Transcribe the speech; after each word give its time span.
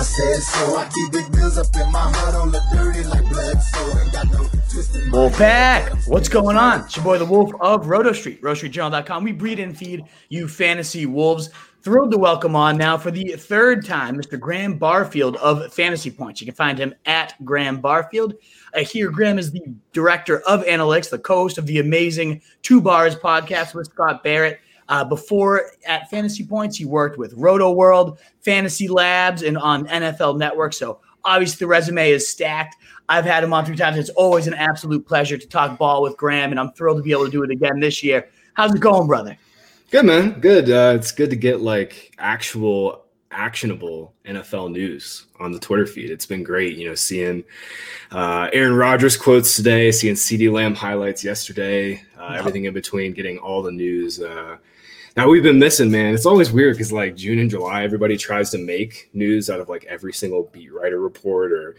I 0.00 0.02
said 0.02 0.40
so. 0.40 0.76
I 0.78 0.88
keep 0.88 1.12
big 1.12 1.30
bills 1.30 1.58
up 1.58 1.66
in 1.76 1.92
my 1.92 2.00
hood 2.00 2.34
on 2.34 2.50
the 2.50 2.62
dirty 2.72 3.04
like 3.04 3.28
blood. 3.28 3.60
So 3.60 3.98
ain't 3.98 4.10
got 4.10 4.32
no. 4.32 4.48
Wolf 5.12 5.38
back. 5.38 5.92
What's 6.06 6.30
going 6.30 6.56
on? 6.56 6.80
It's 6.80 6.96
your 6.96 7.04
boy, 7.04 7.18
the 7.18 7.26
Wolf 7.26 7.52
of 7.60 7.86
Roto 7.86 8.12
Street, 8.12 8.40
RotoStreetJournal.com. 8.40 9.24
We 9.24 9.32
breed 9.32 9.60
and 9.60 9.76
feed 9.76 10.04
you 10.30 10.48
fantasy 10.48 11.04
wolves. 11.04 11.50
Thrilled 11.82 12.12
to 12.12 12.16
welcome 12.16 12.56
on 12.56 12.78
now 12.78 12.96
for 12.96 13.10
the 13.10 13.32
third 13.32 13.84
time, 13.84 14.16
Mr. 14.16 14.40
Graham 14.40 14.78
Barfield 14.78 15.36
of 15.36 15.70
Fantasy 15.70 16.10
Points. 16.10 16.40
You 16.40 16.46
can 16.46 16.54
find 16.54 16.78
him 16.78 16.94
at 17.04 17.34
Graham 17.44 17.82
Barfield. 17.82 18.36
Uh, 18.74 18.80
here, 18.80 19.10
Graham 19.10 19.38
is 19.38 19.52
the 19.52 19.62
director 19.92 20.40
of 20.40 20.64
analytics, 20.64 21.10
the 21.10 21.18
co-host 21.18 21.58
of 21.58 21.66
the 21.66 21.78
amazing 21.78 22.40
Two 22.62 22.80
Bars 22.80 23.16
podcast 23.16 23.74
with 23.74 23.88
Scott 23.88 24.24
Barrett. 24.24 24.60
Uh, 24.90 25.04
before 25.04 25.70
at 25.86 26.10
Fantasy 26.10 26.44
Points, 26.44 26.76
he 26.76 26.84
worked 26.84 27.16
with 27.16 27.34
Rotoworld, 27.38 28.18
Fantasy 28.40 28.88
Labs, 28.88 29.42
and 29.42 29.56
on 29.56 29.86
NFL 29.86 30.36
Network. 30.36 30.72
So 30.72 30.98
obviously, 31.24 31.64
the 31.64 31.68
resume 31.68 32.10
is 32.10 32.28
stacked. 32.28 32.76
I've 33.08 33.24
had 33.24 33.44
him 33.44 33.52
on 33.52 33.64
three 33.64 33.76
times. 33.76 33.96
It's 33.96 34.10
always 34.10 34.48
an 34.48 34.54
absolute 34.54 35.06
pleasure 35.06 35.38
to 35.38 35.46
talk 35.46 35.78
ball 35.78 36.02
with 36.02 36.16
Graham, 36.16 36.50
and 36.50 36.58
I'm 36.58 36.72
thrilled 36.72 36.98
to 36.98 37.02
be 37.04 37.12
able 37.12 37.24
to 37.24 37.30
do 37.30 37.44
it 37.44 37.50
again 37.52 37.78
this 37.78 38.02
year. 38.02 38.28
How's 38.54 38.74
it 38.74 38.80
going, 38.80 39.06
brother? 39.06 39.38
Good 39.92 40.06
man, 40.06 40.40
good. 40.40 40.68
Uh, 40.68 40.94
it's 40.96 41.12
good 41.12 41.30
to 41.30 41.36
get 41.36 41.60
like 41.60 42.12
actual 42.18 43.04
actionable 43.30 44.12
NFL 44.24 44.72
news 44.72 45.26
on 45.38 45.52
the 45.52 45.58
Twitter 45.60 45.86
feed. 45.86 46.10
It's 46.10 46.26
been 46.26 46.42
great, 46.42 46.76
you 46.76 46.88
know, 46.88 46.96
seeing 46.96 47.44
uh, 48.10 48.50
Aaron 48.52 48.74
Rodgers 48.74 49.16
quotes 49.16 49.54
today, 49.54 49.92
seeing 49.92 50.16
CeeDee 50.16 50.50
Lamb 50.50 50.74
highlights 50.74 51.22
yesterday, 51.22 52.02
uh, 52.18 52.34
everything 52.36 52.64
in 52.64 52.74
between, 52.74 53.12
getting 53.12 53.38
all 53.38 53.62
the 53.62 53.70
news. 53.70 54.20
Uh, 54.20 54.56
now 55.16 55.28
we've 55.28 55.42
been 55.42 55.58
missing, 55.58 55.90
man. 55.90 56.14
It's 56.14 56.26
always 56.26 56.52
weird 56.52 56.74
because 56.74 56.92
like 56.92 57.16
June 57.16 57.38
and 57.38 57.50
July, 57.50 57.82
everybody 57.84 58.16
tries 58.16 58.50
to 58.50 58.58
make 58.58 59.10
news 59.12 59.50
out 59.50 59.60
of 59.60 59.68
like 59.68 59.84
every 59.86 60.12
single 60.12 60.44
beat 60.52 60.72
writer 60.72 61.00
report 61.00 61.52
or 61.52 61.76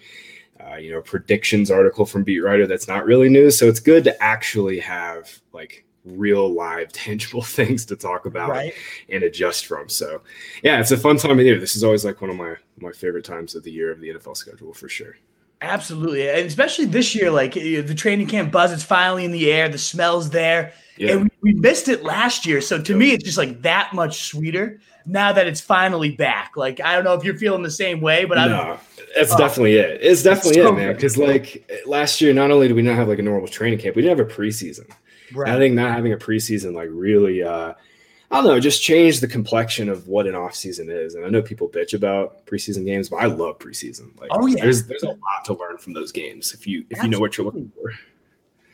uh, 0.59 0.75
you 0.75 0.91
know 0.91 1.01
predictions 1.01 1.71
article 1.71 2.05
from 2.05 2.23
beat 2.23 2.39
writer 2.39 2.67
that's 2.67 2.87
not 2.87 3.05
really 3.05 3.29
news. 3.29 3.57
So 3.57 3.67
it's 3.67 3.79
good 3.79 4.03
to 4.05 4.23
actually 4.23 4.79
have 4.79 5.29
like 5.53 5.85
real 6.03 6.51
live 6.51 6.91
tangible 6.93 7.41
things 7.43 7.85
to 7.85 7.95
talk 7.95 8.25
about 8.25 8.49
Right. 8.49 8.73
and 9.09 9.21
adjust 9.23 9.67
from 9.67 9.87
so 9.87 10.23
yeah 10.63 10.79
it's 10.79 10.89
a 10.89 10.97
fun 10.97 11.17
time 11.17 11.37
of 11.37 11.45
year 11.45 11.59
this 11.59 11.75
is 11.75 11.83
always 11.83 12.03
like 12.03 12.21
one 12.21 12.31
of 12.31 12.35
my 12.35 12.55
my 12.79 12.91
favorite 12.91 13.23
times 13.23 13.53
of 13.53 13.61
the 13.61 13.71
year 13.71 13.91
of 13.91 13.99
the 14.01 14.09
nfl 14.09 14.35
schedule 14.35 14.73
for 14.73 14.89
sure 14.89 15.15
Absolutely, 15.63 16.27
and 16.27 16.47
especially 16.47 16.85
this 16.85 17.13
year, 17.13 17.29
like 17.29 17.53
the 17.53 17.93
training 17.93 18.25
camp 18.25 18.51
buzz 18.51 18.71
is 18.71 18.83
finally 18.83 19.25
in 19.25 19.31
the 19.31 19.51
air, 19.51 19.69
the 19.69 19.77
smells 19.77 20.31
there, 20.31 20.73
Yeah. 21.01 21.11
and 21.13 21.23
we, 21.41 21.53
we 21.53 21.59
missed 21.59 21.87
it 21.89 22.03
last 22.03 22.45
year. 22.45 22.61
So 22.61 22.81
to 22.81 22.95
me, 22.95 23.11
it's 23.11 23.23
just 23.23 23.37
like 23.37 23.61
that 23.63 23.93
much 23.93 24.23
sweeter 24.25 24.79
now 25.05 25.31
that 25.33 25.47
it's 25.47 25.59
finally 25.61 26.11
back. 26.11 26.53
Like 26.55 26.79
I 26.79 26.93
don't 26.95 27.03
know 27.03 27.13
if 27.15 27.23
you're 27.23 27.37
feeling 27.37 27.63
the 27.63 27.71
same 27.71 28.01
way, 28.01 28.25
but 28.25 28.37
I'm 28.37 28.49
no 28.51 28.79
that's 29.15 29.33
Oh. 29.33 29.37
definitely 29.37 29.75
it 29.75 29.99
it's 30.01 30.23
definitely 30.23 30.53
so 30.61 30.69
it 30.69 30.75
man 30.77 30.93
because 30.95 31.17
like 31.17 31.69
last 31.85 32.21
year 32.21 32.33
not 32.33 32.49
only 32.51 32.67
did 32.69 32.75
we 32.75 32.81
not 32.81 32.95
have 32.95 33.09
like 33.09 33.19
a 33.19 33.21
normal 33.21 33.45
training 33.47 33.77
camp 33.79 33.95
we 33.97 34.03
didn't 34.03 34.17
have 34.17 34.25
a 34.25 34.31
preseason 34.33 34.89
Right. 35.33 35.49
i 35.53 35.57
think 35.57 35.75
not 35.75 35.91
having 35.91 36.13
a 36.13 36.17
preseason 36.17 36.73
like 36.73 36.87
really 36.91 37.43
uh 37.43 37.73
I 38.33 38.35
don't 38.35 38.45
know, 38.45 38.59
just 38.61 38.81
changed 38.81 39.19
the 39.19 39.27
complexion 39.27 39.89
of 39.89 40.07
what 40.07 40.25
an 40.25 40.35
off 40.35 40.55
season 40.55 40.89
is. 40.89 41.15
And 41.15 41.25
I 41.25 41.29
know 41.29 41.41
people 41.41 41.67
bitch 41.67 41.93
about 41.93 42.45
preseason 42.45 42.85
games, 42.85 43.09
but 43.09 43.17
I 43.17 43.25
love 43.25 43.59
preseason. 43.59 44.17
Like, 44.17 44.29
Oh, 44.31 44.45
yeah. 44.45 44.63
there's 44.63 44.85
there's 44.85 45.03
a 45.03 45.07
lot 45.09 45.43
to 45.47 45.53
learn 45.53 45.77
from 45.77 45.91
those 45.91 46.13
games 46.13 46.53
if 46.53 46.65
you 46.65 46.85
if 46.89 47.03
you 47.03 47.09
know 47.09 47.19
what 47.19 47.35
you're 47.37 47.43
looking 47.43 47.69
for. 47.75 47.91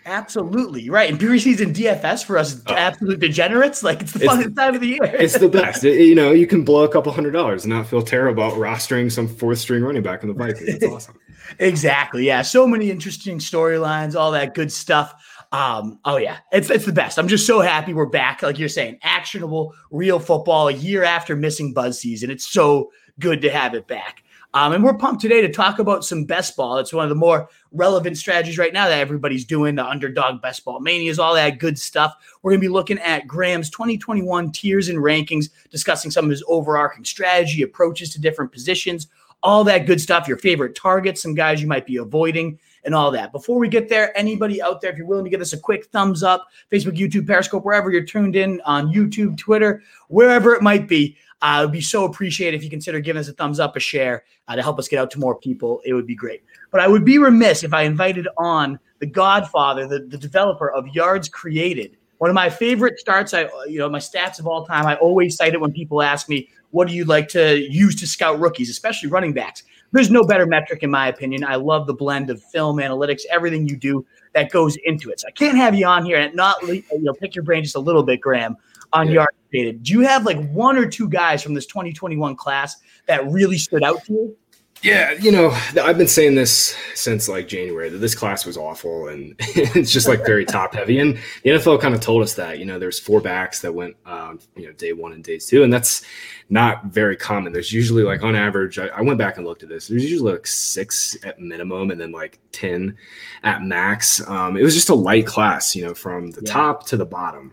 Absolutely 0.08 0.90
right. 0.90 1.10
And 1.10 1.20
preseason 1.20 1.74
DFS 1.76 2.24
for 2.24 2.38
us 2.38 2.62
Oh. 2.68 2.74
absolute 2.74 3.20
degenerates. 3.20 3.84
Like 3.84 4.02
it's 4.02 4.14
the 4.14 4.24
It's- 4.24 4.38
funnest 4.38 4.56
time 4.56 4.74
of 4.76 4.82
the 4.82 4.88
year. 4.88 5.04
It's 5.04 5.38
the 5.38 5.50
best. 5.50 5.84
It- 5.86 6.00
you 6.06 6.16
know, 6.16 6.32
you 6.32 6.48
can 6.48 6.64
blow 6.64 6.84
a 6.86 6.90
couple 6.90 7.12
hundred 7.12 7.32
dollars 7.32 7.66
and 7.66 7.74
not 7.74 7.88
feel 7.88 8.02
terrible 8.02 8.42
about 8.44 8.58
rostering 8.58 9.12
some 9.12 9.28
fourth 9.28 9.60
string 9.60 9.84
running 9.84 10.04
back 10.04 10.24
in 10.24 10.30
the 10.30 10.34
Vikings. 10.34 10.62
It's 10.70 10.86
awesome. 10.92 11.16
Exactly. 11.60 12.26
Yeah. 12.26 12.42
So 12.42 12.66
many 12.66 12.90
interesting 12.90 13.40
storylines, 13.40 14.16
all 14.16 14.32
that 14.32 14.54
good 14.54 14.72
stuff. 14.72 15.14
Um, 15.52 16.00
oh 16.04 16.18
yeah, 16.18 16.38
it's 16.52 16.70
it's 16.70 16.86
the 16.86 16.92
best. 16.92 17.18
I'm 17.18 17.28
just 17.30 17.46
so 17.48 17.62
happy 17.62 17.94
we're 17.94 18.06
back. 18.06 18.42
Like 18.44 18.60
you're 18.60 18.68
saying, 18.68 18.98
actionable, 19.02 19.74
real 19.92 20.20
football 20.20 20.68
a 20.68 20.74
year 20.74 21.04
after 21.04 21.36
missing 21.38 21.74
buzz 21.74 22.00
season. 22.00 22.30
It's 22.30 22.46
so 22.48 22.92
good 23.20 23.42
to 23.42 23.50
have 23.50 23.74
it 23.74 23.88
back. 23.88 24.24
Um, 24.54 24.74
and 24.74 24.84
we're 24.84 24.98
pumped 24.98 25.22
today 25.22 25.42
to 25.42 25.52
talk 25.52 25.80
about 25.80 26.06
some 26.06 26.24
best 26.24 26.56
ball. 26.56 26.78
It's 26.78 26.94
one 26.94 27.04
of 27.04 27.10
the 27.10 27.16
more 27.16 27.50
relevant 27.72 28.18
strategies 28.18 28.58
right 28.58 28.72
now 28.72 28.88
that 28.88 29.00
everybody's 29.00 29.46
doing, 29.46 29.76
the 29.76 29.86
underdog 29.86 30.42
best 30.42 30.64
ball 30.64 30.80
manias, 30.80 31.20
all 31.20 31.36
that 31.36 31.60
good 31.60 31.78
stuff. 31.78 32.16
We're 32.42 32.52
going 32.52 32.62
to 32.62 32.68
be 32.68 32.74
looking 32.74 33.00
at 33.00 33.28
Graham's 33.28 33.70
2021 33.70 34.52
tiers 34.54 34.90
and 34.90 35.00
rankings, 35.00 35.50
discussing 35.70 36.12
some 36.12 36.26
of 36.26 36.32
his 36.32 36.44
overarching 36.48 37.04
strategy, 37.04 37.62
approaches 37.62 38.12
to 38.14 38.22
different 38.22 38.52
positions, 38.52 39.08
all 39.44 39.64
that 39.66 39.86
good 39.86 40.02
stuff, 40.02 40.28
your 40.28 40.38
favorite 40.38 40.76
targets, 40.76 41.22
some 41.22 41.36
guys 41.36 41.62
you 41.62 41.68
might 41.68 41.86
be 41.86 41.98
avoiding, 41.98 42.58
and 42.84 42.96
all 42.96 43.12
that. 43.12 43.34
Before 43.34 43.60
we 43.60 43.68
get 43.68 43.90
there, 43.90 44.18
anybody 44.18 44.62
out 44.62 44.82
there, 44.82 44.92
if 44.92 44.98
you're 44.98 45.06
willing 45.06 45.26
to 45.26 45.30
give 45.30 45.42
us 45.42 45.54
a 45.54 45.60
quick 45.60 45.86
thumbs 45.88 46.24
up, 46.24 46.48
Facebook, 46.72 46.98
YouTube, 46.98 47.28
Periscope, 47.28 47.66
wherever 47.66 47.92
you're 47.92 48.06
tuned 48.06 48.36
in 48.36 48.62
on 48.62 48.94
YouTube, 48.94 49.38
Twitter, 49.38 49.84
wherever 50.08 50.56
it 50.56 50.62
might 50.62 50.88
be, 50.88 51.18
uh, 51.42 51.60
it 51.60 51.66
would 51.66 51.72
be 51.72 51.82
so 51.82 52.06
appreciated 52.06 52.58
if 52.58 52.64
you 52.64 52.70
consider 52.70 53.00
giving 53.00 53.20
us 53.20 53.28
a 53.28 53.34
thumbs 53.34 53.60
up, 53.60 53.76
a 53.76 53.80
share 53.80 54.24
uh, 54.48 54.56
to 54.56 54.62
help 54.62 54.80
us 54.80 54.88
get 54.88 55.00
out 55.00 55.12
to 55.12 55.20
more 55.20 55.36
people. 55.36 55.82
It 55.86 55.94
would 55.94 56.08
be 56.08 56.16
great. 56.16 56.44
But 56.72 56.82
I 56.82 56.88
would 56.88 57.06
be 57.06 57.18
remiss 57.18 57.64
if 57.64 57.74
I 57.74 57.84
invited 57.84 58.28
on 58.38 58.80
the 59.00 59.06
godfather, 59.06 59.88
the, 59.88 60.00
the 60.00 60.18
developer 60.18 60.72
of 60.72 60.88
Yards 60.90 61.30
Created. 61.30 61.98
One 62.18 62.32
of 62.32 62.34
my 62.34 62.50
favorite 62.50 63.00
starts, 63.00 63.34
I 63.34 63.48
you 63.68 63.78
know, 63.78 63.90
my 63.90 64.00
stats 64.00 64.40
of 64.40 64.48
all 64.48 64.66
time. 64.66 64.88
I 64.88 64.96
always 64.96 65.36
cite 65.36 65.54
it 65.54 65.62
when 65.62 65.72
people 65.72 66.02
ask 66.02 66.28
me, 66.28 66.50
what 66.72 66.88
do 66.88 66.96
you 66.96 67.06
like 67.06 67.28
to 67.30 67.60
use 67.60 67.96
to 67.98 68.08
scout 68.08 68.40
rookies, 68.40 68.70
especially 68.70 69.10
running 69.10 69.34
backs? 69.34 69.64
There's 69.92 70.10
no 70.10 70.24
better 70.24 70.46
metric, 70.46 70.84
in 70.84 70.92
my 70.92 71.08
opinion. 71.08 71.44
I 71.44 71.56
love 71.56 71.88
the 71.88 71.94
blend 71.94 72.30
of 72.30 72.44
film 72.44 72.78
analytics, 72.78 73.22
everything 73.30 73.68
you 73.68 73.78
do 73.78 74.06
that 74.34 74.52
goes 74.52 74.78
into 74.84 75.10
it. 75.10 75.20
So 75.20 75.28
I 75.28 75.32
can't 75.32 75.58
have 75.58 75.76
you 75.76 75.86
on 75.86 76.04
here 76.06 76.18
and 76.18 76.36
not 76.36 76.62
you 76.68 76.84
know 76.92 77.14
pick 77.14 77.36
your 77.36 77.44
brain 77.44 77.64
just 77.64 77.76
a 77.76 77.80
little 77.80 78.04
bit, 78.04 78.20
Graham, 78.20 78.58
on 78.94 79.08
Yeah. 79.08 79.14
Yard 79.14 79.30
Created. 79.50 79.84
Do 79.84 79.94
you 79.94 80.02
have 80.02 80.26
like 80.26 80.50
one 80.50 80.78
or 80.78 80.86
two 80.88 81.08
guys 81.08 81.42
from 81.42 81.54
this 81.54 81.66
2021 81.68 82.36
class 82.36 82.76
that 83.08 83.26
really 83.32 83.58
stood 83.58 83.82
out 83.84 84.04
to 84.06 84.14
you? 84.14 84.38
Yeah, 84.84 85.14
you 85.14 85.32
know, 85.32 85.50
I've 85.82 85.98
been 85.98 86.08
saying 86.08 86.36
this 86.36 86.76
since 86.94 87.28
like 87.28 87.48
January 87.48 87.90
that 87.90 87.98
this 87.98 88.14
class 88.14 88.46
was 88.46 88.58
awful 88.58 89.08
and 89.08 89.34
it's 89.40 89.90
just 89.92 90.08
like 90.08 90.24
very 90.24 90.46
top 90.46 90.76
heavy. 90.76 91.00
And 91.00 91.18
the 91.44 91.50
NFL 91.52 91.82
kind 91.82 91.96
of 91.96 92.02
told 92.02 92.22
us 92.22 92.36
that. 92.36 92.60
You 92.60 92.66
know, 92.66 92.78
there's 92.78 93.00
four 93.00 93.20
backs 93.20 93.60
that 93.62 93.74
went, 93.74 93.96
um, 94.06 94.40
you 94.56 94.68
know, 94.68 94.74
day 94.74 94.94
one 94.94 95.14
and 95.14 95.24
day 95.24 95.40
two, 95.40 95.64
and 95.64 95.74
that's 95.74 96.04
not 96.50 96.86
very 96.88 97.16
common. 97.16 97.54
There's 97.54 97.74
usually 97.74 98.04
like 98.04 98.22
on 98.22 98.36
average, 98.36 98.78
I, 98.78 98.88
I 98.90 99.02
went 99.02 99.18
back 99.18 99.38
and 99.38 99.48
looked 99.48 99.64
at 99.64 99.70
this. 99.70 99.88
There's 99.88 100.04
usually 100.04 100.34
like 100.34 100.46
six 100.46 101.18
at 101.24 101.40
minimum, 101.40 101.90
and 101.90 102.00
then 102.00 102.12
like 102.12 102.38
ten 102.52 102.96
at 103.42 103.64
max. 103.64 104.22
Um, 104.30 104.58
it 104.58 104.62
was 104.64 104.76
just 104.76 104.90
a 104.90 104.96
light 104.96 105.26
class, 105.26 105.76
you 105.76 105.86
know, 105.86 105.96
from 105.96 106.30
the 106.30 106.42
Yeah. 106.46 106.54
top 106.54 106.86
to 106.88 106.98
the 106.98 107.06
bottom. 107.06 107.52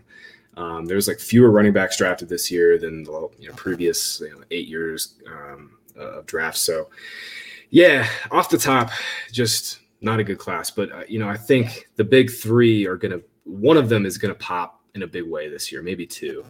Um, 0.57 0.85
there 0.85 0.95
was 0.95 1.07
like 1.07 1.19
fewer 1.19 1.51
running 1.51 1.73
backs 1.73 1.97
drafted 1.97 2.29
this 2.29 2.49
year 2.49 2.77
than 2.77 3.03
the 3.03 3.29
you 3.39 3.49
know, 3.49 3.55
previous 3.55 4.21
you 4.21 4.31
know, 4.31 4.43
eight 4.51 4.67
years 4.67 5.15
um, 5.27 5.77
of 5.95 6.25
drafts. 6.25 6.61
So, 6.61 6.89
yeah, 7.69 8.07
off 8.31 8.49
the 8.49 8.57
top, 8.57 8.91
just 9.31 9.79
not 10.01 10.19
a 10.19 10.23
good 10.23 10.37
class. 10.37 10.71
But 10.71 10.91
uh, 10.91 11.03
you 11.07 11.19
know, 11.19 11.27
I 11.27 11.37
think 11.37 11.89
the 11.95 12.03
big 12.03 12.31
three 12.31 12.85
are 12.85 12.97
gonna. 12.97 13.19
One 13.43 13.77
of 13.77 13.89
them 13.89 14.05
is 14.05 14.17
gonna 14.17 14.35
pop 14.35 14.81
in 14.95 15.03
a 15.03 15.07
big 15.07 15.29
way 15.29 15.49
this 15.49 15.71
year, 15.71 15.81
maybe 15.81 16.05
two. 16.05 16.45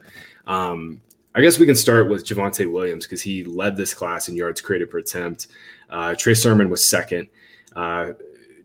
Um, 0.46 1.02
I 1.34 1.42
guess 1.42 1.60
we 1.60 1.66
can 1.66 1.76
start 1.76 2.10
with 2.10 2.26
Javonte 2.26 2.72
Williams 2.72 3.06
because 3.06 3.22
he 3.22 3.44
led 3.44 3.76
this 3.76 3.94
class 3.94 4.30
in 4.30 4.36
yards 4.36 4.62
created 4.62 4.90
per 4.90 5.00
attempt. 5.00 5.48
Uh, 5.90 6.16
Trey 6.16 6.34
Sermon 6.34 6.70
was 6.70 6.86
second. 6.86 7.28
Uh, 7.76 8.14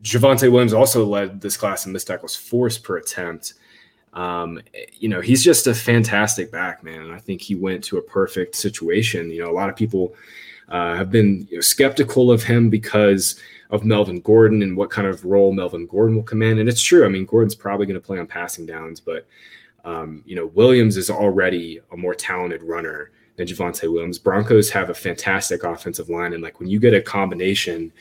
Javonte 0.03 0.51
Williams 0.51 0.73
also 0.73 1.05
led 1.05 1.41
this 1.41 1.57
class 1.57 1.85
in 1.85 1.93
missed 1.93 2.07
tackles 2.07 2.37
forced 2.37 2.85
per 2.85 2.99
attempt. 2.99 3.55
Um, 4.13 4.61
you 4.93 5.09
know, 5.09 5.21
he's 5.21 5.45
just 5.45 5.67
a 5.67 5.75
fantastic 5.75 6.51
back, 6.51 6.83
man. 6.83 7.11
I 7.11 7.19
think 7.19 7.41
he 7.41 7.55
went 7.55 7.85
to 7.85 7.99
a 7.99 8.03
perfect 8.03 8.57
situation. 8.57 9.31
You 9.31 9.45
know, 9.45 9.51
a 9.51 9.53
lot 9.53 9.69
of 9.69 9.77
people 9.77 10.15
uh, 10.69 10.97
have 10.97 11.11
been 11.11 11.47
you 11.51 11.57
know, 11.57 11.61
skeptical 11.61 12.31
of 12.31 12.43
him 12.43 12.71
because 12.71 13.41
of 13.71 13.85
Melvin 13.85 14.21
Gordon 14.21 14.63
and 14.63 14.77
what 14.77 14.91
kind 14.91 15.07
of 15.07 15.25
role 15.25 15.53
Melvin 15.53 15.87
Gordon 15.87 16.17
will 16.17 16.25
come 16.25 16.43
in. 16.43 16.59
And 16.59 16.69
it's 16.69 16.83
true. 16.83 17.05
I 17.05 17.09
mean, 17.09 17.25
Gordon's 17.25 17.55
probably 17.55 17.87
going 17.87 18.01
to 18.01 18.07
play 18.07 18.19
on 18.19 18.27
passing 18.27 18.67
downs, 18.67 19.01
but 19.01 19.27
um, 19.85 20.23
you 20.27 20.37
know, 20.37 20.47
Williams 20.47 20.97
is 20.97 21.11
already 21.11 21.81
a 21.93 21.97
more 21.97 22.15
talented 22.15 22.63
runner 22.63 23.11
than 23.37 23.47
Javonte 23.47 23.91
Williams. 23.91 24.19
Broncos 24.19 24.71
have 24.71 24.91
a 24.91 24.95
fantastic 24.95 25.65
offensive 25.65 26.09
line, 26.09 26.35
and 26.35 26.43
like 26.43 26.61
when 26.61 26.69
you 26.69 26.79
get 26.79 26.95
a 26.95 27.01
combination 27.01 27.93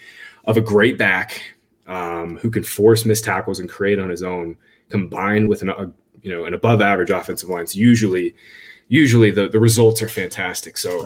of 0.46 0.58
a 0.58 0.62
great 0.62 0.98
back 0.98 1.42
um, 1.88 2.38
who 2.38 2.52
can 2.52 2.64
force 2.64 3.06
missed 3.06 3.24
tackles 3.24 3.60
and 3.60 3.70
create 3.70 4.00
on 4.00 4.10
his 4.10 4.24
own, 4.24 4.58
combined 4.90 5.48
with 5.48 5.62
an 5.62 5.70
a, 5.70 5.92
you 6.22 6.32
know 6.32 6.46
an 6.46 6.54
above 6.54 6.82
average 6.82 7.10
offensive 7.10 7.50
line, 7.50 7.64
it's 7.64 7.76
usually 7.76 8.36
usually 8.88 9.32
the 9.32 9.48
the 9.50 9.60
results 9.60 10.02
are 10.02 10.10
fantastic. 10.10 10.78
So. 10.78 11.06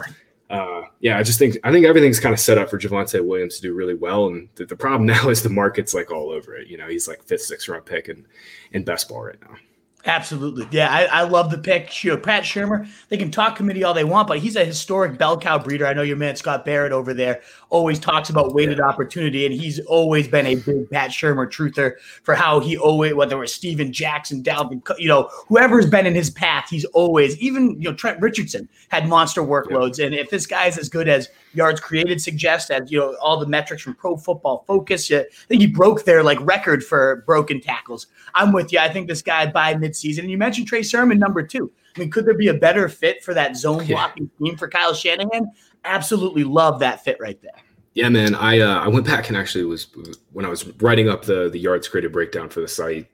Uh, 0.50 0.82
yeah, 1.00 1.18
I 1.18 1.22
just 1.22 1.38
think 1.38 1.56
I 1.64 1.72
think 1.72 1.86
everything's 1.86 2.20
kind 2.20 2.32
of 2.32 2.38
set 2.38 2.58
up 2.58 2.68
for 2.68 2.78
Javonte 2.78 3.24
Williams 3.26 3.56
to 3.56 3.62
do 3.62 3.72
really 3.72 3.94
well, 3.94 4.26
and 4.26 4.48
the, 4.56 4.66
the 4.66 4.76
problem 4.76 5.06
now 5.14 5.30
is 5.30 5.42
the 5.42 5.48
market's 5.48 5.94
like 5.94 6.12
all 6.12 6.30
over 6.30 6.54
it. 6.54 6.68
You 6.68 6.76
know, 6.76 6.86
he's 6.86 7.08
like 7.08 7.24
fifth, 7.24 7.42
sixth 7.42 7.66
round 7.66 7.86
pick 7.86 8.08
and 8.08 8.26
in 8.72 8.84
best 8.84 9.08
ball 9.08 9.24
right 9.24 9.40
now. 9.40 9.56
Absolutely. 10.06 10.68
Yeah, 10.70 10.92
I, 10.92 11.04
I 11.04 11.22
love 11.22 11.50
the 11.50 11.56
pick. 11.56 12.04
You 12.04 12.10
know, 12.10 12.18
Pat 12.18 12.42
Shurmur, 12.42 12.86
they 13.08 13.16
can 13.16 13.30
talk 13.30 13.56
committee 13.56 13.84
all 13.84 13.94
they 13.94 14.04
want, 14.04 14.28
but 14.28 14.38
he's 14.38 14.54
a 14.54 14.64
historic 14.64 15.16
bell 15.16 15.38
cow 15.38 15.58
breeder. 15.58 15.86
I 15.86 15.94
know 15.94 16.02
your 16.02 16.18
man 16.18 16.36
Scott 16.36 16.66
Barrett 16.66 16.92
over 16.92 17.14
there 17.14 17.40
always 17.70 17.98
talks 17.98 18.28
about 18.28 18.52
weighted 18.54 18.80
opportunity, 18.80 19.46
and 19.46 19.54
he's 19.54 19.80
always 19.80 20.28
been 20.28 20.46
a 20.46 20.56
big 20.56 20.90
Pat 20.90 21.10
Shurmur 21.10 21.50
truther 21.50 21.94
for 22.22 22.34
how 22.34 22.60
he 22.60 22.76
always, 22.76 23.14
whether 23.14 23.36
it 23.36 23.40
was 23.40 23.54
Steven 23.54 23.92
Jackson, 23.92 24.42
Dalvin, 24.42 24.82
you 24.98 25.08
know, 25.08 25.30
whoever's 25.48 25.86
been 25.86 26.06
in 26.06 26.14
his 26.14 26.28
path, 26.28 26.66
he's 26.68 26.84
always, 26.86 27.38
even, 27.38 27.80
you 27.80 27.88
know, 27.88 27.94
Trent 27.94 28.20
Richardson 28.20 28.68
had 28.88 29.08
monster 29.08 29.42
workloads. 29.42 29.98
Yeah. 29.98 30.06
And 30.06 30.14
if 30.14 30.28
this 30.28 30.46
guy 30.46 30.66
is 30.66 30.76
as 30.76 30.90
good 30.90 31.08
as 31.08 31.30
yards 31.54 31.80
created 31.80 32.20
suggest, 32.20 32.70
as, 32.70 32.92
you 32.92 32.98
know, 32.98 33.16
all 33.22 33.40
the 33.40 33.46
metrics 33.46 33.82
from 33.82 33.94
Pro 33.94 34.18
Football 34.18 34.64
Focus, 34.66 35.10
I 35.10 35.24
think 35.48 35.62
he 35.62 35.66
broke 35.66 36.04
their 36.04 36.22
like 36.22 36.38
record 36.42 36.84
for 36.84 37.24
broken 37.26 37.60
tackles. 37.60 38.06
I'm 38.34 38.52
with 38.52 38.72
you. 38.72 38.78
I 38.78 38.88
think 38.88 39.08
this 39.08 39.22
guy 39.22 39.50
by 39.50 39.74
midseason, 39.94 40.20
and 40.20 40.30
you 40.30 40.38
mentioned 40.38 40.66
Trey 40.66 40.82
Sermon, 40.82 41.18
number 41.18 41.42
two. 41.42 41.70
I 41.96 42.00
mean, 42.00 42.10
could 42.10 42.26
there 42.26 42.34
be 42.34 42.48
a 42.48 42.54
better 42.54 42.88
fit 42.88 43.22
for 43.22 43.34
that 43.34 43.56
zone 43.56 43.86
blocking 43.86 44.30
yeah. 44.38 44.46
team 44.46 44.56
for 44.56 44.68
Kyle 44.68 44.94
Shanahan? 44.94 45.50
Absolutely 45.84 46.44
love 46.44 46.80
that 46.80 47.04
fit 47.04 47.16
right 47.20 47.40
there. 47.40 47.52
Yeah, 47.94 48.08
man. 48.08 48.34
I 48.34 48.58
uh, 48.58 48.80
I 48.80 48.88
went 48.88 49.06
back 49.06 49.28
and 49.28 49.36
actually 49.36 49.64
was 49.64 49.86
when 50.32 50.44
I 50.44 50.48
was 50.48 50.66
writing 50.80 51.08
up 51.08 51.24
the 51.24 51.48
the 51.48 51.58
yards 51.58 51.86
created 51.86 52.12
breakdown 52.12 52.48
for 52.48 52.60
the 52.60 52.68
site. 52.68 53.08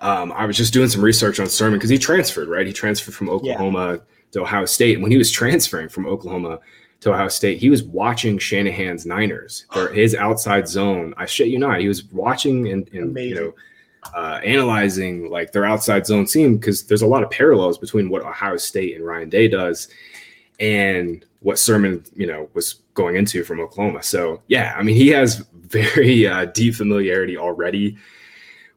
Um, 0.00 0.32
I 0.32 0.46
was 0.46 0.56
just 0.56 0.72
doing 0.72 0.88
some 0.88 1.02
research 1.02 1.40
on 1.40 1.48
Sermon 1.48 1.78
because 1.78 1.90
he 1.90 1.98
transferred, 1.98 2.48
right? 2.48 2.66
He 2.66 2.72
transferred 2.72 3.14
from 3.14 3.28
Oklahoma 3.28 3.92
yeah. 3.92 3.98
to 4.32 4.42
Ohio 4.42 4.64
State. 4.66 4.94
And 4.94 5.02
when 5.02 5.10
he 5.10 5.18
was 5.18 5.30
transferring 5.30 5.88
from 5.88 6.06
Oklahoma 6.06 6.60
to 7.00 7.12
Ohio 7.12 7.28
State, 7.28 7.58
he 7.58 7.70
was 7.70 7.82
watching 7.82 8.38
Shanahan's 8.38 9.06
Niners 9.06 9.66
or 9.74 9.88
his 9.92 10.14
outside 10.14 10.68
zone. 10.68 11.14
I 11.16 11.26
shit 11.26 11.48
you 11.48 11.58
not. 11.58 11.80
He 11.80 11.88
was 11.88 12.04
watching 12.04 12.68
and, 12.68 12.88
and 12.92 13.16
you 13.16 13.34
know 13.34 13.54
uh, 14.14 14.40
analyzing 14.44 15.30
like 15.30 15.52
their 15.52 15.64
outside 15.64 16.06
zone 16.06 16.26
team 16.26 16.56
because 16.56 16.84
there's 16.84 17.02
a 17.02 17.06
lot 17.06 17.22
of 17.22 17.30
parallels 17.30 17.78
between 17.78 18.08
what 18.08 18.22
Ohio 18.22 18.56
State 18.56 18.96
and 18.96 19.04
Ryan 19.04 19.28
Day 19.28 19.48
does 19.48 19.88
and 20.58 21.24
what 21.40 21.58
Sermon, 21.58 22.04
you 22.14 22.26
know, 22.26 22.48
was 22.54 22.74
going 22.94 23.16
into 23.16 23.44
from 23.44 23.60
Oklahoma. 23.60 24.02
So 24.02 24.42
yeah, 24.48 24.74
I 24.76 24.82
mean, 24.82 24.96
he 24.96 25.08
has 25.08 25.44
very 25.54 26.26
uh, 26.26 26.46
deep 26.46 26.74
familiarity 26.74 27.36
already 27.36 27.96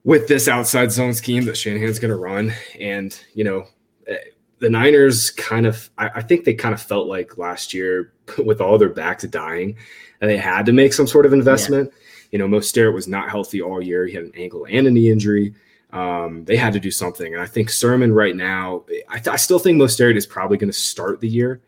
with 0.04 0.28
this 0.28 0.48
outside 0.48 0.92
zone 0.92 1.14
scheme 1.14 1.46
that 1.46 1.58
Shanahan's 1.58 2.00
going 2.00 2.12
to 2.12 2.18
run, 2.18 2.54
and 2.80 3.20
you 3.34 3.44
know, 3.44 3.66
eh, 4.08 4.18
the 4.60 4.70
Niners 4.70 5.32
kind 5.32 5.66
of, 5.66 5.90
I, 5.98 6.10
I, 6.16 6.22
think 6.22 6.46
they 6.46 6.54
kind 6.54 6.74
of 6.74 6.82
felt 6.82 7.08
like 7.08 7.38
last 7.38 7.74
year 7.74 8.14
with 8.46 8.62
all 8.62 8.78
their 8.78 8.90
backs 8.90 9.22
to 9.22 9.28
dying, 9.28 9.78
and 10.22 10.30
they 10.30 10.38
had 10.38 10.66
to 10.66 10.74
make 10.74 10.94
some 10.94 11.08
sort 11.08 11.26
of 11.26 11.34
investment. 11.34 11.92
Yeah. 11.92 12.06
You 12.32 12.40
know, 12.40 12.48
Mostert 12.48 12.94
was 12.94 13.08
not 13.08 13.30
healthy 13.30 13.62
all 13.62 13.82
year; 13.82 14.06
he 14.06 14.14
had 14.14 14.26
an 14.26 14.34
ankle 14.36 14.66
and 14.70 14.88
a 14.88 14.92
knee 14.92 15.12
injury. 15.12 15.54
Um, 15.92 16.46
they 16.46 16.56
had 16.56 16.74
to 16.74 16.80
do 16.80 16.92
something, 16.92 17.34
and 17.34 17.42
I 17.42 17.48
think 17.48 17.70
Sermon 17.70 18.14
right 18.14 18.36
now, 18.36 18.84
I, 19.10 19.16
th- 19.16 19.30
I 19.30 19.38
still 19.38 19.58
think 19.58 19.82
Mostert 19.82 20.16
is 20.16 20.28
probably 20.28 20.58
going 20.58 20.72
to 20.72 20.78
start 20.78 21.20
the 21.20 21.28
year 21.28 21.62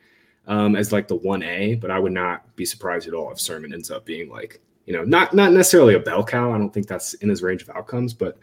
um, 0.48 0.76
as 0.76 0.92
like 0.92 1.08
the 1.08 1.16
one 1.16 1.42
A, 1.44 1.76
but 1.76 1.90
I 1.90 1.98
would 1.98 2.12
not 2.12 2.56
be 2.56 2.66
surprised 2.66 3.08
at 3.08 3.14
all 3.14 3.32
if 3.32 3.40
Sermon 3.40 3.74
ends 3.74 3.90
up 3.90 4.06
being 4.06 4.30
like 4.30 4.62
you 4.86 4.94
know 4.94 5.04
not 5.04 5.34
not 5.34 5.52
necessarily 5.52 5.94
a 5.94 6.00
bell 6.00 6.24
cow. 6.24 6.52
I 6.52 6.58
don't 6.58 6.74
think 6.74 6.88
that's 6.88 7.14
in 7.16 7.30
his 7.30 7.42
range 7.42 7.62
of 7.62 7.70
outcomes, 7.70 8.14
but 8.14 8.38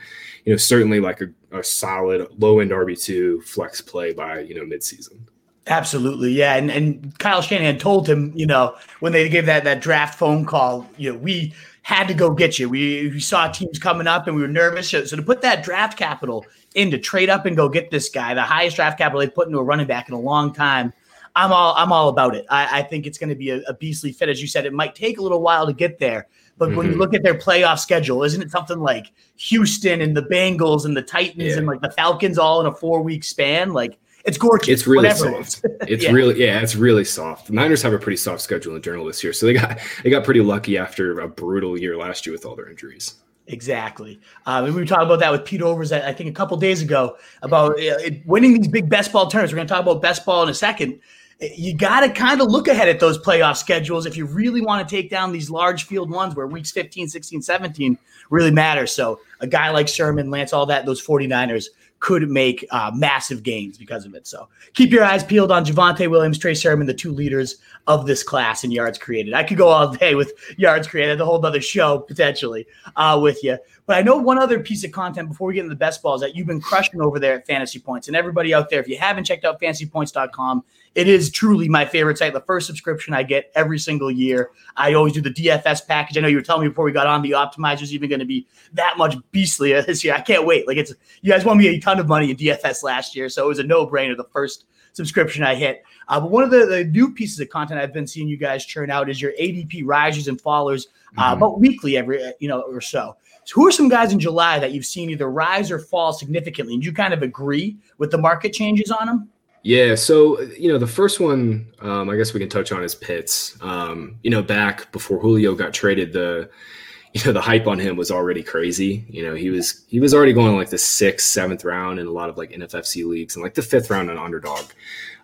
you 0.45 0.53
know 0.53 0.57
certainly 0.57 1.01
like 1.01 1.21
a, 1.21 1.29
a 1.53 1.63
solid 1.63 2.29
low 2.39 2.61
end 2.61 2.71
RB 2.71 3.01
two 3.01 3.41
flex 3.43 3.81
play 3.81 4.13
by 4.13 4.41
you 4.41 4.55
know 4.55 4.63
midseason. 4.63 5.19
Absolutely, 5.67 6.33
yeah, 6.33 6.57
and 6.57 6.71
and 6.71 7.19
Kyle 7.19 7.43
Shanahan 7.43 7.79
told 7.79 8.09
him, 8.09 8.33
you 8.35 8.47
know, 8.47 8.77
when 9.01 9.13
they 9.13 9.29
gave 9.29 9.47
that 9.47 9.65
that 9.65 9.81
draft 9.81 10.19
phone 10.19 10.47
call, 10.47 10.89
you 10.97 11.13
know, 11.13 11.19
we 11.19 11.53
had 11.89 12.07
to 12.07 12.13
go 12.13 12.31
get 12.31 12.59
you. 12.59 12.69
We, 12.69 13.09
we 13.09 13.19
saw 13.19 13.49
teams 13.49 13.79
coming 13.79 14.07
up 14.07 14.27
and 14.27 14.37
we 14.37 14.43
were 14.43 14.49
nervous. 14.49 14.91
So, 14.91 15.07
so, 15.07 15.17
to 15.17 15.23
put 15.23 15.41
that 15.41 15.65
draft 15.65 15.97
capital 15.97 16.45
in 16.75 16.91
to 16.91 16.99
trade 16.99 17.31
up 17.31 17.47
and 17.47 17.57
go 17.57 17.67
get 17.67 17.91
this 17.91 18.11
guy, 18.11 18.35
the 18.35 18.43
highest 18.43 18.77
draft 18.77 18.99
capital 18.99 19.21
they 19.21 19.29
put 19.29 19.47
into 19.47 19.59
a 19.59 19.63
running 19.63 19.87
back 19.87 20.07
in 20.07 20.15
a 20.15 20.21
long 20.21 20.53
time, 20.53 20.93
I'm 21.35 21.51
all 21.51 21.75
I'm 21.79 21.91
all 21.91 22.11
about 22.11 22.35
it. 22.35 22.45
I, 22.51 22.81
I 22.81 22.83
think 22.83 23.07
it's 23.07 23.17
going 23.17 23.31
to 23.31 23.35
be 23.35 23.49
a, 23.49 23.63
a, 23.63 23.73
beastly 23.73 24.13
fit, 24.13 24.29
as 24.29 24.43
you 24.43 24.47
said. 24.47 24.67
It 24.67 24.75
might 24.75 24.95
take 24.95 25.17
a 25.17 25.23
little 25.23 25.41
while 25.41 25.65
to 25.65 25.73
get 25.73 25.99
there, 25.99 26.29
but 26.59 26.69
mm-hmm. 26.69 26.77
when 26.77 26.87
you 26.89 26.93
mm-hmm. 26.93 27.01
look 27.01 27.15
at 27.15 27.23
their 27.23 27.37
playoff 27.37 27.79
schedule, 27.79 28.23
isn't 28.23 28.43
it 28.43 28.51
something 28.51 28.81
like 28.81 29.11
Houston 29.37 30.03
and 30.03 30.15
the 30.15 30.25
Bengals 30.25 30.85
and 30.85 30.95
the 30.95 31.01
Titans 31.01 31.53
yeah. 31.53 31.57
and 31.57 31.67
like 31.67 31.81
the 31.81 31.91
Falcons 31.93 32.37
all 32.37 32.61
in 32.61 32.67
a 32.67 32.73
four 32.73 33.01
week 33.01 33.25
span? 33.25 33.73
Like 33.73 33.99
it's 34.29 34.39
gorgeous. 34.39 34.69
It's 34.69 34.87
really 34.87 35.11
soft. 35.11 35.61
it's 35.83 36.05
yeah. 36.05 36.13
really 36.13 36.39
yeah, 36.39 36.61
it's 36.61 36.77
really 36.77 37.05
soft. 37.05 37.49
The 37.49 37.55
Niners 37.55 37.83
have 37.83 37.93
a 37.93 37.99
pretty 37.99 38.19
soft 38.19 38.43
schedule 38.43 38.77
in 38.77 38.83
general 38.83 39.07
this 39.07 39.25
year, 39.25 39.33
so 39.33 39.47
they 39.47 39.55
got 39.55 39.81
they 40.05 40.11
got 40.11 40.25
pretty 40.25 40.41
lucky 40.41 40.79
after 40.79 41.21
a 41.21 41.29
brutal 41.29 41.79
year 41.79 41.97
last 41.97 42.27
year 42.27 42.33
with 42.35 42.45
all 42.45 42.55
their 42.55 42.69
injuries. 42.69 43.15
Exactly. 43.49 44.21
Um, 44.45 44.67
and 44.67 44.75
we 44.75 44.81
were 44.83 44.87
talking 44.87 45.07
about 45.07 45.21
that 45.21 45.33
with 45.33 45.47
Pete 45.47 45.63
Overs, 45.63 45.91
I 45.91 46.13
think, 46.13 46.29
a 46.29 46.35
couple 46.35 46.55
days 46.59 46.83
ago 46.83 47.17
about 47.41 47.83
uh, 47.83 47.95
winning 48.27 48.53
these 48.53 48.69
big 48.69 48.91
best 48.91 49.11
ball 49.11 49.27
tournaments. 49.31 49.55
We're 49.55 49.57
going 49.57 49.69
to 49.69 49.73
talk 49.73 49.83
about 49.83 50.03
best 50.03 50.27
ball 50.27 50.43
in 50.43 50.51
a 50.51 50.55
second 50.55 51.01
you 51.41 51.75
got 51.75 52.01
to 52.01 52.11
kind 52.11 52.41
of 52.41 52.49
look 52.49 52.67
ahead 52.67 52.89
at 52.89 52.99
those 52.99 53.19
playoff 53.19 53.57
schedules 53.57 54.07
if 54.07 54.17
you 54.17 54.27
really 54.27 54.61
want 54.61 54.87
to 54.87 54.97
take 54.97 55.09
down 55.09 55.31
these 55.31 55.51
large 55.51 55.85
field 55.85 56.11
ones 56.11 56.35
where 56.35 56.47
weeks 56.47 56.73
15, 56.73 57.09
16, 57.09 57.43
17 57.43 57.99
really 58.31 58.51
matter. 58.51 58.87
So 58.87 59.21
a 59.41 59.47
guy 59.47 59.71
like 59.71 59.89
Sermon, 59.89 60.31
Lance, 60.31 60.53
all 60.53 60.67
that, 60.67 60.85
those 60.85 61.05
49ers 61.05 61.67
could 62.01 62.29
make 62.31 62.65
uh, 62.71 62.91
massive 62.95 63.43
gains 63.43 63.77
because 63.77 64.05
of 64.05 64.15
it. 64.15 64.27
So 64.27 64.49
keep 64.75 64.91
your 64.91 65.05
eyes 65.05 65.25
peeled 65.25 65.51
on 65.51 65.65
Javonte 65.65 66.09
Williams, 66.09 66.39
Trey 66.39 66.55
Sermon, 66.55 66.87
the 66.87 66.95
two 66.95 67.13
leaders 67.13 67.57
of 67.87 68.07
this 68.07 68.23
class 68.23 68.63
in 68.63 68.71
yards 68.71 68.99
created. 68.99 69.35
I 69.35 69.43
could 69.43 69.59
go 69.59 69.69
all 69.69 69.93
day 69.93 70.15
with 70.15 70.33
yards 70.57 70.87
created, 70.87 71.21
a 71.21 71.25
whole 71.25 71.45
other 71.45 71.61
show 71.61 72.01
potentially 72.01 72.67
uh, 72.97 73.19
with 73.21 73.43
you. 73.43 73.59
But 73.87 73.97
I 73.97 74.03
know 74.03 74.17
one 74.17 74.39
other 74.39 74.61
piece 74.61 74.85
of 74.85 74.93
content 74.93 75.29
before 75.29 75.49
we 75.49 75.55
get 75.55 75.61
into 75.61 75.71
the 75.71 75.77
best 75.77 76.03
balls 76.03 76.21
that 76.21 76.37
you've 76.37 76.47
been 76.47 76.61
crushing 76.61 77.01
over 77.01 77.19
there 77.19 77.35
at 77.35 77.47
Fantasy 77.47 77.79
Points. 77.79 78.07
And 78.07 78.17
everybody 78.17 78.53
out 78.55 78.71
there, 78.71 78.81
if 78.81 78.89
you 78.89 78.99
haven't 78.99 79.25
checked 79.25 79.45
out 79.45 79.61
fantasypoints.com, 79.61 80.63
it 80.95 81.09
is 81.09 81.31
truly 81.31 81.69
my 81.69 81.85
favorite 81.85 82.19
site. 82.19 82.33
The 82.33 82.41
first 82.41 82.67
subscription 82.67 83.15
I 83.15 83.23
get 83.23 83.51
every 83.55 83.79
single 83.79 84.11
year. 84.11 84.51
I 84.77 84.95
always 84.95 85.13
do 85.13 85.21
the 85.21 85.31
DFS 85.33 85.87
package. 85.87 86.19
I 86.19 86.21
know 86.21 86.29
you 86.29 86.37
were 86.37 86.43
telling 86.43 86.63
me 86.63 86.69
before 86.69 86.85
we 86.85 86.93
got 86.93 87.07
on 87.07 87.23
the 87.23 87.33
optimizers 87.33 87.91
even 87.91 88.09
going 88.09 88.21
to 88.21 88.27
be 88.27 88.47
that 88.73 88.99
much 88.99 89.17
beastlier 89.33 89.83
this 89.87 90.03
year. 90.05 90.15
I 90.15 90.21
can't 90.21 90.47
wait. 90.47 90.67
Like 90.67 90.77
it's 90.77 90.95
you 91.23 91.33
guys 91.33 91.45
won 91.45 91.59
me 91.59 91.69
a 91.69 91.81
ton 91.81 91.99
of 91.99 92.09
money 92.09 92.31
in 92.31 92.37
DFS 92.37 92.83
last 92.83 93.15
year, 93.15 93.29
so 93.29 93.45
it 93.45 93.49
was 93.49 93.59
a 93.59 93.65
no 93.65 93.87
brainer. 93.87 94.17
The 94.17 94.25
first 94.25 94.65
subscription 94.93 95.45
I 95.45 95.55
hit. 95.55 95.85
Uh, 96.09 96.21
but 96.21 96.31
one 96.31 96.43
of 96.43 96.51
the, 96.51 96.67
the, 96.67 96.85
new 96.85 97.13
pieces 97.13 97.39
of 97.39 97.49
content 97.51 97.81
I've 97.81 97.93
been 97.93 98.07
seeing 98.07 98.27
you 98.29 98.37
guys 98.37 98.65
churn 98.65 98.91
out 98.91 99.09
is 99.09 99.21
your 99.21 99.33
ADP 99.33 99.83
risers 99.85 100.27
and 100.27 100.43
fallers, 100.43 100.87
uh, 101.17 101.31
mm-hmm. 101.31 101.41
but 101.41 101.61
weekly 101.61 101.97
every 101.97 102.21
you 102.41 102.49
know 102.49 102.63
or 102.63 102.81
so. 102.81 103.17
So 103.45 103.55
who 103.55 103.67
are 103.67 103.73
some 103.73 103.89
guys 103.89 104.13
in 104.13 104.19
July 104.19 104.59
that 104.59 104.73
you've 104.73 104.87
seen 104.87 105.09
either 105.09 105.31
rise 105.31 105.71
or 105.71 105.79
fall 105.79 106.13
significantly? 106.13 106.75
And 106.75 106.85
you 106.85 106.93
kind 106.93 107.15
of 107.15 107.23
agree 107.23 107.79
with 107.99 108.11
the 108.11 108.19
market 108.19 108.53
changes 108.53 108.91
on 108.91 109.07
them? 109.07 109.29
Yeah, 109.63 109.95
so 109.97 110.41
you 110.41 110.71
know 110.71 110.79
the 110.79 110.87
first 110.87 111.21
one, 111.21 111.67
um, 111.81 112.09
I 112.09 112.17
guess 112.17 112.33
we 112.33 112.41
can 112.41 112.49
touch 112.49 112.73
on 112.73 112.83
is 112.85 112.95
Pitts. 112.95 113.57
Um, 113.61 114.19
you 114.23 114.31
know, 114.31 114.43
back 114.43 114.91
before 114.93 115.19
Julio 115.19 115.55
got 115.55 115.75
traded, 115.75 116.13
the 116.13 116.49
you 117.13 117.25
know 117.25 117.33
the 117.33 117.41
hype 117.41 117.67
on 117.67 117.79
him 117.79 117.97
was 117.97 118.11
already 118.11 118.43
crazy. 118.43 119.05
You 119.09 119.27
know, 119.27 119.35
he 119.35 119.51
was 119.51 119.85
he 119.89 120.01
was 120.01 120.15
already 120.15 120.33
going 120.33 120.57
like 120.57 120.71
the 120.71 120.79
sixth, 120.79 121.29
seventh 121.29 121.65
round 121.65 121.99
in 121.99 122.07
a 122.07 122.11
lot 122.11 122.29
of 122.29 122.37
like 122.37 122.51
NFFC 122.51 123.05
leagues, 123.07 123.35
and 123.37 123.43
like 123.43 123.55
the 123.55 123.63
fifth 123.63 123.91
round 123.91 124.11
on 124.11 124.19
underdog, 124.19 124.67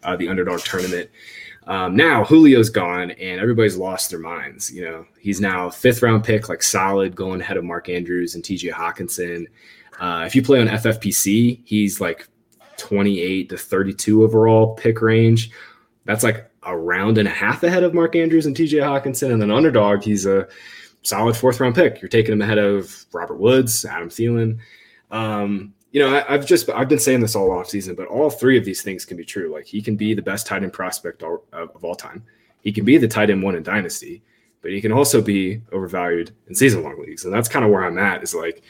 uh, 0.03 0.17
the 0.17 0.29
underdog 0.29 0.61
tournament. 0.61 1.11
Um, 1.67 1.97
now 1.97 2.25
Julio's 2.25 2.69
gone, 2.69 3.13
and 3.13 3.41
everybody's 3.41 3.77
lost 3.77 4.11
their 4.11 4.19
minds. 4.19 4.71
You 4.73 4.85
know, 4.85 5.07
he's 5.19 5.41
now 5.41 5.71
fifth 5.71 6.03
round 6.03 6.25
pick, 6.25 6.49
like 6.49 6.63
solid, 6.63 7.15
going 7.15 7.41
ahead 7.41 7.57
of 7.57 7.65
Mark 7.65 7.89
Andrews 7.89 8.35
and 8.35 8.45
T.J. 8.45 8.71
Hockenson. 8.71 9.47
Uh, 9.99 10.25
if 10.27 10.35
you 10.35 10.43
play 10.43 10.61
on 10.61 10.67
FFPC, 10.67 11.61
he's 11.65 12.01
like 12.01 12.29
28 12.79 13.49
to 13.51 13.57
32 13.57 14.23
overall 14.23 14.75
pick 14.75 15.01
range. 15.01 15.51
That's 16.05 16.25
like 16.25 16.51
a 16.63 16.77
round 16.77 17.19
and 17.19 17.29
a 17.29 17.31
half 17.31 17.63
ahead 17.63 17.83
of 17.83 17.95
Mark 17.95 18.17
Andrews 18.17 18.47
and 18.47 18.57
TJ 18.57 18.81
Hockenson. 18.81 19.33
And 19.33 19.41
then 19.41 19.51
underdog, 19.51 20.03
he's 20.03 20.27
a 20.27 20.49
solid 21.03 21.37
fourth 21.37 21.61
round 21.61 21.75
pick. 21.75 22.01
You're 22.01 22.09
taking 22.09 22.33
him 22.33 22.43
ahead 22.43 22.59
of 22.59 23.07
Robert 23.13 23.39
Woods, 23.39 23.85
Adam 23.85 24.09
Thielen. 24.09 24.59
Um, 25.11 25.75
you 25.93 26.01
know, 26.01 26.17
I, 26.17 26.33
have 26.33 26.47
just 26.47 26.69
I've 26.71 26.89
been 26.89 26.99
saying 26.99 27.21
this 27.21 27.37
all 27.37 27.53
off 27.53 27.69
season, 27.69 27.95
but 27.95 28.09
all 28.09 28.29
three 28.29 28.59
of 28.59 28.65
these 28.65 28.83
things 28.83 29.05
can 29.05 29.17
be 29.17 29.25
true. 29.25 29.53
Like 29.53 29.67
he 29.67 29.81
can 29.81 29.95
be 29.95 30.13
the 30.13 30.23
best 30.23 30.47
tight 30.47 30.65
end 30.65 30.73
prospect 30.73 31.23
of, 31.23 31.41
of 31.53 31.85
all 31.85 31.95
time. 31.95 32.25
He 32.63 32.73
can 32.73 32.85
be 32.85 32.99
the 32.99 33.07
tight 33.07 33.31
end 33.31 33.43
one 33.43 33.55
in 33.55 33.63
dynasty, 33.63 34.23
but 34.61 34.73
he 34.73 34.81
can 34.81 34.91
also 34.91 35.23
be 35.23 35.63
overvalued 35.71 36.33
in 36.49 36.55
season 36.55 36.83
long 36.83 37.01
leagues. 37.01 37.25
And 37.25 37.33
that's 37.33 37.49
kind 37.49 37.65
of 37.65 37.71
where 37.71 37.85
I'm 37.85 37.99
at. 37.99 38.25
Is 38.25 38.35
like 38.35 38.65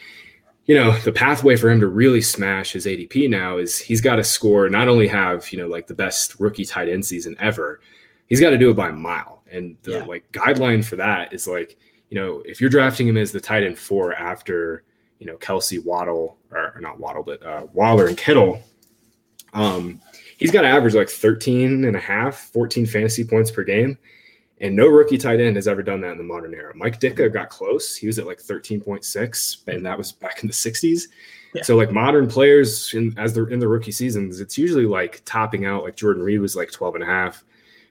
you 0.66 0.74
know, 0.74 0.96
the 1.00 1.12
pathway 1.12 1.56
for 1.56 1.70
him 1.70 1.80
to 1.80 1.88
really 1.88 2.22
smash 2.22 2.72
his 2.72 2.86
ADP 2.86 3.28
now 3.28 3.58
is 3.58 3.78
he's 3.78 4.00
got 4.00 4.16
to 4.16 4.24
score, 4.24 4.68
not 4.70 4.88
only 4.88 5.06
have, 5.08 5.50
you 5.52 5.58
know, 5.58 5.68
like 5.68 5.86
the 5.86 5.94
best 5.94 6.40
rookie 6.40 6.64
tight 6.64 6.88
end 6.88 7.04
season 7.04 7.36
ever, 7.38 7.80
he's 8.26 8.40
got 8.40 8.50
to 8.50 8.58
do 8.58 8.70
it 8.70 8.76
by 8.76 8.88
a 8.88 8.92
mile. 8.92 9.42
And 9.50 9.76
the 9.82 9.92
yeah. 9.92 10.04
like 10.04 10.30
guideline 10.32 10.84
for 10.84 10.96
that 10.96 11.32
is 11.32 11.46
like, 11.46 11.76
you 12.08 12.18
know, 12.18 12.42
if 12.46 12.60
you're 12.60 12.70
drafting 12.70 13.06
him 13.06 13.16
as 13.16 13.30
the 13.30 13.40
tight 13.40 13.62
end 13.62 13.78
four 13.78 14.14
after, 14.14 14.84
you 15.18 15.26
know, 15.26 15.36
Kelce 15.36 15.84
Waddle 15.84 16.38
or, 16.50 16.72
or 16.74 16.80
not 16.80 16.98
Waddle, 16.98 17.22
but 17.22 17.44
uh, 17.44 17.66
Waller 17.74 18.06
and 18.06 18.16
Kittle, 18.16 18.62
um, 19.52 20.00
he's 20.38 20.50
got 20.50 20.62
to 20.62 20.68
average 20.68 20.94
like 20.94 21.10
13 21.10 21.84
and 21.84 21.94
a 21.96 22.00
half, 22.00 22.36
14 22.52 22.86
fantasy 22.86 23.24
points 23.24 23.50
per 23.50 23.64
game. 23.64 23.98
And 24.64 24.74
no 24.74 24.86
rookie 24.86 25.18
tight 25.18 25.40
end 25.40 25.56
has 25.56 25.68
ever 25.68 25.82
done 25.82 26.00
that 26.00 26.12
in 26.12 26.16
the 26.16 26.24
modern 26.24 26.54
era. 26.54 26.72
Mike 26.74 26.98
Ditka 26.98 27.30
got 27.30 27.50
close. 27.50 27.94
He 27.94 28.06
was 28.06 28.18
at 28.18 28.24
like 28.24 28.38
13.6, 28.38 29.68
and 29.68 29.84
that 29.84 29.98
was 29.98 30.10
back 30.10 30.42
in 30.42 30.46
the 30.46 30.54
60s. 30.54 31.02
Yeah. 31.52 31.62
So 31.62 31.76
like 31.76 31.92
modern 31.92 32.26
players 32.26 32.94
in, 32.94 33.12
as 33.18 33.34
they're 33.34 33.48
in 33.48 33.58
the 33.58 33.68
rookie 33.68 33.92
seasons, 33.92 34.40
it's 34.40 34.56
usually 34.56 34.86
like 34.86 35.20
topping 35.26 35.66
out. 35.66 35.84
Like 35.84 35.96
Jordan 35.96 36.22
Reed 36.22 36.40
was 36.40 36.56
like 36.56 36.72
12 36.72 36.94
and 36.94 37.04
a 37.04 37.06
half 37.06 37.44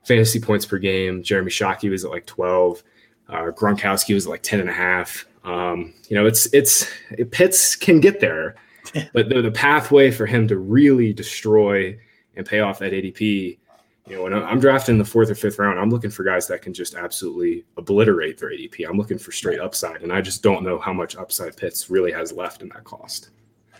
fantasy 0.03 0.39
points 0.39 0.65
per 0.65 0.79
game. 0.79 1.21
Jeremy 1.21 1.51
Shockey 1.51 1.91
was 1.91 2.05
at 2.05 2.09
like 2.09 2.25
12. 2.25 2.81
Uh, 3.29 3.51
Gronkowski 3.51 4.15
was 4.15 4.25
like 4.25 4.41
10 4.41 4.59
and 4.59 4.69
a 4.69 4.73
half. 4.73 5.27
Um, 5.43 5.93
you 6.09 6.15
know, 6.15 6.25
it's 6.25 6.51
it's 6.53 6.89
it, 7.11 7.29
Pitts 7.29 7.75
can 7.75 7.99
get 7.99 8.19
there, 8.19 8.55
but 9.13 9.29
the, 9.29 9.43
the 9.43 9.51
pathway 9.51 10.09
for 10.09 10.25
him 10.25 10.47
to 10.47 10.57
really 10.57 11.13
destroy 11.13 11.95
and 12.35 12.47
pay 12.47 12.61
off 12.61 12.79
that 12.79 12.93
ADP 12.93 13.59
you 14.07 14.17
know, 14.17 14.23
when 14.23 14.33
I'm 14.33 14.59
drafting 14.59 14.97
the 14.97 15.05
fourth 15.05 15.29
or 15.29 15.35
fifth 15.35 15.59
round, 15.59 15.79
I'm 15.79 15.89
looking 15.89 16.09
for 16.09 16.23
guys 16.23 16.45
that 16.47 16.61
can 16.61 16.73
just 16.73 16.95
absolutely 16.95 17.63
obliterate 17.77 18.37
their 18.37 18.49
ADP. 18.49 18.87
I'm 18.87 18.97
looking 18.97 19.17
for 19.17 19.31
straight 19.31 19.61
upside, 19.61 20.01
and 20.01 20.11
I 20.11 20.19
just 20.19 20.43
don't 20.43 20.63
know 20.63 20.77
how 20.77 20.91
much 20.91 21.15
upside 21.15 21.55
Pitts 21.55 21.89
really 21.89 22.11
has 22.11 22.33
left 22.33 22.61
in 22.61 22.69
that 22.69 22.83
cost. 22.83 23.29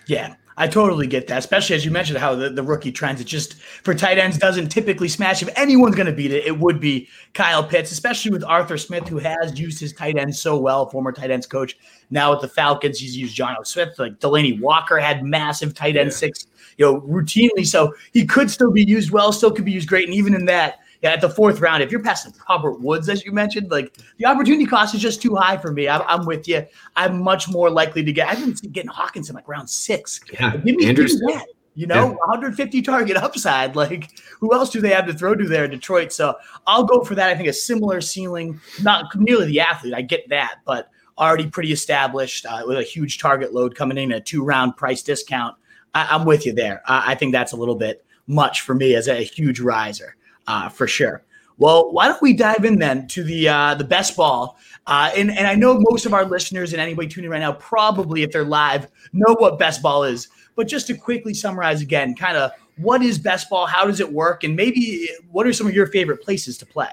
Yeah, 0.08 0.36
I 0.58 0.68
totally 0.68 1.08
get 1.08 1.28
that, 1.28 1.40
especially 1.40 1.76
as 1.76 1.84
you 1.84 1.92
mentioned 1.92 2.20
how 2.20 2.36
the, 2.36 2.50
the 2.50 2.64
rookie 2.64 2.92
trends. 2.92 3.20
It 3.20 3.26
just 3.26 3.56
for 3.56 3.94
tight 3.94 4.18
ends 4.18 4.38
doesn't 4.38 4.70
typically 4.70 5.08
smash. 5.08 5.42
If 5.42 5.50
anyone's 5.58 5.96
going 5.96 6.08
to 6.08 6.14
beat 6.14 6.32
it, 6.32 6.46
it 6.46 6.60
would 6.60 6.80
be 6.80 7.10
Kyle 7.34 7.64
Pitts, 7.64 7.92
especially 7.92 8.32
with 8.32 8.44
Arthur 8.44 8.78
Smith, 8.78 9.08
who 9.08 9.18
has 9.18 9.60
used 9.60 9.80
his 9.80 9.94
tight 9.94 10.18
ends 10.18 10.40
so 10.40 10.58
well. 10.58 10.90
Former 10.90 11.12
tight 11.12 11.32
ends 11.32 11.48
coach. 11.48 11.78
Now 12.12 12.32
with 12.32 12.42
the 12.42 12.48
Falcons, 12.48 13.00
he's 13.00 13.18
used 13.18 13.38
Jonnu 13.38 13.66
Smith. 13.66 13.98
Like 13.98 14.20
Delanie 14.20 14.60
Walker 14.60 15.00
had 15.00 15.24
massive 15.24 15.74
tight 15.74 15.98
end 15.98 16.12
yeah. 16.12 16.18
six 16.18 16.48
you 16.78 16.86
know, 16.86 17.02
routinely. 17.02 17.66
So 17.66 17.94
he 18.12 18.26
could 18.26 18.50
still 18.50 18.72
be 18.72 18.84
used 18.84 19.12
well, 19.12 19.32
still 19.32 19.52
could 19.52 19.66
be 19.66 19.72
used 19.72 19.90
great. 19.90 20.08
And 20.08 20.16
even 20.16 20.34
in 20.34 20.46
that, 20.46 20.80
yeah, 21.04 21.12
at 21.12 21.22
the 21.22 21.30
fourth 21.30 21.60
round, 21.60 21.84
if 21.84 21.92
you're 21.92 22.02
passing 22.02 22.34
Robert 22.50 22.80
Woods, 22.80 23.10
as 23.10 23.26
you 23.26 23.34
mentioned, 23.34 23.70
like 23.70 23.98
the 24.18 24.26
opportunity 24.26 24.66
cost 24.66 24.96
is 24.96 25.02
just 25.02 25.22
too 25.22 25.36
high 25.36 25.58
for 25.58 25.74
me. 25.74 25.90
I'm, 25.90 26.02
I'm 26.08 26.26
with 26.26 26.48
you. 26.48 26.66
I'm 26.96 27.22
much 27.22 27.50
more 27.50 27.70
likely 27.70 28.04
to 28.06 28.14
get. 28.14 28.30
I've 28.30 28.40
been 28.40 28.54
getting 28.72 28.90
Hockenson 28.90 29.34
like 29.34 29.48
round 29.48 29.70
six. 29.70 30.22
Yeah, 30.32 30.56
give 30.56 30.78
me, 30.78 30.88
Andrews. 30.88 31.14
Give 31.16 31.24
me 31.24 31.34
that. 31.34 31.48
You 31.76 31.88
know, 31.88 32.10
yeah. 32.10 32.16
150 32.28 32.82
target 32.84 33.18
upside. 33.18 33.76
Like, 33.76 34.18
who 34.40 34.54
else 34.54 34.70
do 34.70 34.80
they 34.80 34.92
have 34.92 35.06
to 35.08 35.14
throw 35.14 35.36
to 35.36 35.46
there 35.46 35.66
in 35.66 35.72
Detroit? 35.72 36.14
So 36.14 36.36
I'll 36.68 36.86
go 36.86 37.04
for 37.04 37.16
that. 37.16 37.30
I 37.30 37.36
think 37.36 37.50
a 37.50 37.54
similar 37.54 38.00
ceiling, 38.00 38.62
not 38.82 39.14
nearly 39.16 39.48
the 39.48 39.60
athlete. 39.60 39.94
I 39.94 40.04
get 40.04 40.30
that, 40.30 40.60
but 40.66 40.90
already 41.18 41.48
pretty 41.48 41.74
established 41.74 42.46
uh, 42.46 42.64
with 42.66 42.78
a 42.78 42.84
huge 42.84 43.18
target 43.18 43.54
load 43.54 43.76
coming 43.76 43.98
in 43.98 44.14
a 44.14 44.22
two 44.22 44.44
round 44.44 44.78
price 44.78 45.04
discount. 45.04 45.56
I, 45.94 46.16
am 46.16 46.26
with 46.26 46.46
you 46.46 46.54
there. 46.54 46.82
I, 46.88 47.12
I, 47.12 47.16
think 47.16 47.34
that's 47.34 47.52
a 47.52 47.56
little 47.56 47.76
bit 47.76 48.06
much 48.26 48.62
for 48.62 48.74
me 48.74 48.96
as 48.96 49.08
a 49.08 49.24
huge 49.24 49.60
riser, 49.60 50.16
uh, 50.48 50.70
for 50.70 50.88
sure. 50.88 51.24
Well, 51.58 51.92
why 51.92 52.08
don't 52.08 52.22
we 52.22 52.34
dive 52.34 52.66
in 52.66 52.80
then 52.80 53.08
to 53.10 53.24
the 53.24 53.48
uh, 53.48 53.76
the 53.76 53.84
best 53.84 54.18
ball? 54.18 54.58
Uh, 54.88 55.12
and 55.16 55.32
and 55.32 55.48
I 55.48 55.56
know 55.56 55.78
most 55.80 56.06
of 56.06 56.14
our 56.14 56.26
listeners 56.26 56.74
and 56.74 56.82
anybody 56.82 57.08
tuning 57.08 57.30
right 57.30 57.40
now 57.40 57.54
probably, 57.54 58.24
if 58.24 58.32
they're 58.32 58.44
live, 58.44 58.88
know 59.14 59.36
what 59.38 59.60
best 59.60 59.82
ball 59.82 60.04
is. 60.04 60.28
But 60.56 60.68
just 60.68 60.88
to 60.88 60.96
quickly 60.96 61.34
summarize 61.34 61.82
again, 61.82 62.16
kind 62.16 62.38
of 62.38 62.52
what 62.78 63.02
is 63.02 63.18
best 63.20 63.50
ball? 63.50 63.66
How 63.66 63.86
does 63.86 64.00
it 64.00 64.12
work? 64.12 64.44
And 64.44 64.56
maybe 64.56 65.10
what 65.32 65.48
are 65.48 65.54
some 65.54 65.68
of 65.68 65.74
your 65.74 65.88
favorite 65.88 66.22
places 66.22 66.58
to 66.60 66.66
play? 66.66 66.90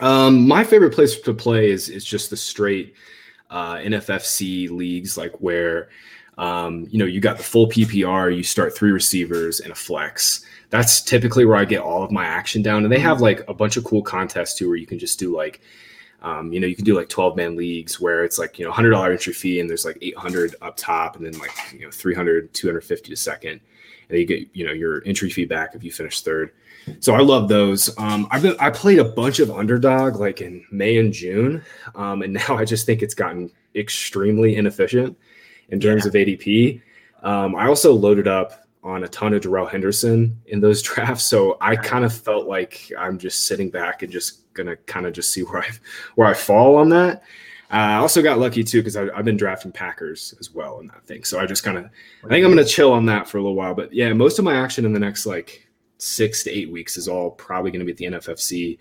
Um, 0.00 0.46
my 0.46 0.64
favorite 0.64 0.92
place 0.92 1.18
to 1.20 1.34
play 1.34 1.70
is 1.70 1.88
is 1.88 2.04
just 2.04 2.30
the 2.30 2.36
straight 2.36 2.94
uh, 3.50 3.76
NFFC 3.76 4.70
leagues, 4.70 5.16
like 5.16 5.32
where 5.40 5.88
um, 6.36 6.86
you 6.90 6.98
know, 6.98 7.04
you 7.04 7.20
got 7.20 7.36
the 7.36 7.44
full 7.44 7.68
PPR, 7.68 8.36
you 8.36 8.42
start 8.42 8.76
three 8.76 8.90
receivers 8.90 9.60
and 9.60 9.70
a 9.70 9.74
flex. 9.74 10.44
That's 10.74 11.00
typically 11.00 11.44
where 11.44 11.54
I 11.54 11.64
get 11.64 11.82
all 11.82 12.02
of 12.02 12.10
my 12.10 12.26
action 12.26 12.60
down. 12.60 12.82
And 12.82 12.92
they 12.92 12.98
have 12.98 13.20
like 13.20 13.48
a 13.48 13.54
bunch 13.54 13.76
of 13.76 13.84
cool 13.84 14.02
contests 14.02 14.54
too, 14.54 14.66
where 14.66 14.76
you 14.76 14.88
can 14.88 14.98
just 14.98 15.20
do 15.20 15.32
like, 15.32 15.60
um, 16.20 16.52
you 16.52 16.58
know, 16.58 16.66
you 16.66 16.74
can 16.74 16.84
do 16.84 16.96
like 16.96 17.08
12 17.08 17.36
man 17.36 17.54
leagues 17.54 18.00
where 18.00 18.24
it's 18.24 18.40
like, 18.40 18.58
you 18.58 18.64
know, 18.64 18.72
$100 18.72 19.08
entry 19.08 19.32
fee 19.32 19.60
and 19.60 19.70
there's 19.70 19.84
like 19.84 19.96
800 20.02 20.56
up 20.62 20.76
top 20.76 21.14
and 21.14 21.24
then 21.24 21.38
like, 21.38 21.52
you 21.72 21.82
know, 21.82 21.92
300, 21.92 22.52
250 22.52 23.08
to 23.08 23.14
second. 23.14 23.60
And 24.08 24.18
you 24.18 24.26
get, 24.26 24.48
you 24.52 24.66
know, 24.66 24.72
your 24.72 25.00
entry 25.06 25.30
fee 25.30 25.44
back 25.44 25.76
if 25.76 25.84
you 25.84 25.92
finish 25.92 26.22
third. 26.22 26.50
So 26.98 27.14
I 27.14 27.20
love 27.20 27.48
those. 27.48 27.96
Um, 27.96 28.26
I've 28.32 28.42
been, 28.42 28.56
I 28.58 28.70
played 28.70 28.98
a 28.98 29.04
bunch 29.04 29.38
of 29.38 29.52
underdog 29.52 30.16
like 30.16 30.40
in 30.40 30.66
May 30.72 30.98
and 30.98 31.12
June. 31.12 31.62
Um, 31.94 32.22
and 32.22 32.32
now 32.48 32.56
I 32.56 32.64
just 32.64 32.84
think 32.84 33.00
it's 33.00 33.14
gotten 33.14 33.48
extremely 33.76 34.56
inefficient 34.56 35.16
in 35.68 35.78
terms 35.78 36.02
yeah. 36.04 36.08
of 36.08 36.14
ADP. 36.14 36.82
Um, 37.22 37.54
I 37.54 37.68
also 37.68 37.92
loaded 37.92 38.26
up 38.26 38.63
on 38.84 39.02
a 39.02 39.08
ton 39.08 39.32
of 39.32 39.42
Darrell 39.42 39.66
Henderson 39.66 40.40
in 40.46 40.60
those 40.60 40.82
drafts, 40.82 41.24
so 41.24 41.56
I 41.60 41.74
kind 41.74 42.04
of 42.04 42.12
felt 42.12 42.46
like 42.46 42.92
I'm 42.98 43.18
just 43.18 43.46
sitting 43.46 43.70
back 43.70 44.02
and 44.02 44.12
just 44.12 44.52
gonna 44.54 44.76
kind 44.76 45.06
of 45.06 45.12
just 45.12 45.32
see 45.32 45.42
where 45.42 45.62
I 45.62 45.68
where 46.14 46.28
I 46.28 46.34
fall 46.34 46.76
on 46.76 46.90
that. 46.90 47.22
Uh, 47.72 47.76
I 47.76 47.94
also 47.94 48.22
got 48.22 48.38
lucky 48.38 48.62
too 48.62 48.80
because 48.80 48.96
I've 48.96 49.24
been 49.24 49.38
drafting 49.38 49.72
Packers 49.72 50.34
as 50.38 50.52
well 50.52 50.78
in 50.80 50.86
that 50.88 51.04
thing, 51.06 51.24
so 51.24 51.40
I 51.40 51.46
just 51.46 51.64
kind 51.64 51.78
of 51.78 51.86
I 52.24 52.28
think 52.28 52.44
I'm 52.44 52.52
gonna 52.52 52.64
chill 52.64 52.92
on 52.92 53.06
that 53.06 53.26
for 53.26 53.38
a 53.38 53.40
little 53.40 53.56
while. 53.56 53.74
But 53.74 53.92
yeah, 53.92 54.12
most 54.12 54.38
of 54.38 54.44
my 54.44 54.54
action 54.54 54.84
in 54.84 54.92
the 54.92 55.00
next 55.00 55.26
like 55.26 55.66
six 55.98 56.44
to 56.44 56.50
eight 56.50 56.70
weeks 56.70 56.96
is 56.96 57.08
all 57.08 57.30
probably 57.30 57.70
gonna 57.70 57.84
be 57.84 57.92
at 57.92 57.96
the 57.96 58.06
NFFC. 58.06 58.78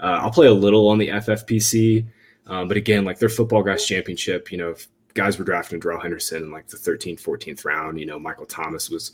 Uh, 0.00 0.18
I'll 0.20 0.30
play 0.32 0.48
a 0.48 0.52
little 0.52 0.88
on 0.88 0.98
the 0.98 1.08
FFPC. 1.08 2.04
Um, 2.46 2.68
but 2.68 2.76
again, 2.76 3.04
like 3.04 3.18
their 3.18 3.28
football 3.28 3.62
guys 3.62 3.86
championship, 3.86 4.52
you 4.52 4.58
know, 4.58 4.70
if 4.70 4.88
guys 5.14 5.38
were 5.38 5.44
drafting 5.44 5.80
Darrell 5.80 6.00
Henderson 6.00 6.42
in 6.42 6.50
like 6.50 6.66
the 6.66 6.76
13th, 6.76 7.22
14th 7.22 7.64
round. 7.64 7.98
You 7.98 8.06
know, 8.06 8.18
Michael 8.18 8.46
Thomas 8.46 8.90
was 8.90 9.12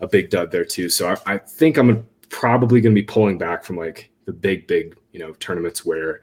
a 0.00 0.08
big 0.08 0.30
dud 0.30 0.50
there 0.50 0.64
too. 0.64 0.88
So 0.88 1.08
I, 1.08 1.34
I 1.34 1.38
think 1.38 1.76
I'm 1.76 2.06
probably 2.30 2.80
going 2.80 2.94
to 2.94 3.00
be 3.00 3.06
pulling 3.06 3.38
back 3.38 3.62
from 3.64 3.76
like 3.76 4.10
the 4.24 4.32
big, 4.32 4.66
big, 4.66 4.96
you 5.12 5.20
know, 5.20 5.32
tournaments 5.34 5.84
where, 5.84 6.22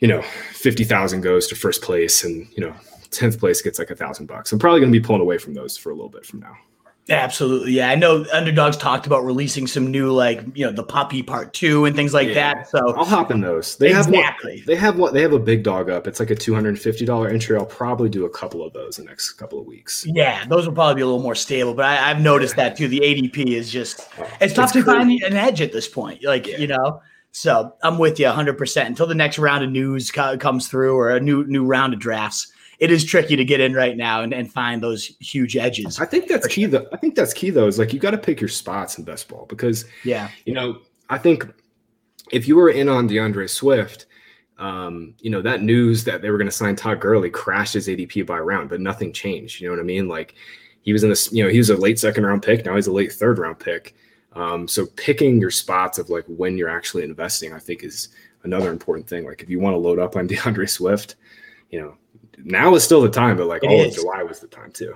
you 0.00 0.08
know, 0.08 0.22
50,000 0.52 1.20
goes 1.20 1.46
to 1.48 1.54
first 1.54 1.82
place 1.82 2.24
and, 2.24 2.48
you 2.52 2.60
know, 2.64 2.74
10th 3.10 3.38
place 3.38 3.62
gets 3.62 3.78
like 3.78 3.90
a 3.90 3.96
thousand 3.96 4.26
bucks. 4.26 4.52
I'm 4.52 4.58
probably 4.58 4.80
going 4.80 4.92
to 4.92 4.98
be 4.98 5.04
pulling 5.04 5.22
away 5.22 5.38
from 5.38 5.54
those 5.54 5.76
for 5.76 5.90
a 5.90 5.94
little 5.94 6.10
bit 6.10 6.24
from 6.24 6.40
now. 6.40 6.56
Absolutely. 7.10 7.72
Yeah. 7.72 7.88
I 7.88 7.94
know 7.94 8.26
underdogs 8.32 8.76
talked 8.76 9.06
about 9.06 9.24
releasing 9.24 9.66
some 9.66 9.90
new, 9.90 10.12
like, 10.12 10.44
you 10.54 10.66
know, 10.66 10.72
the 10.72 10.82
puppy 10.82 11.22
part 11.22 11.54
two 11.54 11.86
and 11.86 11.96
things 11.96 12.12
like 12.12 12.28
yeah. 12.28 12.34
that. 12.34 12.68
So 12.68 12.94
I'll 12.94 13.04
hop 13.04 13.30
in 13.30 13.40
those. 13.40 13.76
They 13.76 13.90
exactly. 13.90 14.58
have 14.58 14.66
they 14.66 14.76
have 14.76 14.98
what 14.98 15.14
they 15.14 15.22
have 15.22 15.32
a 15.32 15.38
big 15.38 15.62
dog 15.62 15.88
up. 15.88 16.06
It's 16.06 16.20
like 16.20 16.30
a 16.30 16.36
$250 16.36 17.32
entry. 17.32 17.56
I'll 17.56 17.64
probably 17.64 18.10
do 18.10 18.26
a 18.26 18.30
couple 18.30 18.62
of 18.62 18.74
those 18.74 18.98
in 18.98 19.06
the 19.06 19.10
next 19.10 19.32
couple 19.32 19.58
of 19.58 19.66
weeks. 19.66 20.04
Yeah. 20.06 20.44
Those 20.46 20.66
will 20.66 20.74
probably 20.74 20.96
be 20.96 21.02
a 21.02 21.06
little 21.06 21.22
more 21.22 21.34
stable, 21.34 21.72
but 21.72 21.86
I, 21.86 22.08
have 22.08 22.20
noticed 22.20 22.56
yeah. 22.58 22.68
that 22.68 22.76
too. 22.76 22.88
The 22.88 23.00
ADP 23.00 23.54
is 23.54 23.70
just, 23.70 24.06
oh, 24.18 24.28
it's 24.40 24.52
tough 24.52 24.72
to 24.72 24.84
find 24.84 25.10
an 25.22 25.34
edge 25.34 25.62
at 25.62 25.72
this 25.72 25.88
point. 25.88 26.22
Like, 26.24 26.46
yeah. 26.46 26.58
you 26.58 26.66
know, 26.66 27.00
so 27.32 27.74
I'm 27.82 27.98
with 27.98 28.20
you 28.20 28.26
100% 28.26 28.86
until 28.86 29.06
the 29.06 29.14
next 29.14 29.38
round 29.38 29.64
of 29.64 29.70
news 29.70 30.10
co- 30.10 30.36
comes 30.36 30.68
through 30.68 30.94
or 30.94 31.10
a 31.10 31.20
new, 31.20 31.44
new 31.46 31.64
round 31.64 31.94
of 31.94 32.00
drafts 32.00 32.52
it 32.78 32.90
is 32.90 33.04
tricky 33.04 33.34
to 33.36 33.44
get 33.44 33.60
in 33.60 33.74
right 33.74 33.96
now 33.96 34.22
and, 34.22 34.32
and 34.32 34.52
find 34.52 34.82
those 34.82 35.04
huge 35.20 35.56
edges. 35.56 35.98
I 36.00 36.04
think 36.04 36.28
that's 36.28 36.46
key. 36.46 36.66
Though 36.66 36.86
I 36.92 36.96
think 36.96 37.14
that's 37.14 37.34
key 37.34 37.50
though. 37.50 37.66
Is 37.66 37.78
like 37.78 37.92
you 37.92 37.98
got 37.98 38.12
to 38.12 38.18
pick 38.18 38.40
your 38.40 38.48
spots 38.48 38.98
in 38.98 39.04
best 39.04 39.28
ball 39.28 39.46
because 39.48 39.84
yeah, 40.04 40.30
you 40.44 40.54
know, 40.54 40.80
I 41.10 41.18
think 41.18 41.46
if 42.30 42.46
you 42.46 42.56
were 42.56 42.70
in 42.70 42.88
on 42.88 43.06
D'Andre 43.06 43.46
Swift, 43.46 44.06
um, 44.58 45.14
you 45.20 45.30
know, 45.30 45.42
that 45.42 45.62
news 45.62 46.04
that 46.04 46.22
they 46.22 46.30
were 46.30 46.38
going 46.38 46.48
to 46.48 46.54
sign 46.54 46.76
Todd 46.76 47.00
Gurley 47.00 47.30
crashed 47.30 47.74
his 47.74 47.88
ADP 47.88 48.26
by 48.26 48.38
a 48.38 48.42
round, 48.42 48.68
but 48.68 48.80
nothing 48.80 49.12
changed. 49.12 49.60
You 49.60 49.68
know 49.68 49.74
what 49.74 49.80
I 49.80 49.84
mean? 49.84 50.08
Like 50.08 50.34
he 50.82 50.92
was 50.92 51.02
in 51.02 51.08
this, 51.08 51.32
you 51.32 51.42
know, 51.44 51.50
he 51.50 51.58
was 51.58 51.70
a 51.70 51.76
late 51.76 51.98
second 51.98 52.24
round 52.24 52.42
pick. 52.42 52.64
Now 52.64 52.76
he's 52.76 52.86
a 52.86 52.92
late 52.92 53.12
third 53.12 53.38
round 53.38 53.58
pick. 53.58 53.94
Um, 54.34 54.68
so 54.68 54.86
picking 54.96 55.40
your 55.40 55.50
spots 55.50 55.98
of 55.98 56.10
like 56.10 56.24
when 56.26 56.56
you're 56.56 56.68
actually 56.68 57.04
investing, 57.04 57.52
I 57.52 57.58
think 57.58 57.82
is 57.82 58.10
another 58.44 58.70
important 58.70 59.08
thing. 59.08 59.24
Like 59.24 59.42
if 59.42 59.48
you 59.48 59.58
want 59.58 59.74
to 59.74 59.78
load 59.78 59.98
up 59.98 60.16
on 60.16 60.26
D'Andre 60.28 60.66
Swift, 60.66 61.16
you 61.70 61.80
know, 61.80 61.96
now 62.44 62.74
is 62.74 62.84
still 62.84 63.02
the 63.02 63.10
time, 63.10 63.36
but 63.36 63.46
like 63.46 63.64
it 63.64 63.68
all 63.68 63.80
is. 63.80 63.96
of 63.96 64.02
July 64.02 64.22
was 64.22 64.40
the 64.40 64.48
time 64.48 64.72
too. 64.72 64.94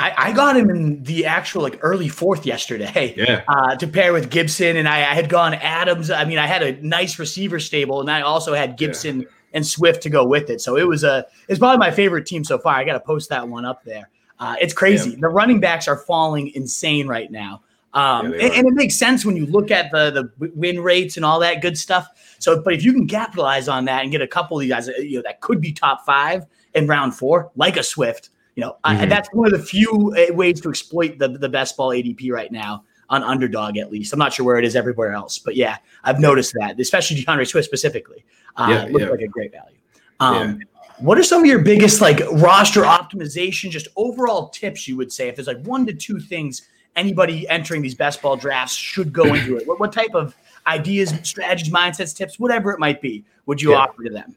I, 0.00 0.14
I, 0.16 0.32
got 0.32 0.56
him 0.56 0.70
in 0.70 1.02
the 1.02 1.26
actual 1.26 1.62
like 1.62 1.78
early 1.82 2.08
fourth 2.08 2.46
yesterday. 2.46 3.14
Yeah. 3.16 3.42
Uh, 3.48 3.76
to 3.76 3.86
pair 3.86 4.12
with 4.12 4.30
Gibson, 4.30 4.76
and 4.76 4.88
I, 4.88 4.98
I, 4.98 5.14
had 5.14 5.28
gone 5.28 5.52
Adams. 5.54 6.10
I 6.10 6.24
mean, 6.24 6.38
I 6.38 6.46
had 6.46 6.62
a 6.62 6.80
nice 6.80 7.18
receiver 7.18 7.60
stable, 7.60 8.00
and 8.00 8.10
I 8.10 8.22
also 8.22 8.54
had 8.54 8.78
Gibson 8.78 9.20
yeah. 9.20 9.26
and 9.52 9.66
Swift 9.66 10.02
to 10.04 10.10
go 10.10 10.24
with 10.24 10.48
it. 10.48 10.60
So 10.62 10.76
it 10.76 10.88
was 10.88 11.04
a 11.04 11.26
it's 11.48 11.58
probably 11.58 11.78
my 11.78 11.90
favorite 11.90 12.26
team 12.26 12.44
so 12.44 12.58
far. 12.58 12.74
I 12.74 12.84
got 12.84 12.94
to 12.94 13.00
post 13.00 13.28
that 13.28 13.46
one 13.46 13.66
up 13.66 13.84
there. 13.84 14.08
Uh, 14.38 14.56
it's 14.58 14.72
crazy. 14.72 15.10
Yeah. 15.10 15.16
The 15.20 15.28
running 15.28 15.60
backs 15.60 15.86
are 15.86 15.98
falling 15.98 16.50
insane 16.54 17.06
right 17.06 17.30
now. 17.30 17.62
Um, 17.92 18.32
yeah, 18.32 18.46
and, 18.46 18.54
and, 18.54 18.68
it 18.68 18.74
makes 18.74 18.96
sense 18.96 19.26
when 19.26 19.36
you 19.36 19.46
look 19.46 19.70
at 19.70 19.90
the 19.90 20.30
the 20.38 20.50
win 20.54 20.80
rates 20.80 21.16
and 21.16 21.26
all 21.26 21.40
that 21.40 21.60
good 21.60 21.76
stuff. 21.76 22.08
So, 22.38 22.62
but 22.62 22.72
if 22.72 22.84
you 22.84 22.92
can 22.92 23.06
capitalize 23.06 23.68
on 23.68 23.84
that 23.86 24.02
and 24.02 24.12
get 24.12 24.22
a 24.22 24.28
couple 24.28 24.56
of 24.56 24.62
these 24.62 24.70
guys, 24.70 24.86
you 24.86 25.16
know, 25.16 25.22
that 25.26 25.40
could 25.40 25.60
be 25.60 25.72
top 25.72 26.06
five 26.06 26.46
in 26.74 26.86
round 26.86 27.14
four, 27.14 27.50
like 27.56 27.76
a 27.76 27.82
Swift, 27.82 28.30
you 28.56 28.60
know, 28.62 28.76
mm-hmm. 28.84 29.02
I, 29.02 29.06
that's 29.06 29.28
one 29.32 29.52
of 29.52 29.58
the 29.58 29.64
few 29.64 30.14
uh, 30.16 30.34
ways 30.34 30.60
to 30.60 30.68
exploit 30.68 31.18
the 31.18 31.28
the 31.28 31.48
best 31.48 31.76
ball 31.76 31.90
ADP 31.90 32.30
right 32.30 32.50
now 32.50 32.84
on 33.08 33.22
underdog 33.22 33.76
at 33.76 33.90
least. 33.90 34.12
I'm 34.12 34.18
not 34.18 34.32
sure 34.32 34.46
where 34.46 34.58
it 34.58 34.64
is 34.64 34.76
everywhere 34.76 35.12
else, 35.12 35.38
but 35.38 35.56
yeah, 35.56 35.78
I've 36.04 36.20
noticed 36.20 36.54
that, 36.54 36.78
especially 36.78 37.22
D'Andre 37.22 37.44
Swift 37.44 37.66
specifically. 37.66 38.24
Uh, 38.56 38.66
yeah, 38.70 38.84
looks 38.84 39.04
yeah. 39.04 39.10
like 39.10 39.20
a 39.20 39.28
great 39.28 39.52
value. 39.52 39.76
Um, 40.20 40.58
yeah. 40.60 40.66
What 40.98 41.16
are 41.16 41.22
some 41.22 41.40
of 41.40 41.46
your 41.46 41.60
biggest 41.60 42.00
like 42.00 42.20
roster 42.32 42.82
optimization, 42.82 43.70
just 43.70 43.88
overall 43.96 44.50
tips 44.50 44.86
you 44.86 44.96
would 44.96 45.10
say 45.10 45.28
if 45.28 45.36
there's 45.36 45.48
like 45.48 45.62
one 45.62 45.86
to 45.86 45.94
two 45.94 46.20
things 46.20 46.68
anybody 46.96 47.48
entering 47.48 47.80
these 47.80 47.94
best 47.94 48.20
ball 48.20 48.36
drafts 48.36 48.74
should 48.74 49.12
go 49.12 49.24
into 49.34 49.56
it? 49.56 49.66
What, 49.66 49.80
what 49.80 49.92
type 49.92 50.14
of 50.14 50.36
ideas, 50.66 51.14
strategies, 51.22 51.72
mindsets, 51.72 52.14
tips, 52.14 52.38
whatever 52.38 52.72
it 52.72 52.78
might 52.78 53.00
be, 53.00 53.24
would 53.46 53.62
you 53.62 53.74
offer 53.74 54.04
to 54.04 54.10
them? 54.10 54.36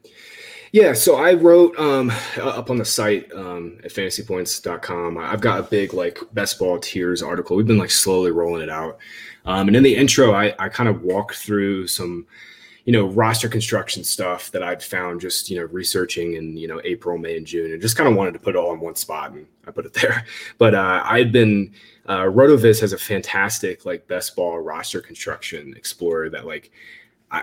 Yeah, 0.74 0.92
so 0.92 1.14
I 1.14 1.34
wrote 1.34 1.78
um, 1.78 2.10
up 2.42 2.68
on 2.68 2.78
the 2.78 2.84
site 2.84 3.32
um, 3.32 3.78
at 3.84 3.92
fantasypoints.com. 3.92 5.16
I've 5.18 5.40
got 5.40 5.60
a 5.60 5.62
big 5.62 5.94
like 5.94 6.18
best 6.32 6.58
ball 6.58 6.80
tiers 6.80 7.22
article. 7.22 7.54
We've 7.54 7.64
been 7.64 7.78
like 7.78 7.92
slowly 7.92 8.32
rolling 8.32 8.62
it 8.62 8.68
out. 8.68 8.98
Um, 9.44 9.68
and 9.68 9.76
in 9.76 9.84
the 9.84 9.94
intro, 9.94 10.32
I, 10.32 10.52
I 10.58 10.68
kind 10.68 10.88
of 10.88 11.02
walk 11.02 11.34
through 11.34 11.86
some, 11.86 12.26
you 12.86 12.92
know, 12.92 13.06
roster 13.06 13.48
construction 13.48 14.02
stuff 14.02 14.50
that 14.50 14.64
I'd 14.64 14.82
found 14.82 15.20
just, 15.20 15.48
you 15.48 15.60
know, 15.60 15.66
researching 15.66 16.34
in, 16.34 16.56
you 16.56 16.66
know, 16.66 16.80
April, 16.82 17.18
May, 17.18 17.36
and 17.36 17.46
June, 17.46 17.70
and 17.70 17.80
just 17.80 17.96
kind 17.96 18.08
of 18.08 18.16
wanted 18.16 18.32
to 18.32 18.40
put 18.40 18.56
it 18.56 18.58
all 18.58 18.74
in 18.74 18.80
one 18.80 18.96
spot. 18.96 19.30
And 19.30 19.46
I 19.68 19.70
put 19.70 19.86
it 19.86 19.92
there. 20.02 20.26
But 20.58 20.74
uh, 20.74 21.02
I 21.04 21.18
had 21.18 21.30
been, 21.30 21.72
uh, 22.06 22.22
RotoViz 22.22 22.80
has 22.80 22.92
a 22.92 22.98
fantastic 22.98 23.86
like 23.86 24.08
best 24.08 24.34
ball 24.34 24.58
roster 24.58 25.00
construction 25.00 25.72
explorer 25.76 26.30
that 26.30 26.46
like 26.46 26.72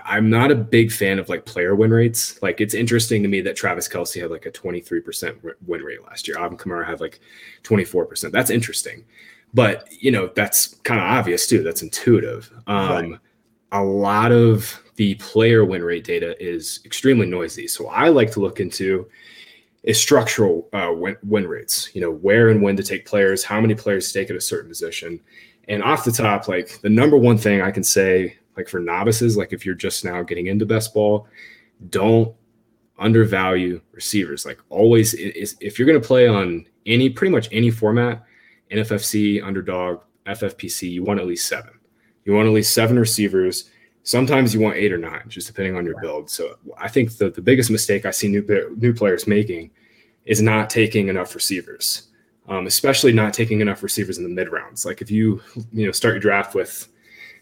I, 0.04 0.16
am 0.16 0.30
not 0.30 0.50
a 0.50 0.54
big 0.54 0.90
fan 0.90 1.18
of 1.18 1.28
like 1.28 1.44
player 1.44 1.74
win 1.74 1.90
rates. 1.90 2.40
Like 2.42 2.60
it's 2.60 2.74
interesting 2.74 3.22
to 3.22 3.28
me 3.28 3.40
that 3.42 3.56
Travis 3.56 3.88
Kelce 3.88 4.20
had 4.20 4.30
like 4.30 4.46
a 4.46 4.50
23% 4.50 5.54
win 5.66 5.82
rate 5.82 6.02
last 6.04 6.26
year. 6.26 6.38
Alvin 6.38 6.56
Kamara 6.56 6.86
had 6.86 7.00
like 7.00 7.20
24%. 7.64 8.30
That's 8.30 8.50
interesting. 8.50 9.04
But 9.54 9.86
you 9.90 10.10
know, 10.10 10.30
that's 10.34 10.74
kind 10.84 11.00
of 11.00 11.06
obvious 11.06 11.46
too. 11.46 11.62
That's 11.62 11.82
intuitive. 11.82 12.50
Um, 12.66 13.12
right. 13.12 13.20
a 13.72 13.82
lot 13.82 14.32
of 14.32 14.82
the 14.96 15.14
player 15.16 15.64
win 15.64 15.82
rate 15.82 16.04
data 16.04 16.40
is 16.42 16.80
extremely 16.84 17.26
noisy. 17.26 17.66
So 17.66 17.88
I 17.88 18.08
like 18.08 18.30
to 18.32 18.40
look 18.40 18.60
into 18.60 19.08
is 19.82 20.00
structural 20.00 20.68
uh, 20.72 20.92
win, 20.94 21.16
win 21.24 21.46
rates. 21.46 21.90
You 21.94 22.00
know, 22.00 22.10
where 22.10 22.48
and 22.48 22.62
when 22.62 22.76
to 22.76 22.82
take 22.82 23.04
players, 23.04 23.44
how 23.44 23.60
many 23.60 23.74
players 23.74 24.08
to 24.08 24.18
take 24.18 24.30
at 24.30 24.36
a 24.36 24.40
certain 24.40 24.68
position. 24.68 25.20
And 25.68 25.82
off 25.82 26.04
the 26.04 26.12
top, 26.12 26.48
like 26.48 26.80
the 26.80 26.90
number 26.90 27.16
one 27.16 27.38
thing 27.38 27.62
I 27.62 27.70
can 27.70 27.84
say 27.84 28.36
like 28.56 28.68
for 28.68 28.80
novices, 28.80 29.36
like 29.36 29.52
if 29.52 29.64
you're 29.64 29.74
just 29.74 30.04
now 30.04 30.22
getting 30.22 30.48
into 30.48 30.66
best 30.66 30.92
ball, 30.92 31.26
don't 31.90 32.34
undervalue 32.98 33.80
receivers. 33.92 34.44
Like 34.44 34.58
always, 34.68 35.14
if 35.14 35.78
you're 35.78 35.86
going 35.86 36.00
to 36.00 36.06
play 36.06 36.28
on 36.28 36.66
any 36.86 37.08
pretty 37.10 37.32
much 37.32 37.48
any 37.52 37.70
format, 37.70 38.24
NFFC, 38.70 39.42
underdog, 39.42 40.00
FFPC, 40.26 40.90
you 40.90 41.02
want 41.02 41.20
at 41.20 41.26
least 41.26 41.48
seven. 41.48 41.72
You 42.24 42.34
want 42.34 42.46
at 42.46 42.54
least 42.54 42.74
seven 42.74 42.98
receivers. 42.98 43.70
Sometimes 44.04 44.54
you 44.54 44.60
want 44.60 44.76
eight 44.76 44.92
or 44.92 44.98
nine, 44.98 45.24
just 45.28 45.46
depending 45.46 45.76
on 45.76 45.84
your 45.84 46.00
build. 46.00 46.30
So 46.30 46.56
I 46.78 46.88
think 46.88 47.16
the, 47.16 47.30
the 47.30 47.42
biggest 47.42 47.70
mistake 47.70 48.04
I 48.06 48.10
see 48.10 48.28
new 48.28 48.74
new 48.76 48.92
players 48.92 49.26
making 49.26 49.70
is 50.24 50.40
not 50.40 50.70
taking 50.70 51.08
enough 51.08 51.34
receivers, 51.34 52.08
um, 52.48 52.66
especially 52.66 53.12
not 53.12 53.34
taking 53.34 53.60
enough 53.60 53.82
receivers 53.82 54.18
in 54.18 54.24
the 54.24 54.30
mid 54.30 54.50
rounds. 54.50 54.84
Like 54.84 55.00
if 55.00 55.10
you 55.10 55.40
you 55.72 55.86
know 55.86 55.92
start 55.92 56.14
your 56.14 56.20
draft 56.20 56.54
with 56.54 56.88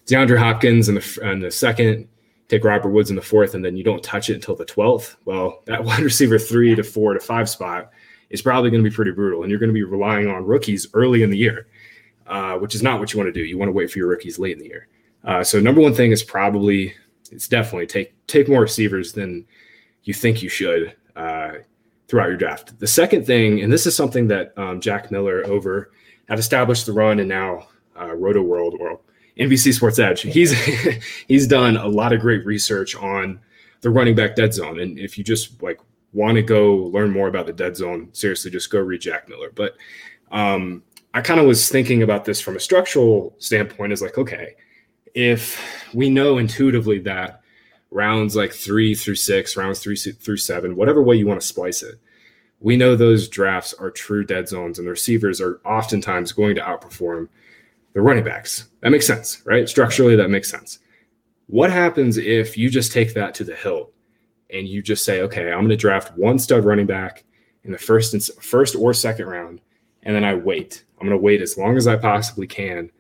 DeAndre 0.07 0.38
Hopkins 0.38 0.88
in 0.88 0.97
the, 0.97 1.19
in 1.23 1.40
the 1.40 1.50
second, 1.50 2.09
take 2.49 2.64
Robert 2.64 2.90
Woods 2.90 3.11
in 3.11 3.16
the 3.16 3.23
fourth, 3.23 3.54
and 3.54 3.64
then 3.64 3.76
you 3.76 3.85
don't 3.85 4.02
touch 4.02 4.28
it 4.28 4.35
until 4.35 4.57
the 4.57 4.64
12th. 4.64 5.16
Well, 5.25 5.62
that 5.66 5.85
wide 5.85 6.00
receiver 6.00 6.38
three 6.38 6.75
to 6.75 6.83
four 6.83 7.14
to 7.14 7.21
five 7.21 7.49
spot 7.49 7.90
is 8.30 8.42
probably 8.42 8.71
going 8.71 8.83
to 8.83 8.88
be 8.88 8.95
pretty 8.95 9.12
brutal. 9.12 9.42
And 9.42 9.50
you're 9.50 9.61
going 9.61 9.71
to 9.71 9.75
be 9.75 9.83
relying 9.83 10.28
on 10.28 10.45
rookies 10.45 10.87
early 10.95 11.23
in 11.23 11.30
the 11.30 11.38
year, 11.38 11.66
uh, 12.26 12.57
which 12.57 12.75
is 12.75 12.83
not 12.83 13.00
what 13.00 13.12
you 13.12 13.19
want 13.19 13.33
to 13.33 13.38
do. 13.38 13.45
You 13.45 13.59
want 13.59 13.69
to 13.69 13.73
wait 13.73 13.90
for 13.90 13.99
your 13.99 14.09
rookies 14.09 14.38
late 14.38 14.52
in 14.52 14.59
the 14.59 14.69
year. 14.69 14.88
Uh, 15.25 15.45
so 15.45 15.61
number 15.61 15.80
one 15.80 15.95
thing 15.95 16.12
is 16.12 16.23
probably 16.23 16.95
it's 17.30 17.47
definitely 17.47 17.87
take 17.87 18.14
take 18.26 18.49
more 18.49 18.61
receivers 18.61 19.12
than 19.12 19.47
you 20.04 20.14
think 20.14 20.42
you 20.42 20.49
should 20.49 20.97
uh, 21.14 21.52
throughout 22.11 22.26
your 22.26 22.37
draft. 22.37 22.76
The 22.81 22.88
second 22.88 23.25
thing, 23.25 23.62
and 23.62 23.73
this 23.73 23.87
is 23.87 23.95
something 23.95 24.26
that 24.29 24.52
um, 24.59 24.81
Jack 24.81 25.12
Miller 25.12 25.46
over 25.46 25.92
at 26.29 26.40
Establish 26.40 26.83
the 26.83 26.92
Run 26.92 27.20
and 27.20 27.29
now 27.29 27.68
uh, 27.94 28.09
Rotoworld 28.09 28.81
or 28.81 28.99
NBC 29.38 29.73
Sports 29.73 30.01
Edge. 30.01 30.23
He's 30.23 30.53
he's 31.29 31.46
done 31.46 31.77
a 31.77 31.87
lot 31.87 32.12
of 32.12 32.20
great 32.20 32.44
research 32.44 32.96
on 32.96 33.40
the 33.83 33.90
running 33.90 34.16
back 34.16 34.35
dead 34.35 34.53
zone. 34.53 34.81
And 34.81 34.99
if 34.99 35.16
you 35.16 35.23
just 35.23 35.62
like 35.62 35.81
want 36.12 36.35
to 36.35 36.42
go 36.42 36.75
learn 36.75 37.12
more 37.12 37.29
about 37.29 37.46
the 37.46 37.53
dead 37.53 37.77
zone, 37.77 38.09
seriously, 38.12 38.51
just 38.51 38.70
go 38.70 38.81
read 38.81 39.01
Jack 39.01 39.29
Miller. 39.29 39.53
But 39.55 39.77
um, 40.33 40.83
I 41.14 41.20
kind 41.20 41.38
of 41.38 41.46
was 41.46 41.68
thinking 41.68 42.03
about 42.03 42.25
this 42.25 42.40
from 42.40 42.57
a 42.57 42.61
structural 42.61 43.37
standpoint 43.38 43.92
is 43.92 44.03
like, 44.03 44.18
okay, 44.18 44.57
if 45.14 45.61
we 45.94 46.11
know 46.11 46.38
intuitively 46.38 46.99
that 47.01 47.39
rounds 47.90 48.37
like 48.37 48.53
three 48.53 48.94
through 48.94 49.16
six, 49.16 49.57
rounds 49.57 49.81
three 49.81 49.96
through 49.96 50.37
seven, 50.37 50.76
whatever 50.76 51.03
way 51.03 51.16
you 51.16 51.26
want 51.26 51.40
to 51.40 51.46
splice 51.46 51.83
it, 51.83 51.96
we 52.61 52.76
know 52.76 52.94
those 52.94 53.29
drafts 53.29 53.74
are 53.74 53.90
true 53.90 54.24
dead 54.24 54.48
zones 54.48 54.79
and 54.79 54.87
the 54.87 54.90
receivers 54.92 55.40
are 55.40 55.61
oftentimes 55.64 56.33
going 56.33 56.55
to 56.55 56.61
outperform 56.61 57.29
the 57.94 58.00
running 58.00 58.24
backs. 58.24 58.68
That 58.81 58.90
makes 58.90 59.07
sense, 59.07 59.42
right? 59.44 59.68
Structurally, 59.68 60.14
that 60.16 60.31
makes 60.31 60.50
sense. 60.50 60.79
What 61.46 61.72
happens 61.72 62.16
if 62.16 62.57
you 62.57 62.70
just 62.70 62.92
take 62.92 63.14
that 63.14 63.35
to 63.35 63.44
the 63.44 63.57
hill 63.57 63.90
and 64.50 64.68
you 64.68 64.83
just 64.83 65.05
say, 65.05 65.22
okay, 65.22 65.50
I'm 65.50 65.61
going 65.61 65.70
to 65.70 65.76
draft 65.76 66.16
one 66.16 66.38
stud 66.38 66.64
running 66.64 66.87
back 66.87 67.24
in 67.64 67.72
the 67.72 67.79
first 67.79 68.14
and 68.14 68.22
first 68.42 68.76
or 68.76 68.94
second 68.94 69.26
round, 69.26 69.61
and 70.03 70.14
then 70.14 70.24
I 70.24 70.35
wait. 70.35 70.85
I'm 70.98 71.07
going 71.07 71.18
to 71.18 71.22
wait 71.22 71.42
as 71.42 71.59
long 71.59 71.76
as 71.76 71.87
I 71.87 71.96
possibly 71.96 72.46
can 72.46 72.90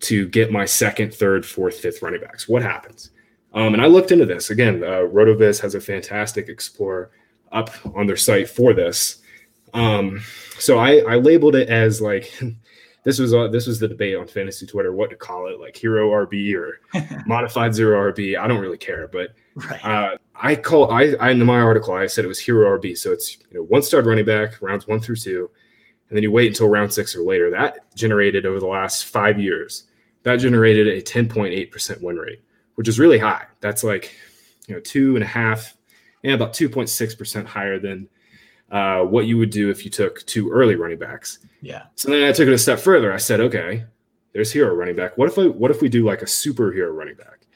to 0.00 0.28
get 0.28 0.52
my 0.52 0.64
second, 0.64 1.14
third, 1.14 1.46
fourth, 1.46 1.78
fifth 1.78 2.02
running 2.02 2.20
backs. 2.20 2.48
What 2.48 2.62
happens? 2.62 3.10
Um, 3.54 3.72
and 3.72 3.82
I 3.82 3.86
looked 3.86 4.10
into 4.10 4.26
this 4.26 4.50
again. 4.50 4.82
Uh, 4.82 5.06
Rotoviz 5.06 5.60
has 5.60 5.74
a 5.74 5.80
fantastic 5.80 6.48
explorer 6.48 7.10
up 7.52 7.70
on 7.94 8.06
their 8.06 8.16
site 8.16 8.48
for 8.50 8.74
this. 8.74 9.22
Um, 9.72 10.22
so 10.58 10.78
I, 10.78 10.98
I 10.98 11.16
labeled 11.16 11.56
it 11.56 11.68
as 11.68 12.00
like 12.00 12.32
this 13.04 13.18
was 13.18 13.32
uh, 13.32 13.48
this 13.48 13.66
was 13.66 13.78
the 13.78 13.88
debate 13.88 14.16
on 14.16 14.26
fantasy 14.26 14.66
Twitter 14.66 14.92
what 14.92 15.10
to 15.10 15.16
call 15.16 15.48
it, 15.48 15.60
like 15.60 15.76
hero 15.76 16.10
RB 16.10 16.54
or 16.54 16.80
modified 17.26 17.74
zero 17.74 18.12
RB. 18.12 18.38
I 18.38 18.46
don't 18.48 18.60
really 18.60 18.78
care, 18.78 19.08
but 19.08 19.34
right. 19.54 19.84
uh, 19.84 20.16
I 20.34 20.56
call 20.56 20.90
I, 20.90 21.14
I 21.20 21.30
in 21.30 21.44
my 21.44 21.60
article 21.60 21.94
I 21.94 22.06
said 22.06 22.24
it 22.24 22.28
was 22.28 22.38
hero 22.38 22.78
RB. 22.78 22.96
So 22.96 23.12
it's 23.12 23.36
you 23.50 23.58
know 23.58 23.64
one 23.64 23.82
stud 23.82 24.06
running 24.06 24.24
back 24.24 24.60
rounds 24.60 24.88
one 24.88 25.00
through 25.00 25.16
two, 25.16 25.50
and 26.08 26.16
then 26.16 26.22
you 26.22 26.32
wait 26.32 26.48
until 26.48 26.68
round 26.68 26.92
six 26.92 27.14
or 27.14 27.22
later. 27.22 27.50
That 27.50 27.94
generated 27.94 28.46
over 28.46 28.58
the 28.58 28.66
last 28.66 29.06
five 29.06 29.38
years. 29.38 29.84
That 30.22 30.36
generated 30.36 30.86
a 30.88 31.02
10.8 31.02 31.70
percent 31.70 32.02
win 32.02 32.16
rate, 32.16 32.42
which 32.74 32.88
is 32.88 32.98
really 32.98 33.18
high. 33.18 33.46
That's 33.60 33.84
like 33.84 34.14
you 34.66 34.74
know 34.74 34.80
two 34.80 35.14
and 35.16 35.22
a 35.22 35.26
half, 35.26 35.76
and 36.22 36.30
yeah, 36.30 36.34
about 36.34 36.52
2.6 36.52 37.18
percent 37.18 37.46
higher 37.46 37.78
than 37.78 38.08
uh, 38.70 39.02
what 39.02 39.26
you 39.26 39.38
would 39.38 39.50
do 39.50 39.70
if 39.70 39.84
you 39.84 39.90
took 39.90 40.24
two 40.26 40.50
early 40.50 40.74
running 40.74 40.98
backs. 40.98 41.38
Yeah. 41.60 41.84
So 41.94 42.10
then 42.10 42.24
I 42.24 42.32
took 42.32 42.48
it 42.48 42.52
a 42.52 42.58
step 42.58 42.80
further. 42.80 43.12
I 43.12 43.18
said, 43.18 43.40
okay, 43.40 43.84
there's 44.32 44.52
hero 44.52 44.74
running 44.74 44.96
back. 44.96 45.16
What 45.16 45.28
if 45.28 45.38
I, 45.38 45.46
what 45.46 45.70
if 45.70 45.80
we 45.80 45.88
do 45.88 46.04
like 46.04 46.22
a 46.22 46.26
superhero 46.26 46.94
running 46.94 47.14
back? 47.14 47.46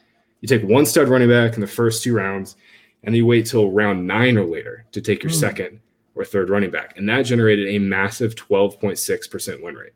You 0.40 0.48
take 0.48 0.62
one 0.62 0.86
stud 0.86 1.08
running 1.08 1.28
back 1.28 1.54
in 1.54 1.60
the 1.60 1.66
first 1.66 2.04
two 2.04 2.14
rounds, 2.14 2.56
and 3.02 3.12
then 3.12 3.16
you 3.16 3.26
wait 3.26 3.46
till 3.46 3.70
round 3.70 4.06
nine 4.06 4.38
or 4.38 4.44
later 4.44 4.86
to 4.92 5.00
take 5.00 5.22
your 5.22 5.32
mm. 5.32 5.40
second 5.40 5.80
or 6.14 6.24
third 6.24 6.50
running 6.50 6.70
back, 6.70 6.96
and 6.96 7.08
that 7.08 7.22
generated 7.22 7.68
a 7.68 7.78
massive 7.78 8.34
12.6% 8.34 9.62
win 9.62 9.74
rate. 9.74 9.92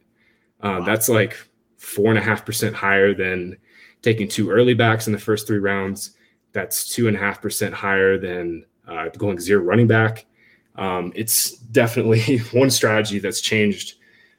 Um, 0.60 0.78
wow. 0.78 0.84
That's 0.84 1.08
like 1.08 1.36
four 1.78 2.10
and 2.10 2.18
a 2.18 2.22
half 2.22 2.44
percent 2.44 2.74
higher 2.74 3.14
than 3.14 3.56
taking 4.02 4.28
two 4.28 4.50
early 4.50 4.74
backs 4.74 5.06
in 5.06 5.12
the 5.12 5.18
first 5.18 5.46
three 5.46 5.58
rounds. 5.58 6.12
That's 6.52 6.88
two 6.88 7.08
and 7.08 7.16
a 7.16 7.20
half 7.20 7.40
percent 7.40 7.74
higher 7.74 8.18
than 8.18 8.64
uh, 8.86 9.08
going 9.10 9.38
zero 9.38 9.62
running 9.62 9.86
back 9.86 10.26
um, 10.76 11.12
it's 11.14 11.52
definitely 11.58 12.38
one 12.52 12.70
strategy 12.70 13.18
that's 13.18 13.40
changed 13.40 13.96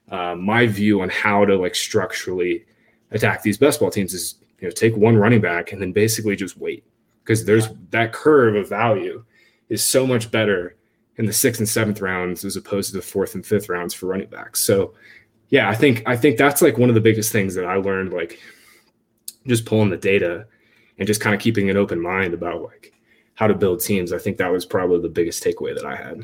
uh, 0.09 0.35
my 0.35 0.67
view 0.67 1.01
on 1.01 1.09
how 1.09 1.45
to 1.45 1.55
like 1.55 1.75
structurally 1.75 2.65
attack 3.11 3.41
these 3.41 3.57
best 3.57 3.79
ball 3.79 3.89
teams 3.89 4.13
is 4.13 4.35
you 4.59 4.67
know 4.67 4.71
take 4.71 4.95
one 4.95 5.15
running 5.15 5.41
back 5.41 5.71
and 5.71 5.81
then 5.81 5.91
basically 5.91 6.35
just 6.35 6.57
wait 6.57 6.83
because 7.23 7.45
there's 7.45 7.69
that 7.91 8.11
curve 8.11 8.55
of 8.55 8.67
value 8.67 9.23
is 9.69 9.83
so 9.83 10.05
much 10.05 10.29
better 10.29 10.75
in 11.17 11.25
the 11.25 11.33
sixth 11.33 11.59
and 11.59 11.69
seventh 11.69 12.01
rounds 12.01 12.43
as 12.43 12.55
opposed 12.55 12.89
to 12.91 12.97
the 12.97 13.01
fourth 13.01 13.35
and 13.35 13.45
fifth 13.45 13.69
rounds 13.69 13.93
for 13.93 14.07
running 14.07 14.27
backs. 14.27 14.63
So 14.63 14.93
yeah, 15.49 15.69
I 15.69 15.75
think 15.75 16.01
I 16.07 16.17
think 16.17 16.37
that's 16.37 16.61
like 16.61 16.77
one 16.77 16.89
of 16.89 16.95
the 16.95 17.01
biggest 17.01 17.31
things 17.31 17.53
that 17.55 17.65
I 17.65 17.75
learned 17.75 18.13
like 18.13 18.39
just 19.47 19.65
pulling 19.65 19.89
the 19.89 19.97
data 19.97 20.45
and 20.97 21.07
just 21.07 21.21
kind 21.21 21.33
of 21.35 21.41
keeping 21.41 21.69
an 21.69 21.77
open 21.77 21.99
mind 22.01 22.33
about 22.33 22.61
like 22.61 22.93
how 23.35 23.47
to 23.47 23.53
build 23.53 23.79
teams. 23.81 24.13
I 24.13 24.17
think 24.17 24.37
that 24.37 24.51
was 24.51 24.65
probably 24.65 25.01
the 25.01 25.09
biggest 25.09 25.43
takeaway 25.43 25.75
that 25.75 25.85
I 25.85 25.95
had. 25.95 26.21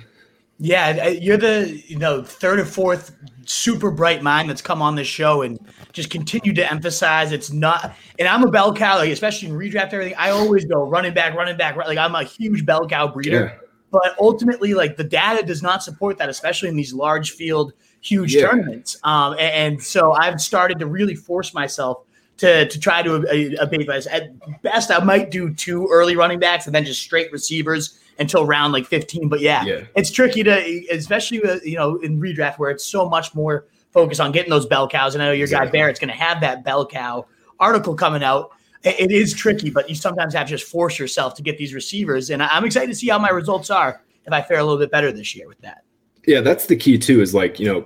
Yeah, 0.62 1.08
you're 1.08 1.38
the 1.38 1.82
you 1.88 1.98
know 1.98 2.22
third 2.22 2.60
or 2.60 2.66
fourth 2.66 3.16
super 3.46 3.90
bright 3.90 4.22
mind 4.22 4.50
that's 4.50 4.62
come 4.62 4.82
on 4.82 4.94
this 4.96 5.08
show 5.08 5.42
and 5.42 5.58
just 5.94 6.10
continue 6.10 6.54
to 6.54 6.70
emphasize 6.72 7.32
it's 7.32 7.52
not. 7.52 7.96
And 8.20 8.28
I'm 8.28 8.44
a 8.44 8.52
bell 8.52 8.74
cow, 8.74 8.98
like 8.98 9.10
especially 9.10 9.48
in 9.50 9.56
redraft 9.56 9.94
everything. 9.94 10.16
I 10.18 10.32
always 10.32 10.66
go 10.66 10.86
running 10.88 11.14
back, 11.14 11.34
running 11.34 11.56
back. 11.58 11.78
Like 11.78 11.98
I'm 11.98 12.14
a 12.14 12.24
huge 12.24 12.66
bell 12.66 12.88
cow 12.88 13.08
breeder. 13.08 13.60
but 13.92 14.16
ultimately, 14.20 14.74
like 14.74 14.98
the 14.98 15.04
data 15.04 15.46
does 15.46 15.64
not 15.64 15.82
support 15.82 16.18
that, 16.18 16.28
especially 16.30 16.68
in 16.70 16.76
these 16.76 16.94
large 16.94 17.32
field, 17.32 17.72
huge 18.02 18.36
Yeah. 18.36 18.48
tournaments. 18.48 18.98
Um, 19.04 19.34
and, 19.40 19.74
and 19.76 19.84
so 19.84 20.12
I've 20.12 20.42
started 20.42 20.78
to 20.80 20.88
really 20.88 21.16
force 21.16 21.54
myself 21.54 22.04
to 22.40 22.68
to 22.68 22.80
try 22.80 23.02
to 23.04 23.16
ab- 23.16 23.56
abate. 23.60 23.88
At 24.08 24.62
best, 24.62 24.92
I 24.92 25.04
might 25.04 25.30
do 25.32 25.54
two 25.54 25.88
early 25.92 26.16
running 26.16 26.40
backs 26.40 26.66
and 26.66 26.74
then 26.76 26.86
just 26.86 27.02
straight 27.02 27.32
receivers 27.32 28.00
until 28.18 28.46
round 28.46 28.74
like 28.74 28.86
15. 28.86 29.30
But 29.30 29.40
yeah, 29.40 29.64
Yeah. 29.66 29.82
it's 29.96 30.12
tricky 30.12 30.44
to, 30.44 30.86
especially 30.92 31.40
with, 31.40 31.66
you 31.66 31.76
know 31.78 31.98
in 31.98 32.20
redraft 32.20 32.58
where 32.60 32.72
it's 32.72 32.86
so 32.86 33.08
much 33.08 33.34
more 33.36 33.66
focused 33.92 34.20
on 34.22 34.32
getting 34.32 34.50
those 34.50 34.66
bell 34.66 34.88
cows. 34.88 35.16
And 35.16 35.22
I 35.24 35.28
know 35.28 35.32
your 35.32 35.48
guy 35.48 35.66
Barrett's 35.68 36.00
going 36.00 36.10
to 36.10 36.16
have 36.20 36.42
that 36.42 36.64
bell 36.64 36.86
cow 36.86 37.26
article 37.60 37.96
coming 37.96 38.24
out. 38.24 38.52
It 38.84 39.12
is 39.12 39.34
tricky, 39.34 39.70
but 39.70 39.90
you 39.90 39.96
sometimes 39.96 40.34
have 40.34 40.48
to 40.48 40.52
just 40.52 40.70
force 40.72 40.98
yourself 40.98 41.34
to 41.36 41.42
get 41.42 41.58
these 41.58 41.74
receivers. 41.74 42.30
And 42.30 42.42
I'm 42.42 42.64
excited 42.64 42.88
to 42.88 42.96
see 42.96 43.10
how 43.10 43.20
my 43.20 43.30
results 43.30 43.70
are 43.70 44.02
if 44.26 44.32
I 44.32 44.42
fare 44.42 44.60
a 44.60 44.64
little 44.64 44.78
bit 44.80 44.90
better 44.92 45.12
this 45.12 45.36
year 45.36 45.48
with 45.50 45.60
that. 45.62 45.84
Yeah, 46.26 46.40
that's 46.42 46.68
the 46.68 46.76
key 46.78 46.98
too. 46.98 47.22
Is 47.22 47.34
like 47.34 47.60
you 47.60 47.66
know, 47.68 47.86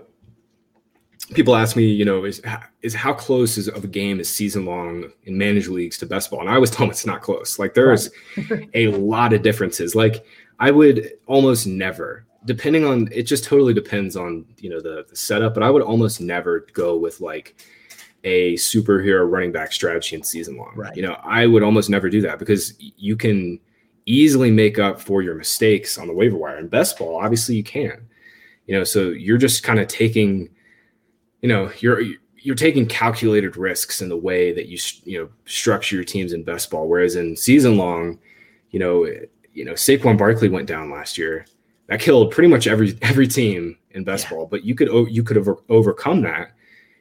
people 1.33 1.55
ask 1.55 1.75
me, 1.75 1.85
you 1.85 2.05
know, 2.05 2.25
is 2.25 2.41
is 2.81 2.93
how 2.93 3.13
close 3.13 3.57
is 3.57 3.67
of 3.69 3.83
a 3.83 3.87
game 3.87 4.19
is 4.19 4.29
season 4.29 4.65
long 4.65 5.11
in 5.23 5.37
managed 5.37 5.69
leagues 5.69 5.97
to 5.99 6.05
best 6.05 6.31
ball, 6.31 6.41
and 6.41 6.49
I 6.49 6.55
always 6.55 6.69
tell 6.71 6.85
them 6.85 6.91
it's 6.91 7.05
not 7.05 7.21
close. 7.21 7.59
Like 7.59 7.73
there's 7.73 8.09
a 8.73 8.87
lot 8.87 9.33
of 9.33 9.41
differences. 9.41 9.95
Like 9.95 10.25
I 10.59 10.71
would 10.71 11.13
almost 11.27 11.67
never, 11.67 12.25
depending 12.45 12.85
on 12.85 13.09
it, 13.11 13.23
just 13.23 13.43
totally 13.43 13.73
depends 13.73 14.15
on 14.15 14.45
you 14.57 14.69
know 14.69 14.81
the, 14.81 15.05
the 15.09 15.15
setup, 15.15 15.53
but 15.53 15.63
I 15.63 15.69
would 15.69 15.81
almost 15.81 16.21
never 16.21 16.67
go 16.73 16.97
with 16.97 17.21
like 17.21 17.55
a 18.23 18.53
superhero 18.53 19.29
running 19.29 19.51
back 19.51 19.71
strategy 19.71 20.15
in 20.15 20.23
season 20.23 20.57
long. 20.57 20.73
Right. 20.75 20.95
You 20.95 21.03
know, 21.03 21.17
I 21.23 21.45
would 21.45 21.63
almost 21.63 21.89
never 21.89 22.09
do 22.09 22.21
that 22.21 22.39
because 22.39 22.73
you 22.79 23.15
can 23.15 23.59
easily 24.05 24.51
make 24.51 24.79
up 24.79 24.99
for 24.99 25.21
your 25.21 25.35
mistakes 25.35 25.97
on 25.97 26.07
the 26.07 26.13
waiver 26.13 26.37
wire. 26.37 26.57
In 26.57 26.67
best 26.67 26.97
ball, 26.97 27.17
obviously 27.21 27.55
you 27.55 27.63
can. 27.63 28.07
You 28.67 28.77
know, 28.77 28.83
so 28.85 29.09
you're 29.09 29.37
just 29.37 29.63
kind 29.63 29.79
of 29.79 29.87
taking, 29.89 30.49
you 31.43 31.49
know, 31.49 31.69
you're 31.79 32.01
you're 32.37 32.55
taking 32.55 32.85
calculated 32.87 33.55
risks 33.57 34.01
in 34.01 34.09
the 34.09 34.17
way 34.17 34.51
that 34.53 34.67
you 34.67 34.79
you 35.03 35.19
know 35.19 35.29
structure 35.45 35.95
your 35.95 36.05
teams 36.05 36.31
in 36.33 36.43
best 36.43 36.71
ball. 36.71 36.87
Whereas 36.87 37.17
in 37.17 37.35
season 37.35 37.77
long, 37.77 38.17
you 38.71 38.79
know, 38.79 39.05
you 39.53 39.65
know 39.65 39.73
Saquon 39.73 40.17
Barkley 40.17 40.49
went 40.49 40.67
down 40.67 40.89
last 40.89 41.17
year. 41.17 41.45
That 41.87 41.99
killed 41.99 42.31
pretty 42.31 42.47
much 42.47 42.65
every 42.65 42.97
every 43.01 43.27
team 43.27 43.77
in 43.91 44.05
best 44.05 44.23
Yeah. 44.23 44.29
ball. 44.31 44.47
But 44.47 44.63
you 44.63 44.73
could 44.73 44.89
you 45.11 45.21
could 45.21 45.35
have 45.35 45.49
overcome 45.67 46.21
that 46.21 46.53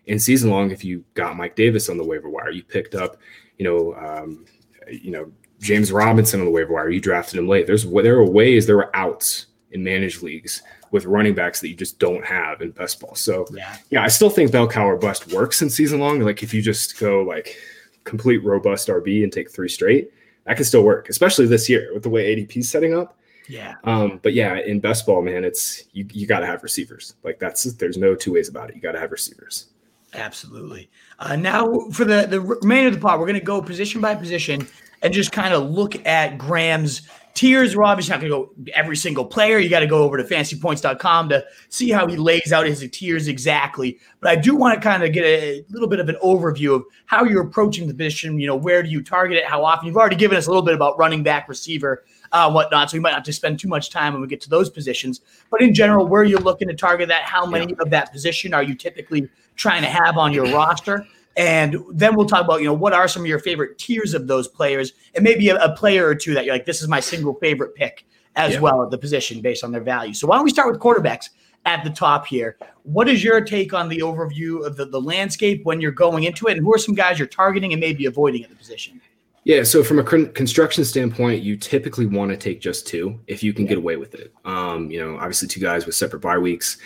in 0.07 0.19
season 0.19 0.51
long 0.51 0.73
if 0.73 0.85
you 0.85 1.05
got 1.15 1.37
Mike 1.37 1.55
Davis 1.55 1.89
on 1.89 1.97
the 1.97 2.05
waiver 2.05 2.29
wire. 2.29 2.51
You 2.51 2.65
picked 2.65 2.97
up, 2.97 3.17
you 3.59 3.65
know, 3.65 3.95
um, 3.95 4.45
you 4.91 5.13
know 5.13 5.31
James 5.61 5.93
Robinson 5.93 6.41
on 6.41 6.47
the 6.47 6.53
waiver 6.53 6.73
wire. 6.73 6.91
You 6.91 7.01
drafted 7.01 7.39
him 7.39 7.47
late. 7.47 7.69
There's 7.69 7.85
there 7.89 8.17
are 8.17 8.27
ways 8.29 8.67
there 8.67 8.77
were 8.77 8.95
outs 8.97 9.47
in 9.71 9.85
managed 9.85 10.21
leagues 10.23 10.63
with 10.93 11.05
running 11.07 11.35
backs 11.35 11.61
that 11.61 11.69
you 11.69 11.75
just 11.75 11.99
don't 11.99 12.25
have 12.25 12.63
in 12.63 12.71
best 12.71 13.01
ball. 13.01 13.15
So 13.17 13.47
Yeah. 13.53 13.77
yeah, 13.91 14.03
I 14.05 14.09
still 14.09 14.31
think 14.31 14.53
bell 14.53 14.69
cow 14.69 14.87
or 14.89 14.97
bust 14.97 15.33
works 15.33 15.61
in 15.63 15.69
season 15.71 15.99
long. 15.99 16.21
Like 16.21 16.43
if 16.43 16.55
you 16.55 16.63
just 16.63 16.99
go 17.01 17.23
like 17.23 17.57
complete 18.05 18.39
robust 18.45 18.89
RB 18.89 19.25
and 19.25 19.33
take 19.33 19.51
three 19.51 19.69
straight, 19.69 20.13
that 20.45 20.55
can 20.57 20.65
still 20.65 20.83
work, 20.85 21.09
especially 21.09 21.47
this 21.47 21.69
year 21.69 21.91
with 21.95 22.03
the 22.05 22.09
way 22.11 22.37
ADP's 22.37 22.69
setting 22.69 22.95
up. 22.95 23.17
Yeah. 23.49 23.75
Um, 23.85 24.21
but 24.23 24.35
yeah, 24.35 24.59
in 24.59 24.79
best 24.81 25.05
ball, 25.07 25.21
man, 25.23 25.45
it's 25.45 25.85
you 25.93 26.07
you 26.13 26.27
got 26.27 26.41
to 26.41 26.47
have 26.47 26.63
receivers. 26.63 27.15
Like 27.25 27.39
that's 27.41 27.65
there's 27.75 27.97
no 27.97 28.15
two 28.15 28.35
ways 28.35 28.49
about 28.49 28.71
it. 28.71 28.77
You 28.77 28.83
got 28.83 28.93
to 28.93 29.01
have 29.01 29.11
receivers. 29.11 29.67
Absolutely. 30.15 30.91
Uh, 31.19 31.37
now, 31.37 31.89
for 31.91 32.05
the, 32.05 32.27
the 32.29 32.41
remainder 32.41 32.89
of 32.89 32.95
the 32.95 33.01
pod, 33.01 33.19
we're 33.19 33.27
going 33.27 33.39
to 33.39 33.45
go 33.45 33.63
position 33.63 34.01
by 34.01 34.15
position 34.15 34.67
and 35.03 35.13
just 35.13 35.33
kind 35.33 35.53
of 35.53 35.71
look 35.71 36.05
at 36.07 36.39
Graham's 36.39 37.03
tiers. 37.35 37.77
We're 37.77 37.85
obviously 37.85 38.13
not 38.13 38.21
going 38.21 38.33
to 38.33 38.37
go 38.37 38.73
every 38.75 38.97
single 38.97 39.25
player. 39.25 39.59
You 39.59 39.69
got 39.69 39.81
to 39.81 39.87
go 39.87 40.03
over 40.03 40.17
to 40.17 40.25
fantasypoints.com 40.25 41.29
to 41.31 41.45
see 41.69 41.91
how 41.91 42.07
he 42.07 42.17
lays 42.17 42.53
out 42.53 42.67
his 42.67 42.87
tiers 42.91 43.29
exactly. 43.29 43.99
But 44.21 44.31
I 44.31 44.37
do 44.37 44.55
want 44.55 44.75
to 44.75 44.81
kind 44.81 45.03
of 45.03 45.13
get 45.13 45.25
a 45.25 45.65
little 45.71 45.89
bit 45.89 46.01
of 46.01 46.09
an 46.09 46.17
overview 46.23 46.75
of 46.75 46.85
how 47.07 47.25
you're 47.25 47.43
approaching 47.43 47.89
the 47.89 47.95
position. 47.95 48.39
You 48.39 48.49
know, 48.49 48.57
where 48.57 48.83
do 48.83 48.89
you 48.89 49.03
target 49.03 49.39
it? 49.39 49.45
How 49.45 49.65
often? 49.65 49.87
You've 49.87 49.97
already 49.97 50.17
given 50.17 50.37
us 50.37 50.47
a 50.47 50.51
little 50.51 50.63
bit 50.63 50.75
about 50.75 50.99
running 50.99 51.23
back, 51.23 51.49
receiver, 51.49 52.05
uh, 52.33 52.51
whatnot. 52.51 52.91
So 52.91 52.97
we 52.97 53.01
might 53.01 53.11
not 53.11 53.19
have 53.19 53.25
to 53.25 53.33
spend 53.33 53.59
too 53.59 53.69
much 53.69 53.91
time 53.91 54.13
when 54.13 54.23
we 54.23 54.29
get 54.29 54.41
to 54.43 54.51
those 54.51 54.71
positions. 54.71 55.21
But 55.51 55.63
in 55.63 55.75
general, 55.75 56.07
where 56.07 56.23
are 56.23 56.27
you 56.27 56.39
looking 56.39 56.69
to 56.69 56.75
target 56.75 57.09
that? 57.09 57.23
How 57.23 57.47
many 57.47 57.75
of 57.79 57.91
that 57.91 58.13
position 58.13 58.55
are 58.55 58.63
you 58.63 58.75
typically 58.75 59.29
trying 59.57 59.83
to 59.83 59.89
have 59.89 60.17
on 60.19 60.33
your 60.33 60.47
roster? 60.47 61.07
And 61.37 61.77
then 61.91 62.15
we'll 62.17 62.27
talk 62.27 62.45
about, 62.45 62.61
you 62.61 62.67
know, 62.67 62.75
what 62.75 62.93
are 62.93 63.09
some 63.09 63.23
of 63.23 63.27
your 63.27 63.39
favorite 63.39 63.79
tiers 63.79 64.13
of 64.15 64.27
those 64.27 64.49
players, 64.49 64.93
and 65.15 65.25
maybe 65.25 65.49
a, 65.49 65.57
a 65.57 65.75
player 65.75 66.07
or 66.07 66.15
two 66.15 66.35
that 66.35 66.45
you're 66.45 66.55
like, 66.55 66.67
this 66.67 66.83
is 66.83 66.89
my 66.89 67.01
single 67.01 67.35
favorite 67.35 67.75
pick 67.75 68.07
as 68.37 68.55
Yeah. 68.55 68.61
well 68.61 68.83
at 68.83 68.91
the 68.91 68.99
position 68.99 69.41
based 69.41 69.65
on 69.65 69.73
their 69.73 69.81
value. 69.83 70.15
So 70.15 70.27
why 70.27 70.37
don't 70.37 70.45
we 70.45 70.51
start 70.51 70.71
with 70.73 70.81
quarterbacks 70.81 71.31
at 71.65 71.85
the 71.85 71.91
top 71.91 72.27
here? 72.27 72.57
What 72.83 73.09
is 73.09 73.23
your 73.23 73.41
take 73.41 73.73
on 73.73 73.89
the 73.89 73.99
overview 74.01 74.67
of 74.67 74.77
the, 74.77 74.85
the 74.85 75.01
landscape 75.01 75.65
when 75.65 75.81
you're 75.81 75.93
going 75.93 76.25
into 76.25 76.49
it, 76.49 76.53
and 76.57 76.61
who 76.61 76.75
are 76.75 76.79
some 76.79 76.95
guys 76.95 77.19
you're 77.19 77.29
targeting 77.29 77.73
and 77.73 77.81
maybe 77.81 78.07
avoiding 78.07 78.43
at 78.43 78.51
the 78.51 78.57
position? 78.57 79.01
Yeah, 79.45 79.65
so 79.65 79.83
from 79.83 79.99
a 79.99 80.05
con- 80.05 80.33
construction 80.35 80.85
standpoint, 80.85 81.43
you 81.43 81.57
typically 81.57 82.07
want 82.07 82.31
to 82.31 82.37
take 82.37 82.61
just 82.61 82.87
two 82.87 83.19
if 83.27 83.43
you 83.43 83.53
can 83.53 83.67
get 83.67 83.77
away 83.77 83.97
with 83.97 84.15
it. 84.15 84.33
Um, 84.45 84.89
you 84.89 85.01
know, 85.05 85.17
obviously 85.17 85.49
two 85.49 85.59
guys 85.61 85.85
with 85.85 85.97
separate 85.97 86.21
bye 86.21 86.39
weeks. 86.39 86.79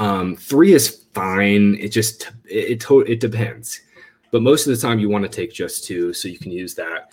Um, 0.00 0.34
three 0.34 0.72
is 0.72 1.04
fine. 1.14 1.76
It 1.76 1.90
just 1.90 2.24
it 2.46 2.70
it, 2.72 2.80
to- 2.80 3.02
it 3.02 3.20
depends, 3.20 3.80
but 4.30 4.42
most 4.42 4.66
of 4.66 4.74
the 4.74 4.80
time 4.80 4.98
you 4.98 5.08
want 5.08 5.24
to 5.24 5.28
take 5.28 5.52
just 5.52 5.84
two 5.84 6.12
so 6.12 6.28
you 6.28 6.38
can 6.38 6.52
use 6.52 6.74
that 6.74 7.10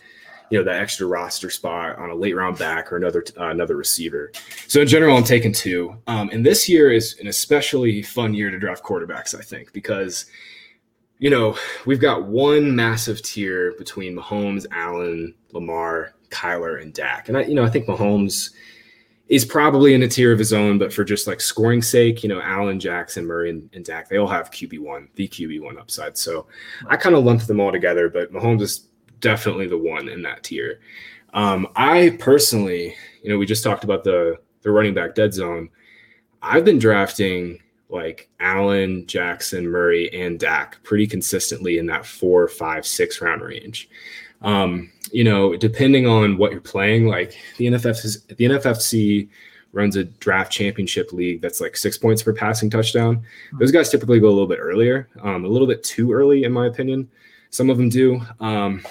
you 0.49 0.58
know 0.58 0.63
that 0.63 0.82
extra 0.82 1.06
roster 1.06 1.49
spot 1.49 1.97
on 1.97 2.10
a 2.10 2.15
late 2.15 2.36
round 2.36 2.58
back 2.58 2.91
or 2.91 2.97
another 2.97 3.23
uh, 3.38 3.49
another 3.49 3.75
receiver. 3.75 4.32
So 4.67 4.82
in 4.82 4.88
general, 4.88 5.17
I'm 5.17 5.23
taking 5.23 5.51
two. 5.51 5.95
Um, 6.08 6.30
and 6.32 6.45
this 6.45 6.69
year 6.69 6.91
is 6.91 7.17
an 7.19 7.27
especially 7.27 8.01
fun 8.01 8.34
year 8.34 8.49
to 8.49 8.58
draft 8.58 8.84
quarterbacks, 8.84 9.38
I 9.38 9.41
think, 9.41 9.73
because 9.73 10.25
you 11.19 11.30
know, 11.30 11.58
we've 11.86 11.99
got 11.99 12.27
one 12.27 12.75
massive 12.75 13.21
tier 13.23 13.73
between 13.77 14.15
Mahomes, 14.15 14.65
Allen, 14.71 15.34
Lamar, 15.51 16.13
Kyler, 16.30 16.82
and 16.82 16.93
Dak. 16.93 17.27
And 17.27 17.38
I, 17.38 17.41
you 17.43 17.56
know, 17.56 17.63
I 17.63 17.69
think 17.69 17.88
Mahomes 17.88 18.51
is 19.30 19.44
probably 19.44 19.94
in 19.94 20.04
a 20.04 20.08
tier 20.08 20.32
of 20.32 20.40
his 20.40 20.54
own, 20.54 20.78
but 20.78 20.94
for 20.94 21.04
just 21.04 21.28
like 21.28 21.42
scoring 21.42 21.82
sake, 21.82 22.24
you 22.24 22.30
know, 22.30 22.42
Allen, 22.42 22.80
Jackson, 22.80 23.26
Murray, 23.26 23.50
and, 23.50 23.70
and 23.74 23.84
Dak, 23.84 24.08
they 24.08 24.18
all 24.18 24.28
have 24.28 24.52
QB 24.52 24.80
one, 24.80 25.10
the 25.16 25.28
QB 25.28 25.62
one 25.62 25.78
upside. 25.78 26.18
So 26.18 26.48
I 26.88 26.96
kind 26.96 27.16
of 27.16 27.26
lumped 27.26 27.48
them 27.48 27.60
all 27.60 27.72
together, 27.72 28.10
but 28.10 28.32
Mahomes 28.32 28.62
is 28.62 28.88
definitely 29.20 29.68
the 29.68 29.78
one 29.78 30.08
in 30.08 30.22
that 30.22 30.44
tier. 30.44 30.80
Um, 31.34 31.68
I 31.76 32.18
personally, 32.20 32.96
you 33.22 33.30
know, 33.30 33.38
we 33.38 33.46
just 33.46 33.63
talked 33.63 33.84
about 33.84 34.04
the 34.04 34.40
the 34.62 34.72
running 34.72 34.94
back 34.94 35.13
dead 35.16 35.34
zone. 35.34 35.70
I've 36.42 36.66
been 36.66 36.80
drafting 36.80 37.60
like 37.90 38.30
Allen, 38.40 39.06
Jackson, 39.08 39.68
Murray, 39.68 40.12
and 40.13 40.40
Dak 40.40 40.82
pretty 40.84 41.08
consistently 41.08 41.78
in 41.78 41.86
that 41.88 42.06
four, 42.06 42.48
five, 42.48 42.86
six 42.86 43.22
round 43.22 43.42
range. 43.42 43.90
Um, 44.42 44.92
you 45.12 45.24
know, 45.24 45.56
depending 45.56 46.08
on 46.08 46.38
what 46.38 46.52
you're 46.52 46.62
playing, 46.62 47.08
like 47.08 47.38
the 47.58 47.67
NFFC, 47.67 48.28
the 48.36 48.46
NFFC 48.46 49.30
runs 49.74 49.96
a 49.96 50.06
draft 50.06 50.52
championship 50.52 51.13
league 51.13 51.41
that's 51.41 51.62
like 51.62 51.78
six 51.78 51.98
points 51.98 52.24
per 52.24 52.34
passing 52.34 52.70
touchdown. 52.70 53.24
Those 53.60 53.72
guys 53.72 53.89
typically 53.89 54.20
go 54.20 54.28
a 54.28 54.30
little 54.30 54.48
bit 54.48 54.60
earlier, 54.60 55.08
um, 55.22 55.46
a 55.46 55.48
little 55.48 55.67
bit 55.67 55.84
too 55.84 56.12
early, 56.12 56.43
in 56.43 56.52
my 56.52 56.67
opinion. 56.67 57.10
Some 57.50 57.70
of 57.70 57.78
them 57.78 57.89
do, 57.89 58.22
um, 58.39 58.84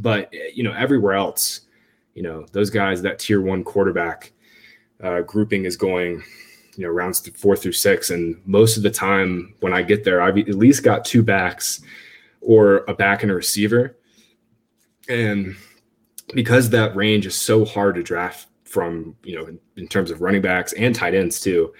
but 0.00 0.32
you 0.54 0.62
know, 0.62 0.72
everywhere 0.72 1.14
else, 1.14 1.62
you 2.14 2.22
know, 2.22 2.46
those 2.52 2.70
guys 2.70 3.02
that 3.02 3.18
tier 3.18 3.40
one 3.40 3.62
quarterback 3.64 4.32
uh, 5.02 5.20
grouping 5.22 5.64
is 5.64 5.76
going 5.76 6.22
you 6.76 6.86
know 6.86 6.92
rounds 6.92 7.28
four 7.30 7.56
through 7.56 7.72
six 7.72 8.10
and 8.10 8.40
most 8.46 8.76
of 8.76 8.82
the 8.82 8.90
time 8.90 9.54
when 9.60 9.72
i 9.72 9.82
get 9.82 10.04
there 10.04 10.22
i've 10.22 10.38
at 10.38 10.54
least 10.54 10.82
got 10.82 11.04
two 11.04 11.22
backs 11.22 11.82
or 12.40 12.84
a 12.88 12.94
back 12.94 13.22
and 13.22 13.32
a 13.32 13.34
receiver 13.34 13.96
and 15.10 15.56
because 16.34 16.70
that 16.70 16.94
range 16.96 17.26
is 17.26 17.34
so 17.36 17.64
hard 17.64 17.94
to 17.96 18.02
draft 18.02 18.46
from 18.64 19.16
you 19.24 19.36
know 19.38 19.46
in, 19.46 19.58
in 19.76 19.88
terms 19.88 20.10
of 20.10 20.20
running 20.22 20.40
backs 20.40 20.72
and 20.74 20.94
tight 20.94 21.14
ends 21.14 21.40
too 21.40 21.72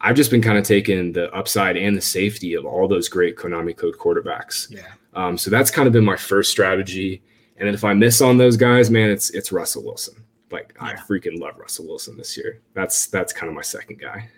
i've 0.00 0.14
just 0.16 0.30
been 0.30 0.40
kind 0.42 0.56
of 0.56 0.64
taking 0.64 1.12
the 1.12 1.32
upside 1.34 1.76
and 1.76 1.96
the 1.96 2.00
safety 2.00 2.54
of 2.54 2.64
all 2.64 2.86
those 2.86 3.08
great 3.08 3.36
konami 3.36 3.76
code 3.76 3.96
quarterbacks 3.98 4.70
Yeah. 4.70 4.82
um, 5.14 5.36
so 5.36 5.50
that's 5.50 5.70
kind 5.70 5.86
of 5.86 5.92
been 5.92 6.04
my 6.04 6.16
first 6.16 6.50
strategy 6.50 7.22
and 7.56 7.66
then 7.66 7.74
if 7.74 7.84
i 7.84 7.92
miss 7.92 8.20
on 8.20 8.38
those 8.38 8.56
guys 8.56 8.90
man 8.90 9.10
it's 9.10 9.30
it's 9.30 9.50
russell 9.52 9.82
wilson 9.84 10.14
like 10.50 10.74
I 10.80 10.94
freaking 10.94 11.38
love 11.38 11.58
Russell 11.58 11.86
Wilson 11.86 12.16
this 12.16 12.34
year. 12.34 12.62
That's 12.72 13.06
that's 13.08 13.34
kind 13.34 13.50
of 13.50 13.54
my 13.54 13.60
second 13.60 14.00
guy. 14.00 14.30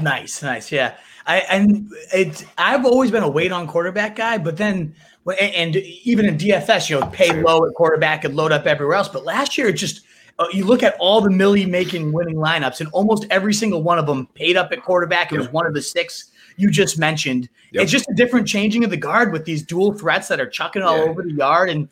Nice, 0.00 0.42
nice, 0.42 0.70
yeah. 0.70 0.96
I 1.26 1.38
and 1.50 1.90
it. 2.12 2.44
I've 2.58 2.84
always 2.84 3.10
been 3.10 3.22
a 3.22 3.28
wait 3.28 3.52
on 3.52 3.66
quarterback 3.66 4.16
guy, 4.16 4.38
but 4.38 4.56
then 4.56 4.94
and 5.40 5.76
even 5.76 6.26
in 6.26 6.36
DFS, 6.36 6.90
you 6.90 7.00
know, 7.00 7.06
pay 7.06 7.32
low 7.42 7.64
at 7.66 7.74
quarterback 7.74 8.24
and 8.24 8.36
load 8.36 8.52
up 8.52 8.66
everywhere 8.66 8.96
else. 8.96 9.08
But 9.08 9.24
last 9.24 9.56
year, 9.56 9.68
it 9.68 9.74
just 9.74 10.02
uh, 10.38 10.46
you 10.52 10.64
look 10.64 10.82
at 10.82 10.96
all 10.98 11.20
the 11.20 11.30
millie 11.30 11.66
making 11.66 12.12
winning 12.12 12.36
lineups, 12.36 12.80
and 12.80 12.90
almost 12.92 13.26
every 13.30 13.54
single 13.54 13.82
one 13.82 13.98
of 13.98 14.06
them 14.06 14.26
paid 14.34 14.56
up 14.56 14.72
at 14.72 14.82
quarterback. 14.82 15.32
It 15.32 15.38
was 15.38 15.48
one 15.50 15.66
of 15.66 15.74
the 15.74 15.82
six 15.82 16.30
you 16.56 16.70
just 16.70 16.98
mentioned. 16.98 17.48
Yep. 17.72 17.82
It's 17.82 17.92
just 17.92 18.08
a 18.08 18.14
different 18.14 18.46
changing 18.46 18.84
of 18.84 18.90
the 18.90 18.96
guard 18.96 19.32
with 19.32 19.44
these 19.44 19.62
dual 19.62 19.92
threats 19.92 20.28
that 20.28 20.40
are 20.40 20.48
chucking 20.48 20.82
all 20.82 20.98
Yeah. 20.98 21.04
over 21.04 21.22
the 21.22 21.32
yard 21.32 21.68
and 21.68 21.88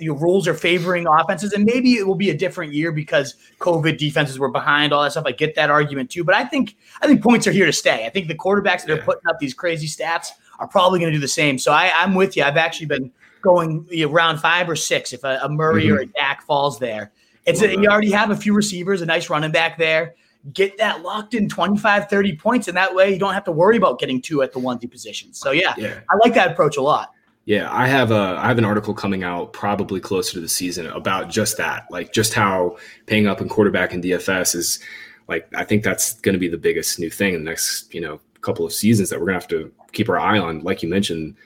your 0.00 0.14
rules 0.14 0.48
are 0.48 0.54
favoring 0.54 1.06
offenses, 1.06 1.52
and 1.52 1.64
maybe 1.64 1.94
it 1.94 2.06
will 2.06 2.14
be 2.14 2.30
a 2.30 2.36
different 2.36 2.72
year 2.72 2.90
because 2.90 3.34
COVID 3.60 3.98
defenses 3.98 4.38
were 4.38 4.48
behind 4.48 4.92
all 4.92 5.02
that 5.02 5.10
stuff. 5.10 5.24
I 5.26 5.32
get 5.32 5.54
that 5.56 5.70
argument 5.70 6.10
too, 6.10 6.24
but 6.24 6.34
I 6.34 6.44
think 6.44 6.76
I 7.02 7.06
think 7.06 7.22
points 7.22 7.46
are 7.46 7.52
here 7.52 7.66
to 7.66 7.72
stay. 7.72 8.06
I 8.06 8.08
think 8.08 8.28
the 8.28 8.34
quarterbacks 8.34 8.86
that 8.86 8.90
are 8.98 9.02
putting 9.02 9.28
up 9.28 9.38
these 9.38 9.52
crazy 9.52 9.86
stats 9.86 10.28
are 10.64 10.68
probably 10.68 10.98
going 10.98 11.12
to 11.12 11.16
do 11.16 11.20
the 11.20 11.28
same. 11.28 11.58
So 11.58 11.72
I, 11.72 11.90
am 12.02 12.14
with 12.14 12.36
you. 12.36 12.42
I've 12.42 12.56
actually 12.56 12.86
been 12.86 13.12
going 13.42 13.86
you 13.90 14.06
know, 14.06 14.12
round 14.12 14.40
five 14.40 14.68
or 14.68 14.76
six 14.76 15.12
if 15.12 15.22
a, 15.22 15.38
a 15.42 15.48
Murray 15.48 15.84
mm-hmm. 15.84 15.96
or 15.96 16.00
a 16.00 16.06
Dak 16.06 16.42
falls 16.42 16.78
there. 16.78 17.12
It's 17.46 17.60
a, 17.60 17.70
you 17.70 17.86
already 17.88 18.10
have 18.10 18.30
a 18.30 18.36
few 18.36 18.54
receivers, 18.54 19.02
a 19.02 19.06
nice 19.06 19.28
running 19.28 19.52
back 19.52 19.76
there. 19.76 20.14
Get 20.54 20.78
that 20.78 21.02
locked 21.02 21.34
in 21.34 21.48
25, 21.48 22.08
30 22.08 22.36
points, 22.36 22.68
and 22.68 22.76
that 22.76 22.94
way 22.94 23.12
you 23.12 23.18
don't 23.18 23.34
have 23.34 23.44
to 23.44 23.52
worry 23.52 23.76
about 23.76 23.98
getting 23.98 24.20
two 24.20 24.42
at 24.42 24.52
the 24.52 24.60
onesie 24.60 24.90
position. 24.90 25.32
So 25.34 25.50
yeah, 25.50 25.74
yeah. 25.76 26.00
I 26.10 26.16
like 26.16 26.34
that 26.34 26.52
approach 26.52 26.78
a 26.78 26.82
lot. 26.82 27.12
Yeah, 27.44 27.68
I 27.70 27.86
have 27.86 28.10
a 28.10 28.38
I 28.38 28.48
have 28.48 28.56
an 28.56 28.64
article 28.64 28.94
coming 28.94 29.22
out 29.22 29.52
probably 29.52 30.00
closer 30.00 30.32
to 30.32 30.40
the 30.40 30.48
season 30.48 30.86
about 30.86 31.28
just 31.28 31.58
that, 31.58 31.86
like 31.90 32.12
just 32.12 32.32
how 32.32 32.78
paying 33.06 33.26
up 33.26 33.42
in 33.42 33.48
quarterback 33.50 33.92
and 33.92 34.02
DFS 34.02 34.54
is 34.54 34.80
like 35.28 35.46
I 35.54 35.64
think 35.64 35.84
that's 35.84 36.20
going 36.20 36.34
to 36.34 36.38
be 36.38 36.48
the 36.48 36.58
biggest 36.58 36.98
new 36.98 37.10
thing 37.10 37.34
in 37.34 37.44
the 37.44 37.50
next 37.50 37.92
you 37.92 38.00
know 38.00 38.20
couple 38.44 38.64
of 38.64 38.72
seasons 38.72 39.10
that 39.10 39.20
we're 39.20 39.26
to 39.26 39.32
have 39.32 39.48
to 39.48 39.72
keep 39.92 40.08
our 40.08 40.18
eye 40.18 40.38
on. 40.38 40.60
Like 40.60 40.82
you 40.82 40.88
mentioned, 40.88 41.36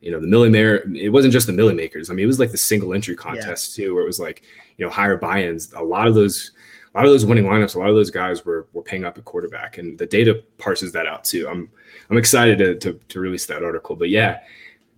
you 0.00 0.10
know 0.10 0.20
the 0.20 0.26
millimeter. 0.26 0.88
It 0.94 1.10
wasn't 1.10 1.32
just 1.32 1.46
the 1.46 1.52
milli 1.52 1.74
makers. 1.74 2.10
I 2.10 2.14
mean, 2.14 2.24
it 2.24 2.28
was 2.28 2.40
like 2.40 2.52
the 2.52 2.58
single 2.58 2.94
entry 2.94 3.16
contest 3.16 3.78
yeah. 3.78 3.86
too, 3.86 3.94
where 3.94 4.02
it 4.02 4.06
was 4.06 4.20
like 4.20 4.42
you 4.76 4.84
know 4.84 4.90
higher 4.90 5.16
buy-ins. 5.16 5.72
A 5.72 5.82
lot 5.82 6.06
of 6.06 6.14
those 6.14 6.52
a 6.94 6.98
lot 6.98 7.06
of 7.06 7.12
those 7.12 7.26
winning 7.26 7.44
lineups, 7.44 7.74
a 7.74 7.78
lot 7.78 7.90
of 7.90 7.96
those 7.96 8.10
guys 8.10 8.44
were 8.44 8.68
were 8.72 8.82
paying 8.82 9.04
up 9.04 9.18
at 9.18 9.24
quarterback, 9.24 9.78
and 9.78 9.98
the 9.98 10.06
data 10.06 10.42
parses 10.58 10.92
that 10.92 11.06
out 11.06 11.24
too. 11.24 11.48
I'm 11.48 11.70
I'm 12.10 12.18
excited 12.18 12.58
to 12.58 12.74
to, 12.76 13.00
to 13.08 13.20
release 13.20 13.46
that 13.46 13.64
article, 13.64 13.96
but 13.96 14.08
yeah 14.10 14.40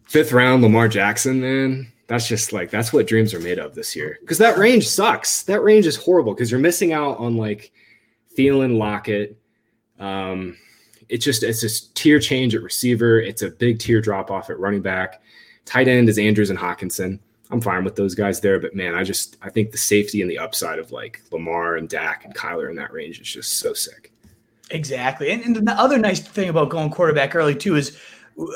fifth 0.09 0.33
round 0.33 0.63
Lamar 0.63 0.89
Jackson, 0.89 1.41
man, 1.41 1.93
that's 2.09 2.27
just 2.27 2.53
like 2.53 2.71
that's 2.71 2.93
what 2.93 3.07
dreams 3.07 3.33
are 3.33 3.41
made 3.41 3.59
of 3.59 3.75
this 3.75 3.95
year. 3.95 4.19
Because 4.21 4.39
that 4.39 4.59
range 4.59 4.89
sucks. 4.89 5.43
That 5.43 5.63
range 5.63 5.87
is 5.87 5.97
horrible 5.97 6.35
because 6.35 6.51
you're 6.51 6.61
missing 6.61 6.93
out 6.93 7.19
on 7.19 7.37
like 7.37 7.71
Thielen, 8.37 8.79
Lockett. 8.79 9.39
Um, 10.01 10.57
it's 11.09 11.25
just 11.25 11.43
it's 11.43 11.61
just 11.61 11.95
tier 11.95 12.19
change 12.19 12.55
at 12.55 12.63
receiver. 12.63 13.21
It's 13.21 13.43
a 13.43 13.51
big 13.51 13.79
tier 13.79 14.01
drop 14.01 14.31
off 14.31 14.51
at 14.51 14.59
running 14.59 14.83
back. 14.83 15.23
Tight 15.65 15.89
end 15.89 16.09
is 16.09 16.19
Andrews 16.19 16.51
and 16.51 16.59
Hockenson. 16.59 17.19
I'm 17.51 17.61
fine 17.61 17.85
with 17.85 17.97
those 17.97 18.15
guys 18.15 18.41
there, 18.41 18.59
but 18.59 18.75
man, 18.75 18.95
I 18.95 19.05
just 19.05 19.37
I 19.41 19.51
think 19.51 19.73
the 19.73 19.79
safety 19.79 20.21
and 20.23 20.31
the 20.31 20.39
upside 20.39 20.79
of 20.79 20.93
like 20.93 21.23
Lamar 21.33 21.77
and 21.77 21.89
Dak 21.89 22.25
and 22.25 22.35
Kyler 22.35 22.69
in 22.69 22.77
that 22.77 22.93
range 22.93 23.21
is 23.21 23.29
just 23.29 23.59
so 23.59 23.73
sick. 23.73 24.13
Exactly, 24.71 25.31
and, 25.31 25.57
and 25.57 25.67
the 25.67 25.73
other 25.73 25.99
nice 25.99 26.21
thing 26.21 26.51
about 26.51 26.69
going 26.69 26.91
quarterback 26.91 27.35
early 27.35 27.55
too 27.55 27.77
is 27.77 27.99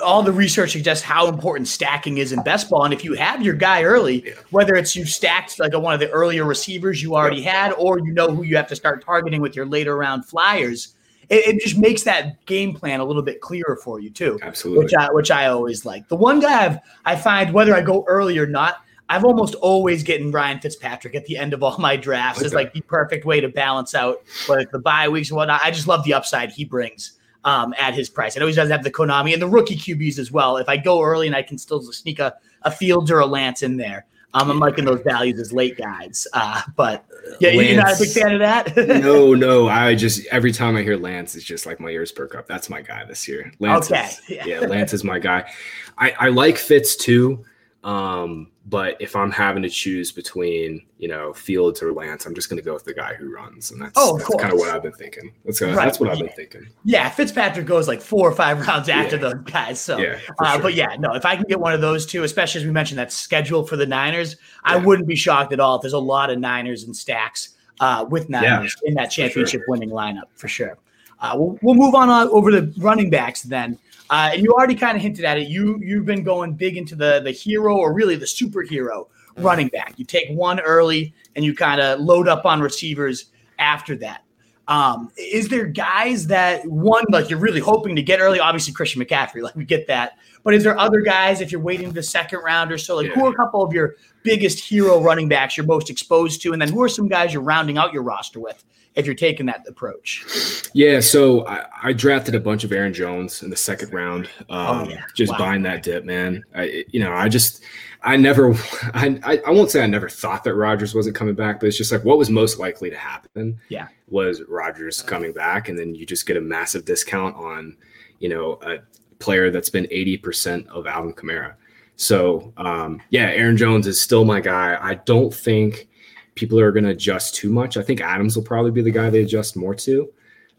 all 0.05 0.23
the 0.23 0.33
research 0.33 0.73
suggests 0.73 1.03
how 1.03 1.27
important 1.27 1.67
stacking 1.67 2.19
is 2.19 2.33
in 2.33 2.43
best 2.45 2.71
ball. 2.71 2.85
And 2.85 2.95
if 2.95 3.03
you 3.03 3.15
have 3.15 3.43
your 3.43 3.55
guy 3.55 3.83
early, 3.83 4.25
yeah. 4.25 4.35
whether 4.51 4.75
it's 4.75 4.95
you 4.95 5.05
stacked 5.05 5.59
like 5.59 5.73
a, 5.73 5.81
one 5.81 5.93
of 5.93 5.99
the 5.99 6.09
earlier 6.11 6.45
receivers 6.45 7.03
you 7.03 7.17
already 7.17 7.41
yeah. 7.41 7.65
had, 7.65 7.73
or 7.73 7.99
you 7.99 8.13
know 8.13 8.33
who 8.33 8.45
you 8.45 8.57
have 8.57 8.69
to 8.69 8.77
start 8.77 9.05
targeting 9.05 9.41
with 9.41 9.57
your 9.57 9.67
later 9.67 9.97
round 9.97 10.25
flyers, 10.25 10.95
it, 11.33 11.55
it, 11.55 11.61
just 11.61 11.79
makes 11.79 12.03
that 12.03 12.45
game 12.45 12.75
plan 12.75 13.01
a 13.01 13.05
little 13.05 13.23
bit 13.23 13.41
clearer 13.41 13.79
for 13.83 13.99
you 13.99 14.11
too. 14.11 14.39
Absolutely, 14.43 14.85
which 14.85 14.95
I 14.95 15.11
which 15.13 15.31
I 15.31 15.47
always 15.47 15.87
like. 15.87 16.07
The 16.09 16.17
one 16.17 16.41
guy 16.41 16.67
I've, 16.67 16.79
I 17.05 17.17
find 17.17 17.53
whether 17.55 17.75
I 17.75 17.81
go 17.81 18.05
early 18.07 18.39
or 18.39 18.47
not, 18.47 18.85
I've 19.09 19.25
almost 19.25 19.55
always 19.57 20.03
getting 20.03 20.31
Ryan 20.31 20.61
Fitzpatrick 20.61 21.15
at 21.15 21.25
the 21.25 21.39
end 21.39 21.55
of 21.55 21.63
all 21.63 21.79
my 21.79 21.97
drafts. 21.97 22.41
Okay. 22.41 22.47
Is 22.47 22.55
like 22.55 22.75
the 22.75 22.83
perfect 22.83 23.25
way 23.25 23.41
to 23.41 23.49
balance 23.49 23.95
out 23.95 24.19
like 24.49 24.71
the 24.71 24.79
bye 24.79 25.09
weeks 25.09 25.31
and 25.31 25.37
whatnot. 25.37 25.63
I 25.65 25.71
just 25.71 25.87
love 25.87 26.05
the 26.05 26.13
upside 26.13 26.51
he 26.51 26.67
brings 26.67 27.13
um, 27.45 27.75
at 27.79 27.95
his 27.95 28.11
price. 28.11 28.37
I 28.37 28.41
know 28.41 28.47
he 28.47 28.53
doesn't 28.53 28.71
have 28.71 28.85
the 28.85 28.93
Konami 28.93 29.33
and 29.33 29.41
the 29.41 29.49
rookie 29.49 29.77
QBs 29.77 30.19
as 30.19 30.31
well. 30.31 30.59
If 30.59 30.69
I 30.69 30.77
go 30.77 31.03
early 31.03 31.27
and 31.27 31.35
I 31.35 31.43
can 31.43 31.57
still 31.57 31.81
sneak 31.81 32.19
a, 32.19 32.35
a 32.63 32.71
Fields 32.71 33.11
or 33.11 33.21
a 33.21 33.27
Lance 33.27 33.63
in 33.63 33.79
there, 33.79 34.05
um, 34.35 34.51
I'm 34.51 34.59
liking 34.59 34.85
those 34.85 35.03
values 35.03 35.39
as 35.39 35.53
late 35.53 35.77
guys. 35.79 36.27
Uh, 36.33 36.63
but 36.77 37.05
yeah, 37.41 37.51
Lance, 37.51 37.69
you're 37.69 37.83
not 37.83 37.95
a 37.95 37.99
big 37.99 38.11
fan 38.11 38.33
of 38.33 38.39
that. 38.41 38.77
no, 39.03 39.35
no. 39.35 39.69
I 39.69 39.95
just 39.95 40.27
every 40.27 40.53
time 40.53 40.77
I 40.77 40.83
hear 40.83 40.97
Lance, 40.97 41.35
it's 41.35 41.45
just 41.45 41.67
like 41.67 41.81
my 41.81 41.91
ears 41.91 42.13
perk 42.13 42.35
up. 42.35 42.47
That's 42.47 42.69
my 42.69 42.83
guy 42.83 43.05
this 43.05 43.27
year. 43.27 43.53
Lance 43.59 43.91
okay. 43.91 44.07
Is, 44.07 44.21
yeah. 44.29 44.45
yeah, 44.47 44.61
Lance 44.61 44.93
is 44.93 45.05
my 45.05 45.19
guy. 45.19 45.51
I, 45.99 46.15
I 46.19 46.29
like 46.29 46.59
Fitz 46.59 46.97
too. 46.97 47.45
Um, 47.85 48.53
but 48.67 48.97
if 49.01 49.17
I'm 49.17 49.33
having 49.33 49.65
to 49.65 49.69
choose 49.69 50.13
between, 50.13 50.87
you 50.99 51.09
know, 51.09 51.33
Fields 51.33 51.83
or 51.83 51.93
Lance, 51.93 52.27
I'm 52.27 52.35
just 52.35 52.49
going 52.49 52.59
to 52.59 52.65
go 52.65 52.75
with 52.75 52.85
the 52.85 52.95
guy 52.95 53.15
who 53.15 53.35
runs, 53.35 53.73
and 53.73 53.83
that's, 53.83 53.95
oh, 53.97 54.19
that's 54.19 54.37
kind 54.37 54.53
of 54.53 54.59
what 54.61 54.69
I've 54.69 54.85
been 54.85 54.93
thinking. 54.93 55.33
That's, 55.45 55.61
right. 55.61 55.75
that's 55.75 55.99
what 55.99 56.09
I've 56.09 56.21
been 56.21 56.29
thinking. 56.29 56.69
Yeah, 56.85 57.09
Fitzpatrick 57.09 57.67
goes 57.67 57.89
like 57.89 58.01
four 58.01 58.29
or 58.29 58.33
five 58.33 58.65
rounds 58.65 58.89
after 58.89 59.17
yeah. 59.17 59.23
those 59.23 59.35
guys. 59.45 59.81
So, 59.81 59.99
yeah, 59.99 60.21
uh, 60.39 60.53
sure. 60.53 60.63
but 60.63 60.75
yeah, 60.75 60.95
no, 60.97 61.15
if 61.15 61.25
I 61.25 61.35
can 61.35 61.45
get 61.49 61.59
one 61.59 61.73
of 61.73 61.81
those 61.81 62.07
two, 62.07 62.23
especially 62.23 62.61
as 62.61 62.65
we 62.65 62.73
mentioned 62.73 62.99
that 62.99 63.11
schedule 63.11 63.67
for 63.67 63.77
the 63.77 63.87
Niners, 63.87 64.37
yeah. 64.65 64.75
I 64.75 64.77
wouldn't 64.77 65.09
be 65.09 65.17
shocked 65.17 65.53
at 65.53 65.59
all. 65.59 65.77
If 65.77 65.83
there's 65.83 65.93
a 65.93 65.99
lot 65.99 66.31
of 66.31 66.39
Niners 66.39 66.85
and 66.85 66.97
stacks 66.97 67.57
uh, 67.81 68.07
with 68.09 68.29
Niners 68.29 68.77
in 68.85 68.95
that 68.95 69.07
championship 69.07 69.63
sure. 69.63 69.67
winning 69.67 69.91
lineup 69.91 70.29
for 70.37 70.47
sure. 70.47 70.79
Uh, 71.19 71.35
we'll, 71.37 71.59
we'll 71.63 71.75
move 71.75 71.97
on 71.97 72.09
uh, 72.09 72.31
over 72.31 72.53
the 72.53 72.73
running 72.79 73.11
backs 73.11 73.43
then. 73.43 73.77
Uh, 74.11 74.31
and 74.33 74.43
you 74.43 74.53
already 74.53 74.75
kind 74.75 74.97
of 74.97 75.03
hinted 75.03 75.25
at 75.25 75.39
it. 75.39 75.49
You 75.49 75.79
you've 75.83 76.05
been 76.05 76.23
going 76.23 76.55
big 76.55 76.77
into 76.77 76.95
the 76.95 77.21
the 77.25 77.31
hero 77.31 77.77
or 77.77 77.93
really 77.93 78.17
the 78.17 78.27
superhero 78.27 79.07
running 79.37 79.69
back. 79.69 79.95
You 79.97 80.05
take 80.05 80.29
one 80.31 80.61
early 80.61 81.15
and 81.37 81.45
you 81.45 81.55
kind 81.55 81.81
of 81.81 82.01
load 82.01 82.29
up 82.29 82.45
on 82.45 82.61
receivers 82.61 83.27
after 83.59 83.97
that. 83.97 84.25
Um, 84.69 85.11
is 85.17 85.49
there 85.49 85.67
guys 85.67 86.27
that 86.29 86.65
one 86.67 87.05
like 87.11 87.31
you're 87.31 87.39
really 87.39 87.61
hoping 87.61 87.97
to 87.97 88.03
get 88.03 88.21
early? 88.21 88.39
Obviously, 88.39 88.73
Christian 88.73 89.03
McCaffrey, 89.03 89.43
like 89.43 89.57
we 89.57 89.65
get 89.65 89.87
that. 89.89 90.19
But 90.45 90.55
is 90.55 90.65
there 90.65 90.79
other 90.79 91.01
guys 91.01 91.41
if 91.41 91.53
you're 91.53 91.61
waiting 91.61 91.93
the 91.93 92.03
second 92.03 92.41
round 92.41 92.73
or 92.73 92.79
so? 92.79 92.97
Like 92.97 93.09
yeah. 93.09 93.15
who 93.15 93.27
are 93.27 93.33
a 93.33 93.35
couple 93.35 93.63
of 93.63 93.73
your 93.73 93.97
biggest 94.23 94.61
hero 94.61 95.01
running 95.01 95.29
backs 95.29 95.57
you're 95.57 95.67
most 95.67 95.91
exposed 95.91 96.43
to, 96.43 96.53
and 96.53 96.63
then 96.63 96.69
who 96.69 96.83
are 96.83 96.89
some 96.89 97.09
guys 97.09 97.33
you're 97.33 97.43
rounding 97.43 97.79
out 97.79 97.93
your 97.93 98.03
roster 98.03 98.41
with 98.41 98.63
if 98.95 99.07
you're 99.07 99.15
taking 99.15 99.47
that 99.47 99.67
approach. 99.67 100.71
Yeah, 100.75 101.01
so 101.01 101.47
I, 101.47 101.67
I 101.83 101.93
drafted 101.93 102.35
a 102.35 102.41
bunch 102.41 102.65
of 102.65 102.73
Aaron 102.73 102.93
Jones 102.93 103.43
in 103.43 103.51
the 103.51 103.57
second 103.57 103.93
round. 103.93 104.29
Oh, 104.49 104.57
um, 104.57 104.79
oh, 104.79 104.91
yeah. 104.91 105.05
Just 105.15 105.33
wow. 105.33 105.39
buying 105.39 105.63
that 105.63 105.83
dip, 105.83 106.05
man. 106.05 106.43
I, 106.55 106.85
you 106.89 107.01
know, 107.01 107.13
I 107.13 107.29
just, 107.29 107.63
I 108.03 108.17
never, 108.17 108.53
I, 108.95 109.41
I 109.47 109.51
won't 109.51 109.71
say 109.71 109.83
I 109.83 109.87
never 109.87 110.09
thought 110.09 110.45
that 110.45 110.55
Rodgers 110.55 110.95
wasn't 110.95 111.17
coming 111.17 111.35
back, 111.35 111.61
but 111.61 111.67
it's 111.67 111.77
just 111.77 111.93
like 111.93 112.05
what 112.05 112.19
was 112.19 112.31
most 112.31 112.59
likely 112.59 112.91
to 112.91 112.97
happen. 112.97 113.59
Yeah, 113.69 113.89
was 114.09 114.43
Rodgers 114.49 115.01
coming 115.03 115.33
back, 115.33 115.69
and 115.69 115.79
then 115.79 115.95
you 115.95 116.05
just 116.05 116.27
get 116.27 116.37
a 116.37 116.41
massive 116.41 116.85
discount 116.85 117.37
on, 117.37 117.77
you 118.19 118.29
know, 118.29 118.59
a 118.63 118.79
player 119.19 119.51
that's 119.51 119.71
been 119.71 119.87
eighty 119.91 120.19
percent 120.19 120.67
of 120.69 120.87
Alvin 120.87 121.15
Kamara. 121.15 121.55
So 121.97 122.53
um, 122.57 123.01
yeah, 123.11 123.31
Aaron 123.31 123.57
Jones 123.57 123.87
is 123.87 124.01
still 124.01 124.25
my 124.25 124.41
guy. 124.41 124.79
I 124.81 124.95
don't 124.95 125.33
think 125.33 125.89
people 126.35 126.59
are 126.59 126.73
going 126.73 126.85
to 126.85 126.91
adjust 126.91 127.35
too 127.35 127.51
much. 127.51 127.77
I 127.77 127.83
think 127.83 128.01
Adams 128.01 128.37
will 128.37 128.45
probably 128.45 128.71
be 128.71 128.83
the 128.83 128.91
guy 128.91 129.11
they 129.11 129.23
adjust 129.23 129.57
more 129.57 129.75
to. 129.75 130.13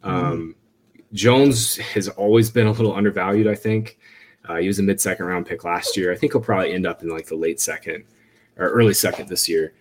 Um, 0.03 0.55
Jones 1.13 1.77
has 1.77 2.09
always 2.09 2.49
been 2.49 2.67
a 2.67 2.71
little 2.71 2.95
undervalued. 2.95 3.47
I 3.47 3.55
think 3.55 3.97
uh, 4.45 4.57
he 4.57 4.67
was 4.67 4.79
a 4.79 4.83
mid 4.83 4.99
second 4.99 5.25
round 5.25 5.45
pick 5.45 5.63
last 5.63 5.95
year. 5.95 6.11
I 6.11 6.15
think 6.15 6.33
he'll 6.33 6.41
probably 6.41 6.73
end 6.73 6.85
up 6.85 7.01
in 7.01 7.09
like 7.09 7.27
the 7.27 7.35
late 7.35 7.59
second 7.59 8.03
or 8.57 8.69
early 8.69 8.93
second 8.93 9.29
this 9.29 9.47
year 9.47 9.73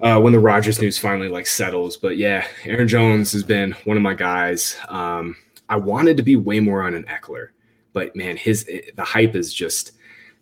uh, 0.00 0.20
when 0.20 0.32
the 0.32 0.40
Rodgers 0.40 0.80
news 0.80 0.98
finally 0.98 1.28
like 1.28 1.46
settles. 1.46 1.96
But 1.96 2.16
yeah, 2.16 2.46
Aaron 2.64 2.88
Jones 2.88 3.32
has 3.32 3.42
been 3.42 3.72
one 3.84 3.96
of 3.96 4.02
my 4.02 4.14
guys. 4.14 4.76
Um, 4.88 5.36
I 5.68 5.76
wanted 5.76 6.16
to 6.16 6.22
be 6.22 6.36
way 6.36 6.60
more 6.60 6.82
on 6.82 6.94
an 6.94 7.04
Ekeler, 7.04 7.48
but 7.92 8.14
man, 8.14 8.36
his 8.36 8.64
the 8.64 9.04
hype 9.04 9.34
is 9.34 9.52
just 9.52 9.92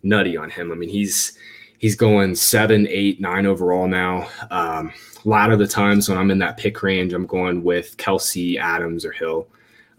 nutty 0.03 0.37
on 0.37 0.49
him. 0.49 0.71
I 0.71 0.75
mean, 0.75 0.89
he's 0.89 1.37
he's 1.77 1.95
going 1.95 2.35
seven, 2.35 2.87
eight, 2.89 3.19
nine 3.19 3.45
overall 3.45 3.87
now. 3.87 4.27
Um, 4.51 4.93
a 5.25 5.29
lot 5.29 5.51
of 5.51 5.59
the 5.59 5.67
times 5.67 6.07
when 6.07 6.17
I'm 6.17 6.31
in 6.31 6.39
that 6.39 6.57
pick 6.57 6.81
range, 6.83 7.13
I'm 7.13 7.25
going 7.25 7.63
with 7.63 7.97
Kelce, 7.97 8.57
Adams, 8.57 9.05
or 9.05 9.11
Hill. 9.11 9.47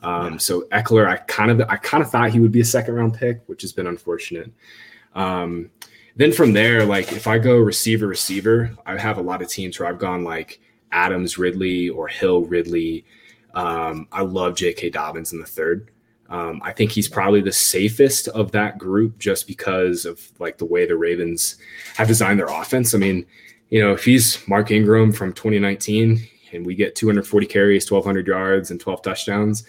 Um, 0.02 0.32
yeah. 0.32 0.38
So 0.38 0.62
Ekeler, 0.72 1.08
I 1.08 1.16
kind 1.16 1.50
of 1.50 1.68
I 1.68 1.76
kind 1.76 2.02
of 2.02 2.10
thought 2.10 2.30
he 2.30 2.40
would 2.40 2.52
be 2.52 2.60
a 2.60 2.64
second 2.64 2.94
round 2.94 3.14
pick, 3.14 3.42
which 3.46 3.62
has 3.62 3.72
been 3.72 3.86
unfortunate. 3.86 4.52
Um, 5.14 5.70
then 6.16 6.32
from 6.32 6.52
there, 6.52 6.84
like 6.84 7.12
if 7.12 7.26
I 7.26 7.38
go 7.38 7.56
receiver 7.56 8.06
receiver, 8.06 8.74
I 8.86 8.98
have 8.98 9.18
a 9.18 9.22
lot 9.22 9.42
of 9.42 9.48
teams 9.48 9.78
where 9.78 9.88
I've 9.88 9.98
gone 9.98 10.24
like 10.24 10.60
Adams, 10.92 11.38
Ridley, 11.38 11.88
or 11.88 12.08
Hill, 12.08 12.42
Ridley. 12.44 13.04
Um, 13.54 14.06
I 14.12 14.22
love 14.22 14.54
J.K. 14.54 14.90
Dobbins 14.90 15.32
in 15.32 15.40
the 15.40 15.46
third. 15.46 15.90
Um, 16.28 16.60
I 16.64 16.72
think 16.72 16.90
he's 16.90 17.08
probably 17.08 17.40
the 17.40 17.52
safest 17.52 18.28
of 18.28 18.52
that 18.52 18.78
group 18.78 19.18
just 19.18 19.46
because 19.46 20.04
of 20.04 20.20
like 20.38 20.58
the 20.58 20.64
way 20.64 20.86
the 20.86 20.96
Ravens 20.96 21.56
have 21.96 22.08
designed 22.08 22.38
their 22.38 22.46
offense. 22.48 22.94
I 22.94 22.98
mean, 22.98 23.26
you 23.70 23.80
know, 23.80 23.92
if 23.92 24.04
he's 24.04 24.46
Mark 24.48 24.70
Ingram 24.70 25.12
from 25.12 25.32
2019 25.32 26.26
and 26.52 26.66
we 26.66 26.74
get 26.74 26.94
240 26.94 27.46
carries, 27.46 27.90
1,200 27.90 28.26
yards, 28.26 28.70
and 28.70 28.80
12 28.80 29.02
touchdowns, 29.02 29.64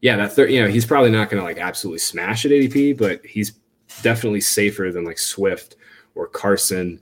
yeah, 0.00 0.16
that 0.16 0.32
third, 0.32 0.50
you 0.50 0.62
know, 0.62 0.68
he's 0.68 0.84
probably 0.84 1.10
not 1.10 1.30
going 1.30 1.40
to 1.40 1.44
like 1.44 1.58
absolutely 1.58 1.98
smash 1.98 2.44
at 2.44 2.50
ADP, 2.50 2.98
but 2.98 3.24
he's 3.24 3.52
definitely 4.02 4.40
safer 4.40 4.90
than 4.92 5.04
like 5.04 5.18
Swift 5.18 5.76
or 6.14 6.26
Carson 6.26 7.00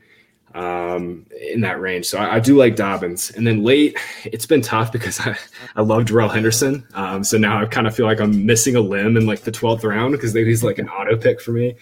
um, 0.55 1.27
in 1.53 1.61
that 1.63 1.81
range. 1.81 2.07
So 2.07 2.19
I, 2.19 2.37
I, 2.37 2.41
do 2.41 2.57
like 2.57 2.77
Dobbins. 2.77 3.31
And 3.31 3.47
then 3.47 3.63
late, 3.63 3.99
it's 4.25 4.47
been 4.47 4.61
tough 4.61 4.93
because 4.93 5.19
I, 5.21 5.37
I 5.77 5.83
love 5.83 6.07
Darrell 6.07 6.29
Henderson. 6.29 6.87
Um, 6.95 7.25
so 7.25 7.39
now 7.39 7.61
I 7.61 7.67
kind 7.67 7.87
of 7.87 7.95
feel 7.95 8.07
like 8.07 8.21
I'm 8.21 8.45
missing 8.45 8.77
a 8.77 8.81
limb 8.81 9.17
in 9.17 9.27
like 9.27 9.43
the 9.43 9.53
12th 9.53 9.85
round 9.85 10.13
because 10.13 10.33
he's 10.35 10.63
like 10.63 10.79
an 10.79 10.89
auto 10.89 11.17
pick 11.17 11.41
for 11.41 11.53
me. 11.53 11.75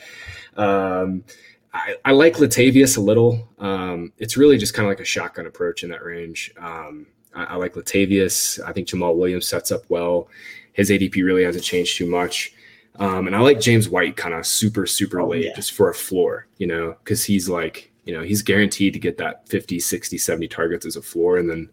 Um, 0.56 1.24
I, 1.72 1.96
I 2.04 2.12
like 2.12 2.34
Latavius 2.34 2.96
a 2.96 3.00
little. 3.00 3.48
Um, 3.58 4.12
it's 4.18 4.36
really 4.36 4.58
just 4.58 4.74
kind 4.74 4.86
of 4.86 4.90
like 4.90 5.00
a 5.00 5.04
shotgun 5.04 5.46
approach 5.46 5.82
in 5.82 5.90
that 5.90 6.04
range. 6.04 6.52
Um, 6.58 7.06
I, 7.34 7.44
I, 7.44 7.56
like 7.56 7.74
Latavius. 7.74 8.62
I 8.64 8.72
think 8.72 8.88
Jamaal 8.88 9.16
Williams 9.16 9.46
sets 9.46 9.70
up 9.70 9.82
well. 9.88 10.28
His 10.72 10.90
ADP 10.90 11.16
really 11.24 11.44
hasn't 11.44 11.64
changed 11.64 11.96
too 11.96 12.06
much. 12.06 12.52
Um, 12.96 13.26
and 13.26 13.34
I 13.34 13.40
like 13.40 13.60
James 13.60 13.88
White 13.88 14.16
kind 14.16 14.34
of 14.34 14.46
super, 14.46 14.86
super 14.86 15.20
oh, 15.20 15.28
late 15.28 15.44
yeah. 15.46 15.54
just 15.54 15.72
for 15.72 15.88
a 15.88 15.94
floor, 15.94 16.46
you 16.58 16.66
know, 16.66 16.96
because 17.02 17.24
he's 17.24 17.48
like, 17.48 17.89
you 18.04 18.14
know, 18.14 18.22
he's 18.22 18.42
guaranteed 18.42 18.92
to 18.94 18.98
get 18.98 19.18
that 19.18 19.48
50, 19.48 19.80
60, 19.80 20.18
70 20.18 20.48
targets 20.48 20.86
as 20.86 20.96
a 20.96 21.02
floor. 21.02 21.36
And 21.36 21.48
then, 21.48 21.70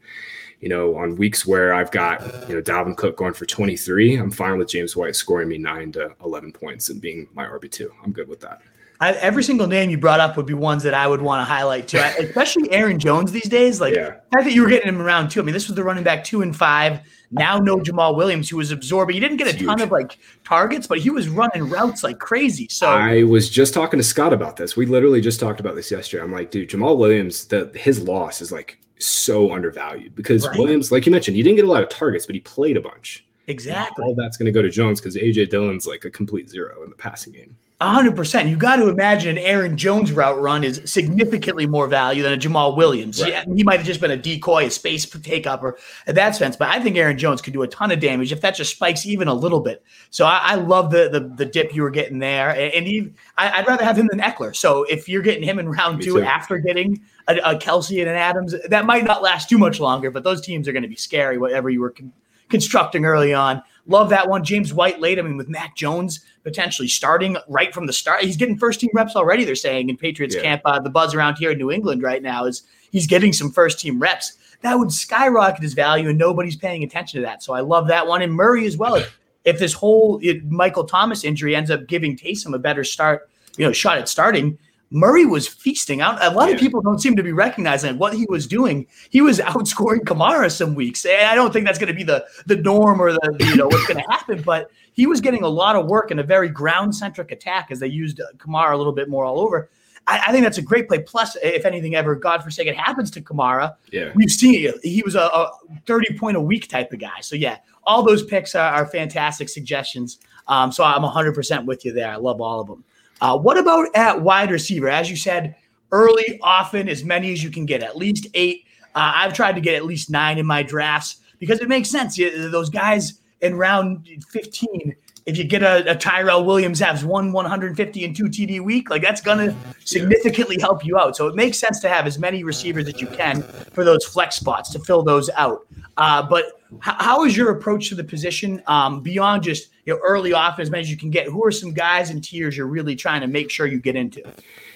you 0.60 0.70
know, 0.70 0.96
on 0.96 1.16
weeks 1.16 1.46
where 1.46 1.74
I've 1.74 1.92
got, 1.92 2.22
you 2.50 2.56
know, 2.56 2.62
Dalvin 2.62 2.98
Cook 2.98 3.18
going 3.18 3.34
for 3.34 3.46
23, 3.46 4.16
I'm 4.16 4.32
fine 4.32 4.58
with 4.58 4.70
James 4.70 4.96
White 4.96 5.16
scoring 5.16 5.50
me 5.50 5.58
nine 5.58 5.92
to 5.94 6.16
11 6.24 6.52
points 6.52 6.90
and 6.90 7.02
being 7.02 7.28
my 7.34 7.46
RB2. 7.46 7.90
I'm 8.04 8.12
good 8.12 8.28
with 8.28 8.42
that. 8.42 8.62
I, 9.00 9.12
every 9.14 9.44
single 9.44 9.68
name 9.68 9.92
you 9.92 9.98
brought 9.98 10.20
up 10.20 10.38
would 10.38 10.48
be 10.48 10.56
ones 10.56 10.82
that 10.84 10.96
I 10.96 11.08
would 11.08 11.22
want 11.22 11.42
to 11.42 11.46
highlight 11.46 11.88
too, 11.88 12.00
I, 12.00 12.10
especially 12.20 12.72
Aaron 12.72 13.00
Jones 13.00 13.32
these 13.32 13.48
days. 13.48 13.80
Like, 13.80 13.96
yeah. 13.96 14.18
I 14.36 14.44
think 14.44 14.56
you 14.56 14.64
were 14.64 14.70
getting 14.70 14.90
him 14.90 15.02
around 15.02 15.30
too. 15.30 15.40
I 15.40 15.44
mean, 15.44 15.54
this 15.54 15.68
was 15.68 15.76
the 15.76 15.84
running 15.84 16.04
back 16.04 16.24
two 16.24 16.42
and 16.42 16.56
five. 16.56 17.02
Now, 17.30 17.60
no 17.60 17.78
Jamaal 17.78 18.16
Williams, 18.16 18.50
who 18.50 18.58
was 18.58 18.72
absorbing. 18.72 19.16
He 19.16 19.20
didn't 19.20 19.38
get 19.38 19.54
a 19.54 19.66
ton 19.66 19.82
of 19.82 19.92
like 19.92 20.18
targets, 20.46 20.88
but 20.88 21.00
he 21.00 21.10
was 21.10 21.28
running 21.28 21.70
routes 21.70 22.04
like 22.04 22.20
crazy. 22.20 22.68
So 22.70 22.88
I 22.88 23.24
was 23.24 23.50
just 23.50 23.74
talking 23.74 24.00
to 24.00 24.04
Scott 24.04 24.32
about 24.32 24.56
this. 24.56 24.78
We 24.78 24.86
literally 24.86 25.20
just 25.20 25.40
talked 25.40 25.60
about 25.60 25.76
this 25.76 25.92
yesterday. 25.92 26.24
I'm 26.24 26.32
like, 26.32 26.52
dude, 26.52 26.70
Jamaal 26.70 26.98
Williams, 26.98 27.46
the 27.46 27.72
his 27.76 28.02
loss 28.02 28.42
is 28.42 28.52
like 28.52 28.80
so 29.00 29.52
undervalued 29.52 30.16
because 30.16 30.48
right. 30.48 30.58
Williams, 30.58 30.92
like 30.92 31.06
you 31.06 31.12
mentioned, 31.12 31.36
he 31.36 31.44
didn't 31.44 31.58
get 31.58 31.66
a 31.66 31.72
lot 31.72 31.84
of 31.84 31.90
targets, 31.90 32.26
but 32.26 32.36
he 32.36 32.42
played 32.42 32.78
a 32.78 32.82
bunch. 32.82 33.26
Exactly. 33.48 34.04
all 34.04 34.14
that's 34.14 34.36
going 34.36 34.46
to 34.46 34.52
go 34.52 34.62
to 34.62 34.70
Jones 34.70 35.00
because 35.00 35.16
AJ 35.16 35.50
Dillon's 35.50 35.88
like 35.88 36.04
a 36.04 36.12
complete 36.12 36.50
zero 36.50 36.84
in 36.84 36.90
the 36.90 36.98
passing 36.98 37.32
game 37.32 37.56
hundred 37.86 38.16
percent. 38.16 38.50
You 38.50 38.58
got 38.58 38.78
to 38.78 38.90
imagine 38.90 39.38
an 39.38 39.44
Aaron 39.44 39.78
Jones 39.78 40.12
route 40.12 40.42
run 40.42 40.64
is 40.64 40.82
significantly 40.86 41.68
more 41.68 41.88
value 41.88 42.24
than 42.24 42.34
a 42.34 42.38
Jamaal 42.38 42.76
Williams. 42.76 43.22
Right. 43.22 43.34
Yeah, 43.34 43.46
he 43.56 43.64
might 43.64 43.78
have 43.78 43.86
just 43.86 44.02
been 44.02 44.10
a 44.10 44.18
decoy, 44.18 44.66
a 44.66 44.72
space 44.72 45.06
take 45.06 45.46
up, 45.46 45.62
or 45.62 45.78
in 46.08 46.16
that 46.16 46.36
sense. 46.36 46.56
But 46.56 46.70
I 46.70 46.80
think 46.80 46.98
Aaron 46.98 47.20
Jones 47.20 47.40
could 47.40 47.54
do 47.54 47.62
a 47.62 47.68
ton 47.68 47.92
of 47.92 48.00
damage 48.00 48.32
if 48.32 48.42
that 48.42 48.56
just 48.56 48.76
spikes 48.76 49.06
even 49.06 49.28
a 49.28 49.34
little 49.34 49.60
bit. 49.60 49.84
So 50.10 50.26
I, 50.26 50.40
I 50.44 50.56
love 50.56 50.90
the, 50.90 51.10
the, 51.10 51.32
the 51.36 51.46
dip 51.46 51.76
you 51.76 51.84
were 51.84 51.92
getting 51.92 52.18
there, 52.18 52.50
and, 52.50 52.88
he, 52.88 53.12
I, 53.38 53.60
would 53.60 53.68
rather 53.68 53.84
have 53.84 53.98
him 53.98 54.08
than 54.08 54.20
Ekeler. 54.20 54.56
So 54.56 54.84
if 54.84 55.08
you're 55.08 55.22
getting 55.22 55.44
him 55.44 55.60
in 55.60 55.70
round 55.70 56.02
two 56.02 56.22
after 56.22 56.58
getting 56.58 57.00
a, 57.28 57.36
a, 57.38 57.56
Kelce 57.56 58.00
and 58.00 58.10
an 58.10 58.16
Adams, 58.16 58.56
that 58.70 58.86
might 58.86 59.04
not 59.04 59.22
last 59.22 59.50
too 59.50 59.60
much 59.60 59.80
longer. 59.80 60.10
But 60.10 60.24
those 60.24 60.42
teams 60.42 60.68
are 60.68 60.72
going 60.72 60.84
to 60.84 60.90
be 60.90 60.96
scary. 60.96 61.38
Whatever 61.38 61.70
you 61.70 61.82
were 61.82 61.92
con- 61.92 62.14
constructing 62.50 63.06
early 63.06 63.34
on. 63.34 63.62
Love 63.86 64.10
that 64.10 64.28
one. 64.28 64.44
James 64.44 64.74
White 64.74 65.00
late. 65.00 65.20
I 65.20 65.22
mean, 65.22 65.38
with 65.38 65.48
Mac 65.48 65.76
Jones 65.76 66.26
potentially 66.48 66.88
starting 66.88 67.36
right 67.50 67.74
from 67.74 67.88
the 67.88 67.92
start. 67.92 68.24
He's 68.24 68.38
getting 68.38 68.58
first 68.58 68.80
team 68.80 68.90
reps 68.94 69.18
already, 69.18 69.44
they're 69.44 69.54
saying 69.54 69.90
in 69.90 69.98
Patriots 69.98 70.34
yeah. 70.34 70.44
camp. 70.44 70.62
Uh, 70.64 70.80
the 70.80 70.90
buzz 70.90 71.14
around 71.14 71.36
here 71.36 71.52
in 71.52 71.58
New 71.58 71.72
England 71.72 72.02
right 72.02 72.24
now 72.24 72.46
is 72.46 72.64
he's 72.90 73.06
getting 73.06 73.34
some 73.34 73.52
first 73.52 73.82
team 73.82 74.00
reps. 74.00 74.38
That 74.62 74.80
would 74.80 74.90
skyrocket 74.90 75.62
his 75.62 75.74
value, 75.74 76.08
and 76.08 76.18
nobody's 76.18 76.56
paying 76.56 76.86
attention 76.86 77.20
to 77.20 77.26
that. 77.26 77.44
So 77.44 77.54
I 77.54 77.60
love 77.60 77.90
that 77.90 78.08
one. 78.08 78.22
And 78.22 78.34
Murray 78.34 78.66
as 78.66 78.78
well. 78.78 78.96
If, 78.96 79.20
if 79.44 79.60
this 79.60 79.74
whole 79.74 80.20
it, 80.24 80.46
Michael 80.46 80.86
Thomas 80.86 81.26
injury 81.26 81.54
ends 81.54 81.70
up 81.70 81.86
giving 81.86 82.16
Taysom 82.16 82.56
a 82.56 82.60
better 82.60 82.86
start, 82.86 83.30
you 83.58 83.66
know, 83.66 83.74
shot 83.74 83.98
at 83.98 84.08
starting, 84.08 84.58
Murray 84.90 85.26
was 85.26 85.48
feasting 85.48 86.02
out. 86.02 86.24
A 86.24 86.30
lot 86.30 86.48
yeah. 86.48 86.56
of 86.56 86.60
people 86.60 86.82
don't 86.82 87.00
seem 87.00 87.16
to 87.16 87.24
be 87.24 87.34
recognizing 87.34 87.98
what 87.98 88.14
he 88.14 88.26
was 88.30 88.48
doing. 88.48 88.88
He 89.10 89.22
was 89.22 89.40
outscoring 89.40 90.00
Kamara 90.00 90.52
some 90.52 90.76
weeks. 90.76 91.06
And 91.06 91.28
I 91.28 91.36
don't 91.36 91.52
think 91.52 91.66
that's 91.66 91.80
going 91.80 91.88
to 91.88 91.94
be 91.94 92.04
the 92.04 92.26
the 92.46 92.56
norm 92.56 93.02
or 93.02 93.12
the 93.12 93.36
you 93.40 93.56
know 93.56 93.68
what's 93.68 93.88
going 93.88 94.04
to 94.04 94.10
happen, 94.10 94.42
but 94.42 94.72
he 94.94 95.06
was 95.06 95.22
getting 95.22 95.44
a 95.44 95.48
lot 95.48 95.76
of 95.76 95.88
work 95.88 96.12
in 96.12 96.20
a 96.20 96.24
very 96.24 96.50
ground 96.50 96.96
centric 96.96 97.32
attack 97.32 97.68
as 97.72 97.80
they 97.80 97.88
used 97.88 98.22
Kamara 98.38 98.74
a 98.74 98.78
little 98.78 98.94
bit 98.94 99.10
more 99.10 99.26
all 99.26 99.40
over. 99.40 99.70
I, 100.08 100.24
I, 100.28 100.32
think 100.32 100.44
that's 100.44 100.58
a 100.58 100.62
great 100.62 100.88
play. 100.88 101.00
Plus, 101.00 101.36
if 101.44 101.66
anything 101.66 101.96
ever, 101.96 102.16
God 102.16 102.42
forsake, 102.42 102.68
it 102.68 102.78
happens 102.78 103.12
to 103.12 103.22
Kamara, 103.22 103.76
yeah, 103.92 104.12
we've 104.16 104.32
seen 104.32 104.56
it. 104.56 104.76
he 104.82 105.02
was 105.04 105.16
a, 105.16 105.22
a 105.22 105.52
thirty 105.86 106.18
point 106.18 106.38
a 106.38 106.42
week 106.42 106.70
type 106.70 106.94
of 106.94 107.00
guy. 107.00 107.20
So 107.22 107.36
yeah, 107.36 107.58
all 107.84 108.04
those 108.04 108.24
picks 108.24 108.56
are, 108.56 108.74
are 108.74 108.86
fantastic 108.86 109.50
suggestions. 109.50 110.20
Um, 110.48 110.72
so 110.72 110.84
I'm 110.84 111.02
100 111.02 111.36
percent 111.36 111.66
with 111.66 111.84
you 111.84 111.92
there. 111.92 112.10
I 112.10 112.16
love 112.16 112.40
all 112.40 112.62
of 112.62 112.68
them. 112.68 112.86
Uh, 113.22 113.38
what 113.38 113.58
about 113.58 113.88
at 113.96 114.22
wide 114.22 114.52
receiver? 114.52 114.90
As 114.90 115.10
you 115.10 115.16
said, 115.16 115.56
early, 115.92 116.40
often, 116.42 116.90
as 116.90 117.04
many 117.04 117.32
as 117.32 117.44
you 117.44 117.50
can 117.50 117.66
get, 117.66 117.84
at 117.84 117.98
least 117.98 118.28
eight. 118.34 118.66
Uh, 118.96 119.12
I've 119.16 119.34
tried 119.34 119.56
to 119.56 119.62
get 119.62 119.76
at 119.76 119.86
least 119.86 120.10
nine 120.10 120.38
in 120.38 120.46
my 120.46 120.64
drafts 120.64 121.18
because 121.40 121.60
it 121.60 121.68
makes 121.68 121.90
sense. 121.90 122.18
Those 122.18 122.70
guys 122.70 123.20
in 123.42 123.56
round 123.56 124.08
15, 124.32 124.96
if 125.26 125.38
you 125.38 125.44
get 125.44 125.62
a, 125.62 125.92
a 125.92 125.96
Tyrell 125.96 126.46
Williams 126.46 126.80
has 126.80 127.04
one 127.04 127.32
150 127.32 128.06
and 128.06 128.16
two 128.16 128.26
TD 128.26 128.62
week, 128.62 128.90
like 128.90 129.02
that's 129.02 129.22
going 129.22 129.38
to 129.50 129.56
significantly 129.84 130.58
help 130.60 130.86
you 130.86 130.98
out. 130.98 131.16
So 131.16 131.28
it 131.28 131.36
makes 131.36 131.58
sense 131.58 131.80
to 131.82 131.90
have 131.90 132.08
as 132.08 132.18
many 132.18 132.44
receivers 132.44 132.88
as 132.88 133.00
you 133.02 133.08
can 133.08 133.42
for 133.42 133.84
those 133.84 134.06
flex 134.06 134.38
spots 134.38 134.72
to 134.72 134.80
fill 134.80 135.04
those 135.04 135.30
out. 135.32 135.68
Uh, 135.98 136.24
but 136.24 136.57
how 136.80 137.24
is 137.24 137.36
your 137.36 137.52
approach 137.52 137.90
to 137.90 137.96
the 137.96 138.04
position 138.04 138.62
um, 138.68 139.02
beyond 139.02 139.44
just 139.44 139.70
you 139.86 139.94
know 139.94 140.00
early 140.04 140.34
off 140.34 140.60
as 140.60 140.70
many 140.70 140.82
as 140.82 140.92
you 140.92 140.98
can 140.98 141.10
get? 141.10 141.28
Who 141.28 141.44
are 141.46 141.52
some 141.52 141.72
guys 141.72 142.10
and 142.10 142.24
tiers 142.24 142.58
you're 142.58 142.68
really 142.68 142.96
trying 142.96 143.22
to 143.22 143.28
make 143.28 143.50
sure 143.50 143.66
you 143.68 143.80
get 143.80 143.96
into? 143.96 144.22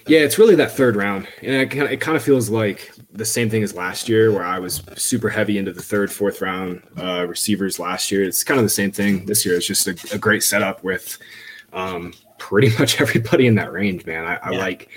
Yeah, 0.07 0.21
it's 0.21 0.39
really 0.39 0.55
that 0.55 0.71
third 0.71 0.95
round, 0.95 1.27
and 1.41 1.53
it 1.53 1.69
kind 1.69 1.83
of, 1.83 1.91
it 1.91 2.01
kind 2.01 2.17
of 2.17 2.23
feels 2.23 2.49
like 2.49 2.91
the 3.11 3.25
same 3.25 3.49
thing 3.49 3.61
as 3.61 3.75
last 3.75 4.09
year, 4.09 4.31
where 4.31 4.43
I 4.43 4.57
was 4.57 4.81
super 4.95 5.29
heavy 5.29 5.57
into 5.57 5.73
the 5.73 5.81
third, 5.81 6.11
fourth 6.11 6.41
round 6.41 6.81
uh, 6.97 7.25
receivers 7.27 7.77
last 7.77 8.11
year. 8.11 8.23
It's 8.23 8.43
kind 8.43 8.59
of 8.59 8.65
the 8.65 8.69
same 8.69 8.91
thing 8.91 9.25
this 9.25 9.45
year. 9.45 9.55
It's 9.55 9.67
just 9.67 9.87
a, 9.87 10.15
a 10.15 10.17
great 10.17 10.43
setup 10.43 10.83
with 10.83 11.17
um, 11.73 12.13
pretty 12.37 12.75
much 12.79 12.99
everybody 12.99 13.47
in 13.47 13.55
that 13.55 13.71
range, 13.71 14.05
man. 14.05 14.25
I, 14.25 14.35
I 14.37 14.51
yeah. 14.51 14.59
like 14.59 14.89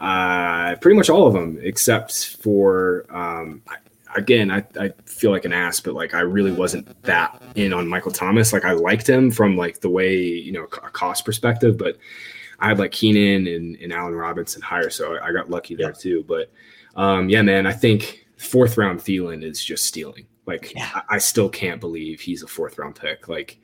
uh, 0.00 0.76
pretty 0.76 0.96
much 0.96 1.10
all 1.10 1.26
of 1.26 1.34
them 1.34 1.58
except 1.62 2.36
for 2.42 3.06
um, 3.10 3.62
again, 4.14 4.50
I, 4.50 4.64
I 4.78 4.90
feel 5.06 5.30
like 5.30 5.44
an 5.44 5.52
ass, 5.52 5.80
but 5.80 5.94
like 5.94 6.14
I 6.14 6.20
really 6.20 6.52
wasn't 6.52 7.02
that 7.02 7.40
in 7.54 7.72
on 7.72 7.88
Michael 7.88 8.12
Thomas. 8.12 8.52
Like 8.52 8.64
I 8.64 8.72
liked 8.72 9.08
him 9.08 9.30
from 9.30 9.56
like 9.56 9.80
the 9.80 9.90
way, 9.90 10.16
you 10.16 10.52
know, 10.52 10.64
a 10.64 10.90
cost 10.90 11.24
perspective, 11.24 11.78
but 11.78 11.96
I 12.58 12.68
had 12.68 12.78
like 12.78 12.92
Keenan 12.92 13.46
and, 13.46 13.76
and 13.76 13.92
Allen 13.92 14.14
Robinson 14.14 14.62
higher. 14.62 14.90
So 14.90 15.16
I, 15.16 15.28
I 15.28 15.32
got 15.32 15.50
lucky 15.50 15.74
there 15.74 15.92
too. 15.92 16.24
But 16.26 16.50
um, 16.96 17.28
yeah, 17.28 17.42
man, 17.42 17.66
I 17.66 17.72
think 17.72 18.26
fourth 18.36 18.76
round 18.76 19.00
Thielen 19.00 19.42
is 19.42 19.64
just 19.64 19.86
stealing. 19.86 20.26
Like 20.46 20.74
yeah. 20.74 20.90
I, 20.94 21.16
I 21.16 21.18
still 21.18 21.48
can't 21.48 21.80
believe 21.80 22.20
he's 22.20 22.42
a 22.42 22.48
fourth 22.48 22.78
round 22.78 22.96
pick. 22.96 23.28
Like 23.28 23.58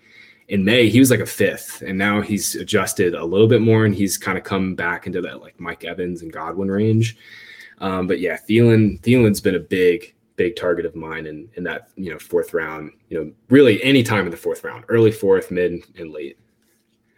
in 0.48 0.64
May, 0.64 0.88
he 0.88 1.00
was 1.00 1.10
like 1.10 1.20
a 1.20 1.26
fifth, 1.26 1.82
and 1.82 1.98
now 1.98 2.20
he's 2.20 2.54
adjusted 2.54 3.14
a 3.14 3.24
little 3.24 3.48
bit 3.48 3.60
more, 3.60 3.84
and 3.84 3.94
he's 3.94 4.16
kind 4.16 4.38
of 4.38 4.44
come 4.44 4.74
back 4.74 5.06
into 5.06 5.20
that 5.22 5.40
like 5.40 5.58
Mike 5.58 5.84
Evans 5.84 6.22
and 6.22 6.32
Godwin 6.32 6.70
range. 6.70 7.16
Um, 7.78 8.06
but 8.06 8.20
yeah, 8.20 8.38
Thielen 8.48 9.00
Thielen's 9.00 9.40
been 9.40 9.56
a 9.56 9.60
big 9.60 10.14
big 10.36 10.56
target 10.56 10.86
of 10.86 10.94
mine 10.94 11.26
in, 11.26 11.48
in 11.54 11.64
that, 11.64 11.88
you 11.96 12.12
know, 12.12 12.18
fourth 12.18 12.54
round, 12.54 12.92
you 13.08 13.18
know, 13.18 13.32
really 13.48 13.82
any 13.82 14.02
time 14.02 14.24
in 14.24 14.30
the 14.30 14.36
fourth 14.36 14.62
round, 14.64 14.84
early 14.88 15.10
fourth, 15.10 15.50
mid 15.50 15.82
and 15.98 16.12
late. 16.12 16.38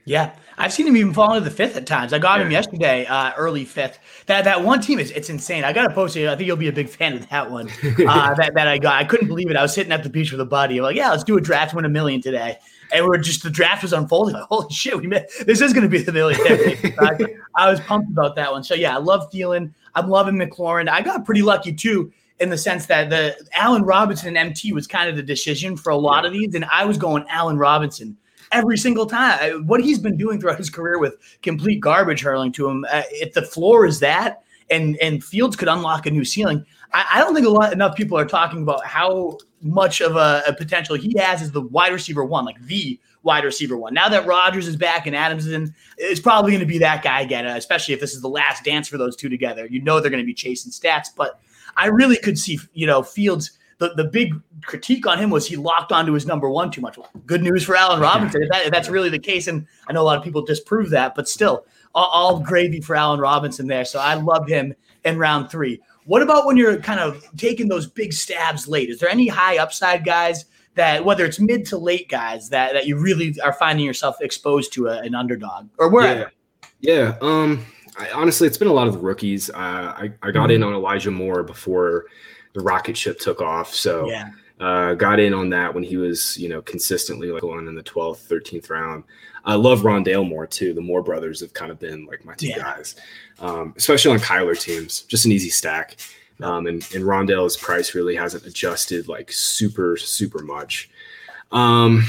Yeah, 0.08 0.34
I've 0.56 0.72
seen 0.72 0.86
him 0.86 0.96
even 0.96 1.12
fall 1.12 1.34
into 1.34 1.48
the 1.48 1.54
fifth 1.54 1.76
at 1.76 1.86
times. 1.86 2.14
I 2.14 2.18
got 2.18 2.40
him 2.40 2.50
yesterday, 2.50 3.04
uh, 3.04 3.32
early 3.36 3.66
fifth. 3.66 3.98
That 4.24 4.42
that 4.44 4.64
one 4.64 4.80
team 4.80 4.98
is 4.98 5.10
it's 5.10 5.28
insane. 5.28 5.64
I 5.64 5.74
got 5.74 5.86
to 5.86 5.94
post 5.94 6.16
it. 6.16 6.28
I 6.28 6.34
think 6.34 6.46
you'll 6.46 6.56
be 6.56 6.68
a 6.68 6.72
big 6.72 6.88
fan 6.88 7.12
of 7.12 7.28
that 7.28 7.50
one. 7.50 7.70
Uh, 8.08 8.34
that 8.34 8.54
that 8.54 8.68
I 8.68 8.78
got. 8.78 8.94
I 8.94 9.04
couldn't 9.04 9.28
believe 9.28 9.50
it. 9.50 9.56
I 9.56 9.60
was 9.60 9.74
sitting 9.74 9.92
at 9.92 10.02
the 10.02 10.08
beach 10.08 10.32
with 10.32 10.40
a 10.40 10.46
buddy. 10.46 10.78
I'm 10.78 10.84
like, 10.84 10.96
yeah, 10.96 11.10
let's 11.10 11.24
do 11.24 11.36
a 11.36 11.40
draft, 11.40 11.74
win 11.74 11.84
a 11.84 11.88
million 11.88 12.22
today. 12.22 12.58
And 12.92 13.04
we 13.04 13.14
are 13.14 13.20
just 13.20 13.42
the 13.42 13.50
draft 13.50 13.82
was 13.82 13.92
unfolding. 13.92 14.34
Like, 14.38 14.44
holy 14.44 14.72
shit, 14.72 14.96
we 14.96 15.06
made, 15.06 15.26
this 15.44 15.60
is 15.60 15.74
going 15.74 15.82
to 15.82 15.90
be 15.90 16.02
the 16.02 16.12
million. 16.12 16.40
I, 17.00 17.18
I 17.54 17.70
was 17.70 17.80
pumped 17.80 18.10
about 18.10 18.34
that 18.36 18.50
one. 18.50 18.64
So 18.64 18.74
yeah, 18.74 18.94
I 18.94 18.98
love 18.98 19.30
Thielen. 19.30 19.74
I'm 19.94 20.08
loving 20.08 20.36
McLaurin. 20.36 20.88
I 20.88 21.02
got 21.02 21.24
pretty 21.26 21.42
lucky 21.42 21.72
too 21.72 22.12
in 22.40 22.50
the 22.50 22.58
sense 22.58 22.86
that 22.86 23.10
the 23.10 23.36
Allen 23.52 23.82
Robinson 23.82 24.36
MT 24.36 24.72
was 24.72 24.86
kind 24.86 25.08
of 25.08 25.16
the 25.16 25.22
decision 25.22 25.76
for 25.76 25.90
a 25.90 25.96
lot 25.96 26.24
of 26.24 26.32
these, 26.32 26.54
and 26.54 26.64
I 26.66 26.84
was 26.84 26.96
going 26.96 27.24
Allen 27.28 27.58
Robinson 27.58 28.16
every 28.52 28.78
single 28.78 29.06
time. 29.06 29.66
What 29.66 29.82
he's 29.82 29.98
been 29.98 30.16
doing 30.16 30.40
throughout 30.40 30.58
his 30.58 30.70
career 30.70 30.98
with 30.98 31.16
complete 31.42 31.80
garbage 31.80 32.22
hurling 32.22 32.52
to 32.52 32.68
him, 32.68 32.84
uh, 32.90 33.02
if 33.10 33.34
the 33.34 33.42
floor 33.42 33.86
is 33.86 34.00
that, 34.00 34.42
and 34.70 34.96
and 35.02 35.24
Fields 35.24 35.56
could 35.56 35.68
unlock 35.68 36.06
a 36.06 36.10
new 36.10 36.24
ceiling, 36.24 36.64
I, 36.92 37.06
I 37.14 37.18
don't 37.20 37.34
think 37.34 37.46
a 37.46 37.50
lot 37.50 37.72
enough 37.72 37.96
people 37.96 38.18
are 38.18 38.26
talking 38.26 38.62
about 38.62 38.84
how 38.84 39.38
much 39.60 40.00
of 40.00 40.16
a, 40.16 40.42
a, 40.46 40.52
potential 40.52 40.94
he 40.94 41.12
has 41.18 41.42
as 41.42 41.50
the 41.50 41.62
wide 41.62 41.92
receiver 41.92 42.24
one, 42.24 42.44
like 42.44 42.60
the 42.66 42.98
wide 43.24 43.44
receiver 43.44 43.76
one. 43.76 43.92
Now 43.92 44.08
that 44.08 44.24
Rodgers 44.24 44.68
is 44.68 44.76
back 44.76 45.06
and 45.06 45.16
Adams 45.16 45.46
is 45.46 45.52
in, 45.52 45.74
it's 45.96 46.20
probably 46.20 46.52
going 46.52 46.60
to 46.60 46.66
be 46.66 46.78
that 46.78 47.02
guy 47.02 47.22
again, 47.22 47.44
especially 47.44 47.94
if 47.94 48.00
this 48.00 48.14
is 48.14 48.20
the 48.20 48.28
last 48.28 48.62
dance 48.62 48.86
for 48.86 48.98
those 48.98 49.16
two 49.16 49.28
together. 49.28 49.66
You 49.66 49.82
know 49.82 50.00
they're 50.00 50.10
going 50.10 50.22
to 50.22 50.26
be 50.26 50.34
chasing 50.34 50.70
stats, 50.70 51.08
but 51.14 51.40
I 51.78 51.86
really 51.86 52.18
could 52.18 52.38
see, 52.38 52.58
you 52.74 52.86
know, 52.86 53.02
Fields. 53.02 53.52
The, 53.78 53.94
the 53.94 54.04
big 54.04 54.34
critique 54.64 55.06
on 55.06 55.18
him 55.18 55.30
was 55.30 55.46
he 55.46 55.54
locked 55.54 55.92
onto 55.92 56.12
his 56.12 56.26
number 56.26 56.50
one 56.50 56.72
too 56.72 56.80
much. 56.80 56.98
Good 57.26 57.44
news 57.44 57.62
for 57.62 57.76
Allen 57.76 58.00
Robinson 58.00 58.42
if, 58.42 58.50
that, 58.50 58.66
if 58.66 58.72
that's 58.72 58.88
really 58.88 59.08
the 59.08 59.20
case, 59.20 59.46
and 59.46 59.64
I 59.86 59.92
know 59.92 60.02
a 60.02 60.08
lot 60.10 60.18
of 60.18 60.24
people 60.24 60.42
disprove 60.42 60.90
that, 60.90 61.14
but 61.14 61.28
still, 61.28 61.64
all, 61.94 62.08
all 62.08 62.40
gravy 62.40 62.80
for 62.80 62.96
Allen 62.96 63.20
Robinson 63.20 63.68
there. 63.68 63.84
So 63.84 64.00
I 64.00 64.14
love 64.14 64.48
him 64.48 64.74
in 65.04 65.16
round 65.16 65.48
three. 65.48 65.80
What 66.06 66.22
about 66.22 66.44
when 66.44 66.56
you're 66.56 66.78
kind 66.78 66.98
of 66.98 67.24
taking 67.36 67.68
those 67.68 67.86
big 67.86 68.12
stabs 68.12 68.66
late? 68.66 68.90
Is 68.90 68.98
there 68.98 69.10
any 69.10 69.28
high 69.28 69.58
upside 69.58 70.04
guys 70.04 70.46
that, 70.74 71.04
whether 71.04 71.24
it's 71.24 71.38
mid 71.38 71.64
to 71.66 71.78
late 71.78 72.08
guys, 72.08 72.48
that, 72.48 72.72
that 72.72 72.86
you 72.88 72.98
really 72.98 73.36
are 73.44 73.52
finding 73.52 73.86
yourself 73.86 74.16
exposed 74.20 74.72
to 74.72 74.88
a, 74.88 74.98
an 75.02 75.14
underdog 75.14 75.68
or 75.78 75.88
wherever? 75.88 76.32
Yeah. 76.80 77.14
yeah. 77.20 77.28
Um, 77.28 77.64
I, 77.98 78.10
honestly, 78.12 78.46
it's 78.46 78.58
been 78.58 78.68
a 78.68 78.72
lot 78.72 78.86
of 78.86 78.94
the 78.94 79.00
rookies. 79.00 79.50
Uh, 79.50 79.56
I, 79.56 80.12
I 80.22 80.30
got 80.30 80.48
mm-hmm. 80.48 80.50
in 80.50 80.62
on 80.62 80.72
Elijah 80.72 81.10
Moore 81.10 81.42
before 81.42 82.06
the 82.52 82.60
rocket 82.60 82.96
ship 82.96 83.18
took 83.18 83.40
off. 83.40 83.74
So 83.74 84.08
yeah. 84.08 84.30
uh, 84.60 84.94
got 84.94 85.20
in 85.20 85.34
on 85.34 85.50
that 85.50 85.74
when 85.74 85.82
he 85.82 85.96
was, 85.96 86.36
you 86.38 86.48
know, 86.48 86.62
consistently 86.62 87.30
like 87.30 87.42
going 87.42 87.66
in 87.66 87.74
the 87.74 87.82
12th, 87.82 88.26
13th 88.28 88.70
round. 88.70 89.04
I 89.44 89.54
love 89.54 89.80
Rondale 89.80 90.28
Moore 90.28 90.46
too. 90.46 90.74
The 90.74 90.80
Moore 90.80 91.02
brothers 91.02 91.40
have 91.40 91.52
kind 91.52 91.70
of 91.70 91.78
been 91.78 92.06
like 92.06 92.24
my 92.24 92.34
two 92.34 92.48
yeah. 92.48 92.58
guys, 92.58 92.96
um, 93.40 93.74
especially 93.76 94.12
on 94.12 94.18
Kyler 94.18 94.58
teams. 94.58 95.02
Just 95.02 95.24
an 95.24 95.32
easy 95.32 95.50
stack. 95.50 95.96
Um, 96.40 96.66
and, 96.66 96.86
and 96.94 97.04
Rondale's 97.04 97.56
price 97.56 97.94
really 97.94 98.14
hasn't 98.14 98.46
adjusted 98.46 99.08
like 99.08 99.32
super, 99.32 99.96
super 99.96 100.42
much. 100.42 100.90
Um, 101.50 102.04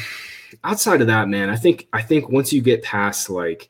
outside 0.64 1.02
of 1.02 1.08
that, 1.08 1.30
man, 1.30 1.50
I 1.50 1.56
think 1.56 1.88
I 1.94 2.02
think 2.02 2.30
once 2.30 2.54
you 2.54 2.62
get 2.62 2.84
past 2.84 3.30
like 3.30 3.70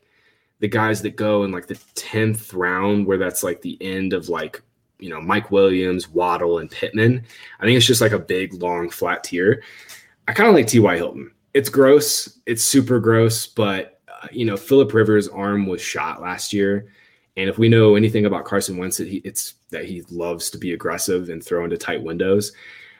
the 0.60 0.68
guys 0.68 1.02
that 1.02 1.16
go 1.16 1.44
in 1.44 1.52
like 1.52 1.66
the 1.66 1.74
10th 1.94 2.54
round, 2.54 3.06
where 3.06 3.18
that's 3.18 3.42
like 3.42 3.60
the 3.62 3.76
end 3.80 4.12
of 4.12 4.28
like, 4.28 4.62
you 4.98 5.08
know, 5.08 5.20
Mike 5.20 5.50
Williams, 5.50 6.08
Waddle, 6.08 6.58
and 6.58 6.70
Pittman. 6.70 7.24
I 7.58 7.64
think 7.64 7.76
it's 7.76 7.86
just 7.86 8.02
like 8.02 8.12
a 8.12 8.18
big, 8.18 8.54
long, 8.54 8.90
flat 8.90 9.24
tier. 9.24 9.62
I 10.28 10.32
kind 10.32 10.48
of 10.48 10.54
like 10.54 10.66
T.Y. 10.66 10.96
Hilton. 10.96 11.32
It's 11.54 11.70
gross. 11.70 12.38
It's 12.46 12.62
super 12.62 13.00
gross, 13.00 13.46
but, 13.46 14.00
uh, 14.08 14.28
you 14.30 14.44
know, 14.44 14.56
Philip 14.56 14.92
Rivers' 14.92 15.28
arm 15.28 15.66
was 15.66 15.80
shot 15.80 16.20
last 16.20 16.52
year. 16.52 16.92
And 17.36 17.48
if 17.48 17.58
we 17.58 17.68
know 17.68 17.94
anything 17.96 18.26
about 18.26 18.44
Carson 18.44 18.76
Wentz, 18.76 19.00
it's 19.00 19.54
that 19.70 19.86
he 19.86 20.02
loves 20.10 20.50
to 20.50 20.58
be 20.58 20.74
aggressive 20.74 21.30
and 21.30 21.42
throw 21.42 21.64
into 21.64 21.78
tight 21.78 22.02
windows. 22.02 22.52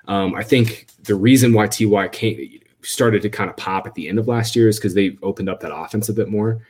Um, 0.08 0.34
I 0.34 0.42
think 0.42 0.86
the 1.02 1.14
reason 1.14 1.52
why 1.52 1.66
Ty 1.66 2.08
came, 2.08 2.60
started 2.82 3.22
to 3.22 3.28
kind 3.28 3.50
of 3.50 3.56
pop 3.56 3.86
at 3.86 3.94
the 3.94 4.08
end 4.08 4.18
of 4.18 4.28
last 4.28 4.56
year 4.56 4.68
is 4.68 4.78
because 4.78 4.94
they 4.94 5.18
opened 5.22 5.48
up 5.48 5.60
that 5.60 5.74
offense 5.74 6.08
a 6.08 6.14
bit 6.14 6.28
more. 6.28 6.60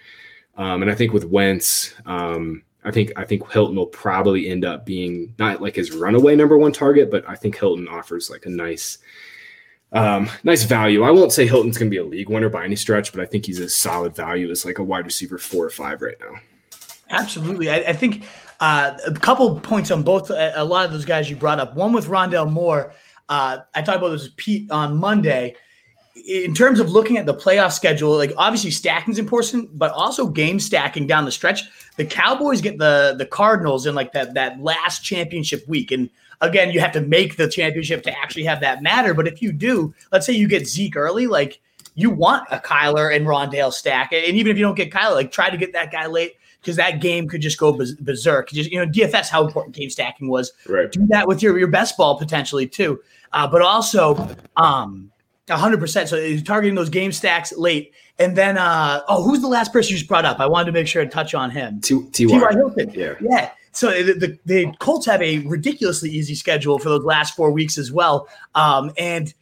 Um, 0.56 0.82
and 0.82 0.90
I 0.90 0.94
think 0.94 1.12
with 1.12 1.24
Wentz, 1.24 1.94
um, 2.06 2.62
I 2.84 2.90
think 2.90 3.12
I 3.16 3.24
think 3.24 3.50
Hilton 3.50 3.76
will 3.76 3.86
probably 3.86 4.48
end 4.48 4.64
up 4.64 4.86
being 4.86 5.34
not 5.38 5.60
like 5.60 5.76
his 5.76 5.92
runaway 5.92 6.34
number 6.34 6.56
one 6.56 6.72
target, 6.72 7.10
but 7.10 7.28
I 7.28 7.34
think 7.34 7.58
Hilton 7.58 7.88
offers 7.88 8.30
like 8.30 8.46
a 8.46 8.50
nice, 8.50 8.98
um, 9.92 10.30
nice 10.44 10.64
value. 10.64 11.02
I 11.02 11.10
won't 11.10 11.32
say 11.32 11.46
Hilton's 11.46 11.78
going 11.78 11.90
to 11.90 11.94
be 11.94 11.98
a 11.98 12.04
league 12.04 12.30
winner 12.30 12.48
by 12.48 12.64
any 12.64 12.76
stretch, 12.76 13.12
but 13.12 13.20
I 13.20 13.26
think 13.26 13.46
he's 13.46 13.58
a 13.58 13.68
solid 13.68 14.14
value 14.16 14.50
as 14.50 14.64
like 14.64 14.78
a 14.78 14.84
wide 14.84 15.04
receiver 15.04 15.38
four 15.38 15.64
or 15.64 15.70
five 15.70 16.00
right 16.00 16.16
now. 16.20 16.40
Absolutely, 17.10 17.68
I, 17.68 17.76
I 17.76 17.92
think 17.92 18.24
uh, 18.60 18.96
a 19.06 19.12
couple 19.12 19.60
points 19.60 19.90
on 19.90 20.02
both. 20.02 20.30
A 20.30 20.64
lot 20.64 20.86
of 20.86 20.92
those 20.92 21.04
guys 21.04 21.28
you 21.28 21.36
brought 21.36 21.60
up. 21.60 21.74
One 21.74 21.92
with 21.92 22.06
Rondale 22.06 22.50
Moore. 22.50 22.94
Uh, 23.28 23.58
I 23.74 23.82
talked 23.82 23.98
about 23.98 24.10
this 24.10 24.24
with 24.24 24.36
Pete 24.36 24.70
on 24.70 24.96
Monday 24.96 25.54
in 26.14 26.54
terms 26.54 26.80
of 26.80 26.90
looking 26.90 27.16
at 27.18 27.26
the 27.26 27.34
playoff 27.34 27.72
schedule, 27.72 28.16
like 28.16 28.32
obviously 28.36 28.70
stacking 28.70 29.12
is 29.12 29.18
important, 29.18 29.78
but 29.78 29.92
also 29.92 30.26
game 30.26 30.58
stacking 30.58 31.06
down 31.06 31.24
the 31.24 31.32
stretch. 31.32 31.62
The 31.96 32.04
Cowboys 32.04 32.60
get 32.60 32.78
the 32.78 33.14
the 33.16 33.26
Cardinals 33.26 33.86
in 33.86 33.94
like 33.94 34.12
that 34.12 34.34
that 34.34 34.60
last 34.60 35.04
championship 35.04 35.66
week, 35.68 35.92
and 35.92 36.10
again, 36.40 36.70
you 36.70 36.80
have 36.80 36.92
to 36.92 37.00
make 37.00 37.36
the 37.36 37.48
championship 37.48 38.02
to 38.04 38.18
actually 38.18 38.44
have 38.44 38.60
that 38.60 38.82
matter. 38.82 39.14
But 39.14 39.28
if 39.28 39.40
you 39.40 39.52
do, 39.52 39.94
let's 40.10 40.26
say 40.26 40.32
you 40.32 40.48
get 40.48 40.66
Zeke 40.66 40.96
early, 40.96 41.26
like 41.26 41.60
you 41.94 42.10
want 42.10 42.46
a 42.50 42.58
Kyler 42.58 43.14
and 43.14 43.26
Rondale 43.26 43.72
stack, 43.72 44.12
and 44.12 44.36
even 44.36 44.50
if 44.50 44.58
you 44.58 44.64
don't 44.64 44.76
get 44.76 44.90
Kyler, 44.90 45.14
like 45.14 45.30
try 45.30 45.48
to 45.48 45.56
get 45.56 45.72
that 45.74 45.92
guy 45.92 46.06
late 46.06 46.34
because 46.60 46.76
that 46.76 47.00
game 47.00 47.28
could 47.28 47.40
just 47.40 47.58
go 47.58 47.72
berserk. 48.00 48.50
Just 48.50 48.70
you 48.70 48.84
know, 48.84 48.90
DFS 48.90 49.28
how 49.28 49.46
important 49.46 49.76
game 49.76 49.90
stacking 49.90 50.28
was. 50.28 50.52
Right. 50.66 50.90
Do 50.90 51.06
that 51.06 51.28
with 51.28 51.40
your 51.40 51.56
your 51.56 51.68
best 51.68 51.96
ball 51.96 52.18
potentially 52.18 52.66
too, 52.66 53.00
uh, 53.32 53.46
but 53.46 53.62
also. 53.62 54.36
um 54.56 55.12
hundred 55.58 55.80
percent. 55.80 56.08
So 56.08 56.20
he's 56.20 56.42
targeting 56.42 56.74
those 56.74 56.88
game 56.88 57.12
stacks 57.12 57.52
late. 57.52 57.92
And 58.18 58.36
then, 58.36 58.58
uh, 58.58 59.02
oh, 59.08 59.22
who's 59.22 59.40
the 59.40 59.48
last 59.48 59.72
person 59.72 59.92
you 59.92 59.98
just 59.98 60.08
brought 60.08 60.24
up? 60.24 60.40
I 60.40 60.46
wanted 60.46 60.66
to 60.66 60.72
make 60.72 60.86
sure 60.86 61.02
to 61.02 61.10
touch 61.10 61.34
on 61.34 61.50
him. 61.50 61.80
T. 61.80 62.04
T.Y. 62.12 62.52
Hilton. 62.52 62.90
Yeah. 62.94 63.14
Yeah. 63.20 63.50
So 63.72 63.90
the, 64.02 64.12
the, 64.12 64.38
the, 64.44 64.72
Colts 64.80 65.06
have 65.06 65.22
a 65.22 65.38
ridiculously 65.46 66.10
easy 66.10 66.34
schedule 66.34 66.78
for 66.78 66.88
those 66.88 67.04
last 67.04 67.36
four 67.36 67.52
weeks 67.52 67.78
as 67.78 67.92
well. 67.92 68.28
Um, 68.54 68.92
and 68.98 69.32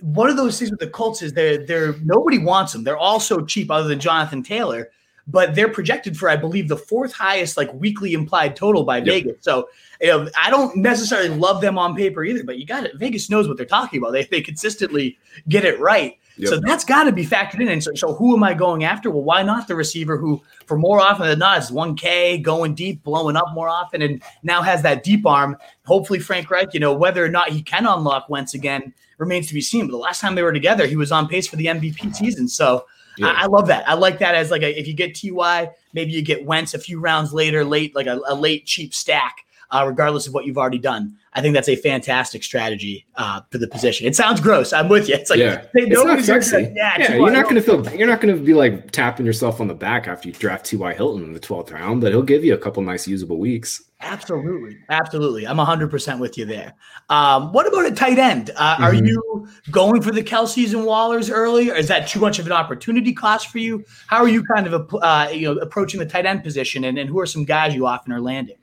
one 0.00 0.28
of 0.28 0.36
those 0.36 0.58
things 0.58 0.70
with 0.70 0.80
the 0.80 0.88
Colts 0.88 1.22
is 1.22 1.32
they're, 1.32 1.64
they're 1.64 1.94
nobody 2.02 2.38
wants 2.38 2.72
them. 2.72 2.82
They're 2.82 2.98
all 2.98 3.20
so 3.20 3.46
cheap 3.46 3.70
other 3.70 3.88
than 3.88 4.00
Jonathan 4.00 4.42
Taylor 4.42 4.90
but 5.26 5.54
they're 5.54 5.68
projected 5.68 6.16
for, 6.16 6.28
I 6.28 6.36
believe, 6.36 6.68
the 6.68 6.76
fourth 6.76 7.12
highest 7.12 7.56
like 7.56 7.72
weekly 7.74 8.12
implied 8.12 8.56
total 8.56 8.84
by 8.84 8.98
yep. 8.98 9.06
Vegas. 9.06 9.36
So 9.40 9.68
you 10.02 10.08
know, 10.08 10.28
I 10.36 10.50
don't 10.50 10.76
necessarily 10.76 11.28
love 11.28 11.60
them 11.60 11.78
on 11.78 11.94
paper 11.94 12.24
either, 12.24 12.42
but 12.42 12.58
you 12.58 12.66
got 12.66 12.84
it. 12.84 12.96
Vegas 12.96 13.30
knows 13.30 13.46
what 13.46 13.56
they're 13.56 13.64
talking 13.64 13.98
about. 13.98 14.12
They, 14.12 14.24
they 14.24 14.40
consistently 14.40 15.16
get 15.48 15.64
it 15.64 15.78
right. 15.78 16.18
Yep. 16.38 16.48
So 16.48 16.60
that's 16.60 16.84
got 16.84 17.04
to 17.04 17.12
be 17.12 17.24
factored 17.24 17.60
in. 17.60 17.68
And 17.68 17.84
so, 17.84 17.92
so 17.94 18.14
who 18.14 18.34
am 18.34 18.42
I 18.42 18.54
going 18.54 18.84
after? 18.84 19.10
Well, 19.10 19.22
why 19.22 19.42
not 19.42 19.68
the 19.68 19.76
receiver 19.76 20.16
who, 20.16 20.42
for 20.66 20.76
more 20.76 20.98
often 20.98 21.26
than 21.26 21.38
not, 21.38 21.58
is 21.58 21.70
1K, 21.70 22.42
going 22.42 22.74
deep, 22.74 23.04
blowing 23.04 23.36
up 23.36 23.52
more 23.52 23.68
often, 23.68 24.02
and 24.02 24.22
now 24.42 24.60
has 24.62 24.82
that 24.82 25.04
deep 25.04 25.24
arm. 25.26 25.56
Hopefully, 25.84 26.18
Frank 26.18 26.50
Reich, 26.50 26.74
you 26.74 26.80
know, 26.80 26.94
whether 26.94 27.24
or 27.24 27.28
not 27.28 27.50
he 27.50 27.62
can 27.62 27.86
unlock 27.86 28.28
Wentz 28.28 28.54
again 28.54 28.92
remains 29.18 29.46
to 29.48 29.54
be 29.54 29.60
seen. 29.60 29.86
But 29.86 29.92
the 29.92 29.98
last 29.98 30.20
time 30.20 30.34
they 30.34 30.42
were 30.42 30.52
together, 30.52 30.86
he 30.86 30.96
was 30.96 31.12
on 31.12 31.28
pace 31.28 31.46
for 31.46 31.56
the 31.56 31.66
MVP 31.66 32.14
season. 32.16 32.48
So 32.48 32.86
yeah. 33.18 33.28
I, 33.28 33.42
I, 33.42 33.46
love 33.46 33.66
that. 33.68 33.88
I 33.88 33.94
like 33.94 34.18
that 34.18 34.34
as 34.34 34.50
like 34.50 34.62
a, 34.62 34.78
if 34.78 34.88
you 34.88 34.94
get 34.94 35.14
Ty, 35.14 35.70
maybe 35.92 36.12
you 36.12 36.22
get 36.22 36.44
Wentz 36.44 36.74
a 36.74 36.78
few 36.78 36.98
rounds 36.98 37.32
later, 37.32 37.64
late 37.64 37.94
like 37.94 38.06
a, 38.06 38.20
a 38.26 38.34
late 38.34 38.66
cheap 38.66 38.94
stack, 38.94 39.44
uh, 39.72 39.84
regardless 39.86 40.26
of 40.26 40.34
what 40.34 40.44
you've 40.44 40.58
already 40.58 40.78
done. 40.78 41.16
I 41.34 41.40
think 41.40 41.54
that's 41.54 41.68
a 41.68 41.76
fantastic 41.76 42.44
strategy 42.44 43.06
uh, 43.16 43.40
for 43.50 43.56
the 43.56 43.66
position. 43.66 44.06
It 44.06 44.14
sounds 44.14 44.38
gross. 44.38 44.74
I'm 44.74 44.90
with 44.90 45.08
you. 45.08 45.14
It's 45.14 45.30
like 45.30 45.38
yeah, 45.38 45.64
it's 45.72 46.04
not 46.04 46.22
sexy. 46.22 46.70
yeah, 46.76 46.98
yeah 46.98 47.14
you're 47.14 47.30
not 47.30 47.44
going 47.44 47.54
to 47.54 47.62
feel. 47.62 47.82
You're 47.96 48.06
not 48.06 48.20
going 48.20 48.36
to 48.36 48.42
be 48.42 48.52
like 48.52 48.90
tapping 48.90 49.24
yourself 49.24 49.58
on 49.58 49.66
the 49.66 49.74
back 49.74 50.06
after 50.06 50.28
you 50.28 50.34
draft 50.34 50.66
T.Y. 50.66 50.92
Hilton 50.92 51.24
in 51.24 51.32
the 51.32 51.40
12th 51.40 51.72
round, 51.72 52.02
but 52.02 52.12
he'll 52.12 52.22
give 52.22 52.44
you 52.44 52.52
a 52.52 52.58
couple 52.58 52.82
nice 52.82 53.08
usable 53.08 53.38
weeks. 53.38 53.82
Absolutely, 54.02 54.78
absolutely. 54.90 55.46
I'm 55.46 55.56
100 55.56 55.90
percent 55.90 56.20
with 56.20 56.36
you 56.36 56.44
there. 56.44 56.74
Um, 57.08 57.50
what 57.52 57.66
about 57.66 57.86
a 57.86 57.94
tight 57.94 58.18
end? 58.18 58.50
Uh, 58.56 58.74
mm-hmm. 58.74 58.84
Are 58.84 58.94
you 58.94 59.48
going 59.70 60.02
for 60.02 60.10
the 60.10 60.22
Kelces 60.22 60.74
and 60.74 60.84
Wallers 60.84 61.30
early, 61.30 61.70
or 61.70 61.76
is 61.76 61.88
that 61.88 62.08
too 62.08 62.20
much 62.20 62.38
of 62.38 62.46
an 62.46 62.52
opportunity 62.52 63.14
cost 63.14 63.48
for 63.48 63.58
you? 63.58 63.84
How 64.06 64.18
are 64.18 64.28
you 64.28 64.44
kind 64.44 64.66
of 64.66 64.94
uh, 65.00 65.30
you 65.32 65.54
know 65.54 65.60
approaching 65.60 65.98
the 65.98 66.06
tight 66.06 66.26
end 66.26 66.42
position, 66.42 66.84
and, 66.84 66.98
and 66.98 67.08
who 67.08 67.18
are 67.20 67.26
some 67.26 67.44
guys 67.44 67.74
you 67.74 67.86
often 67.86 68.12
are 68.12 68.20
landing? 68.20 68.56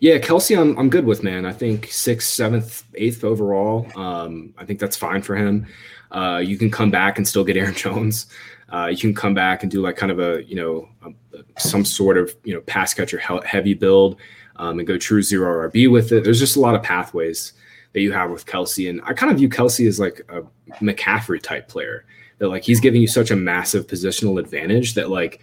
Yeah, 0.00 0.18
Kelce, 0.18 0.58
I'm 0.58 0.78
I'm 0.78 0.90
good 0.90 1.04
with 1.04 1.22
man. 1.22 1.46
I 1.46 1.52
think 1.52 1.88
sixth, 1.90 2.30
seventh, 2.30 2.84
eighth 2.94 3.24
overall. 3.24 3.86
Um, 3.96 4.54
I 4.58 4.64
think 4.64 4.78
that's 4.80 4.96
fine 4.96 5.22
for 5.22 5.36
him. 5.36 5.66
Uh, 6.10 6.42
you 6.44 6.56
can 6.56 6.70
come 6.70 6.90
back 6.90 7.18
and 7.18 7.26
still 7.26 7.44
get 7.44 7.56
Aaron 7.58 7.74
Jones. 7.74 8.26
Uh, 8.72 8.86
you 8.86 8.96
can 8.96 9.14
come 9.14 9.34
back 9.34 9.62
and 9.62 9.70
do 9.70 9.80
like 9.80 9.96
kind 9.96 10.10
of 10.10 10.18
a 10.18 10.44
you 10.44 10.56
know 10.56 10.88
a, 11.04 11.60
some 11.60 11.84
sort 11.84 12.18
of 12.18 12.34
you 12.44 12.54
know 12.54 12.60
pass 12.62 12.94
catcher 12.94 13.18
heavy 13.18 13.74
build 13.74 14.18
um, 14.56 14.78
and 14.78 14.88
go 14.88 14.96
true 14.96 15.22
zero 15.22 15.68
RB 15.68 15.90
with 15.90 16.12
it. 16.12 16.24
There's 16.24 16.40
just 16.40 16.56
a 16.56 16.60
lot 16.60 16.74
of 16.74 16.82
pathways 16.82 17.52
that 17.92 18.00
you 18.00 18.12
have 18.12 18.30
with 18.30 18.46
Kelce, 18.46 18.90
and 18.90 19.00
I 19.04 19.12
kind 19.12 19.30
of 19.30 19.38
view 19.38 19.48
Kelce 19.48 19.86
as 19.86 20.00
like 20.00 20.20
a 20.28 20.42
McCaffrey 20.82 21.42
type 21.42 21.68
player. 21.68 22.04
That 22.38 22.48
like 22.48 22.64
he's 22.64 22.80
giving 22.80 23.00
you 23.00 23.06
such 23.06 23.30
a 23.30 23.36
massive 23.36 23.86
positional 23.86 24.40
advantage 24.40 24.94
that 24.94 25.08
like 25.08 25.40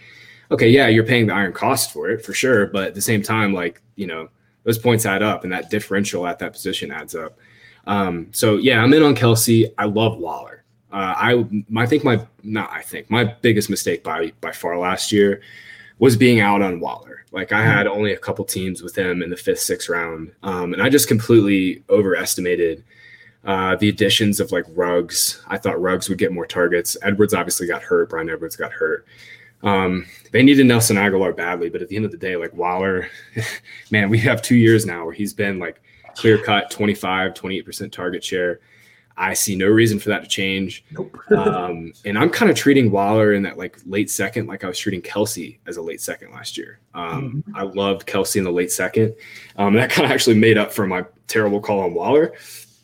okay, 0.52 0.70
yeah, 0.70 0.88
you're 0.88 1.06
paying 1.06 1.28
the 1.28 1.34
iron 1.34 1.54
cost 1.54 1.92
for 1.92 2.10
it 2.10 2.24
for 2.24 2.34
sure, 2.34 2.68
but 2.68 2.90
at 2.90 2.96
the 2.96 3.02
same 3.02 3.22
time, 3.24 3.54
like 3.54 3.82
you 3.96 4.06
know, 4.06 4.30
those 4.64 4.78
points 4.78 5.06
add 5.06 5.24
up, 5.24 5.44
and 5.44 5.52
that 5.52 5.70
differential 5.70 6.28
at 6.28 6.40
that 6.40 6.54
position 6.54 6.92
adds 6.92 7.16
up. 7.16 7.40
Um, 7.88 8.28
so 8.32 8.58
yeah, 8.58 8.84
I'm 8.84 8.94
in 8.94 9.02
on 9.02 9.16
Kelce. 9.16 9.74
I 9.78 9.86
love 9.86 10.18
Waller. 10.18 10.64
Uh, 10.92 11.16
I 11.18 11.46
I 11.76 11.86
think 11.86 12.04
my 12.04 12.26
not 12.44 12.70
I 12.72 12.82
think 12.82 13.10
my 13.10 13.24
biggest 13.24 13.70
mistake 13.70 14.04
by 14.04 14.34
by 14.42 14.52
far 14.52 14.78
last 14.78 15.12
year 15.12 15.42
was 16.00 16.18
being 16.18 16.40
out 16.40 16.62
on 16.62 16.80
Waller. 16.80 17.26
Like 17.32 17.54
I 17.54 17.64
had 17.64 17.88
only 17.88 18.12
a 18.12 18.18
couple 18.18 18.44
teams 18.44 18.84
with 18.84 18.98
him 18.98 19.22
in 19.22 19.30
the 19.30 19.38
fifth, 19.38 19.62
sixth 19.62 19.88
round, 19.88 20.34
um, 20.44 20.74
and 20.74 20.82
I 20.82 20.90
just 20.90 21.08
completely 21.08 21.82
overestimated 21.90 22.84
uh, 23.46 23.76
the 23.78 23.88
additions 23.88 24.40
of 24.40 24.52
like 24.52 24.66
Ruggs. 24.70 25.42
I 25.48 25.58
thought 25.58 25.82
Ruggs 25.82 26.10
would 26.10 26.18
get 26.18 26.34
more 26.34 26.46
targets. 26.46 26.98
Edwards 27.02 27.34
obviously 27.34 27.68
got 27.68 27.82
hurt. 27.82 28.10
Bryan 28.10 28.30
Edwards 28.30 28.58
got 28.58 28.74
hurt. 28.74 29.06
Um, 29.64 30.06
they 30.32 30.44
needed 30.44 30.66
Nelson 30.66 30.98
Agholor 30.98 31.36
badly, 31.36 31.70
but 31.70 31.82
at 31.82 31.90
the 31.90 31.96
end 31.96 32.06
of 32.06 32.12
the 32.12 32.18
day, 32.18 32.36
like 32.36 32.54
Waller, 32.54 33.10
man, 33.92 34.10
we 34.10 34.18
have 34.20 34.42
two 34.42 34.56
years 34.56 34.86
now 34.86 35.06
where 35.06 35.14
he's 35.14 35.34
been 35.34 35.60
like 35.60 35.82
clear 36.16 36.38
cut 36.38 36.72
25, 36.72 37.34
28% 37.34 37.92
target 37.92 38.24
share. 38.24 38.60
I 39.18 39.34
see 39.34 39.56
no 39.56 39.68
reason 39.68 40.00
for 40.00 40.10
that 40.10 40.24
to 40.24 40.28
change. 40.28 40.84
Nope. 40.92 41.18
um, 41.32 41.94
and 42.06 42.18
I'm 42.18 42.30
kind 42.30 42.50
of 42.50 42.58
treating 42.58 42.92
Waller 42.92 43.34
in 43.34 43.44
that 43.44 43.58
like 43.58 43.78
late 43.86 44.10
second, 44.10 44.48
like 44.48 44.64
I 44.64 44.68
was 44.68 44.80
treating 44.80 45.02
Kelce 45.02 45.58
as 45.68 45.78
a 45.78 45.82
late 45.82 46.02
second 46.02 46.32
last 46.32 46.58
year. 46.58 46.80
Um, 46.94 47.44
mm-hmm. 47.48 47.56
I 47.56 47.64
loved 47.64 48.08
Kelce 48.08 48.38
in 48.38 48.44
the 48.44 48.52
late 48.52 48.72
second. 48.72 49.14
Um, 49.58 49.74
that 49.76 49.92
kind 49.92 50.06
of 50.06 50.12
actually 50.12 50.38
made 50.38 50.58
up 50.58 50.72
for 50.72 50.88
my 50.88 51.06
terrible 51.28 51.60
call 51.60 51.82
on 51.82 51.94
Waller. 51.94 52.34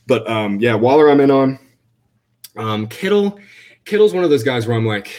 But 0.05 0.29
um, 0.29 0.59
yeah, 0.59 0.75
Waller, 0.75 1.09
I'm 1.09 1.19
in 1.19 1.31
on. 1.31 1.59
Um, 2.55 2.87
Kittle, 2.87 3.39
Kittle's 3.85 4.13
one 4.13 4.23
of 4.23 4.29
those 4.29 4.43
guys 4.43 4.67
where 4.67 4.75
I'm 4.75 4.85
like, 4.85 5.11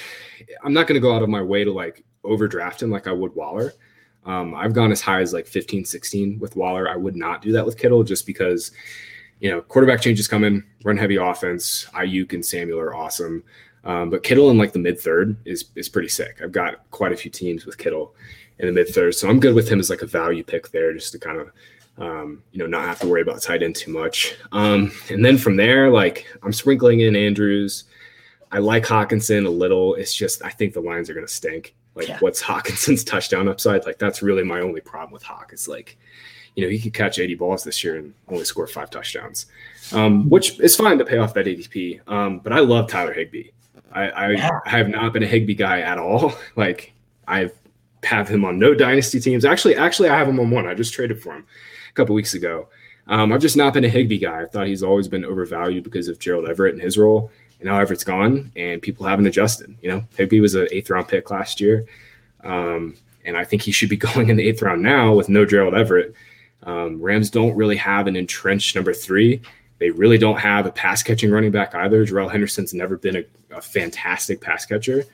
I'm 0.64 0.72
not 0.72 0.86
going 0.86 0.94
to 0.94 1.00
go 1.00 1.14
out 1.14 1.22
of 1.22 1.28
my 1.28 1.42
way 1.42 1.64
to 1.64 1.72
like 1.72 2.04
overdraft 2.24 2.82
him 2.82 2.90
like 2.90 3.06
I 3.06 3.12
would 3.12 3.34
Waller. 3.34 3.72
Um, 4.24 4.54
I've 4.54 4.74
gone 4.74 4.92
as 4.92 5.00
high 5.00 5.20
as 5.20 5.32
like 5.32 5.46
15, 5.46 5.84
16 5.84 6.38
with 6.38 6.56
Waller. 6.56 6.88
I 6.88 6.96
would 6.96 7.16
not 7.16 7.40
do 7.40 7.52
that 7.52 7.64
with 7.64 7.78
Kittle 7.78 8.02
just 8.04 8.26
because 8.26 8.72
you 9.40 9.50
know, 9.50 9.60
quarterback 9.62 10.00
changes 10.00 10.28
coming, 10.28 10.64
run 10.84 10.96
heavy 10.96 11.16
offense. 11.16 11.86
Aiyuk 11.92 12.32
and 12.32 12.44
Samuel 12.44 12.80
are 12.80 12.94
awesome. 12.94 13.44
Um, 13.84 14.10
but 14.10 14.22
Kittle 14.22 14.50
in 14.50 14.58
like 14.58 14.72
the 14.72 14.78
mid 14.78 15.00
third 15.00 15.36
is 15.44 15.66
is 15.76 15.88
pretty 15.88 16.08
sick. 16.08 16.40
I've 16.42 16.52
got 16.52 16.90
quite 16.90 17.12
a 17.12 17.16
few 17.16 17.30
teams 17.30 17.64
with 17.64 17.78
Kittle 17.78 18.14
in 18.58 18.66
the 18.66 18.72
mid 18.72 18.88
third, 18.88 19.14
so 19.14 19.28
I'm 19.28 19.40
good 19.40 19.54
with 19.54 19.68
him 19.68 19.78
as 19.78 19.88
like 19.88 20.02
a 20.02 20.06
value 20.06 20.42
pick 20.42 20.70
there, 20.70 20.92
just 20.92 21.12
to 21.12 21.18
kind 21.18 21.38
of 21.38 21.52
um, 21.98 22.42
you 22.50 22.58
know 22.58 22.66
not 22.66 22.84
have 22.84 22.98
to 23.00 23.06
worry 23.06 23.22
about 23.22 23.40
tight 23.40 23.62
end 23.62 23.76
too 23.76 23.92
much. 23.92 24.34
Um, 24.50 24.92
and 25.10 25.24
then 25.24 25.38
from 25.38 25.56
there, 25.56 25.90
like 25.90 26.26
I'm 26.42 26.52
sprinkling 26.52 27.00
in 27.00 27.14
Andrews. 27.14 27.84
I 28.50 28.58
like 28.58 28.84
Hockenson 28.84 29.46
a 29.46 29.50
little. 29.50 29.94
It's 29.94 30.14
just 30.14 30.44
I 30.44 30.50
think 30.50 30.74
the 30.74 30.80
lines 30.80 31.10
are 31.10 31.14
going 31.14 31.26
to 31.26 31.32
stink. 31.32 31.74
Like, 31.94 32.08
yeah. 32.08 32.18
what's 32.20 32.42
Hockenson's 32.50 33.04
touchdown 33.04 33.48
upside? 33.48 33.84
Like, 33.84 33.98
that's 33.98 34.22
really 34.22 34.44
my 34.44 34.60
only 34.60 34.80
problem 34.80 35.12
with 35.12 35.22
Hawk. 35.22 35.52
Is 35.52 35.68
like, 35.68 35.98
you 36.54 36.64
know, 36.64 36.70
he 36.70 36.78
could 36.78 36.94
catch 36.94 37.18
80 37.18 37.34
balls 37.34 37.64
this 37.64 37.82
year 37.84 37.96
and 37.96 38.14
only 38.28 38.44
score 38.44 38.66
five 38.66 38.90
touchdowns, 38.90 39.46
um, 39.92 40.28
which 40.28 40.58
is 40.60 40.76
fine 40.76 40.98
to 40.98 41.04
pay 41.04 41.18
off 41.18 41.34
that 41.34 41.46
ADP. 41.46 42.00
Um, 42.08 42.38
but 42.38 42.52
I 42.52 42.60
love 42.60 42.88
Tyler 42.88 43.12
Higbee. 43.12 43.50
I, 43.92 44.02
I, 44.10 44.30
yeah. 44.30 44.60
I, 44.66 44.70
have 44.70 44.88
not 44.88 45.12
been 45.12 45.22
a 45.22 45.26
Higbee 45.26 45.54
guy 45.54 45.80
at 45.80 45.98
all. 45.98 46.34
Like, 46.56 46.92
I 47.26 47.50
have 48.02 48.28
him 48.28 48.44
on 48.44 48.58
no 48.58 48.74
dynasty 48.74 49.20
teams. 49.20 49.44
Actually, 49.44 49.76
actually, 49.76 50.08
I 50.08 50.18
have 50.18 50.28
him 50.28 50.40
on 50.40 50.50
one. 50.50 50.66
I 50.66 50.74
just 50.74 50.92
traded 50.92 51.22
for 51.22 51.34
him 51.34 51.46
a 51.90 51.92
couple 51.92 52.14
weeks 52.14 52.34
ago. 52.34 52.68
Um, 53.06 53.32
I've 53.32 53.40
just 53.40 53.56
not 53.56 53.74
been 53.74 53.84
a 53.84 53.88
Higbee 53.88 54.18
guy. 54.18 54.42
I 54.42 54.46
thought 54.46 54.66
he's 54.66 54.82
always 54.82 55.08
been 55.08 55.24
overvalued 55.24 55.84
because 55.84 56.08
of 56.08 56.18
Gerald 56.18 56.48
Everett 56.48 56.74
and 56.74 56.82
his 56.82 56.98
role 56.98 57.30
and 57.60 57.68
however 57.68 57.92
it's 57.92 58.04
gone, 58.04 58.52
and 58.56 58.80
people 58.80 59.06
haven't 59.06 59.26
adjusted. 59.26 59.76
You 59.82 59.90
know, 59.90 60.04
Higbee 60.16 60.40
was 60.40 60.54
an 60.54 60.68
eighth 60.70 60.90
round 60.90 61.08
pick 61.08 61.30
last 61.30 61.60
year, 61.60 61.86
um, 62.44 62.96
and 63.24 63.36
I 63.36 63.44
think 63.44 63.62
he 63.62 63.72
should 63.72 63.88
be 63.88 63.96
going 64.14 64.28
in 64.28 64.36
the 64.36 64.48
eighth 64.48 64.62
round 64.62 64.82
now 64.82 65.14
with 65.14 65.28
no 65.28 65.44
Gerald 65.44 65.74
Everett. 65.74 66.14
Um, 66.64 67.00
Rams 67.00 67.30
don't 67.30 67.56
really 67.56 67.76
have 67.76 68.06
an 68.06 68.16
entrenched 68.16 68.74
number 68.74 68.92
three. 68.92 69.40
They 69.78 69.90
really 69.90 70.18
don't 70.18 70.38
have 70.38 70.66
a 70.66 70.72
pass 70.72 71.02
catching 71.02 71.30
running 71.30 71.52
back 71.52 71.74
either. 71.74 72.04
Darrell 72.04 72.28
Henderson's 72.28 72.74
never 72.74 72.96
been 72.96 73.16
a, 73.16 73.24
a 73.56 73.60
fantastic 73.60 74.40
pass 74.40 74.66
catcher. 74.66 75.04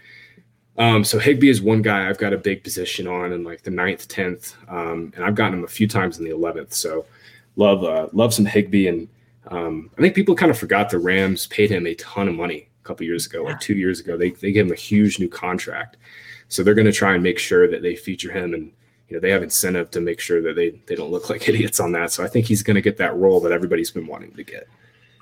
Um, 0.76 1.04
so 1.04 1.18
Higbee 1.18 1.50
is 1.50 1.62
one 1.62 1.82
guy 1.82 2.08
I've 2.08 2.18
got 2.18 2.32
a 2.32 2.38
big 2.38 2.64
position 2.64 3.06
on 3.06 3.32
in 3.32 3.44
like 3.44 3.62
the 3.62 3.70
ninth, 3.70 4.08
tenth, 4.08 4.56
um, 4.68 5.12
and 5.14 5.24
I've 5.24 5.34
gotten 5.34 5.58
him 5.58 5.64
a 5.64 5.68
few 5.68 5.86
times 5.86 6.18
in 6.18 6.24
the 6.24 6.32
eleventh. 6.32 6.72
So 6.72 7.06
love 7.56 7.84
uh, 7.84 8.08
love 8.12 8.34
some 8.34 8.44
Higbee 8.44 8.88
and 8.88 9.08
um, 9.48 9.90
I 9.98 10.00
think 10.00 10.14
people 10.14 10.34
kind 10.34 10.50
of 10.50 10.58
forgot 10.58 10.90
the 10.90 10.98
Rams 10.98 11.46
paid 11.46 11.70
him 11.70 11.86
a 11.86 11.94
ton 11.96 12.28
of 12.28 12.34
money 12.34 12.68
a 12.82 12.86
couple 12.86 13.04
years 13.04 13.26
ago, 13.26 13.42
yeah. 13.42 13.50
like 13.50 13.60
two 13.60 13.74
years 13.74 14.00
ago. 14.00 14.16
They 14.16 14.30
they 14.30 14.52
gave 14.52 14.66
him 14.66 14.72
a 14.72 14.76
huge 14.76 15.18
new 15.18 15.28
contract, 15.28 15.96
so 16.48 16.62
they're 16.62 16.74
going 16.74 16.86
to 16.86 16.92
try 16.92 17.14
and 17.14 17.22
make 17.22 17.38
sure 17.38 17.68
that 17.68 17.82
they 17.82 17.96
feature 17.96 18.32
him, 18.32 18.54
and 18.54 18.72
you 19.08 19.16
know 19.16 19.20
they 19.20 19.30
have 19.30 19.42
incentive 19.42 19.90
to 19.92 20.00
make 20.00 20.20
sure 20.20 20.40
that 20.42 20.56
they 20.56 20.70
they 20.86 20.94
don't 20.94 21.10
look 21.10 21.28
like 21.30 21.48
idiots 21.48 21.80
on 21.80 21.92
that. 21.92 22.12
So 22.12 22.24
I 22.24 22.28
think 22.28 22.46
he's 22.46 22.62
going 22.62 22.76
to 22.76 22.82
get 22.82 22.96
that 22.98 23.16
role 23.16 23.40
that 23.40 23.52
everybody's 23.52 23.90
been 23.90 24.06
wanting 24.06 24.32
to 24.32 24.44
get. 24.44 24.68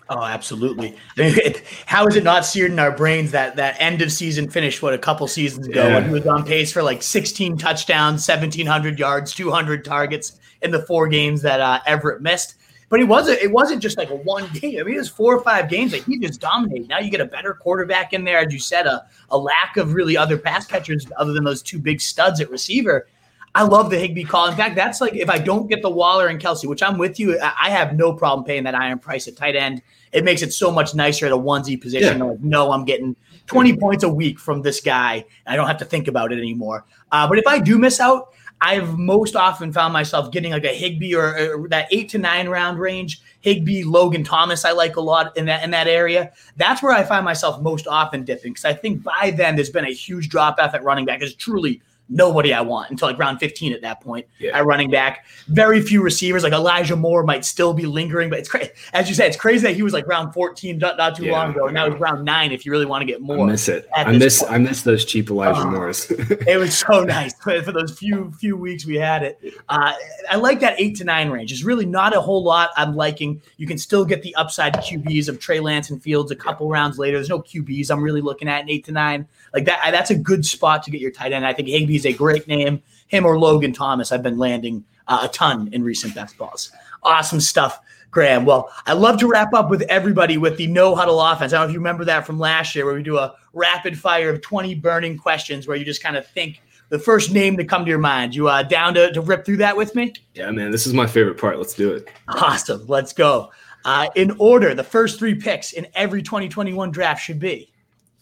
Oh, 0.09 0.25
absolutely. 0.25 0.97
How 1.87 2.07
is 2.07 2.17
it 2.17 2.25
not 2.25 2.45
seared 2.45 2.71
in 2.71 2.79
our 2.79 2.95
brains 2.95 3.31
that 3.31 3.57
that 3.57 3.77
end 3.79 4.03
of 4.03 4.13
season 4.13 4.51
finish, 4.51 4.83
what, 4.83 4.93
a 4.93 4.99
couple 4.99 5.27
seasons 5.27 5.67
ago, 5.67 5.87
yeah. 5.87 5.95
when 5.95 6.05
he 6.05 6.11
was 6.11 6.27
on 6.27 6.45
pace 6.45 6.71
for 6.71 6.83
like 6.83 7.03
16 7.03 7.57
touchdowns, 7.57 8.27
1,700 8.29 8.99
yards, 8.99 9.33
200 9.33 9.85
targets 9.85 10.39
in 10.61 10.71
the 10.71 10.83
four 10.83 11.09
games 11.09 11.41
that 11.43 11.61
uh, 11.61 11.81
Everett 11.87 12.21
missed? 12.21 12.57
But 12.93 13.01
it 13.01 13.05
wasn't. 13.05 13.41
It 13.41 13.51
wasn't 13.51 13.81
just 13.81 13.97
like 13.97 14.11
a 14.11 14.17
one 14.17 14.47
game. 14.53 14.79
I 14.79 14.83
mean, 14.83 14.97
it 14.97 14.99
was 14.99 15.09
four 15.09 15.35
or 15.35 15.43
five 15.43 15.71
games 15.71 15.93
that 15.93 16.03
he 16.03 16.19
just 16.19 16.43
dominated. 16.43 16.89
Now 16.89 16.99
you 16.99 17.11
get 17.11 17.23
a 17.23 17.25
better 17.25 17.55
quarterback 17.55 18.13
in 18.13 18.23
there, 18.23 18.37
as 18.41 18.53
you 18.53 18.59
said, 18.59 18.87
a, 18.87 19.07
a 19.31 19.39
lack 19.39 19.79
of 19.79 19.95
really 19.95 20.15
other 20.15 20.37
pass 20.37 20.67
catchers 20.67 21.07
other 21.17 21.33
than 21.33 21.43
those 21.43 21.63
two 21.63 21.79
big 21.79 22.03
studs 22.03 22.39
at 22.43 22.51
receiver. 22.51 23.09
I 23.55 23.63
love 23.63 23.89
the 23.89 23.99
Higbee 23.99 24.25
call. 24.25 24.47
In 24.47 24.55
fact, 24.57 24.77
that's 24.77 25.01
like 25.01 25.15
if 25.15 25.31
I 25.31 25.39
don't 25.39 25.69
get 25.69 25.81
the 25.81 25.89
Waller 25.89 26.27
and 26.29 26.39
Kelce, 26.39 26.67
which 26.67 26.83
I'm 26.83 26.99
with 26.99 27.19
you, 27.19 27.41
I 27.41 27.71
have 27.71 27.97
no 27.97 28.13
problem 28.13 28.45
paying 28.45 28.65
that 28.65 28.75
iron 28.75 28.99
price 28.99 29.27
at 29.27 29.37
tight 29.37 29.57
end. 29.57 29.81
It 30.13 30.23
makes 30.23 30.43
it 30.43 30.53
so 30.53 30.71
much 30.71 30.95
nicer 30.95 31.25
at 31.25 31.33
a 31.33 31.39
onesie 31.39 31.81
position. 31.81 32.19
Yeah. 32.19 32.25
Like, 32.25 32.41
no, 32.41 32.73
I'm 32.73 32.85
getting 32.85 33.17
20 33.47 33.75
points 33.79 34.05
a 34.05 34.09
week 34.11 34.39
from 34.39 34.61
this 34.61 34.83
guy. 34.83 35.25
I 35.47 35.57
don't 35.57 35.67
have 35.67 35.79
to 35.79 35.87
think 35.87 36.09
about 36.09 36.31
it 36.31 36.37
anymore. 36.37 36.85
Uh, 37.11 37.27
but 37.27 37.39
if 37.39 37.47
I 37.47 37.59
do 37.59 37.79
miss 37.79 38.01
out, 38.01 38.35
I've 38.65 38.97
most 38.97 39.35
often 39.35 39.73
found 39.73 39.93
myself 39.93 40.31
getting 40.31 40.53
like 40.53 40.65
a 40.65 40.69
Higbee 40.69 41.17
or, 41.17 41.63
or, 41.63 41.69
that 41.69 41.89
eight 41.91 42.09
to 42.11 42.19
nine 42.19 42.49
round 42.49 42.79
range. 42.79 43.21
Higbee, 43.41 43.83
Logan 43.83 44.23
Thomas, 44.23 44.65
I 44.65 44.71
like 44.71 44.95
a 44.95 45.01
lot 45.01 45.37
in 45.37 45.47
that 45.47 45.65
in 45.65 45.73
that 45.73 45.89
area. 45.89 46.33
That's 46.57 46.81
where 46.81 46.93
I 46.93 47.03
find 47.03 47.25
myself 47.25 47.61
most 47.61 47.89
often 47.89 48.25
dipping 48.25 48.53
because 48.53 48.65
I 48.65 48.73
think 48.73 49.03
by 49.03 49.35
then 49.37 49.57
there's 49.57 49.69
been 49.69 49.85
a 49.85 49.93
huge 49.93 50.29
drop 50.29 50.61
off 50.61 50.75
at 50.75 50.85
running 50.85 51.05
back. 51.05 51.23
It's 51.23 51.35
truly 51.35 51.83
nobody 52.13 52.53
I 52.53 52.61
want 52.61 52.91
until 52.91 53.09
like 53.09 53.19
round 53.19 53.41
15 53.41 53.73
at 53.73 53.81
that 53.83 54.01
point 54.01 54.27
yeah. 54.39 54.57
at 54.57 54.65
running 54.65 54.91
back. 54.91 55.27
Very 55.49 55.81
few 55.81 56.03
receivers 56.03 56.43
like 56.43 56.53
Elijah 56.53 56.95
Moore 56.95 57.25
might 57.25 57.45
still 57.45 57.73
be 57.73 57.87
lingering, 57.87 58.31
but 58.31 58.39
it's 58.39 58.49
crazy. 58.49 58.71
As 58.93 59.09
you 59.09 59.15
said, 59.15 59.29
it's 59.29 59.37
crazy 59.37 59.67
that 59.67 59.75
he 59.75 59.83
was 59.83 59.93
like 59.93 60.07
round 60.07 60.35
14 60.35 60.79
not, 60.79 60.97
not 60.97 61.17
too 61.17 61.25
yeah, 61.25 61.33
long 61.33 61.51
ago. 61.51 61.67
And 61.67 61.75
now 61.75 61.91
he's 61.91 61.99
round 61.99 62.25
nine 62.25 62.53
if 62.53 62.67
you 62.67 62.73
really 62.73 62.87
want 62.87 63.03
to 63.03 63.07
get 63.07 63.21
more. 63.21 63.41
I 63.41 63.51
miss 63.51 63.69
it. 63.69 63.89
I 63.97 64.13
miss 64.13 64.41
point. 64.41 64.53
I 64.53 64.59
miss 64.59 64.83
those 64.83 65.05
cheap 65.05 65.31
Elijah 65.31 65.61
oh, 65.61 65.71
Moores. 65.71 66.11
it 66.11 66.59
was 66.59 66.79
so 66.79 67.03
nice 67.05 67.35
for, 67.35 67.61
for, 67.63 67.73
those 67.73 67.99
few 67.99 68.33
few 68.33 68.57
weeks 68.57 68.85
we 68.85 68.97
had 68.97 69.23
it. 69.23 69.41
Uh, 69.69 69.95
I 70.31 70.37
like 70.37 70.61
that 70.61 70.79
eight 70.79 70.97
to 70.97 71.05
nine 71.05 71.31
range. 71.31 71.53
It's 71.53 71.65
really 71.65 71.87
not 71.87 72.15
a 72.15 72.21
whole 72.21 72.43
lot 72.43 72.71
I'm 72.77 72.95
liking. 72.95 73.41
You 73.57 73.67
can 73.67 73.79
still 73.79 74.05
get 74.05 74.23
the 74.23 74.35
upside 74.35 74.75
QBs 74.75 75.29
of 75.29 75.41
Trey 75.41 75.61
Lance 75.61 75.91
and 75.91 76.03
Fields 76.03 76.31
a 76.31 76.37
couple 76.37 76.69
yeah. 76.69 76.75
rounds 76.75 76.99
later. 76.99 77.17
There's 77.17 77.29
no 77.29 77.41
QBs 77.41 77.91
I'm 77.91 78.03
really 78.03 78.21
looking 78.21 78.49
at 78.49 78.63
in 78.63 78.71
eight 78.71 78.85
to 78.85 78.93
nine. 78.93 79.27
Like 79.55 79.65
that, 79.67 79.81
that's 79.91 80.11
a 80.11 80.15
good 80.15 80.45
spot 80.45 80.83
to 80.85 80.91
get 80.91 81.01
your 81.01 81.11
tight 81.11 81.33
end. 81.33 81.47
I 81.47 81.53
think 81.53 81.69
Higbee 81.69 81.97
is 81.97 82.07
a 82.07 82.13
great 82.13 82.49
name. 82.49 82.83
Him 83.09 83.27
or 83.27 83.39
Logan 83.39 83.73
Thomas, 83.73 84.13
I've 84.13 84.23
been 84.23 84.39
landing 84.39 84.85
uh, 85.09 85.21
a 85.23 85.29
ton 85.29 85.69
in 85.73 85.83
recent 85.83 86.15
best 86.15 86.39
balls. 86.39 86.73
Awesome 87.03 87.41
stuff, 87.41 87.81
Graham. 88.11 88.45
Well, 88.45 88.71
I 88.87 88.95
love 88.95 89.19
to 89.21 89.27
wrap 89.27 89.53
up 89.53 89.69
with 89.69 89.83
everybody 89.83 90.39
with 90.39 90.57
the 90.57 90.67
no 90.69 90.95
huddle 90.95 91.21
offense. 91.21 91.53
I 91.53 91.57
don't 91.57 91.67
know 91.67 91.71
if 91.71 91.75
you 91.75 91.81
remember 91.81 92.05
that 92.07 92.27
from 92.27 92.39
last 92.39 92.75
year, 92.75 92.87
where 92.87 92.95
we 92.95 93.03
do 93.03 93.19
a 93.19 93.35
rapid 93.53 93.99
fire 93.99 94.31
of 94.31 94.41
20 94.41 94.75
burning 94.77 95.19
questions 95.19 95.67
where 95.67 95.77
you 95.77 95.85
just 95.85 96.03
kind 96.03 96.17
of 96.17 96.27
think 96.27 96.63
the 96.89 96.99
first 96.99 97.33
name 97.33 97.57
to 97.57 97.65
come 97.65 97.85
to 97.85 97.89
your 97.89 97.99
mind. 97.99 98.35
You 98.35 98.49
uh, 98.49 98.63
down 98.63 98.95
to, 98.95 99.13
to 99.13 99.21
rip 99.21 99.45
through 99.45 99.59
that 99.59 99.77
with 99.77 99.95
me? 99.95 100.13
Yeah, 100.35 100.51
man, 100.51 100.71
this 100.71 100.87
is 100.87 100.95
my 100.95 101.07
favorite 101.07 101.39
part. 101.39 101.59
Let's 101.59 101.75
do 101.75 101.93
it. 101.93 102.09
Awesome. 102.29 102.87
Let's 102.87 103.13
go. 103.13 103.51
Uh, 103.85 104.09
in 104.15 104.31
order, 104.39 104.75
the 104.75 104.85
first 104.85 105.19
three 105.19 105.35
picks 105.35 105.73
in 105.73 105.87
every 105.95 106.23
2021 106.23 106.91
draft 106.91 107.23
should 107.23 107.41
be. 107.41 107.73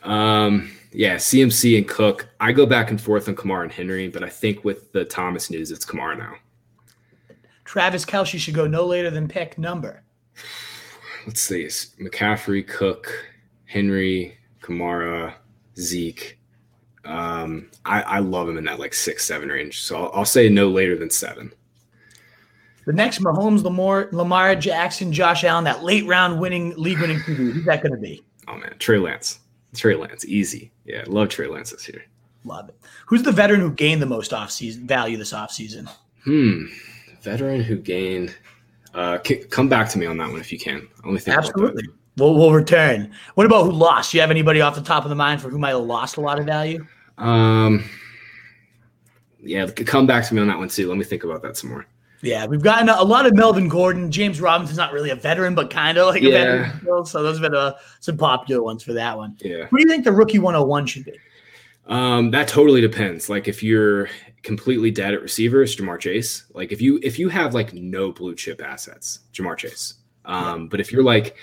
Um, 0.02 0.70
yeah, 0.92 1.16
CMC 1.16 1.78
and 1.78 1.88
Cook. 1.88 2.28
I 2.40 2.52
go 2.52 2.66
back 2.66 2.90
and 2.90 3.00
forth 3.00 3.28
on 3.28 3.36
Kamara 3.36 3.62
and 3.62 3.72
Henry, 3.72 4.08
but 4.08 4.24
I 4.24 4.28
think 4.28 4.64
with 4.64 4.92
the 4.92 5.04
Thomas 5.04 5.50
news, 5.50 5.70
it's 5.70 5.84
Kamara 5.84 6.18
now. 6.18 6.34
Travis 7.64 8.04
Kelce 8.04 8.38
should 8.38 8.54
go 8.54 8.66
no 8.66 8.84
later 8.84 9.10
than 9.10 9.28
pick 9.28 9.56
number. 9.56 10.02
Let's 11.26 11.40
see. 11.40 11.62
It's 11.62 11.94
McCaffrey, 12.00 12.66
Cook, 12.66 13.12
Henry, 13.66 14.36
Kamara, 14.60 15.34
Zeke. 15.78 16.38
Um, 17.04 17.70
I, 17.84 18.02
I 18.02 18.18
love 18.18 18.48
him 18.48 18.58
in 18.58 18.64
that 18.64 18.80
like 18.80 18.94
six, 18.94 19.24
seven 19.24 19.48
range. 19.48 19.82
So 19.82 19.96
I'll, 19.96 20.10
I'll 20.20 20.24
say 20.24 20.48
no 20.48 20.68
later 20.68 20.96
than 20.96 21.10
seven. 21.10 21.52
The 22.86 22.92
next 22.92 23.20
Mahomes, 23.20 23.62
Lamar, 23.62 24.08
Lamar 24.10 24.56
Jackson, 24.56 25.12
Josh 25.12 25.44
Allen, 25.44 25.64
that 25.64 25.84
late 25.84 26.06
round 26.06 26.40
winning 26.40 26.74
league 26.76 27.00
winning 27.00 27.18
QB. 27.18 27.36
Who's 27.36 27.64
that 27.66 27.82
going 27.82 27.92
to 27.92 28.00
be? 28.00 28.24
Oh 28.48 28.56
man, 28.56 28.74
Trey 28.78 28.98
Lance. 28.98 29.38
Trey 29.74 29.94
Lance, 29.94 30.24
easy. 30.24 30.72
Yeah, 30.84 31.04
love 31.06 31.28
Trey 31.28 31.46
Lance 31.46 31.70
this 31.70 31.88
year. 31.88 32.04
Love 32.44 32.68
it. 32.68 32.76
Who's 33.06 33.22
the 33.22 33.32
veteran 33.32 33.60
who 33.60 33.70
gained 33.70 34.00
the 34.00 34.06
most 34.06 34.32
off 34.32 34.50
season 34.50 34.86
value 34.86 35.16
this 35.16 35.32
off 35.32 35.52
season? 35.52 35.88
Hmm, 36.24 36.66
veteran 37.20 37.60
who 37.60 37.76
gained. 37.76 38.34
Uh, 38.94 39.18
come 39.50 39.68
back 39.68 39.88
to 39.90 39.98
me 39.98 40.06
on 40.06 40.16
that 40.16 40.30
one 40.30 40.40
if 40.40 40.52
you 40.52 40.58
can. 40.58 40.88
Only 41.04 41.20
think 41.20 41.36
absolutely. 41.36 41.84
We'll, 42.16 42.34
we'll 42.34 42.52
return. 42.52 43.12
What 43.34 43.46
about 43.46 43.64
who 43.64 43.72
lost? 43.72 44.10
Do 44.12 44.18
you 44.18 44.20
have 44.20 44.30
anybody 44.30 44.60
off 44.60 44.74
the 44.74 44.82
top 44.82 45.04
of 45.04 45.10
the 45.10 45.16
mind 45.16 45.40
for 45.40 45.48
who 45.48 45.58
might 45.58 45.70
have 45.70 45.80
lost 45.80 46.16
a 46.16 46.20
lot 46.20 46.38
of 46.38 46.46
value? 46.46 46.84
Um, 47.16 47.84
yeah, 49.42 49.66
come 49.66 50.06
back 50.06 50.26
to 50.26 50.34
me 50.34 50.40
on 50.40 50.48
that 50.48 50.58
one 50.58 50.68
too. 50.68 50.88
Let 50.88 50.98
me 50.98 51.04
think 51.04 51.24
about 51.24 51.42
that 51.42 51.56
some 51.56 51.70
more. 51.70 51.86
Yeah, 52.22 52.46
we've 52.46 52.62
gotten 52.62 52.88
a, 52.88 53.02
lot 53.02 53.24
of 53.24 53.34
Melvin 53.34 53.68
Gordon. 53.68 54.10
James 54.10 54.40
Robinson's 54.40 54.76
not 54.76 54.92
really 54.92 55.10
a 55.10 55.14
veteran, 55.14 55.54
but 55.54 55.70
kind 55.70 55.96
of 55.96 56.08
like 56.08 56.22
yeah. 56.22 56.28
a 56.28 56.32
veteran. 56.32 57.06
So 57.06 57.22
those 57.22 57.38
have 57.38 57.42
been 57.42 57.54
uh, 57.54 57.74
some 58.00 58.18
popular 58.18 58.62
ones 58.62 58.82
for 58.82 58.92
that 58.92 59.16
one. 59.16 59.36
Yeah. 59.40 59.66
What 59.68 59.78
do 59.78 59.82
you 59.82 59.88
think 59.88 60.04
the 60.04 60.12
rookie 60.12 60.38
101 60.38 60.86
should 60.86 61.06
be? 61.06 61.18
Um, 61.86 62.30
that 62.30 62.46
totally 62.46 62.80
depends. 62.80 63.28
Like 63.28 63.48
if 63.48 63.62
you're 63.62 64.08
completely 64.42 64.90
dead 64.90 65.14
at 65.14 65.22
receiver, 65.22 65.62
it's 65.62 65.74
Ja'Marr 65.74 65.98
Chase. 65.98 66.44
Like 66.52 66.72
if 66.72 66.80
you 66.80 67.00
if 67.02 67.18
you 67.18 67.28
have 67.28 67.54
like 67.54 67.72
no 67.72 68.12
blue 68.12 68.34
chip 68.34 68.62
assets, 68.62 69.20
Ja'Marr 69.32 69.56
Chase. 69.56 69.94
Um, 70.24 70.62
yeah. 70.62 70.66
but 70.70 70.80
if 70.80 70.92
you're 70.92 71.02
like, 71.02 71.36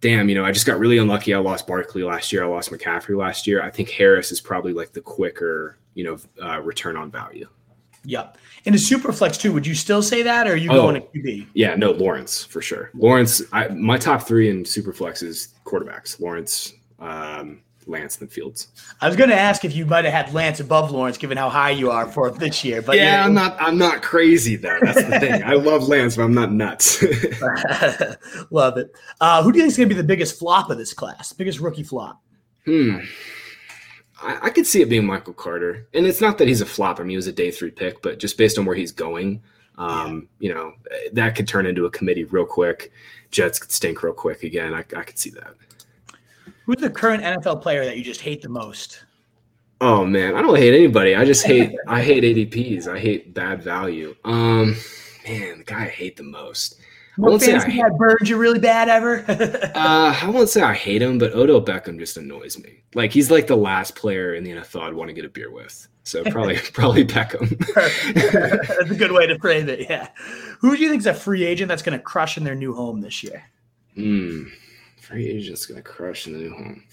damn, 0.00 0.28
you 0.28 0.34
know, 0.34 0.44
I 0.44 0.52
just 0.52 0.66
got 0.66 0.78
really 0.78 0.98
unlucky. 0.98 1.34
I 1.34 1.38
lost 1.38 1.66
Barkley 1.66 2.02
last 2.02 2.32
year. 2.32 2.44
I 2.44 2.46
lost 2.46 2.70
McCaffrey 2.70 3.16
last 3.16 3.46
year. 3.46 3.62
I 3.62 3.70
think 3.70 3.90
Harris 3.90 4.32
is 4.32 4.40
probably 4.40 4.72
like 4.72 4.92
the 4.92 5.00
quicker, 5.00 5.78
you 5.94 6.04
know, 6.04 6.18
uh, 6.42 6.60
return 6.60 6.96
on 6.96 7.10
value. 7.10 7.48
Yep. 8.04 8.38
In 8.64 8.74
a 8.74 8.78
super 8.78 9.12
flex 9.12 9.36
too, 9.36 9.52
would 9.52 9.66
you 9.66 9.74
still 9.74 10.02
say 10.02 10.22
that, 10.22 10.46
or 10.46 10.54
are 10.54 10.56
you 10.56 10.70
oh, 10.70 10.82
going 10.82 10.94
to 10.94 11.00
QB? 11.08 11.48
Yeah, 11.52 11.74
no, 11.74 11.90
Lawrence 11.90 12.44
for 12.44 12.62
sure. 12.62 12.90
Lawrence, 12.94 13.42
I, 13.52 13.68
my 13.68 13.98
top 13.98 14.22
three 14.22 14.48
in 14.48 14.64
super 14.64 14.92
flex 14.92 15.22
is 15.22 15.48
quarterbacks: 15.66 16.18
Lawrence, 16.18 16.72
um, 16.98 17.60
Lance 17.86 18.16
than 18.16 18.28
Fields. 18.28 18.68
I 19.00 19.06
was 19.06 19.16
going 19.16 19.30
to 19.30 19.36
ask 19.36 19.64
if 19.66 19.74
you 19.74 19.84
might 19.84 20.04
have 20.06 20.14
had 20.14 20.34
Lance 20.34 20.60
above 20.60 20.90
Lawrence, 20.90 21.18
given 21.18 21.36
how 21.36 21.50
high 21.50 21.70
you 21.70 21.90
are 21.90 22.06
for 22.06 22.30
this 22.30 22.64
year. 22.64 22.80
But 22.80 22.96
yeah, 22.96 23.24
I'm 23.24 23.34
not. 23.34 23.56
I'm 23.60 23.76
not 23.76 24.02
crazy 24.02 24.56
though. 24.56 24.78
That's 24.80 25.04
the 25.04 25.20
thing. 25.20 25.42
I 25.42 25.54
love 25.54 25.86
Lance, 25.86 26.16
but 26.16 26.22
I'm 26.22 26.34
not 26.34 26.52
nuts. 26.52 27.02
love 28.50 28.78
it. 28.78 28.94
Uh, 29.20 29.42
who 29.42 29.52
do 29.52 29.58
you 29.58 29.64
think 29.64 29.72
is 29.72 29.76
going 29.76 29.88
to 29.88 29.94
be 29.94 30.00
the 30.00 30.06
biggest 30.06 30.38
flop 30.38 30.70
of 30.70 30.78
this 30.78 30.94
class? 30.94 31.32
Biggest 31.32 31.60
rookie 31.60 31.82
flop? 31.82 32.22
Hmm. 32.64 33.00
I, 34.24 34.46
I 34.46 34.50
could 34.50 34.66
see 34.66 34.82
it 34.82 34.88
being 34.88 35.06
Michael 35.06 35.34
Carter, 35.34 35.86
and 35.94 36.06
it's 36.06 36.20
not 36.20 36.38
that 36.38 36.48
he's 36.48 36.60
a 36.60 36.66
flop. 36.66 36.98
I 36.98 37.02
mean, 37.02 37.10
he 37.10 37.16
was 37.16 37.26
a 37.26 37.32
day 37.32 37.50
three 37.50 37.70
pick, 37.70 38.02
but 38.02 38.18
just 38.18 38.38
based 38.38 38.58
on 38.58 38.64
where 38.64 38.76
he's 38.76 38.92
going, 38.92 39.42
um, 39.76 40.28
yeah. 40.38 40.48
you 40.48 40.54
know, 40.54 40.72
that 41.12 41.34
could 41.34 41.48
turn 41.48 41.66
into 41.66 41.86
a 41.86 41.90
committee 41.90 42.24
real 42.24 42.46
quick. 42.46 42.92
Jets 43.30 43.58
could 43.58 43.72
stink 43.72 44.02
real 44.02 44.12
quick 44.12 44.42
again. 44.42 44.74
I, 44.74 44.78
I 44.78 45.02
could 45.02 45.18
see 45.18 45.30
that. 45.30 45.54
Who's 46.66 46.76
the 46.76 46.90
current 46.90 47.22
NFL 47.22 47.60
player 47.62 47.84
that 47.84 47.98
you 47.98 48.04
just 48.04 48.20
hate 48.20 48.40
the 48.40 48.48
most? 48.48 49.04
Oh 49.80 50.04
man, 50.04 50.34
I 50.34 50.40
don't 50.40 50.56
hate 50.56 50.74
anybody. 50.74 51.14
I 51.14 51.24
just 51.24 51.44
hate 51.44 51.76
I 51.86 52.00
hate 52.00 52.22
ADPs. 52.22 52.86
I 52.86 52.98
hate 52.98 53.34
bad 53.34 53.62
value. 53.62 54.14
Um, 54.24 54.76
man, 55.26 55.58
the 55.58 55.64
guy 55.64 55.82
I 55.82 55.88
hate 55.88 56.16
the 56.16 56.22
most. 56.22 56.76
Won't 57.16 57.42
say 57.42 57.58
hate, 57.58 57.92
burned 57.96 58.28
you 58.28 58.36
really 58.36 58.58
bad 58.58 58.88
ever? 58.88 59.24
uh, 59.28 60.18
I 60.20 60.28
won't 60.30 60.48
say 60.48 60.62
I 60.62 60.74
hate 60.74 61.00
him, 61.00 61.18
but 61.18 61.32
Odell 61.32 61.62
Beckham 61.62 61.98
just 61.98 62.16
annoys 62.16 62.58
me. 62.58 62.82
Like 62.94 63.12
he's 63.12 63.30
like 63.30 63.46
the 63.46 63.56
last 63.56 63.94
player 63.94 64.34
in 64.34 64.42
the 64.42 64.50
NFL 64.50 64.82
I'd 64.82 64.94
want 64.94 65.08
to 65.08 65.14
get 65.14 65.24
a 65.24 65.28
beer 65.28 65.50
with. 65.50 65.88
So 66.02 66.24
probably 66.30 66.58
probably 66.72 67.04
Beckham. 67.04 67.48
that's 68.78 68.90
a 68.90 68.94
good 68.94 69.12
way 69.12 69.26
to 69.26 69.38
frame 69.38 69.68
it. 69.68 69.88
Yeah. 69.88 70.08
Who 70.60 70.76
do 70.76 70.82
you 70.82 70.90
think 70.90 71.00
is 71.00 71.06
a 71.06 71.14
free 71.14 71.44
agent 71.44 71.68
that's 71.68 71.82
going 71.82 71.96
to 71.96 72.02
crush 72.02 72.36
in 72.36 72.44
their 72.44 72.54
new 72.54 72.74
home 72.74 73.00
this 73.00 73.22
year? 73.22 73.44
Hmm. 73.94 74.44
Free 75.00 75.28
agent's 75.28 75.66
going 75.66 75.76
to 75.76 75.88
crush 75.88 76.26
in 76.26 76.32
the 76.32 76.38
new 76.40 76.50
home. 76.50 76.84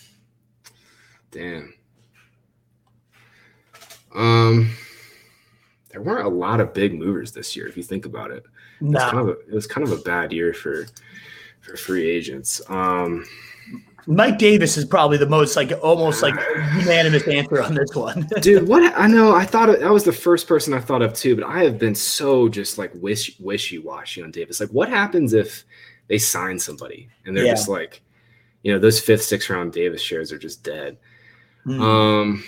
Damn. 1.32 1.74
Um, 4.14 4.76
there 5.90 6.02
weren't 6.02 6.26
a 6.26 6.30
lot 6.30 6.60
of 6.60 6.74
big 6.74 6.94
movers 6.94 7.32
this 7.32 7.56
year, 7.56 7.68
if 7.68 7.78
you 7.78 7.84
think 7.84 8.06
about 8.06 8.32
it. 8.32 8.46
No. 8.82 9.00
It 9.00 9.04
was 9.04 9.12
kind 9.12 9.20
of 9.20 9.28
a, 9.28 9.40
it 9.40 9.54
was 9.54 9.68
kind 9.68 9.88
of 9.88 9.92
a 9.94 10.02
bad 10.02 10.34
year 10.34 10.54
for 10.54 10.88
for 11.62 11.78
free 11.78 12.10
agents. 12.10 12.62
Um, 12.70 13.26
Mike 14.08 14.40
Davis 14.40 14.78
is 14.78 14.86
probably 14.86 15.18
the 15.18 15.28
most 15.28 15.56
like 15.56 15.72
almost 15.82 16.22
like 16.22 16.34
unanimous 16.80 17.28
answer 17.28 17.62
on 17.62 17.76
this 17.76 17.96
one. 17.96 18.28
Dude, 18.42 18.68
what 18.68 18.94
I 18.98 19.08
know, 19.08 19.36
I 19.36 19.46
thought 19.46 19.68
that 19.68 19.92
was 19.92 20.04
the 20.04 20.12
first 20.12 20.48
person 20.48 20.74
I 20.74 20.80
thought 20.80 21.02
of 21.02 21.14
too, 21.14 21.36
but 21.36 21.46
I 21.46 21.64
have 21.64 21.78
been 21.78 21.96
so 21.96 22.50
just 22.50 22.78
like 22.78 22.92
wish 22.96 23.38
wishy 23.40 23.78
washy 23.78 24.24
on 24.24 24.32
Davis. 24.32 24.60
Like, 24.60 24.70
what 24.70 24.90
happens 24.90 25.34
if 25.34 25.64
they 26.08 26.18
sign 26.18 26.58
somebody 26.58 27.10
and 27.26 27.38
they're 27.38 27.46
yeah. 27.46 27.52
just 27.52 27.70
like, 27.70 28.02
you 28.64 28.74
know, 28.74 28.80
those 28.80 29.00
fifth, 29.00 29.24
sixth 29.24 29.50
round 29.50 29.72
Davis 29.72 30.02
shares 30.02 30.32
are 30.32 30.40
just 30.40 30.64
dead. 30.64 30.98
Mm. 31.66 31.82
Um, 31.82 32.44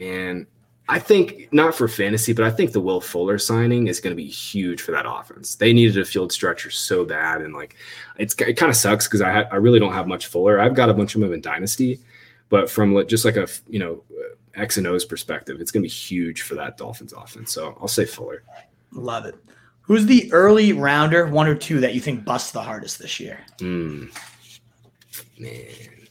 man, 0.00 0.46
I 0.90 0.98
think 0.98 1.52
not 1.52 1.74
for 1.74 1.86
fantasy, 1.86 2.32
but 2.32 2.46
I 2.46 2.50
think 2.50 2.72
the 2.72 2.80
Will 2.80 3.00
Fuller 3.00 3.36
signing 3.36 3.88
is 3.88 4.00
going 4.00 4.12
to 4.12 4.16
be 4.16 4.28
huge 4.28 4.80
for 4.80 4.92
that 4.92 5.04
offense. 5.06 5.54
They 5.54 5.74
needed 5.74 5.98
a 5.98 6.04
field 6.04 6.32
stretcher 6.32 6.70
so 6.70 7.04
bad, 7.04 7.42
and 7.42 7.52
like 7.52 7.76
it's 8.16 8.34
it 8.40 8.54
kind 8.54 8.70
of 8.70 8.76
sucks 8.76 9.06
because 9.06 9.20
I 9.20 9.30
ha- 9.30 9.48
I 9.52 9.56
really 9.56 9.78
don't 9.78 9.92
have 9.92 10.08
much 10.08 10.28
Fuller. 10.28 10.58
I've 10.58 10.74
got 10.74 10.88
a 10.88 10.94
bunch 10.94 11.14
of 11.14 11.20
them 11.20 11.34
in 11.34 11.42
Dynasty, 11.42 12.00
but 12.48 12.70
from 12.70 13.06
just 13.06 13.26
like 13.26 13.36
a 13.36 13.46
you 13.68 13.78
know 13.78 14.02
X 14.54 14.78
and 14.78 14.86
O's 14.86 15.04
perspective, 15.04 15.60
it's 15.60 15.70
going 15.70 15.82
to 15.82 15.86
be 15.86 15.92
huge 15.92 16.40
for 16.42 16.54
that 16.54 16.78
Dolphins 16.78 17.12
offense. 17.12 17.52
So 17.52 17.76
I'll 17.80 17.88
say 17.88 18.06
Fuller. 18.06 18.42
Love 18.92 19.26
it. 19.26 19.34
Who's 19.82 20.06
the 20.06 20.32
early 20.32 20.72
rounder, 20.72 21.26
one 21.26 21.46
or 21.46 21.54
two, 21.54 21.80
that 21.80 21.94
you 21.94 22.00
think 22.00 22.24
busts 22.24 22.52
the 22.52 22.62
hardest 22.62 22.98
this 22.98 23.20
year? 23.20 23.40
Mm. 23.58 24.10
Man, 25.38 26.08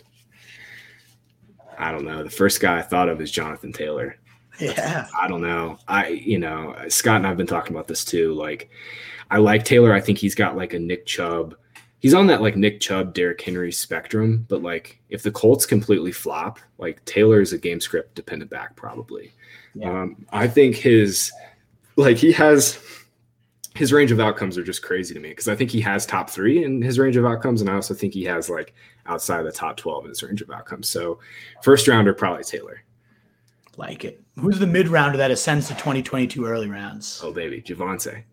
I 1.80 1.91
don't 1.91 2.05
know. 2.05 2.23
The 2.23 2.30
first 2.30 2.59
guy 2.59 2.78
I 2.78 2.82
thought 2.84 3.09
of 3.09 3.21
is 3.21 3.32
Jonathan 3.32 3.73
Taylor. 3.73 4.17
Yeah. 4.60 5.08
I 5.20 5.28
don't 5.28 5.41
know. 5.41 5.78
I, 5.88 6.08
you 6.10 6.39
know, 6.39 6.76
Scott 6.88 7.18
and 7.18 7.28
I've 7.28 7.38
been 7.38 7.47
talking 7.47 7.76
about 7.76 7.88
this 7.88 8.03
too. 8.03 8.34
Like, 8.34 8.70
I 9.30 9.38
like 9.38 9.66
Taylor. 9.66 9.93
I 9.93 10.01
think 10.01 10.18
he's 10.18 10.36
got 10.36 10.55
like 10.55 10.74
a 10.74 10.80
Nick 10.80 11.05
Chubb. 11.05 11.55
He's 11.99 12.14
on 12.14 12.28
that 12.28 12.41
like 12.41 12.55
Nick 12.55 12.80
Chubb, 12.80 13.14
Derrick 13.14 13.41
Henry 13.41 13.72
spectrum. 13.72 14.45
But 14.47 14.62
like, 14.62 14.99
if 15.10 15.24
the 15.24 15.32
Colts 15.32 15.66
completely 15.66 16.12
flop, 16.12 16.60
like 16.78 17.03
Taylor 17.05 17.41
is 17.41 17.53
a 17.53 17.58
game 17.58 17.80
script 17.80 18.16
dependent 18.16 18.51
back 18.51 18.76
probably. 18.76 19.34
Yeah. 19.76 19.89
Um, 19.89 20.26
I 20.32 20.47
think 20.47 20.76
his, 20.76 21.32
like, 21.95 22.18
he 22.18 22.32
has 22.34 22.80
his 23.78 23.93
range 23.93 24.12
of 24.12 24.20
outcomes 24.20 24.58
are 24.58 24.64
just 24.64 24.82
crazy 24.82 25.14
to 25.14 25.20
me 25.20 25.30
because 25.30 25.47
I 25.47 25.55
think 25.55 25.70
he 25.70 25.80
has 25.82 26.05
top 26.05 26.30
three 26.30 26.64
in 26.64 26.82
his 26.82 26.97
range 26.97 27.16
of 27.16 27.26
outcomes, 27.26 27.62
and 27.62 27.70
I 27.70 27.76
also 27.76 27.93
think 27.93 28.14
he 28.14 28.24
has 28.24 28.49
like 28.49 28.74
outside 29.05 29.39
of 29.39 29.45
the 29.45 29.51
top 29.51 29.78
twelve 29.78 30.03
in 30.03 30.10
his 30.10 30.24
range 30.24 30.41
of 30.41 30.49
outcomes. 30.49 30.89
So, 30.89 31.20
first 31.62 31.88
rounder 31.88 32.14
probably 32.14 32.43
Taylor. 32.43 32.82
Like 33.78 34.03
it. 34.03 34.21
Who's 34.39 34.59
the 34.59 34.67
mid 34.67 34.88
rounder 34.88 35.17
that 35.17 35.32
ascends 35.32 35.67
to 35.67 35.73
2022 35.75 36.45
early 36.45 36.67
rounds? 36.67 37.21
Oh, 37.23 37.32
baby. 37.32 37.61
Javonte. 37.61 38.23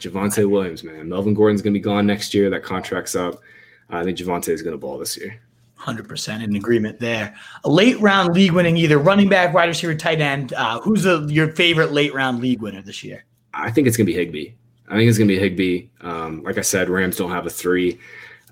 Javonte 0.00 0.48
Williams, 0.48 0.82
man. 0.82 1.08
Melvin 1.08 1.34
Gordon's 1.34 1.62
going 1.62 1.72
to 1.74 1.78
be 1.78 1.82
gone 1.82 2.06
next 2.06 2.34
year. 2.34 2.50
That 2.50 2.62
contract's 2.62 3.14
up. 3.14 3.40
I 3.88 4.02
think 4.02 4.18
Javonte 4.18 4.48
is 4.48 4.62
going 4.62 4.72
to 4.72 4.78
ball 4.78 4.98
this 4.98 5.16
year. 5.16 5.40
100% 5.78 6.42
in 6.42 6.56
agreement 6.56 6.98
there. 6.98 7.34
A 7.64 7.70
late 7.70 8.00
round 8.00 8.34
league 8.34 8.52
winning 8.52 8.76
either 8.76 8.98
running 8.98 9.28
back, 9.28 9.54
wide 9.54 9.68
receiver, 9.68 9.94
tight 9.94 10.20
end. 10.20 10.52
Uh, 10.54 10.80
who's 10.80 11.02
the, 11.02 11.26
your 11.30 11.52
favorite 11.52 11.92
late 11.92 12.14
round 12.14 12.40
league 12.40 12.60
winner 12.60 12.82
this 12.82 13.04
year? 13.04 13.24
I 13.54 13.70
think 13.70 13.86
it's 13.86 13.96
going 13.96 14.06
to 14.06 14.12
be 14.12 14.18
Higbee. 14.18 14.52
I 14.88 14.96
think 14.96 15.08
it's 15.08 15.18
going 15.18 15.28
to 15.28 15.34
be 15.34 15.38
Higbee. 15.38 15.88
Um, 16.00 16.42
like 16.42 16.58
I 16.58 16.62
said, 16.62 16.88
Rams 16.88 17.16
don't 17.16 17.30
have 17.30 17.46
a 17.46 17.50
three. 17.50 17.98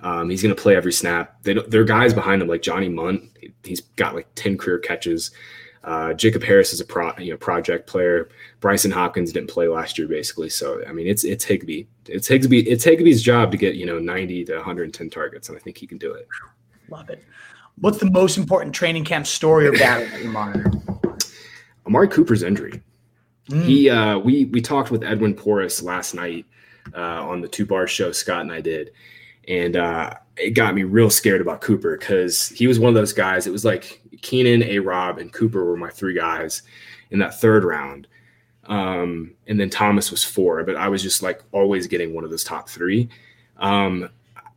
Um, 0.03 0.29
he's 0.29 0.43
going 0.43 0.55
to 0.55 0.61
play 0.61 0.77
every 0.77 0.93
snap. 0.93 1.43
They 1.43 1.55
there 1.55 1.81
are 1.81 1.85
guys 1.85 2.13
behind 2.13 2.43
him 2.43 2.49
like 2.49 2.63
Johnny 2.63 2.89
Mundt. 2.89 3.23
He's 3.63 3.81
got 3.81 4.15
like 4.15 4.29
10 4.35 4.59
career 4.59 4.79
catches. 4.79 5.31
Uh, 5.85 6.15
Jacob 6.15 6.43
Harris 6.43 6.73
is 6.73 6.81
a 6.81 6.85
pro, 6.85 7.13
you 7.19 7.31
know, 7.31 7.37
project 7.37 7.87
player. 7.87 8.31
Brycen 8.61 8.91
Hopkins 8.91 9.33
didn't 9.33 9.51
play 9.51 9.69
last 9.69 9.99
year, 9.99 10.09
basically. 10.09 10.49
So 10.49 10.83
I 10.89 10.93
mean, 10.93 11.07
it's 11.07 11.25
it's 11.25 11.45
Higbee. 11.45 11.85
It's 12.07 12.27
Higbee. 12.27 12.61
It's 12.61 12.85
Higbee's 12.85 13.23
job 13.23 13.51
to 13.53 13.59
get 13.59 13.75
you 13.75 13.85
know 13.85 13.99
90 13.99 14.47
to 14.47 14.55
110 14.57 15.11
targets, 15.11 15.49
and 15.49 15.59
I 15.59 15.61
think 15.61 15.77
he 15.77 15.87
can 15.87 15.99
do 15.99 16.13
it. 16.15 16.27
Love 16.89 17.11
it. 17.11 17.23
What's 17.81 17.99
the 17.99 18.11
most 18.11 18.39
important 18.39 18.75
training 18.75 19.05
camp 19.05 19.27
story 19.27 19.67
or 19.67 19.73
battle 19.73 20.09
that 20.09 20.23
you 20.23 20.31
monitor? 20.31 20.71
Amari 21.87 22.09
Cooper's 22.09 22.43
injury. 22.43 22.83
Mm. 23.51 23.65
He 23.65 23.91
uh, 23.91 24.19
we 24.19 24.47
we 24.47 24.61
talked 24.61 24.91
with 24.91 25.05
Edwin 25.05 25.35
Porras 25.35 25.83
last 25.83 26.15
night 26.15 26.47
uh, 26.95 27.29
on 27.29 27.41
the 27.41 27.49
two 27.49 27.67
bar 27.67 27.87
show 27.87 28.11
Scott 28.11 28.41
and 28.41 28.53
I 28.53 28.61
did, 28.61 28.93
and 29.49 29.77
uh, 29.77 30.15
it 30.37 30.51
got 30.51 30.75
me 30.75 30.83
real 30.83 31.11
scared 31.11 31.41
about 31.41 31.61
Cooper 31.61 31.97
because 31.97 32.49
he 32.49 32.67
was 32.67 32.79
one 32.79 32.89
of 32.89 32.95
those 32.95 33.13
guys. 33.13 33.47
It 33.47 33.53
was 33.53 33.65
like 33.65 34.01
Keenan, 34.23 34.63
A 34.63 34.79
Rob, 34.79 35.19
and 35.19 35.33
Cooper 35.33 35.65
were 35.65 35.77
my 35.77 35.91
three 35.91 36.15
guys 36.15 36.63
in 37.11 37.19
that 37.21 37.41
third 37.41 37.65
round. 37.65 38.09
Um, 38.67 39.35
and 39.47 39.61
then 39.61 39.71
Thomas 39.71 40.11
was 40.11 40.25
four, 40.25 40.65
but 40.65 40.77
I 40.77 40.89
was 40.89 41.03
just 41.03 41.23
like 41.23 41.43
always 41.53 41.87
getting 41.87 42.15
one 42.15 42.25
of 42.25 42.31
those 42.31 42.45
top 42.45 42.69
three. 42.69 43.09
Um, 43.59 44.09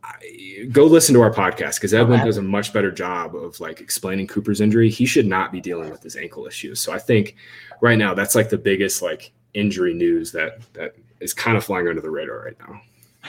I, 0.02 0.68
go 0.72 0.84
listen 0.84 1.14
to 1.14 1.20
our 1.20 1.32
podcast 1.32 1.76
because 1.76 1.92
Edwin 1.92 2.24
does 2.24 2.38
a 2.38 2.42
much 2.42 2.72
better 2.72 2.90
job 2.90 3.36
of 3.36 3.60
like 3.60 3.80
explaining 3.80 4.26
Cooper's 4.26 4.60
injury. 4.60 4.88
He 4.88 5.04
should 5.04 5.26
not 5.26 5.52
be 5.52 5.60
dealing 5.60 5.90
with 5.90 6.02
his 6.02 6.16
ankle 6.16 6.46
issues. 6.46 6.80
So 6.80 6.92
I 6.92 6.98
think 6.98 7.36
right 7.80 7.98
now 7.98 8.14
that's 8.14 8.34
like 8.34 8.48
the 8.48 8.58
biggest 8.58 9.02
like 9.02 9.32
injury 9.54 9.92
news 9.94 10.32
that 10.32 10.60
that 10.72 10.94
is 11.20 11.34
kind 11.34 11.56
of 11.56 11.64
flying 11.64 11.88
under 11.88 12.00
the 12.00 12.10
radar 12.10 12.44
right 12.44 12.56
now. 12.66 12.80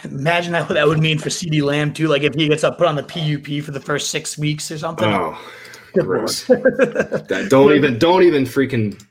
Imagine 0.03 0.53
that 0.53 0.67
what 0.67 0.75
that 0.75 0.87
would 0.87 0.99
mean 0.99 1.19
for 1.19 1.29
CeeDee 1.29 1.61
Lamb 1.61 1.93
too. 1.93 2.07
Like 2.07 2.23
if 2.23 2.33
he 2.33 2.47
gets 2.47 2.63
up 2.63 2.77
put 2.77 2.87
on 2.87 2.95
the 2.95 3.03
PUP 3.03 3.63
for 3.63 3.71
the 3.71 3.79
first 3.79 4.09
six 4.09 4.37
weeks 4.37 4.71
or 4.71 4.77
something. 4.77 5.07
Oh, 5.07 5.39
gross. 5.93 6.43
that, 6.47 7.47
don't 7.49 7.73
even 7.73 7.97
don't 7.97 8.23
even 8.23 8.43
freaking 8.43 9.01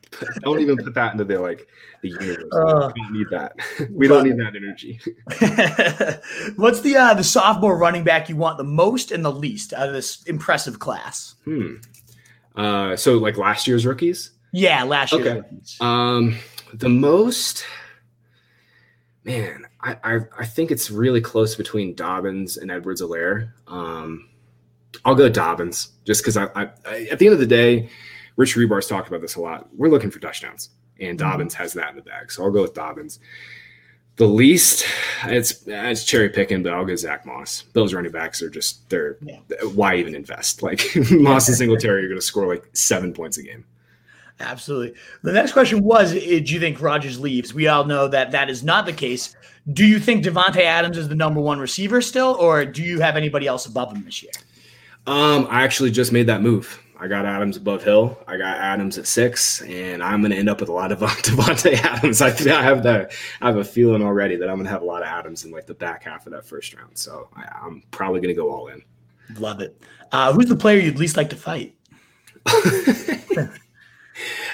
don't 0.42 0.60
even 0.60 0.76
put 0.76 0.94
that 0.94 1.12
into 1.12 1.24
the 1.24 1.38
like 1.38 1.66
the 2.02 2.10
universe. 2.10 2.44
Uh, 2.52 2.90
we 2.94 3.02
don't 3.02 3.12
need 3.12 3.26
that. 3.30 3.52
We 3.90 4.08
don't 4.08 4.24
need 4.24 4.38
that 4.38 4.54
energy. 4.54 5.00
What's 6.56 6.80
the 6.80 6.96
uh 6.96 7.14
the 7.14 7.24
sophomore 7.24 7.76
running 7.76 8.04
back 8.04 8.28
you 8.28 8.36
want 8.36 8.58
the 8.58 8.64
most 8.64 9.10
and 9.10 9.24
the 9.24 9.32
least 9.32 9.72
out 9.72 9.88
of 9.88 9.94
this 9.94 10.22
impressive 10.24 10.78
class? 10.78 11.34
Hmm. 11.44 11.76
Uh, 12.56 12.96
so 12.96 13.18
like 13.18 13.36
last 13.36 13.66
year's 13.66 13.86
rookies. 13.86 14.32
Yeah, 14.52 14.82
last 14.82 15.12
year's 15.12 15.26
okay. 15.26 15.36
rookies. 15.36 15.76
Um, 15.80 16.36
the 16.74 16.88
most. 16.88 17.64
Man, 19.24 19.67
I, 19.80 19.96
I, 20.02 20.20
I 20.38 20.44
think 20.44 20.70
it's 20.70 20.90
really 20.90 21.20
close 21.20 21.54
between 21.54 21.94
Dobbins 21.94 22.56
and 22.56 22.70
Edwards-Helaire. 22.70 23.52
Um, 23.68 24.28
I'll 25.04 25.14
go 25.14 25.28
Dobbins 25.28 25.90
just 26.04 26.22
because 26.22 26.36
I, 26.36 26.46
I, 26.54 26.70
I, 26.86 27.08
at 27.10 27.18
the 27.18 27.26
end 27.26 27.34
of 27.34 27.38
the 27.38 27.46
day, 27.46 27.88
Rich 28.36 28.54
Hribar's 28.54 28.86
talked 28.86 29.08
about 29.08 29.20
this 29.20 29.36
a 29.36 29.40
lot. 29.40 29.68
We're 29.76 29.88
looking 29.88 30.10
for 30.10 30.18
touchdowns, 30.18 30.70
and 31.00 31.18
mm-hmm. 31.18 31.28
Dobbins 31.28 31.54
has 31.54 31.72
that 31.74 31.90
in 31.90 31.96
the 31.96 32.02
bag. 32.02 32.32
So 32.32 32.44
I'll 32.44 32.50
go 32.50 32.62
with 32.62 32.74
Dobbins. 32.74 33.20
The 34.16 34.26
least, 34.26 34.84
it's 35.26 35.62
it's 35.66 36.04
cherry 36.04 36.28
picking, 36.28 36.64
but 36.64 36.72
I'll 36.72 36.84
go 36.84 36.96
Zach 36.96 37.24
Moss. 37.24 37.64
Those 37.72 37.94
running 37.94 38.10
backs 38.10 38.42
are 38.42 38.50
just 38.50 38.88
they're 38.90 39.16
yeah. 39.22 39.38
why 39.74 39.96
even 39.96 40.14
invest? 40.14 40.62
Like 40.62 40.82
Moss 41.10 41.46
and 41.48 41.56
Singletary 41.56 42.04
are 42.04 42.08
going 42.08 42.18
to 42.18 42.26
score 42.26 42.48
like 42.48 42.68
seven 42.72 43.12
points 43.12 43.38
a 43.38 43.44
game. 43.44 43.64
Absolutely. 44.40 44.94
The 45.22 45.32
next 45.32 45.52
question 45.52 45.82
was: 45.82 46.12
Do 46.12 46.18
you 46.20 46.60
think 46.60 46.80
Rodgers 46.80 47.20
leaves? 47.20 47.54
We 47.54 47.68
all 47.68 47.84
know 47.84 48.08
that 48.08 48.32
that 48.32 48.50
is 48.50 48.64
not 48.64 48.86
the 48.86 48.92
case. 48.92 49.36
Do 49.72 49.84
you 49.86 49.98
think 49.98 50.24
Davante 50.24 50.62
Adams 50.62 50.96
is 50.96 51.08
the 51.08 51.14
number 51.14 51.40
one 51.40 51.58
receiver 51.58 52.00
still, 52.00 52.36
or 52.40 52.64
do 52.64 52.82
you 52.82 53.00
have 53.00 53.16
anybody 53.16 53.46
else 53.46 53.66
above 53.66 53.92
him 53.92 54.04
this 54.04 54.22
year? 54.22 54.32
Um, 55.06 55.46
I 55.50 55.62
actually 55.62 55.90
just 55.90 56.12
made 56.12 56.26
that 56.26 56.42
move. 56.42 56.82
I 57.00 57.06
got 57.06 57.26
Adams 57.26 57.56
above 57.56 57.84
Hill. 57.84 58.18
I 58.26 58.36
got 58.36 58.56
Adams 58.56 58.98
at 58.98 59.06
six, 59.06 59.62
and 59.62 60.02
I'm 60.02 60.20
going 60.20 60.32
to 60.32 60.36
end 60.36 60.48
up 60.48 60.60
with 60.60 60.68
a 60.68 60.72
lot 60.72 60.90
of 60.90 60.98
Davante 61.00 61.74
Adams. 61.84 62.20
I, 62.20 62.28
I 62.28 62.62
have 62.62 62.82
that. 62.82 63.12
I 63.40 63.46
have 63.46 63.56
a 63.58 63.64
feeling 63.64 64.02
already 64.02 64.36
that 64.36 64.48
I'm 64.48 64.56
going 64.56 64.66
to 64.66 64.70
have 64.70 64.82
a 64.82 64.86
lot 64.86 65.02
of 65.02 65.08
Adams 65.08 65.44
in 65.44 65.50
like 65.52 65.66
the 65.66 65.74
back 65.74 66.02
half 66.04 66.26
of 66.26 66.32
that 66.32 66.44
first 66.44 66.74
round. 66.74 66.96
So 66.98 67.28
I, 67.36 67.48
I'm 67.62 67.82
probably 67.90 68.20
going 68.20 68.34
to 68.34 68.40
go 68.40 68.50
all 68.50 68.68
in. 68.68 68.82
Love 69.38 69.60
it. 69.60 69.80
Uh, 70.10 70.32
who's 70.32 70.46
the 70.46 70.56
player 70.56 70.80
you'd 70.80 70.98
least 70.98 71.16
like 71.16 71.30
to 71.30 71.36
fight? 71.36 71.74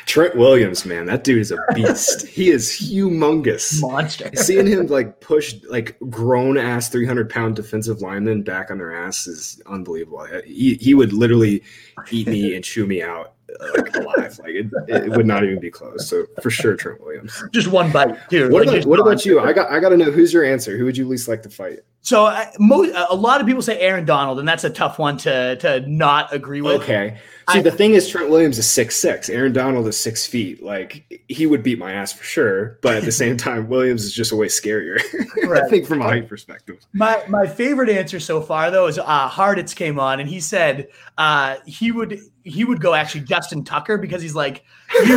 Trent 0.06 0.36
Williams, 0.36 0.84
man, 0.84 1.06
that 1.06 1.24
dude 1.24 1.40
is 1.40 1.50
a 1.50 1.58
beast. 1.74 2.26
he 2.26 2.50
is 2.50 2.70
humongous. 2.70 3.80
Monster. 3.80 4.30
Seeing 4.34 4.66
him 4.66 4.86
like 4.86 5.20
push 5.20 5.54
like 5.68 5.96
grown 6.10 6.58
ass 6.58 6.88
300 6.88 7.30
pound 7.30 7.56
defensive 7.56 8.00
linemen 8.00 8.42
back 8.42 8.70
on 8.70 8.78
their 8.78 8.94
ass 8.94 9.26
is 9.26 9.60
unbelievable. 9.66 10.26
He, 10.44 10.74
he 10.74 10.94
would 10.94 11.12
literally 11.12 11.62
eat 12.10 12.26
me 12.26 12.54
and 12.54 12.64
chew 12.64 12.86
me 12.86 13.02
out 13.02 13.34
uh, 13.60 13.66
like 13.76 13.96
alive. 13.96 14.38
Like 14.38 14.50
it, 14.50 14.66
it 14.88 15.10
would 15.16 15.26
not 15.26 15.44
even 15.44 15.60
be 15.60 15.70
close. 15.70 16.08
So 16.08 16.26
for 16.42 16.50
sure, 16.50 16.76
Trent 16.76 17.00
Williams. 17.02 17.42
Just 17.52 17.68
one 17.68 17.92
bite, 17.92 18.16
too. 18.30 18.50
What, 18.50 18.66
Like, 18.66 18.78
about, 18.78 18.88
what 18.88 19.00
about 19.00 19.24
you? 19.24 19.40
I 19.40 19.52
got 19.52 19.70
I 19.70 19.80
got 19.80 19.90
to 19.90 19.96
know 19.96 20.10
who's 20.10 20.32
your 20.32 20.44
answer. 20.44 20.76
Who 20.76 20.84
would 20.84 20.96
you 20.96 21.06
least 21.06 21.28
like 21.28 21.42
to 21.42 21.50
fight? 21.50 21.80
So 22.00 22.26
uh, 22.26 22.46
mo- 22.58 22.90
a 23.08 23.14
lot 23.14 23.40
of 23.40 23.46
people 23.46 23.62
say 23.62 23.80
Aaron 23.80 24.04
Donald, 24.04 24.38
and 24.38 24.46
that's 24.46 24.64
a 24.64 24.70
tough 24.70 24.98
one 24.98 25.16
to 25.18 25.56
to 25.56 25.80
not 25.88 26.34
agree 26.34 26.60
with. 26.60 26.82
Okay. 26.82 27.18
See, 27.52 27.58
I- 27.58 27.62
the 27.62 27.70
thing 27.70 27.92
is, 27.94 28.08
Trent 28.08 28.30
Williams 28.30 28.58
is 28.58 28.66
six 28.66 28.96
six. 28.96 29.28
Aaron 29.28 29.52
Donald 29.52 29.86
is 29.86 29.98
six 29.98 30.26
feet. 30.26 30.62
Like 30.62 31.22
he 31.28 31.46
would 31.46 31.62
beat 31.62 31.78
my 31.78 31.92
ass 31.92 32.12
for 32.12 32.24
sure. 32.24 32.78
But 32.82 32.96
at 32.96 33.04
the 33.04 33.12
same 33.12 33.36
time, 33.48 33.68
Williams 33.68 34.04
is 34.04 34.12
just 34.14 34.32
a 34.32 34.36
way 34.36 34.46
scarier. 34.46 34.98
I 35.64 35.68
think 35.68 35.86
from 35.86 36.00
a 36.00 36.04
height 36.04 36.28
perspective. 36.28 36.78
My 36.92 37.22
my 37.28 37.46
favorite 37.46 37.90
answer 37.90 38.20
so 38.20 38.40
far 38.40 38.70
though 38.70 38.86
is 38.86 38.98
uh 38.98 39.28
Harditz 39.28 39.74
came 39.76 39.98
on 39.98 40.20
and 40.20 40.28
he 40.28 40.40
said 40.40 40.88
uh 41.18 41.56
he 41.66 41.92
would 41.92 42.20
he 42.44 42.64
would 42.64 42.80
go 42.80 42.94
actually 42.94 43.22
Justin 43.22 43.64
Tucker 43.64 43.98
because 43.98 44.20
he's 44.22 44.34
like 44.34 44.64
you 45.04 45.16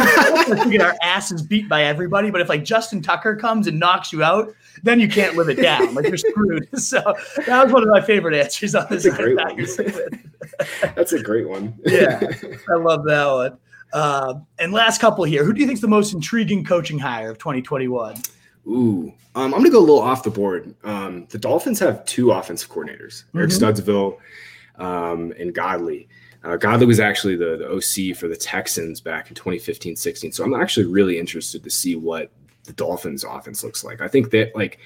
get 0.71 0.81
our 0.81 0.95
asses 1.03 1.41
beat 1.41 1.67
by 1.69 1.83
everybody, 1.83 2.31
but 2.31 2.41
if 2.41 2.49
like 2.49 2.63
Justin 2.63 3.01
Tucker 3.01 3.35
comes 3.35 3.67
and 3.67 3.79
knocks 3.79 4.11
you 4.13 4.23
out, 4.23 4.53
then 4.83 4.99
you 4.99 5.07
can't 5.07 5.35
live 5.35 5.49
it 5.49 5.55
down. 5.61 5.93
Like 5.95 6.07
you're 6.07 6.17
screwed. 6.17 6.67
So 6.79 7.01
that 7.45 7.63
was 7.63 7.73
one 7.73 7.83
of 7.83 7.89
my 7.89 8.01
favorite 8.01 8.35
answers 8.35 8.75
on 8.75 8.85
this. 8.89 9.03
That's 9.03 9.17
a 9.17 9.21
great 9.21 9.35
one. 9.37 9.47
thought 9.47 9.57
you 9.57 9.65
said. 9.65 10.19
That's 10.95 11.13
a 11.13 11.21
great 11.21 11.47
one. 11.49 11.77
Yeah. 11.85 12.19
I 12.69 12.75
love 12.75 13.03
that 13.05 13.25
one. 13.25 13.57
Uh, 13.93 14.33
and 14.59 14.73
last 14.73 14.99
couple 15.01 15.23
here. 15.23 15.43
Who 15.45 15.53
do 15.53 15.61
you 15.61 15.65
think 15.67 15.77
is 15.77 15.81
the 15.81 15.87
most 15.87 16.13
intriguing 16.13 16.63
coaching 16.65 16.99
hire 16.99 17.31
of 17.31 17.37
2021? 17.37 18.15
Ooh, 18.67 19.13
um, 19.35 19.45
I'm 19.53 19.59
gonna 19.61 19.69
go 19.69 19.79
a 19.79 19.79
little 19.79 20.01
off 20.01 20.23
the 20.23 20.29
board. 20.29 20.75
Um, 20.83 21.25
the 21.29 21.37
Dolphins 21.37 21.79
have 21.79 22.03
two 22.05 22.31
offensive 22.31 22.69
coordinators, 22.69 23.23
Eric 23.33 23.49
Mhm. 23.51 23.73
Studesville 23.73 24.17
um, 24.83 25.33
and 25.39 25.53
Godsey. 25.55 26.07
Uh, 26.43 26.57
Godsey 26.57 26.85
was 26.85 26.99
actually 26.99 27.35
the, 27.37 27.57
the 27.57 27.67
OC 27.69 28.15
for 28.15 28.27
the 28.27 28.35
Texans 28.35 28.99
back 29.01 29.29
in 29.29 29.35
2015-16. 29.35 30.33
So 30.33 30.43
I'm 30.43 30.53
actually 30.53 30.85
really 30.85 31.17
interested 31.17 31.63
to 31.63 31.69
see 31.69 31.95
what 31.95 32.29
the 32.67 32.73
Dolphins 32.73 33.23
offense 33.23 33.63
looks 33.63 33.83
like. 33.83 34.01
I 34.01 34.07
think 34.07 34.29
that 34.31 34.55
like 34.55 34.79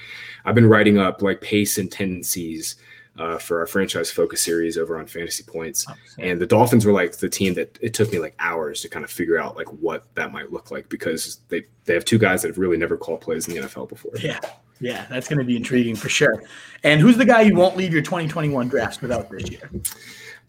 I've 0.46 0.56
been 0.56 0.70
writing 0.70 0.98
up 0.98 1.22
like 1.22 1.42
pace 1.42 1.78
and 1.78 1.92
tendencies 1.92 2.78
uh, 3.18 3.38
for 3.38 3.60
our 3.60 3.68
franchise 3.68 4.10
focus 4.10 4.42
series 4.42 4.78
over 4.78 4.98
on 4.98 5.06
Fantasy 5.06 5.44
Points. 5.44 5.86
And 6.18 6.40
the 6.40 6.46
Dolphins 6.46 6.86
were 6.86 6.94
like 6.94 7.18
the 7.18 7.30
team 7.30 7.54
that 7.56 7.78
it 7.82 7.94
took 7.94 8.12
me 8.12 8.20
like 8.20 8.36
hours 8.40 8.82
to 8.82 8.90
kind 8.90 9.04
of 9.04 9.12
figure 9.12 9.38
out 9.38 9.58
like 9.58 9.68
what 9.68 10.06
that 10.16 10.32
might 10.32 10.52
look 10.52 10.72
like 10.72 10.88
because 10.88 11.40
they 11.50 11.64
they 11.86 11.94
have 11.94 12.06
two 12.06 12.18
guys 12.18 12.42
that 12.42 12.50
have 12.50 12.58
really 12.58 12.78
never 12.78 12.98
called 12.98 13.22
plays 13.22 13.48
in 13.48 13.56
the 13.56 13.62
NFL 13.62 13.90
before. 13.90 14.14
Yeah. 14.18 14.40
Yeah, 14.80 15.06
that's 15.12 15.28
going 15.28 15.38
to 15.38 15.46
be 15.46 15.56
intriguing 15.56 15.96
for 15.96 16.10
sure. 16.10 16.42
And 16.84 17.00
who's 17.00 17.16
the 17.16 17.26
guy 17.26 17.42
you 17.42 17.56
won't 17.56 17.78
leave 17.78 17.94
your 17.94 18.02
2021 18.02 18.68
drafts 18.68 19.00
without 19.00 19.30
this 19.30 19.48
year? 19.52 19.70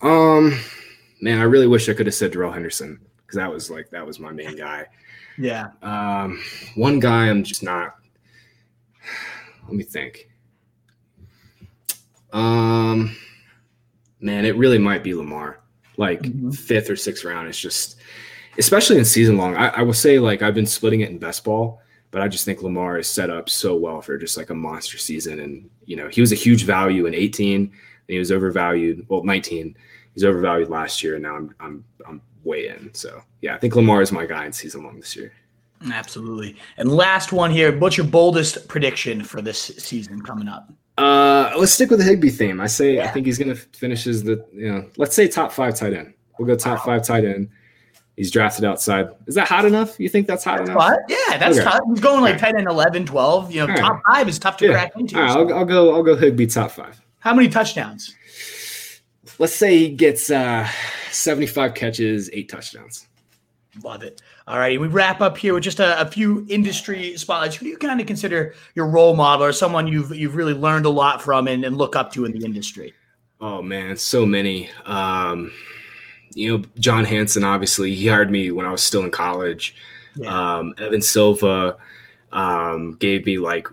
Um, 0.01 0.59
man, 1.21 1.39
I 1.39 1.43
really 1.43 1.67
wish 1.67 1.87
I 1.91 1.93
could 1.93 2.07
have 2.07 2.15
said 2.15 2.33
Darrell 2.33 2.51
Henderson 2.51 2.99
because 3.19 3.37
that 3.37 3.53
was 3.53 3.71
like 3.71 3.91
that 3.91 4.07
was 4.07 4.19
my 4.19 4.33
main 4.33 4.57
guy. 4.57 4.87
Yeah. 5.39 5.69
Um, 5.83 6.41
one 6.75 7.01
guy 7.01 7.29
I'm 7.29 7.43
just 7.45 7.63
not. 7.63 7.97
Let 9.65 9.73
me 9.75 9.85
think. 9.85 10.29
Um, 12.33 13.17
man, 14.21 14.45
it 14.45 14.57
really 14.57 14.79
might 14.79 15.03
be 15.03 15.15
Lamar. 15.15 15.61
Like 15.97 16.23
Mhm. 16.23 16.57
fifth 16.57 16.89
or 16.91 16.97
sixth 16.97 17.25
round. 17.25 17.49
It's 17.49 17.61
just, 17.61 17.97
especially 18.59 18.99
in 18.99 19.05
season 19.05 19.37
long. 19.37 19.55
I, 19.57 19.69
I 19.69 19.83
will 19.83 19.93
say 19.93 20.19
like 20.19 20.43
I've 20.43 20.55
been 20.55 20.67
splitting 20.67 21.03
it 21.03 21.11
in 21.11 21.19
best 21.19 21.45
ball, 21.45 21.81
but 22.11 22.23
I 22.23 22.29
just 22.29 22.45
think 22.45 22.63
Lamar 22.63 22.99
is 22.99 23.07
set 23.07 23.29
up 23.31 23.51
so 23.51 23.77
well 23.77 24.01
for 24.01 24.17
just 24.17 24.37
like 24.39 24.51
a 24.51 24.55
monster 24.55 24.97
season. 24.97 25.41
And 25.41 25.69
you 25.85 25.97
know 25.97 26.09
he 26.09 26.21
was 26.23 26.33
a 26.33 26.37
huge 26.37 26.65
value 26.65 27.07
in 27.07 27.15
18, 27.15 27.61
and 27.65 27.71
he 28.09 28.19
was 28.19 28.33
overvalued. 28.33 29.05
Well, 29.09 29.23
19, 29.23 29.77
he's 30.15 30.25
overvalued 30.25 30.71
last 30.71 31.03
year, 31.03 31.15
and 31.15 31.23
now 31.23 31.37
I'm 31.37 31.55
I'm 31.61 31.85
I'm 32.09 32.21
way 32.45 32.69
in. 32.69 32.93
So 32.95 33.23
yeah, 33.41 33.55
I 33.55 33.59
think 33.59 33.77
Lamar 33.77 34.03
is 34.03 34.13
my 34.13 34.27
guy 34.27 34.47
in 34.47 34.53
season 34.53 34.85
long 34.85 34.97
this 34.99 35.15
year. 35.17 35.33
Absolutely. 35.93 36.57
And 36.77 36.91
last 36.93 37.33
one 37.33 37.51
here. 37.51 37.77
What's 37.77 37.97
your 37.97 38.07
boldest 38.07 38.69
prediction 38.69 39.25
for 39.25 39.43
this 39.43 39.59
season 39.79 40.23
coming 40.23 40.49
up? 40.49 40.71
Uh, 40.99 41.53
let's 41.59 41.73
stick 41.73 41.91
with 41.91 41.99
the 41.99 42.05
Higbee 42.05 42.31
theme. 42.31 42.61
I 42.61 42.67
say 42.67 43.01
I 43.01 43.09
think 43.09 43.27
he's 43.27 43.39
gonna 43.39 43.55
finish 43.55 44.07
as 44.07 44.23
the 44.23 44.45
you 44.53 44.71
know 44.71 44.89
let's 44.97 45.15
say 45.17 45.27
top 45.29 45.51
five 45.53 45.75
tight 45.75 45.93
end. 45.95 46.15
We'll 46.39 46.47
go 46.47 46.55
top 46.57 46.85
five 46.85 47.05
tight 47.05 47.25
end. 47.25 47.49
He's 48.17 48.31
drafted 48.31 48.65
outside. 48.67 49.09
Is 49.27 49.35
that 49.37 49.49
hot 49.49 49.65
enough? 49.65 49.99
You 49.99 50.09
think 50.09 50.27
that's 50.27 50.45
hot 50.45 50.61
enough? 50.61 50.77
What? 50.77 51.01
Yeah, 51.09 51.39
that's 51.39 51.57
Okay. 51.59 51.65
tough. 51.65 51.81
He's 51.89 52.01
going 52.01 52.21
like 52.21 52.37
ten 52.39 52.57
and 52.59 52.69
11, 52.69 53.07
12. 53.07 53.51
You 53.51 53.57
know, 53.57 53.63
All 53.63 53.69
right. 53.71 53.79
top 53.79 54.03
five 54.07 54.29
is 54.29 54.39
tough 54.39 54.59
to 54.59 54.67
Yeah. 54.67 54.73
crack 54.73 54.93
into. 54.97 55.17
All 55.17 55.23
right, 55.23 55.33
so. 55.33 55.41
I'll, 55.49 55.55
I'll 55.61 55.65
go. 55.65 55.95
I'll 55.95 56.03
go 56.03 56.15
Higbee 56.15 56.47
top 56.47 56.73
five. 56.73 57.01
How 57.21 57.33
many 57.35 57.49
touchdowns? 57.49 58.15
Let's 59.39 59.55
say 59.55 59.79
he 59.79 59.89
gets 59.91 60.31
uh, 60.31 60.69
seventy-five 61.11 61.75
catches, 61.75 62.31
eight 62.33 62.49
touchdowns. 62.49 63.09
Love 63.83 64.03
it. 64.03 64.21
All 64.47 64.59
right. 64.59 64.79
We 64.79 64.87
wrap 64.89 65.23
up 65.23 65.39
here 65.39 65.55
with 65.55 65.63
just 65.63 65.81
a, 65.81 66.01
a 66.01 66.07
few 66.07 66.45
industry 66.51 67.17
spotlights. 67.17 67.57
Who 67.57 67.65
do 67.65 67.71
you 67.71 67.79
kind 67.79 68.01
of 68.01 68.07
consider 68.07 68.55
your 68.75 68.87
role 68.87 69.17
model 69.17 69.47
or 69.47 69.53
someone 69.53 69.89
you've 69.89 70.15
you've 70.15 70.37
really 70.37 70.53
learned 70.53 70.85
a 70.85 70.91
lot 70.91 71.23
from 71.23 71.49
and, 71.49 71.65
and 71.65 71.79
look 71.79 71.97
up 71.97 72.13
to 72.13 72.25
in 72.25 72.33
the 72.33 72.45
industry? 72.45 72.93
Oh 73.41 73.63
man, 73.63 73.97
so 73.97 74.27
many. 74.27 74.69
Um, 74.85 75.51
you 76.35 76.59
know, 76.59 76.65
John 76.79 77.05
Hansen. 77.05 77.45
Obviously, 77.45 77.95
he 77.95 78.09
hired 78.09 78.31
me 78.31 78.51
when 78.51 78.67
I 78.67 78.71
was 78.71 78.83
still 78.83 79.05
in 79.05 79.11
college. 79.11 79.75
Yeah. 80.17 80.59
Um, 80.59 80.75
Evan 80.79 81.01
Silva 81.01 81.79
um, 82.31 82.97
gave 82.97 83.25
me 83.25 83.39
like 83.39 83.67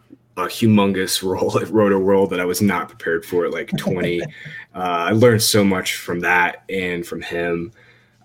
a 0.45 0.47
humongous 0.47 1.23
role 1.29 1.59
at 1.59 1.67
Rotoworld 1.67 2.29
that 2.29 2.39
I 2.39 2.45
was 2.45 2.61
not 2.61 2.87
prepared 2.87 3.25
for 3.25 3.45
at 3.45 3.51
like 3.51 3.69
20. 3.77 4.21
uh, 4.23 4.27
I 4.73 5.11
learned 5.11 5.41
so 5.41 5.63
much 5.63 5.95
from 5.95 6.19
that 6.21 6.63
and 6.69 7.05
from 7.05 7.21
him. 7.21 7.71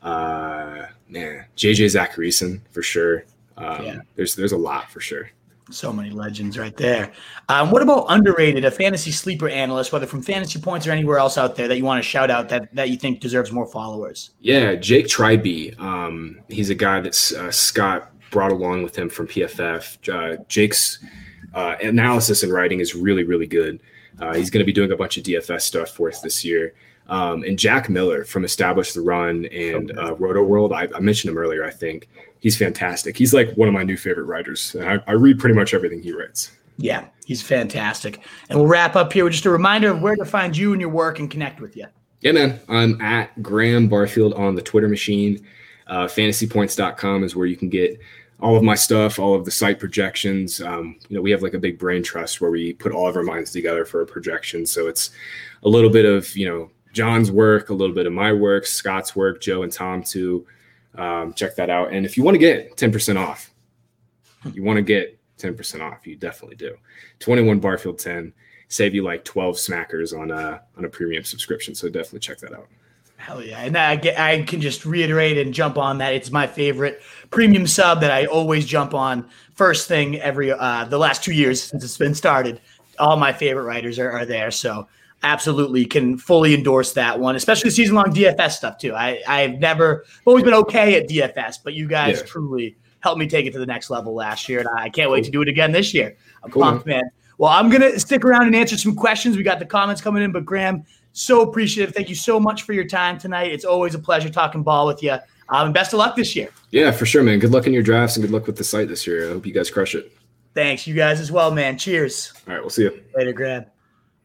Uh, 0.03 0.87
man, 1.09 1.47
JJ 1.57 1.87
Zachariason 1.87 2.61
for 2.71 2.83
sure. 2.83 3.25
Um, 3.57 3.85
Yeah. 3.85 3.99
There's 4.17 4.35
there's 4.35 4.53
a 4.53 4.59
lot 4.59 4.91
for 4.91 5.01
sure. 5.01 5.31
So 5.71 5.93
many 5.93 6.11
legends 6.11 6.59
right 6.59 6.77
there. 6.77 7.11
Um, 7.49 7.71
what 7.71 7.81
about 7.81 8.05
underrated, 8.09 8.67
a 8.67 8.71
fantasy 8.71 9.11
sleeper 9.11 9.49
analyst, 9.49 9.93
whether 9.93 10.07
from 10.07 10.21
Fantasy 10.21 10.61
Points 10.61 10.87
or 10.87 10.91
anywhere 10.91 11.17
else 11.17 11.39
out 11.39 11.57
there 11.57 11.69
that 11.69 11.79
you 11.79 11.85
want 11.85 12.03
to 12.03 12.09
shout 12.09 12.31
out 12.31 12.51
that, 12.51 12.75
that 12.75 12.91
you 12.91 12.99
think 12.99 13.21
deserves 13.21 13.51
more 13.51 13.67
followers? 13.67 14.33
Yeah, 14.41 14.75
Jake 14.75 15.07
Tribbey. 15.07 15.79
Um, 15.81 16.41
he's 16.49 16.69
a 16.69 16.75
guy 16.75 17.01
that 17.01 17.33
uh, 17.33 17.51
Scott 17.51 18.13
brought 18.31 18.53
along 18.53 18.83
with 18.83 18.97
him 18.97 19.09
from 19.09 19.27
PFF. 19.27 20.09
Uh, 20.13 20.43
Jake's 20.49 20.99
uh, 21.55 21.77
analysis 21.83 22.43
and 22.43 22.53
writing 22.53 22.81
is 22.81 22.95
really, 22.95 23.25
really 23.25 23.47
good. 23.47 23.81
Uh, 24.21 24.35
he's 24.35 24.51
going 24.51 24.61
to 24.61 24.67
be 24.67 24.73
doing 24.73 24.93
a 24.93 24.97
bunch 24.97 25.17
of 25.17 25.25
DFS 25.25 25.63
stuff 25.63 25.91
for 25.91 26.09
us 26.09 26.21
this 26.21 26.45
year. 26.45 26.75
Um, 27.09 27.43
and 27.43 27.59
Jack 27.59 27.89
Miller 27.89 28.25
from 28.25 28.45
Establish 28.45 28.93
the 28.93 29.01
Run 29.01 29.47
and 29.47 29.91
uh, 29.99 30.15
Rotoworld. 30.15 30.73
I, 30.73 30.89
I 30.97 31.01
mentioned 31.01 31.31
him 31.33 31.39
earlier. 31.39 31.65
I 31.65 31.71
think 31.71 32.09
he's 32.41 32.57
fantastic. 32.57 33.17
He's 33.17 33.35
like 33.35 33.53
one 33.55 33.69
of 33.69 33.75
my 33.75 33.83
new 33.83 33.97
favorite 33.97 34.25
writers. 34.25 34.75
I, 34.81 35.01
I 35.07 35.13
read 35.13 35.39
pretty 35.39 35.55
much 35.55 35.75
everything 35.75 36.03
he 36.03 36.13
writes. 36.13 36.53
Yeah, 36.77 37.07
he's 37.25 37.43
fantastic. 37.43 38.21
And 38.49 38.59
we'll 38.59 38.69
wrap 38.69 38.97
up 38.97 39.13
here 39.13 39.25
with 39.25 39.35
just 39.35 39.47
a 39.47 39.51
reminder 39.51 39.91
of 39.91 40.01
where 40.01 40.17
to 40.17 40.25
find 40.25 40.57
you 40.57 40.73
and 40.73 40.81
your 40.81 40.91
work 40.91 41.19
and 41.19 41.31
connect 41.31 41.61
with 41.61 41.77
you. 41.77 41.87
Yeah, 42.21 42.33
man. 42.33 42.61
I'm 42.69 43.01
at 43.01 43.43
Graham 43.43 43.87
Barfield 43.89 44.33
on 44.35 44.55
the 44.55 44.63
Twitter 44.63 44.89
machine. 44.89 45.47
Uh, 45.87 46.07
fantasypoints.com 46.07 47.23
is 47.23 47.37
where 47.37 47.47
you 47.47 47.57
can 47.57 47.69
get 47.69 48.01
all 48.45 48.57
of 48.57 48.63
my 48.63 48.75
stuff, 48.75 49.19
all 49.19 49.35
of 49.35 49.47
the 49.47 49.51
site 49.51 49.79
projections. 49.79 50.61
Um, 50.61 50.97
you 51.09 51.17
know, 51.17 51.23
we 51.23 51.31
have 51.31 51.41
like 51.41 51.55
a 51.55 51.59
big 51.59 51.79
brain 51.79 52.03
trust 52.03 52.43
where 52.43 52.51
we 52.51 52.75
put 52.75 52.93
all 52.93 53.09
of 53.09 53.17
our 53.17 53.23
minds 53.23 53.51
together 53.51 53.87
for 53.87 54.03
a 54.03 54.07
projection. 54.07 54.67
So 54.67 54.87
it's 54.87 55.13
a 55.63 55.69
little 55.71 55.89
bit 55.89 56.05
of, 56.05 56.37
you 56.37 56.47
know, 56.47 56.71
John's 56.93 57.33
work, 57.33 57.71
a 57.71 57.75
little 57.75 57.95
bit 57.95 58.07
of 58.07 58.13
my 58.13 58.35
work, 58.35 58.67
Scott's 58.67 59.17
work, 59.17 59.41
Joe 59.41 59.63
and 59.63 59.73
Tom 59.73 60.03
too. 60.03 60.47
Um, 60.95 61.33
check 61.33 61.57
that 61.57 61.71
out. 61.71 61.95
And 61.95 62.05
if 62.05 62.19
you 62.19 62.23
want 62.23 62.35
to 62.35 62.39
get 62.39 62.77
10% 62.77 63.17
off, 63.17 63.51
you 64.53 64.63
want 64.63 64.77
to 64.77 64.83
get 64.83 65.19
10% 65.39 65.81
off, 65.81 66.07
you 66.07 66.15
definitely 66.15 66.57
do. 66.57 66.77
21 67.21 67.61
Barfield 67.61 67.99
10 67.99 68.31
save 68.69 68.95
you 68.95 69.03
like 69.03 69.25
12 69.25 69.57
smackers 69.57 70.19
on 70.19 70.31
a 70.31 70.61
on 70.77 70.85
a 70.85 70.89
premium 70.89 71.25
subscription. 71.25 71.75
So 71.75 71.89
definitely 71.89 72.21
check 72.21 72.39
that 72.41 72.53
out. 72.53 72.69
Hell 73.25 73.43
yeah. 73.43 73.61
And 73.61 73.77
I, 73.79 73.97
get, 73.97 74.21
I 74.21 74.43
can 74.43 74.61
just 74.61 74.85
reiterate 74.85 75.39
and 75.39 75.55
jump 75.55 75.79
on 75.79 75.97
that. 75.99 76.13
It's 76.13 76.31
my 76.31 76.47
favorite 76.47 77.01
premium 77.31 77.67
sub 77.67 78.03
that 78.03 78.11
I 78.11 78.27
always 78.27 78.67
jump 78.67 78.93
on 78.93 79.27
first 79.55 79.89
thing 79.89 80.21
every, 80.21 80.53
uh, 80.53 80.85
the 80.85 80.99
last 80.99 81.25
two 81.25 81.33
years 81.33 81.63
since 81.63 81.83
it's 81.83 81.97
been 81.97 82.15
started. 82.15 82.61
All 82.99 83.17
my 83.17 83.33
favorite 83.33 83.65
writers 83.65 83.99
are, 83.99 84.13
are 84.13 84.27
there. 84.27 84.51
So 84.51 84.87
absolutely 85.23 85.87
can 85.87 86.19
fully 86.19 86.53
endorse 86.55 86.93
that 86.93 87.19
one, 87.19 87.35
especially 87.35 87.71
the 87.71 87.75
season 87.75 87.95
long 87.95 88.13
DFS 88.13 88.53
stuff 88.53 88.77
too. 88.77 88.95
I 88.95 89.23
I've 89.27 89.59
never 89.59 90.05
always 90.27 90.45
been 90.45 90.55
okay 90.55 90.97
at 90.97 91.09
DFS, 91.09 91.61
but 91.65 91.73
you 91.73 91.89
guys 91.89 92.19
yeah. 92.19 92.27
truly 92.27 92.77
helped 93.01 93.19
me 93.19 93.27
take 93.27 93.47
it 93.47 93.53
to 93.55 93.59
the 93.59 93.67
next 93.67 93.89
level 93.89 94.15
last 94.15 94.49
year, 94.49 94.61
and 94.61 94.69
I 94.77 94.91
can't 94.91 95.11
wait 95.11 95.25
to 95.25 95.31
do 95.31 95.41
it 95.41 95.49
again 95.49 95.73
this 95.73 95.95
year. 95.95 96.15
I'm 96.43 96.51
cool. 96.51 96.63
pumped, 96.63 96.87
man. 96.87 97.05
Well, 97.39 97.51
I'm 97.51 97.71
gonna 97.71 97.99
stick 97.99 98.25
around 98.25 98.47
and 98.47 98.55
answer 98.55 98.77
some 98.77 98.95
questions. 98.95 99.37
We 99.37 99.43
got 99.43 99.59
the 99.59 99.67
comments 99.67 100.03
coming 100.03 100.23
in, 100.23 100.31
but 100.31 100.45
Graham, 100.45 100.85
so 101.15 101.41
appreciative. 101.41 101.95
Thank 101.95 102.09
you 102.09 102.15
so 102.15 102.39
much 102.39 102.63
for 102.63 102.73
your 102.75 102.85
time 102.85 103.19
tonight. 103.19 103.51
It's 103.53 103.65
always 103.65 103.95
a 103.95 103.99
pleasure 103.99 104.29
talking 104.29 104.63
ball 104.63 104.87
with 104.87 105.03
you. 105.03 105.17
Um, 105.49 105.73
best 105.73 105.93
of 105.93 105.99
luck 105.99 106.17
this 106.17 106.35
year. 106.35 106.51
Yeah, 106.71 106.91
for 106.91 107.07
sure, 107.07 107.23
man. 107.23 107.39
Good 107.39 107.53
luck 107.53 107.67
in 107.67 107.73
your 107.73 107.83
drafts 107.83 108.17
and 108.17 108.25
good 108.25 108.33
luck 108.33 108.47
with 108.47 108.57
the 108.57 108.65
site 108.65 108.89
this 108.89 109.07
year. 109.07 109.29
I 109.29 109.33
hope 109.33 109.47
you 109.47 109.53
guys 109.53 109.71
crush 109.71 109.95
it. 109.95 110.13
Thanks, 110.55 110.87
you 110.87 110.95
guys 110.95 111.21
as 111.21 111.33
well, 111.33 111.51
man. 111.51 111.79
Cheers. 111.79 112.33
All 112.47 112.55
right, 112.55 112.61
we'll 112.61 112.71
see 112.71 112.83
you 112.83 113.03
later, 113.17 113.33
Graham. 113.33 113.65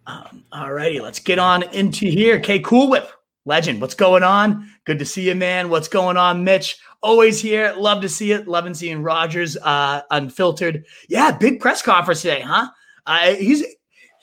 Um, 0.07 0.43
all 0.51 0.73
righty, 0.73 0.99
let's 0.99 1.19
get 1.19 1.39
on 1.39 1.63
into 1.73 2.07
here. 2.07 2.37
Okay, 2.37 2.59
Cool 2.59 2.89
Whip, 2.89 3.11
legend. 3.45 3.81
What's 3.81 3.95
going 3.95 4.23
on? 4.23 4.71
Good 4.85 4.99
to 4.99 5.05
see 5.05 5.27
you, 5.27 5.35
man. 5.35 5.69
What's 5.69 5.87
going 5.87 6.17
on, 6.17 6.43
Mitch? 6.43 6.77
Always 7.01 7.39
here. 7.39 7.73
Love 7.77 8.01
to 8.01 8.09
see 8.09 8.31
it. 8.31 8.47
Loving 8.47 8.73
seeing 8.73 9.03
Rodgers 9.03 9.57
uh, 9.57 10.01
unfiltered. 10.11 10.85
Yeah, 11.07 11.31
big 11.31 11.59
press 11.59 11.81
conference 11.81 12.21
today, 12.21 12.41
huh? 12.41 12.69
Uh, 13.05 13.33
he's 13.35 13.63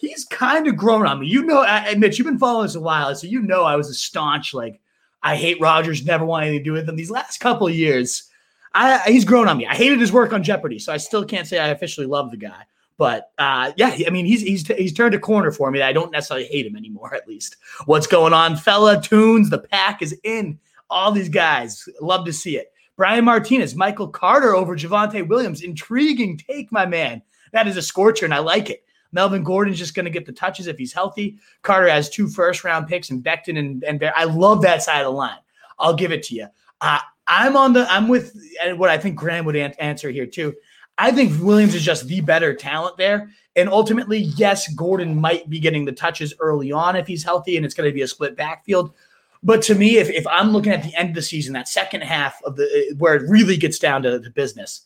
he's 0.07 0.24
kind 0.24 0.66
of 0.66 0.76
grown 0.76 1.07
on 1.07 1.20
me. 1.20 1.26
You 1.26 1.42
know, 1.44 1.62
uh, 1.62 1.94
Mitch, 1.96 2.18
you've 2.18 2.26
been 2.26 2.38
following 2.38 2.66
us 2.66 2.74
a 2.74 2.80
while, 2.80 3.14
so 3.14 3.26
you 3.26 3.40
know 3.40 3.64
I 3.64 3.76
was 3.76 3.88
a 3.88 3.94
staunch 3.94 4.54
like 4.54 4.80
I 5.22 5.36
hate 5.36 5.61
Rodgers, 5.61 6.04
never 6.04 6.24
want 6.24 6.44
anything 6.44 6.61
to 6.61 6.64
do 6.64 6.72
with 6.72 6.88
him. 6.88 6.96
These 6.96 7.11
last 7.11 7.38
couple 7.38 7.66
of 7.66 7.74
years, 7.74 8.30
I, 8.74 8.98
he's 9.07 9.24
grown 9.24 9.48
on 9.48 9.57
me. 9.57 9.66
I 9.66 9.74
hated 9.74 10.00
his 10.00 10.12
work 10.12 10.32
on 10.32 10.42
Jeopardy, 10.42 10.78
so 10.78 10.92
I 10.92 10.98
still 10.98 11.24
can't 11.24 11.46
say 11.46 11.59
I 11.59 11.68
officially 11.68 12.07
love 12.07 12.30
the 12.30 12.36
guy. 12.36 12.62
But 12.98 13.30
uh, 13.38 13.72
yeah, 13.76 13.96
I 14.07 14.11
mean, 14.11 14.24
he's 14.24 14.40
he's 14.40 14.66
he's 14.68 14.92
turned 14.92 15.14
a 15.14 15.18
corner 15.18 15.50
for 15.50 15.70
me. 15.70 15.82
I 15.82 15.92
don't 15.92 16.12
necessarily 16.12 16.46
hate 16.46 16.66
him 16.66 16.76
anymore. 16.76 17.14
At 17.14 17.28
least, 17.28 17.57
what's 17.86 18.07
going 18.07 18.32
on, 18.32 18.57
fella? 18.57 19.00
Tunes, 19.00 19.50
the 19.50 19.59
pack 19.59 20.02
is 20.02 20.18
in. 20.24 20.59
All 20.88 21.11
these 21.11 21.28
guys, 21.28 21.88
love 22.00 22.24
to 22.26 22.32
see 22.32 22.57
it. 22.57 22.72
Brian 22.96 23.24
Martinez, 23.24 23.74
Michael 23.74 24.09
Carter 24.09 24.54
over 24.54 24.76
Javonte 24.76 25.26
Williams. 25.26 25.62
Intriguing 25.62 26.38
take, 26.38 26.70
my 26.70 26.86
man. 26.86 27.20
That 27.52 27.66
is 27.66 27.76
a 27.76 27.82
scorcher, 27.82 28.24
and 28.24 28.32
I 28.32 28.38
like 28.38 28.70
it. 28.70 28.84
Melvin 29.12 29.44
Gordon's 29.44 29.78
just 29.78 29.94
going 29.94 30.04
to 30.04 30.11
get 30.11 30.26
the 30.26 30.32
touches 30.32 30.66
if 30.66 30.78
he's 30.78 30.92
healthy. 30.92 31.38
Carter 31.62 31.88
has 31.88 32.11
two 32.11 32.28
first 32.28 32.64
round 32.64 32.88
picks, 32.88 33.11
and 33.11 33.22
Becton 33.24 33.59
and, 33.59 33.82
and 33.84 34.00
Bear. 34.00 34.12
I 34.16 34.24
love 34.24 34.62
that 34.62 34.82
side 34.82 35.00
of 35.00 35.07
the 35.07 35.11
line. 35.11 35.38
I'll 35.78 35.94
give 35.94 36.12
it 36.12 36.22
to 36.24 36.34
you. 36.34 36.46
Uh, 36.80 36.98
I'm 37.26 37.57
on 37.57 37.72
the. 37.72 37.86
I'm 37.90 38.09
with 38.09 38.36
what 38.76 38.90
I 38.90 38.98
think 38.98 39.16
Graham 39.16 39.44
would 39.44 39.57
an- 39.57 39.74
answer 39.78 40.11
here 40.11 40.26
too. 40.26 40.54
I 40.98 41.11
think 41.11 41.42
Williams 41.42 41.74
is 41.74 41.84
just 41.84 42.07
the 42.07 42.20
better 42.20 42.54
talent 42.54 42.96
there. 42.96 43.30
And 43.54 43.68
ultimately, 43.68 44.18
yes, 44.18 44.72
Gordon 44.74 45.20
might 45.20 45.48
be 45.48 45.59
getting 45.59 45.84
the 45.84 45.92
touches 45.92 46.34
early 46.40 46.72
on 46.72 46.96
if 46.96 47.07
he's 47.07 47.22
healthy 47.22 47.57
and 47.57 47.66
it's 47.66 47.74
going 47.74 47.88
to 47.88 47.94
be 47.94 48.02
a 48.02 48.09
split 48.09 48.36
backfield. 48.36 48.94
But 49.42 49.62
to 49.62 49.74
me, 49.74 49.98
if, 49.98 50.09
if 50.09 50.26
I'm 50.26 50.50
looking 50.50 50.72
at 50.72 50.82
the 50.82 50.94
end 50.94 51.11
of 51.11 51.14
the 51.14 51.22
season, 51.22 51.52
that 51.52 51.68
second 51.68 52.02
half 52.02 52.42
of 52.44 52.57
the 52.57 52.94
where 52.98 53.14
it 53.14 53.28
really 53.28 53.57
gets 53.57 53.78
down 53.78 54.02
to 54.02 54.18
the 54.18 54.30
business, 54.30 54.86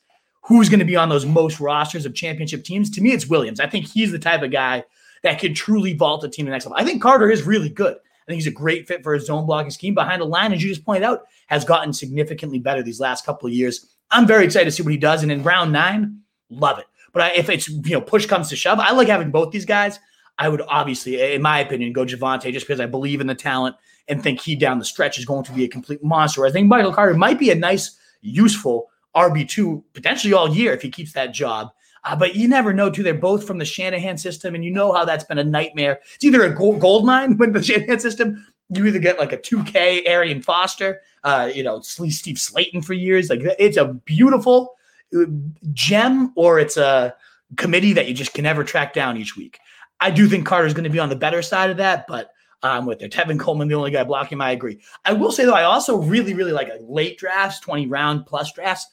who's 0.50 0.68
going 0.68 0.80
to 0.80 0.84
be 0.84 0.96
on 0.96 1.08
those 1.08 1.24
most 1.24 1.60
rosters 1.60 2.04
of 2.04 2.12
championship 2.12 2.64
teams? 2.64 2.90
To 2.90 3.00
me, 3.00 3.12
it's 3.12 3.28
Williams. 3.28 3.60
I 3.60 3.68
think 3.68 3.86
he's 3.86 4.10
the 4.10 4.18
type 4.18 4.42
of 4.42 4.50
guy 4.50 4.82
that 5.22 5.38
could 5.38 5.54
truly 5.54 5.94
vault 5.94 6.24
a 6.24 6.28
team 6.28 6.46
to 6.46 6.50
the 6.50 6.52
next 6.52 6.66
level. 6.66 6.76
I 6.76 6.84
think 6.84 7.00
Carter 7.00 7.30
is 7.30 7.44
really 7.44 7.68
good. 7.68 7.94
I 7.94 8.26
think 8.26 8.34
he's 8.34 8.48
a 8.48 8.50
great 8.50 8.88
fit 8.88 9.04
for 9.04 9.14
his 9.14 9.26
zone 9.26 9.46
blocking 9.46 9.70
scheme 9.70 9.94
behind 9.94 10.20
the 10.20 10.26
line, 10.26 10.52
as 10.52 10.60
you 10.60 10.68
just 10.68 10.84
pointed 10.84 11.04
out, 11.04 11.22
has 11.46 11.64
gotten 11.64 11.92
significantly 11.92 12.58
better 12.58 12.82
these 12.82 12.98
last 12.98 13.24
couple 13.24 13.46
of 13.46 13.52
years. 13.52 13.94
I'm 14.10 14.26
very 14.26 14.44
excited 14.44 14.64
to 14.64 14.72
see 14.72 14.82
what 14.82 14.90
he 14.90 14.98
does. 14.98 15.22
And 15.22 15.30
in 15.30 15.44
round 15.44 15.70
nine, 15.70 16.18
love 16.48 16.80
it. 16.80 16.86
But 17.12 17.22
I, 17.22 17.30
if 17.34 17.48
it's 17.48 17.68
you 17.68 17.92
know 17.92 18.00
push 18.00 18.26
comes 18.26 18.48
to 18.48 18.56
shove, 18.56 18.80
I 18.80 18.90
like 18.90 19.06
having 19.06 19.30
both 19.30 19.52
these 19.52 19.64
guys. 19.64 20.00
I 20.36 20.48
would 20.48 20.62
obviously, 20.62 21.32
in 21.32 21.42
my 21.42 21.60
opinion, 21.60 21.92
go 21.92 22.04
Javonte 22.04 22.52
just 22.52 22.66
because 22.66 22.80
I 22.80 22.86
believe 22.86 23.20
in 23.20 23.28
the 23.28 23.36
talent 23.36 23.76
and 24.08 24.20
think 24.20 24.40
he 24.40 24.56
down 24.56 24.80
the 24.80 24.84
stretch 24.84 25.16
is 25.16 25.24
going 25.24 25.44
to 25.44 25.52
be 25.52 25.62
a 25.62 25.68
complete 25.68 26.02
monster. 26.02 26.44
I 26.44 26.50
think 26.50 26.66
Michael 26.66 26.92
Carter 26.92 27.14
might 27.14 27.38
be 27.38 27.50
a 27.50 27.54
nice, 27.54 27.96
useful 28.20 28.90
RB2 29.16 29.82
potentially 29.92 30.32
all 30.32 30.54
year 30.54 30.72
if 30.72 30.82
he 30.82 30.90
keeps 30.90 31.12
that 31.12 31.34
job. 31.34 31.70
Uh, 32.04 32.16
but 32.16 32.34
you 32.34 32.48
never 32.48 32.72
know, 32.72 32.90
too. 32.90 33.02
They're 33.02 33.14
both 33.14 33.46
from 33.46 33.58
the 33.58 33.64
Shanahan 33.64 34.16
system, 34.16 34.54
and 34.54 34.64
you 34.64 34.70
know 34.70 34.92
how 34.92 35.04
that's 35.04 35.24
been 35.24 35.38
a 35.38 35.44
nightmare. 35.44 36.00
It's 36.14 36.24
either 36.24 36.42
a 36.44 36.54
gold, 36.54 36.80
gold 36.80 37.04
mine 37.04 37.36
with 37.38 37.52
the 37.52 37.62
Shanahan 37.62 38.00
system. 38.00 38.46
You 38.70 38.86
either 38.86 38.98
get 38.98 39.18
like 39.18 39.32
a 39.32 39.36
2K 39.36 40.06
Arian 40.06 40.42
Foster, 40.42 41.00
uh, 41.24 41.50
you 41.52 41.62
know, 41.62 41.80
Steve 41.80 42.36
Slaton 42.36 42.84
for 42.84 42.94
years. 42.94 43.28
Like 43.28 43.40
it's 43.58 43.76
a 43.76 43.86
beautiful 43.86 44.74
uh, 45.14 45.24
gem, 45.72 46.32
or 46.36 46.58
it's 46.58 46.76
a 46.76 47.14
committee 47.56 47.92
that 47.92 48.08
you 48.08 48.14
just 48.14 48.32
can 48.32 48.44
never 48.44 48.64
track 48.64 48.94
down 48.94 49.16
each 49.16 49.36
week. 49.36 49.58
I 50.00 50.10
do 50.10 50.28
think 50.28 50.46
Carter's 50.46 50.72
going 50.72 50.84
to 50.84 50.90
be 50.90 51.00
on 51.00 51.10
the 51.10 51.16
better 51.16 51.42
side 51.42 51.68
of 51.68 51.76
that, 51.76 52.06
but 52.08 52.30
I'm 52.62 52.86
with 52.86 53.02
it. 53.02 53.12
Tevin 53.12 53.38
Coleman, 53.38 53.68
the 53.68 53.74
only 53.74 53.90
guy 53.90 54.04
blocking 54.04 54.36
him. 54.36 54.42
I 54.42 54.52
agree. 54.52 54.80
I 55.04 55.12
will 55.12 55.32
say 55.32 55.44
though, 55.44 55.54
I 55.54 55.64
also 55.64 55.96
really, 55.96 56.34
really 56.34 56.52
like 56.52 56.70
late 56.80 57.18
drafts, 57.18 57.60
20 57.60 57.86
round 57.86 58.26
plus 58.26 58.52
drafts. 58.52 58.86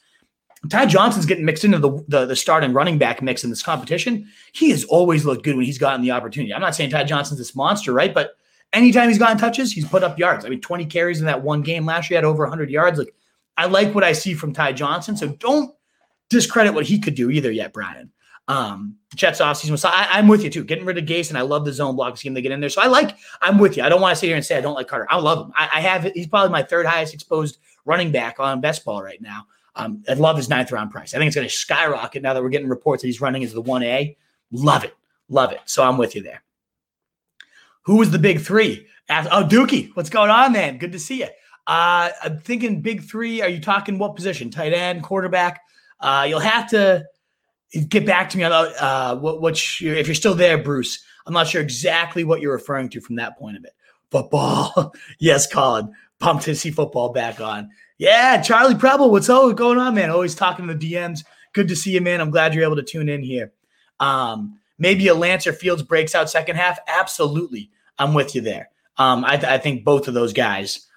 Ty 0.70 0.88
Johnson's 0.88 1.26
getting 1.26 1.46
mixed 1.46 1.64
into 1.64 1.80
the, 1.80 2.04
the, 2.08 2.26
the 2.26 2.36
start 2.36 2.64
and 2.64 2.74
running 2.74 2.98
back 2.98 3.22
mix 3.22 3.44
in 3.44 3.50
this 3.50 3.62
competition. 3.62 4.28
He 4.54 4.72
has 4.72 4.84
always 4.86 5.26
looked 5.26 5.44
good 5.44 5.56
when 5.56 5.66
he's 5.66 5.78
gotten 5.78 6.02
the 6.02 6.12
opportunity. 6.12 6.54
I'm 6.54 6.62
not 6.62 6.76
saying 6.76 6.90
Ty 6.90 7.04
Johnson's 7.04 7.40
this 7.40 7.56
monster, 7.56 7.94
right? 7.94 8.14
But 8.14 8.38
anytime 8.74 9.10
he's 9.10 9.20
gotten 9.20 9.38
touches, 9.38 9.72
he's 9.72 9.88
put 9.88 10.04
up 10.04 10.18
yards. 10.18 10.46
I 10.46 10.50
mean, 10.50 10.62
20 10.62 10.86
carries 10.86 11.20
in 11.20 11.26
that 11.26 11.42
one 11.42 11.62
game 11.62 11.86
last 11.86 12.10
year, 12.10 12.18
had 12.18 12.26
over 12.26 12.44
100 12.44 12.70
yards. 12.70 12.98
Like, 12.98 13.14
I 13.58 13.66
like 13.66 13.94
what 13.94 14.04
I 14.04 14.14
see 14.14 14.34
from 14.34 14.54
Ty 14.54 14.74
Johnson. 14.74 15.18
So 15.18 15.30
don't 15.30 15.74
discredit 16.30 16.74
what 16.74 16.86
he 16.86 17.00
could 17.00 17.16
do 17.16 17.30
either 17.32 17.52
yet, 17.52 17.74
Brian. 17.74 18.12
Um, 18.48 18.96
Jets 19.14 19.42
offseason. 19.42 19.78
So 19.78 19.90
I, 19.90 20.20
am 20.20 20.28
with 20.28 20.44
you 20.44 20.50
too. 20.50 20.64
Getting 20.64 20.86
rid 20.86 20.98
of 20.98 21.06
Gase, 21.06 21.30
and 21.30 21.38
I 21.38 21.42
love 21.42 21.66
the 21.66 21.74
zone 21.74 21.96
block 21.96 22.18
scheme 22.18 22.34
they 22.34 22.42
get 22.42 22.52
in 22.52 22.62
there. 22.62 22.70
So 22.70 22.82
I 22.82 22.88
like. 22.88 23.18
I'm 23.42 23.58
with 23.58 23.76
you. 23.76 23.84
I 23.84 23.90
don't 23.90 24.00
want 24.00 24.16
to 24.16 24.20
sit 24.20 24.28
here 24.28 24.36
and 24.38 24.46
say 24.46 24.58
I 24.58 24.62
don't 24.62 24.76
like 24.76 24.88
Carter. 24.88 25.08
I 25.10 25.18
love 25.18 25.48
him. 25.48 25.54
I, 25.56 25.70
I 25.76 25.82
have. 25.82 26.06
He's 26.14 26.28
probably 26.28 26.52
my 26.52 26.64
third 26.64 26.86
highest 26.86 27.14
exposed 27.14 27.58
running 27.84 28.12
back 28.12 28.40
on 28.40 28.62
best 28.62 28.86
ball 28.86 29.04
right 29.04 29.22
now. 29.22 29.48
Um, 29.78 30.04
I 30.10 30.14
love 30.14 30.36
his 30.36 30.50
ninth 30.50 30.72
round 30.72 30.92
price. 30.92 31.14
I 31.14 31.18
think 31.18 31.28
it's 31.28 31.36
going 31.36 31.48
to 31.48 31.54
skyrocket 31.54 32.24
now 32.24 32.34
that 32.34 32.42
we're 32.42 32.50
getting 32.50 32.68
reports 32.68 33.02
that 33.04 33.08
he's 33.08 33.22
running 33.22 33.44
as 33.44 33.54
the 33.54 33.62
1A. 33.62 34.18
Love 34.52 34.84
it. 34.84 34.96
Love 35.30 35.52
it. 35.52 35.60
So 35.66 35.84
I'm 35.84 35.98
with 35.98 36.16
you 36.16 36.24
there. 36.24 36.44
Who 37.84 37.98
was 37.98 38.12
the 38.12 38.20
big 38.20 38.42
three? 38.42 38.88
oh, 39.10 39.48
Dookie, 39.48 39.92
what's 39.94 40.10
going 40.10 40.30
on, 40.30 40.52
man? 40.52 40.78
Good 40.78 40.92
to 40.92 41.00
see 41.00 41.20
you. 41.20 41.28
Uh, 41.68 42.10
I'm 42.24 42.40
thinking 42.40 42.82
big 42.82 43.04
three. 43.04 43.42
Are 43.42 43.50
you 43.50 43.60
talking 43.60 43.98
what 43.98 44.16
position? 44.16 44.50
Tight 44.50 44.74
end, 44.74 45.04
quarterback? 45.04 45.62
Uh, 46.00 46.26
you'll 46.28 46.40
have 46.40 46.70
to 46.72 47.06
get 47.90 48.06
back 48.06 48.30
to 48.30 48.38
me 48.38 48.44
about 48.44 48.76
uh, 48.78 49.16
what, 49.18 49.42
what 49.42 49.56
if 49.56 49.82
you're 49.82 50.16
still 50.16 50.34
there, 50.34 50.58
Bruce. 50.58 51.04
I'm 51.26 51.34
not 51.34 51.48
sure 51.48 51.62
exactly 51.62 52.24
what 52.24 52.42
you're 52.42 52.54
referring 52.54 52.90
to 52.90 53.02
from 53.02 53.18
that 53.18 53.38
point 53.38 53.58
of 53.58 53.66
it. 53.66 53.74
Football. 54.12 54.94
yes, 55.20 55.52
Colin. 55.52 55.94
Pumped 56.20 56.46
to 56.46 56.56
see 56.56 56.72
football 56.72 57.10
back 57.10 57.42
on. 57.42 57.70
Yeah, 57.98 58.42
Charlie 58.42 58.76
Preble, 58.76 59.10
what's 59.10 59.28
going 59.28 59.78
on, 59.78 59.96
man? 59.96 60.12
Always 60.12 60.36
talking 60.36 60.68
to 60.68 60.76
the 60.76 60.94
DMs. 60.94 61.24
Good 61.54 61.68
to 61.70 61.76
see 61.76 61.92
you, 61.92 62.02
man. 62.02 62.22
I'm 62.22 62.30
glad 62.30 62.54
you're 62.54 62.64
able 62.64 62.76
to 62.76 62.84
tune 62.84 63.10
in 63.10 63.24
here. 63.24 63.54
Um, 64.00 64.60
maybe 64.78 65.08
a 65.08 65.16
Lancer 65.16 65.52
Fields 65.52 65.82
breaks 65.82 66.14
out 66.14 66.30
second 66.30 66.58
half. 66.58 66.78
Absolutely. 66.88 67.72
I'm 67.98 68.14
with 68.14 68.36
you 68.36 68.42
there. 68.42 68.70
Um, 68.98 69.26
I, 69.26 69.38
th- 69.38 69.52
I, 69.52 69.58
think 69.58 69.84
both 69.84 70.08
of 70.08 70.14
those 70.14 70.34
guys, 70.34 70.88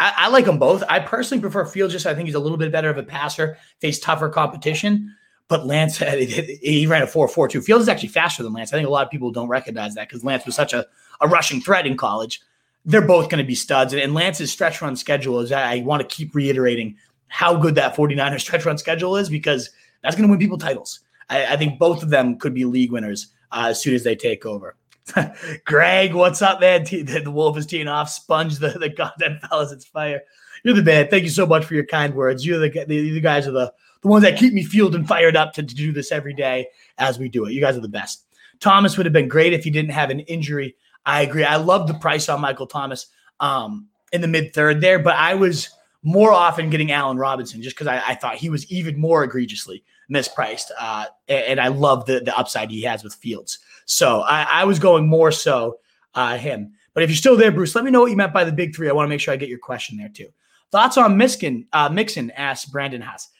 I, 0.00 0.12
I, 0.16 0.28
like 0.28 0.46
them 0.46 0.58
both. 0.58 0.82
I 0.88 1.00
personally 1.00 1.40
prefer 1.42 1.66
Fields 1.66 1.92
just 1.92 2.06
I 2.06 2.14
think 2.14 2.26
he's 2.26 2.34
a 2.34 2.40
little 2.40 2.58
bit 2.58 2.72
better 2.72 2.90
of 2.90 2.98
a 2.98 3.02
passer, 3.02 3.58
face 3.80 3.98
tougher 3.98 4.28
competition. 4.28 5.14
But 5.48 5.66
Lance, 5.66 5.98
he 6.62 6.86
ran 6.86 7.02
a 7.02 7.06
4 7.06 7.28
4 7.28 7.48
2. 7.48 7.60
Fields 7.60 7.82
is 7.82 7.88
actually 7.88 8.08
faster 8.08 8.42
than 8.42 8.54
Lance. 8.54 8.72
I 8.72 8.76
think 8.76 8.88
a 8.88 8.90
lot 8.90 9.04
of 9.04 9.10
people 9.10 9.30
don't 9.30 9.48
recognize 9.48 9.94
that 9.94 10.08
because 10.08 10.24
Lance 10.24 10.46
was 10.46 10.54
such 10.54 10.72
a, 10.72 10.86
a 11.20 11.28
rushing 11.28 11.60
threat 11.60 11.86
in 11.86 11.98
college 11.98 12.40
they're 12.84 13.02
both 13.02 13.28
going 13.28 13.42
to 13.42 13.46
be 13.46 13.54
studs. 13.54 13.94
And, 13.94 14.14
Lance's 14.14 14.52
stretch 14.52 14.82
run 14.82 14.96
schedule 14.96 15.40
is, 15.40 15.52
I 15.52 15.80
want 15.80 16.08
to 16.08 16.16
keep 16.16 16.34
reiterating 16.34 16.96
how 17.28 17.56
good 17.56 17.74
that 17.76 17.96
49er 17.96 18.40
stretch 18.40 18.64
run 18.64 18.78
schedule 18.78 19.16
is 19.16 19.28
because 19.28 19.70
that's 20.02 20.14
going 20.14 20.28
to 20.28 20.30
win 20.30 20.38
people 20.38 20.58
titles. 20.58 21.00
I, 21.30 21.54
I, 21.54 21.56
think 21.56 21.78
both 21.78 22.02
of 22.02 22.10
them 22.10 22.38
could 22.38 22.52
be 22.54 22.64
league 22.64 22.92
winners 22.92 23.28
uh, 23.50 23.68
as 23.70 23.80
soon 23.80 23.94
as 23.94 24.04
they 24.04 24.14
take 24.14 24.44
over. 24.44 24.76
Greg, 25.64 26.14
what's 26.14 26.42
up, 26.42 26.60
man? 26.60 26.84
the, 26.84 27.02
the 27.02 27.30
Wolf 27.30 27.56
is 27.56 27.66
teeing 27.66 27.88
off. 27.88 28.10
Sponge 28.10 28.58
the, 28.58 28.70
the 28.70 28.88
goddamn 28.88 29.38
fellas. 29.40 29.72
It's 29.72 29.86
fire. 29.86 30.22
You're 30.62 30.74
the 30.74 30.82
man. 30.82 31.08
Thank 31.08 31.24
you 31.24 31.30
so 31.30 31.46
much 31.46 31.64
for 31.64 31.74
your 31.74 31.86
kind 31.86 32.14
words. 32.14 32.46
You're 32.46 32.58
the, 32.58 32.70
the, 32.70 33.10
the 33.10 33.20
guys 33.20 33.46
are 33.46 33.52
the, 33.52 33.72
the 34.02 34.08
ones 34.08 34.24
that 34.24 34.38
keep 34.38 34.52
me 34.52 34.62
fueled 34.62 34.94
and 34.94 35.08
fired 35.08 35.36
up 35.36 35.52
to, 35.54 35.62
to 35.62 35.74
do 35.74 35.92
this 35.92 36.12
every 36.12 36.34
day 36.34 36.68
as 36.98 37.18
we 37.18 37.28
do 37.28 37.46
it. 37.46 37.52
You 37.52 37.60
guys 37.60 37.76
are 37.76 37.80
the 37.82 37.88
best. 37.88 38.24
Thomas 38.60 38.96
would 38.96 39.06
have 39.06 39.12
been 39.12 39.28
great 39.28 39.52
if 39.52 39.64
he 39.64 39.70
didn't 39.70 39.90
have 39.90 40.10
an 40.10 40.20
injury 40.20 40.76
I 41.06 41.22
agree. 41.22 41.44
I 41.44 41.56
love 41.56 41.86
the 41.86 41.94
price 41.94 42.28
on 42.28 42.40
Michael 42.40 42.66
Thomas 42.66 43.06
um, 43.40 43.88
in 44.12 44.20
the 44.20 44.28
mid 44.28 44.54
third 44.54 44.80
there, 44.80 44.98
but 44.98 45.16
I 45.16 45.34
was 45.34 45.70
more 46.02 46.32
often 46.32 46.70
getting 46.70 46.92
Allen 46.92 47.16
Robinson 47.16 47.62
just 47.62 47.76
because 47.76 47.86
I, 47.86 48.02
I, 48.08 48.14
thought 48.14 48.36
he 48.36 48.50
was 48.50 48.70
even 48.70 49.00
more 49.00 49.24
egregiously 49.24 49.82
mispriced. 50.12 50.70
Uh, 50.78 51.06
and, 51.28 51.44
and, 51.46 51.60
I 51.60 51.68
love 51.68 52.04
the, 52.04 52.20
the 52.20 52.36
upside 52.36 52.70
he 52.70 52.82
has 52.82 53.02
with 53.02 53.14
Fields. 53.14 53.58
So 53.86 54.20
I, 54.20 54.42
I 54.42 54.64
was 54.64 54.78
going 54.78 55.08
more 55.08 55.32
so 55.32 55.78
uh, 56.14 56.36
him. 56.36 56.74
But 56.92 57.02
if 57.02 57.10
you're 57.10 57.16
still 57.16 57.38
there, 57.38 57.50
Bruce, 57.50 57.74
let 57.74 57.84
me 57.84 57.90
know 57.90 58.02
what 58.02 58.10
you 58.10 58.16
meant 58.16 58.34
by 58.34 58.44
the 58.44 58.52
big 58.52 58.76
three. 58.76 58.88
I 58.88 58.92
want 58.92 59.06
to 59.06 59.08
make 59.08 59.20
sure 59.20 59.32
I 59.32 59.38
get 59.38 59.48
your 59.48 59.58
question 59.58 59.96
there 59.96 60.10
too. 60.10 60.28
Thoughts 60.70 60.98
on 60.98 61.16
Miskin, 61.16 61.66
uh, 61.72 61.88
Mixon 61.88 62.30
asks 62.32 62.68
Brandon 62.68 63.00
Haas. 63.00 63.30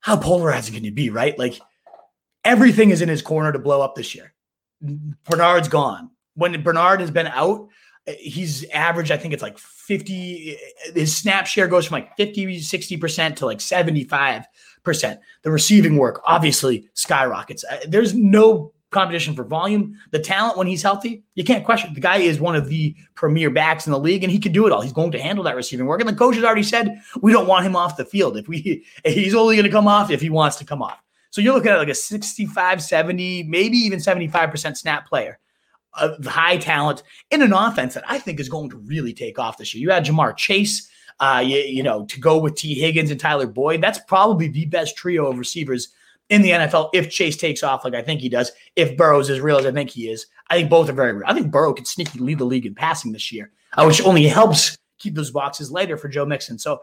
How 0.00 0.16
polarizing 0.16 0.74
can 0.74 0.84
you 0.84 0.92
be, 0.92 1.10
right? 1.10 1.38
Like 1.38 1.60
everything 2.44 2.90
is 2.90 3.00
in 3.00 3.08
his 3.08 3.22
corner 3.22 3.52
to 3.52 3.58
blow 3.58 3.80
up 3.80 3.94
this 3.94 4.14
year. 4.14 4.32
Bernard's 4.80 5.68
gone. 5.68 6.10
When 6.36 6.62
Bernard 6.62 7.00
has 7.00 7.10
been 7.10 7.26
out, 7.26 7.68
he's 8.18 8.64
averaged, 8.70 9.10
I 9.10 9.16
think 9.16 9.34
it's 9.34 9.42
like 9.42 9.58
50. 9.58 10.56
His 10.94 11.16
snap 11.16 11.46
share 11.46 11.66
goes 11.66 11.86
from 11.86 11.96
like 11.96 12.16
50, 12.16 12.60
60% 12.60 13.36
to 13.36 13.46
like 13.46 13.58
75%. 13.58 14.46
The 15.42 15.50
receiving 15.50 15.96
work 15.96 16.20
obviously 16.24 16.88
skyrockets. 16.94 17.64
Uh, 17.64 17.78
there's 17.88 18.14
no 18.14 18.72
competition 18.90 19.34
for 19.34 19.42
volume. 19.42 19.98
The 20.12 20.20
talent 20.20 20.56
when 20.56 20.68
he's 20.68 20.82
healthy, 20.82 21.24
you 21.34 21.42
can't 21.42 21.64
question. 21.64 21.92
The 21.92 22.00
guy 22.00 22.18
is 22.18 22.38
one 22.38 22.54
of 22.54 22.68
the 22.68 22.94
premier 23.14 23.50
backs 23.50 23.86
in 23.86 23.92
the 23.92 23.98
league, 23.98 24.22
and 24.22 24.30
he 24.30 24.38
can 24.38 24.52
do 24.52 24.66
it 24.66 24.72
all. 24.72 24.80
He's 24.80 24.92
going 24.92 25.10
to 25.12 25.18
handle 25.18 25.44
that 25.44 25.56
receiving 25.56 25.86
work. 25.86 26.00
And 26.00 26.08
the 26.08 26.14
coach 26.14 26.36
has 26.36 26.44
already 26.44 26.62
said 26.62 27.00
we 27.20 27.32
don't 27.32 27.48
want 27.48 27.66
him 27.66 27.74
off 27.74 27.96
the 27.96 28.04
field. 28.04 28.36
If 28.36 28.46
we, 28.46 28.84
he's 29.04 29.34
only 29.34 29.56
going 29.56 29.66
to 29.66 29.72
come 29.72 29.88
off 29.88 30.10
if 30.10 30.20
he 30.20 30.30
wants 30.30 30.56
to 30.56 30.64
come 30.64 30.82
off. 30.82 31.02
So 31.30 31.40
you're 31.40 31.52
looking 31.52 31.72
at 31.72 31.78
like 31.78 31.88
a 31.88 31.94
65, 31.94 32.82
70, 32.82 33.42
maybe 33.42 33.76
even 33.76 33.98
75% 33.98 34.76
snap 34.76 35.06
player 35.06 35.38
of 35.98 36.24
high 36.24 36.56
talent 36.56 37.02
in 37.30 37.42
an 37.42 37.52
offense 37.52 37.94
that 37.94 38.04
I 38.08 38.18
think 38.18 38.40
is 38.40 38.48
going 38.48 38.70
to 38.70 38.76
really 38.76 39.12
take 39.12 39.38
off 39.38 39.58
this 39.58 39.74
year. 39.74 39.82
You 39.82 39.90
had 39.90 40.04
Ja'Marr 40.04 40.36
Chase, 40.36 40.90
uh, 41.20 41.42
you, 41.44 41.58
you 41.58 41.82
know, 41.82 42.04
to 42.06 42.20
go 42.20 42.38
with 42.38 42.56
Tee 42.56 42.74
Higgins 42.74 43.10
and 43.10 43.20
Tyler 43.20 43.46
Boyd. 43.46 43.80
That's 43.80 43.98
probably 44.00 44.48
the 44.48 44.66
best 44.66 44.96
trio 44.96 45.26
of 45.26 45.38
receivers 45.38 45.88
in 46.28 46.42
the 46.42 46.50
NFL 46.50 46.90
if 46.92 47.10
Chase 47.10 47.36
takes 47.36 47.62
off 47.62 47.84
like 47.84 47.94
I 47.94 48.02
think 48.02 48.20
he 48.20 48.28
does. 48.28 48.52
If 48.74 48.96
Burrow's 48.96 49.30
as 49.30 49.40
real 49.40 49.58
as 49.58 49.66
I 49.66 49.72
think 49.72 49.90
he 49.90 50.08
is, 50.08 50.26
I 50.50 50.56
think 50.56 50.70
both 50.70 50.88
are 50.88 50.94
very 50.94 51.12
real. 51.12 51.24
I 51.26 51.34
think 51.34 51.50
Burrow 51.50 51.72
could 51.72 51.86
sneaky 51.86 52.18
lead 52.18 52.38
the 52.38 52.44
league 52.44 52.66
in 52.66 52.74
passing 52.74 53.12
this 53.12 53.32
year, 53.32 53.50
uh, 53.74 53.84
which 53.84 54.02
only 54.02 54.26
helps 54.26 54.76
keep 54.98 55.14
those 55.14 55.30
boxes 55.30 55.70
lighter 55.70 55.96
for 55.96 56.08
Joe 56.08 56.26
Mixon. 56.26 56.58
So 56.58 56.82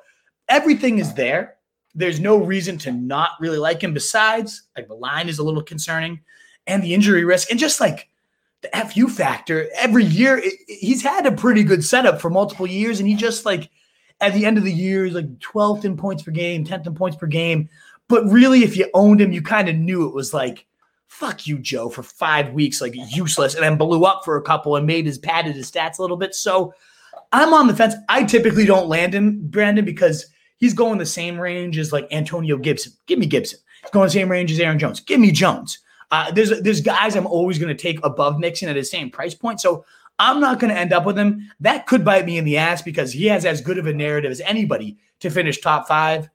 everything 0.49 0.99
is 0.99 1.13
there. 1.13 1.55
There's 1.95 2.19
no 2.19 2.37
reason 2.37 2.77
to 2.79 2.91
not 2.91 3.31
really 3.39 3.57
like 3.57 3.83
him. 3.83 3.93
Besides, 3.93 4.63
like 4.75 4.87
the 4.87 4.95
line 4.95 5.29
is 5.29 5.39
a 5.39 5.43
little 5.43 5.61
concerning, 5.61 6.21
and 6.65 6.81
the 6.81 6.93
injury 6.93 7.23
risk, 7.23 7.51
and 7.51 7.59
just 7.59 7.79
like 7.79 8.09
the 8.63 8.85
FU 8.87 9.07
factor. 9.07 9.69
Every 9.75 10.03
year, 10.05 10.37
it, 10.37 10.53
he's 10.67 11.03
had 11.03 11.25
a 11.25 11.31
pretty 11.31 11.63
good 11.63 11.83
setup 11.83 12.19
for 12.19 12.29
multiple 12.29 12.65
years, 12.65 12.99
and 12.99 13.07
he 13.07 13.15
just 13.15 13.45
like 13.45 13.69
at 14.21 14.33
the 14.33 14.45
end 14.45 14.57
of 14.57 14.63
the 14.63 14.73
year, 14.73 15.05
he's 15.05 15.13
like 15.13 15.39
12th 15.39 15.85
in 15.85 15.97
points 15.97 16.23
per 16.23 16.31
game, 16.31 16.65
10th 16.65 16.87
in 16.87 16.95
points 16.95 17.17
per 17.17 17.27
game. 17.27 17.69
But 18.07 18.25
really, 18.25 18.63
if 18.63 18.77
you 18.77 18.89
owned 18.93 19.21
him, 19.21 19.31
you 19.31 19.41
kind 19.41 19.69
of 19.69 19.75
knew 19.75 20.07
it 20.07 20.13
was 20.13 20.33
like, 20.33 20.65
fuck 21.07 21.45
you, 21.45 21.59
Joe, 21.59 21.89
for 21.89 22.03
five 22.03 22.53
weeks, 22.53 22.81
like 22.81 22.93
useless, 22.95 23.53
and 23.53 23.63
then 23.63 23.77
blew 23.77 24.05
up 24.05 24.23
for 24.25 24.37
a 24.37 24.41
couple 24.41 24.75
and 24.75 24.87
made 24.87 25.05
his 25.05 25.17
padded 25.17 25.55
his 25.55 25.69
stats 25.69 25.99
a 25.99 26.01
little 26.01 26.17
bit. 26.17 26.33
So 26.33 26.73
I'm 27.31 27.53
on 27.53 27.67
the 27.67 27.75
fence. 27.75 27.95
I 28.09 28.23
typically 28.23 28.65
don't 28.65 28.87
land 28.87 29.13
him, 29.13 29.47
Brandon, 29.47 29.85
because 29.85 30.25
he's 30.57 30.73
going 30.73 30.97
the 30.97 31.05
same 31.05 31.39
range 31.39 31.77
as 31.77 31.91
like 31.91 32.07
Antonio 32.11 32.57
Gibson. 32.57 32.93
Give 33.05 33.19
me 33.19 33.25
Gibson. 33.25 33.59
He's 33.81 33.91
going 33.91 34.07
the 34.07 34.11
same 34.11 34.31
range 34.31 34.51
as 34.51 34.59
Aaron 34.59 34.79
Jones. 34.79 34.99
Give 35.01 35.19
me 35.19 35.31
Jones. 35.31 35.79
There's 36.33 36.61
there's 36.61 36.81
guys 36.81 37.15
I'm 37.15 37.27
always 37.27 37.59
going 37.59 37.75
to 37.75 37.81
take 37.81 37.99
above 38.03 38.39
Mixon 38.39 38.69
at 38.69 38.75
his 38.75 38.91
same 38.91 39.09
price 39.09 39.33
point. 39.33 39.61
So 39.61 39.85
I'm 40.19 40.39
not 40.39 40.59
going 40.59 40.73
to 40.73 40.79
end 40.79 40.93
up 40.93 41.05
with 41.05 41.17
him. 41.17 41.49
That 41.59 41.87
could 41.87 42.05
bite 42.05 42.25
me 42.25 42.37
in 42.37 42.45
the 42.45 42.57
ass 42.57 42.81
because 42.81 43.11
he 43.11 43.25
has 43.27 43.45
as 43.45 43.61
good 43.61 43.77
of 43.77 43.87
a 43.87 43.93
narrative 43.93 44.31
as 44.31 44.41
anybody 44.41 44.97
to 45.21 45.29
finish 45.29 45.59
top 45.59 45.87
five. 45.87 46.29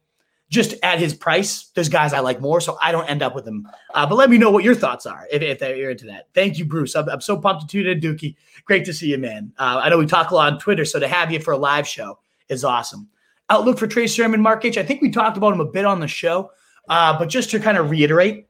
Just 0.50 0.74
at 0.82 0.98
his 0.98 1.12
price, 1.12 1.68
there's 1.74 1.90
guys 1.90 2.14
I 2.14 2.20
like 2.20 2.40
more, 2.40 2.58
so 2.62 2.78
I 2.80 2.90
don't 2.90 3.08
end 3.08 3.22
up 3.22 3.34
with 3.34 3.46
him. 3.46 3.68
Uh, 3.92 4.06
but 4.06 4.14
let 4.14 4.30
me 4.30 4.38
know 4.38 4.50
what 4.50 4.64
your 4.64 4.74
thoughts 4.74 5.04
are 5.04 5.28
if, 5.30 5.42
if 5.42 5.60
you're 5.76 5.90
into 5.90 6.06
that. 6.06 6.28
Thank 6.32 6.58
you, 6.58 6.64
Bruce. 6.64 6.96
I'm, 6.96 7.06
I'm 7.10 7.20
so 7.20 7.36
pumped 7.36 7.62
to 7.62 7.66
tune 7.68 7.86
in, 7.86 8.00
Dookie. 8.00 8.34
Great 8.64 8.86
to 8.86 8.94
see 8.94 9.08
you, 9.08 9.18
man. 9.18 9.52
Uh, 9.58 9.82
I 9.84 9.90
know 9.90 9.98
we 9.98 10.06
talk 10.06 10.30
a 10.30 10.34
lot 10.34 10.50
on 10.50 10.58
Twitter, 10.58 10.86
so 10.86 10.98
to 10.98 11.06
have 11.06 11.30
you 11.30 11.38
for 11.38 11.52
a 11.52 11.58
live 11.58 11.86
show 11.86 12.18
is 12.48 12.64
awesome. 12.64 13.10
Outlook 13.50 13.78
for 13.78 13.86
Trey 13.86 14.06
Sermon, 14.06 14.40
Mark 14.40 14.64
H. 14.64 14.78
I 14.78 14.82
think 14.82 15.02
we 15.02 15.10
talked 15.10 15.36
about 15.36 15.52
him 15.52 15.60
a 15.60 15.66
bit 15.66 15.84
on 15.84 16.00
the 16.00 16.08
show, 16.08 16.50
uh, 16.88 17.18
but 17.18 17.28
just 17.28 17.50
to 17.50 17.60
kind 17.60 17.76
of 17.76 17.90
reiterate, 17.90 18.46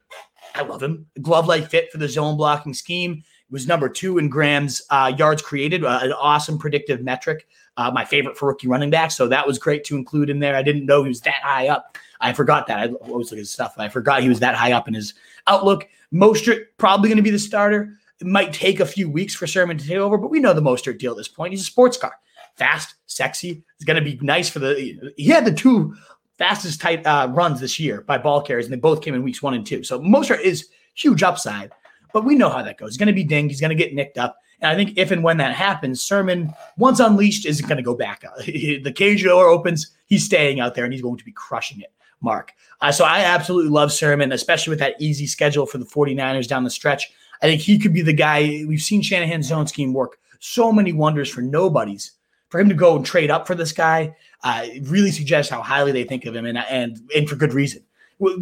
I 0.59 0.63
love 0.63 0.83
him. 0.83 1.05
Glove 1.21 1.47
like 1.47 1.69
fit 1.69 1.89
for 1.89 1.99
the 1.99 2.09
zone 2.09 2.35
blocking 2.35 2.73
scheme. 2.73 3.23
was 3.49 3.65
number 3.65 3.87
two 3.87 4.17
in 4.17 4.27
Graham's 4.27 4.81
uh, 4.89 5.13
yards 5.17 5.41
created, 5.41 5.85
uh, 5.85 5.99
an 6.01 6.11
awesome 6.11 6.57
predictive 6.57 7.01
metric. 7.01 7.47
Uh, 7.77 7.89
my 7.89 8.03
favorite 8.03 8.37
for 8.37 8.49
rookie 8.49 8.67
running 8.67 8.89
back. 8.89 9.09
So 9.09 9.29
that 9.29 9.47
was 9.47 9.57
great 9.57 9.85
to 9.85 9.95
include 9.95 10.29
in 10.29 10.39
there. 10.39 10.57
I 10.57 10.61
didn't 10.61 10.85
know 10.85 11.03
he 11.03 11.07
was 11.07 11.21
that 11.21 11.41
high 11.41 11.69
up. 11.69 11.97
I 12.19 12.33
forgot 12.33 12.67
that. 12.67 12.77
I 12.77 12.91
always 13.07 13.31
look 13.31 13.37
at 13.37 13.39
his 13.39 13.51
stuff. 13.51 13.75
I 13.77 13.87
forgot 13.87 14.21
he 14.21 14.27
was 14.27 14.41
that 14.41 14.55
high 14.55 14.73
up 14.73 14.89
in 14.89 14.93
his 14.93 15.13
outlook. 15.47 15.87
Mostert 16.13 16.65
probably 16.77 17.07
going 17.07 17.17
to 17.17 17.23
be 17.23 17.29
the 17.29 17.39
starter. 17.39 17.93
It 18.19 18.27
might 18.27 18.51
take 18.51 18.81
a 18.81 18.85
few 18.85 19.09
weeks 19.09 19.33
for 19.33 19.47
Sermon 19.47 19.77
to 19.77 19.87
take 19.87 19.95
over, 19.95 20.17
but 20.17 20.29
we 20.29 20.41
know 20.41 20.51
the 20.51 20.61
Mostert 20.61 20.99
deal 20.99 21.11
at 21.11 21.17
this 21.17 21.29
point. 21.29 21.53
He's 21.53 21.61
a 21.61 21.65
sports 21.65 21.95
car, 21.95 22.15
fast, 22.57 22.95
sexy. 23.05 23.63
It's 23.77 23.85
going 23.85 24.03
to 24.03 24.03
be 24.03 24.19
nice 24.21 24.49
for 24.49 24.59
the. 24.59 25.13
He 25.15 25.27
had 25.27 25.45
the 25.45 25.53
two 25.53 25.95
fastest 26.39 26.81
tight 26.81 27.05
uh, 27.05 27.27
runs 27.31 27.59
this 27.59 27.79
year 27.79 28.01
by 28.01 28.17
ball 28.17 28.41
carriers, 28.41 28.65
and 28.65 28.73
they 28.73 28.79
both 28.79 29.03
came 29.03 29.13
in 29.13 29.21
weeks 29.21 29.43
one 29.43 29.53
and 29.53 29.65
two. 29.65 29.83
So 29.83 29.99
Mostert 29.99 30.41
is 30.41 30.69
huge 30.95 31.21
upside, 31.21 31.71
but 32.13 32.25
we 32.25 32.35
know 32.35 32.49
how 32.49 32.63
that 32.63 32.77
goes. 32.77 32.89
He's 32.89 32.97
going 32.97 33.07
to 33.07 33.13
be 33.13 33.23
dinged. 33.23 33.51
He's 33.51 33.61
going 33.61 33.69
to 33.69 33.83
get 33.83 33.93
nicked 33.93 34.17
up. 34.17 34.37
And 34.61 34.71
I 34.71 34.75
think 34.75 34.97
if 34.97 35.11
and 35.11 35.23
when 35.23 35.37
that 35.37 35.53
happens, 35.53 36.01
Sermon, 36.01 36.51
once 36.77 36.99
unleashed, 36.99 37.45
isn't 37.45 37.67
going 37.67 37.77
to 37.77 37.83
go 37.83 37.95
back. 37.95 38.23
the 38.45 38.93
cage 38.95 39.23
door 39.23 39.47
opens. 39.47 39.91
He's 40.07 40.25
staying 40.25 40.59
out 40.59 40.73
there, 40.73 40.85
and 40.85 40.93
he's 40.93 41.03
going 41.03 41.17
to 41.17 41.25
be 41.25 41.31
crushing 41.31 41.81
it. 41.81 41.93
Mark. 42.21 42.51
Uh, 42.81 42.91
so 42.91 43.05
I 43.05 43.19
absolutely 43.19 43.71
love 43.71 43.93
Sermon, 43.93 44.33
especially 44.33 44.71
with 44.71 44.79
that 44.79 44.95
easy 44.99 45.25
schedule 45.25 45.65
for 45.65 45.77
the 45.77 45.85
49ers 45.85 46.49
down 46.49 46.65
the 46.65 46.69
stretch. 46.69 47.09
I 47.41 47.45
think 47.45 47.61
he 47.61 47.79
could 47.79 47.93
be 47.93 48.01
the 48.01 48.11
guy. 48.11 48.65
We've 48.67 48.81
seen 48.81 49.01
Shanahan's 49.01 49.47
zone 49.47 49.67
scheme 49.67 49.93
work 49.93 50.17
so 50.39 50.71
many 50.71 50.93
wonders 50.93 51.29
for 51.29 51.41
nobodies. 51.41 52.13
For 52.49 52.59
him 52.59 52.69
to 52.69 52.75
go 52.75 52.95
and 52.95 53.05
trade 53.05 53.29
up 53.29 53.45
for 53.45 53.55
this 53.55 53.71
guy 53.71 54.15
uh, 54.43 54.65
really 54.83 55.11
suggests 55.11 55.51
how 55.51 55.61
highly 55.61 55.91
they 55.91 56.03
think 56.03 56.25
of 56.25 56.35
him, 56.35 56.45
and 56.45 56.57
and 56.57 56.99
and 57.15 57.29
for 57.29 57.35
good 57.35 57.53
reason. 57.53 57.83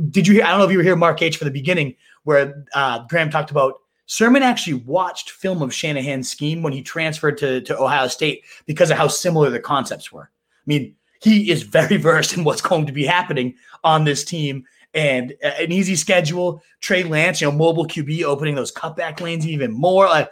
Did 0.10 0.28
you 0.28 0.36
hear? 0.36 0.44
I 0.44 0.50
don't 0.50 0.60
know 0.60 0.66
if 0.66 0.72
you 0.72 0.78
were 0.78 0.84
here, 0.84 0.96
Mark 0.96 1.22
H, 1.22 1.38
for 1.38 1.46
the 1.46 1.52
beginning, 1.52 1.96
where 2.24 2.66
uh, 2.74 3.06
Graham 3.08 3.30
talked 3.30 3.52
about 3.52 3.82
Sermon 4.08 4.42
actually 4.42 4.76
watched 4.76 5.32
film 5.32 5.62
of 5.62 5.74
Shanahan's 5.74 6.30
scheme 6.30 6.64
when 6.64 6.74
he 6.74 6.82
transferred 6.82 7.38
to, 7.40 7.62
to 7.62 7.78
Ohio 7.78 8.08
State 8.08 8.44
because 8.66 8.90
of 8.90 8.98
how 8.98 9.08
similar 9.10 9.50
the 9.50 9.60
concepts 9.60 10.12
were. 10.12 10.32
I 10.32 10.66
mean, 10.66 10.96
he 11.22 11.52
is 11.52 11.64
very 11.64 11.98
versed 11.98 12.36
in 12.36 12.44
what's 12.44 12.62
going 12.62 12.86
to 12.86 12.94
be 12.94 13.06
happening 13.06 13.56
on 13.84 14.06
this 14.06 14.24
team 14.24 14.66
and 14.94 15.34
an 15.44 15.72
easy 15.74 15.98
schedule. 15.98 16.64
Trey 16.80 17.04
Lance, 17.04 17.42
you 17.42 17.48
know, 17.48 17.58
mobile 17.58 17.86
QB 17.86 18.24
opening 18.24 18.56
those 18.56 18.72
cutback 18.72 19.20
lanes 19.20 19.46
even 19.46 19.72
more. 19.72 20.06
Like, 20.06 20.32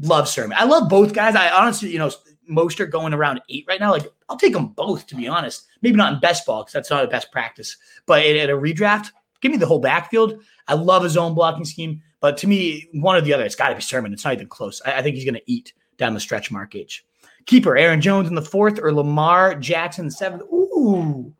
love 0.00 0.28
Sermon. 0.28 0.56
I 0.58 0.64
love 0.64 0.88
both 0.88 1.12
guys. 1.12 1.34
I 1.34 1.50
honestly, 1.50 1.90
you 1.90 1.98
know, 1.98 2.10
Mostert 2.50 2.90
going 2.90 3.14
around 3.14 3.40
eight 3.48 3.64
right 3.68 3.80
now. 3.80 3.90
Like, 3.92 4.06
I'll 4.28 4.36
take 4.36 4.52
them 4.52 4.68
both, 4.68 5.06
to 5.08 5.16
be 5.16 5.28
honest. 5.28 5.66
Maybe 5.80 5.96
not 5.96 6.14
in 6.14 6.20
best 6.20 6.46
ball 6.46 6.62
because 6.62 6.72
that's 6.72 6.90
not 6.90 7.04
a 7.04 7.08
best 7.08 7.30
practice, 7.32 7.76
but 8.06 8.24
at 8.24 8.50
a 8.50 8.54
redraft, 8.54 9.10
give 9.40 9.52
me 9.52 9.58
the 9.58 9.66
whole 9.66 9.78
backfield. 9.78 10.42
I 10.68 10.74
love 10.74 11.02
his 11.02 11.16
own 11.16 11.34
blocking 11.34 11.64
scheme, 11.64 12.02
but 12.20 12.36
to 12.38 12.46
me, 12.46 12.88
one 12.92 13.16
or 13.16 13.20
the 13.20 13.34
other, 13.34 13.44
it's 13.44 13.54
got 13.54 13.68
to 13.68 13.74
be 13.74 13.80
Sermon. 13.80 14.12
It's 14.12 14.24
not 14.24 14.34
even 14.34 14.48
close. 14.48 14.80
I, 14.84 14.94
I 14.98 15.02
think 15.02 15.16
he's 15.16 15.24
going 15.24 15.34
to 15.34 15.50
eat 15.50 15.72
down 15.98 16.14
the 16.14 16.20
stretch, 16.20 16.50
Mark 16.50 16.74
H. 16.74 17.04
Keeper, 17.46 17.76
Aaron 17.76 18.00
Jones 18.00 18.28
in 18.28 18.34
the 18.34 18.42
fourth 18.42 18.78
or 18.80 18.92
Lamar 18.92 19.56
Jackson 19.56 20.10
seventh. 20.10 20.42
Ooh, 20.52 21.34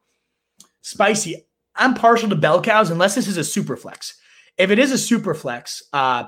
spicy. 0.81 1.47
I'm 1.77 1.95
partial 1.95 2.29
to 2.29 2.37
bell 2.37 2.61
cows 2.61 2.91
unless 2.91 3.15
this 3.15 3.29
is 3.29 3.37
a 3.37 3.45
super 3.45 3.77
flex. 3.77 4.15
If 4.59 4.71
it 4.71 4.79
is 4.79 4.93
a 4.93 4.99
super 4.99 5.33
flex, 5.33 5.83
uh, 5.93 6.25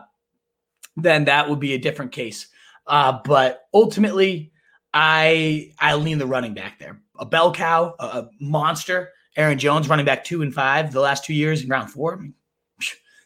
then 0.97 1.25
that 1.25 1.51
would 1.51 1.61
be 1.61 1.75
a 1.75 1.79
different 1.79 2.13
case. 2.13 2.47
Uh, 2.87 3.19
but 3.25 3.67
ultimately, 3.75 4.53
I 4.95 5.73
I 5.81 5.97
lean 5.97 6.19
the 6.19 6.27
running 6.27 6.55
back 6.55 6.79
there. 6.79 7.01
A 7.19 7.27
bell 7.27 7.53
cow, 7.53 7.95
a, 7.99 8.05
a 8.05 8.31
monster. 8.41 9.11
Aaron 9.37 9.59
Jones 9.59 9.89
running 9.89 10.07
back 10.07 10.25
two 10.25 10.43
and 10.43 10.55
five 10.55 10.93
the 10.93 11.01
last 11.01 11.25
two 11.25 11.35
years 11.35 11.63
in 11.63 11.69
round 11.69 11.91
four. 11.91 12.15
I 12.15 12.21
mean, 12.21 12.35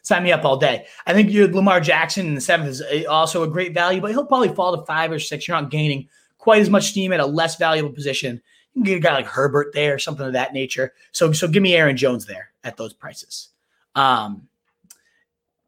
sign 0.01 0.23
me 0.23 0.31
up 0.31 0.43
all 0.43 0.57
day. 0.57 0.87
I 1.05 1.13
think 1.13 1.29
you 1.29 1.47
Lamar 1.47 1.79
Jackson 1.79 2.25
in 2.25 2.35
the 2.35 2.41
seventh 2.41 2.69
is 2.69 3.05
also 3.05 3.43
a 3.43 3.47
great 3.47 3.73
value, 3.73 4.01
but 4.01 4.11
he'll 4.11 4.25
probably 4.25 4.49
fall 4.49 4.75
to 4.75 4.83
five 4.85 5.11
or 5.11 5.19
six. 5.19 5.47
You're 5.47 5.61
not 5.61 5.69
gaining 5.69 6.09
quite 6.39 6.61
as 6.61 6.69
much 6.69 6.87
steam 6.87 7.13
at 7.13 7.19
a 7.19 7.25
less 7.25 7.57
valuable 7.57 7.91
position. 7.91 8.41
You 8.73 8.81
can 8.81 8.83
get 8.83 8.97
a 8.97 8.99
guy 8.99 9.13
like 9.13 9.27
Herbert 9.27 9.73
there, 9.73 9.95
or 9.95 9.99
something 9.99 10.25
of 10.25 10.33
that 10.33 10.53
nature. 10.53 10.93
So, 11.11 11.31
so 11.31 11.47
give 11.47 11.61
me 11.61 11.75
Aaron 11.75 11.97
Jones 11.97 12.25
there 12.25 12.49
at 12.63 12.77
those 12.77 12.93
prices. 12.93 13.49
Um, 13.95 14.47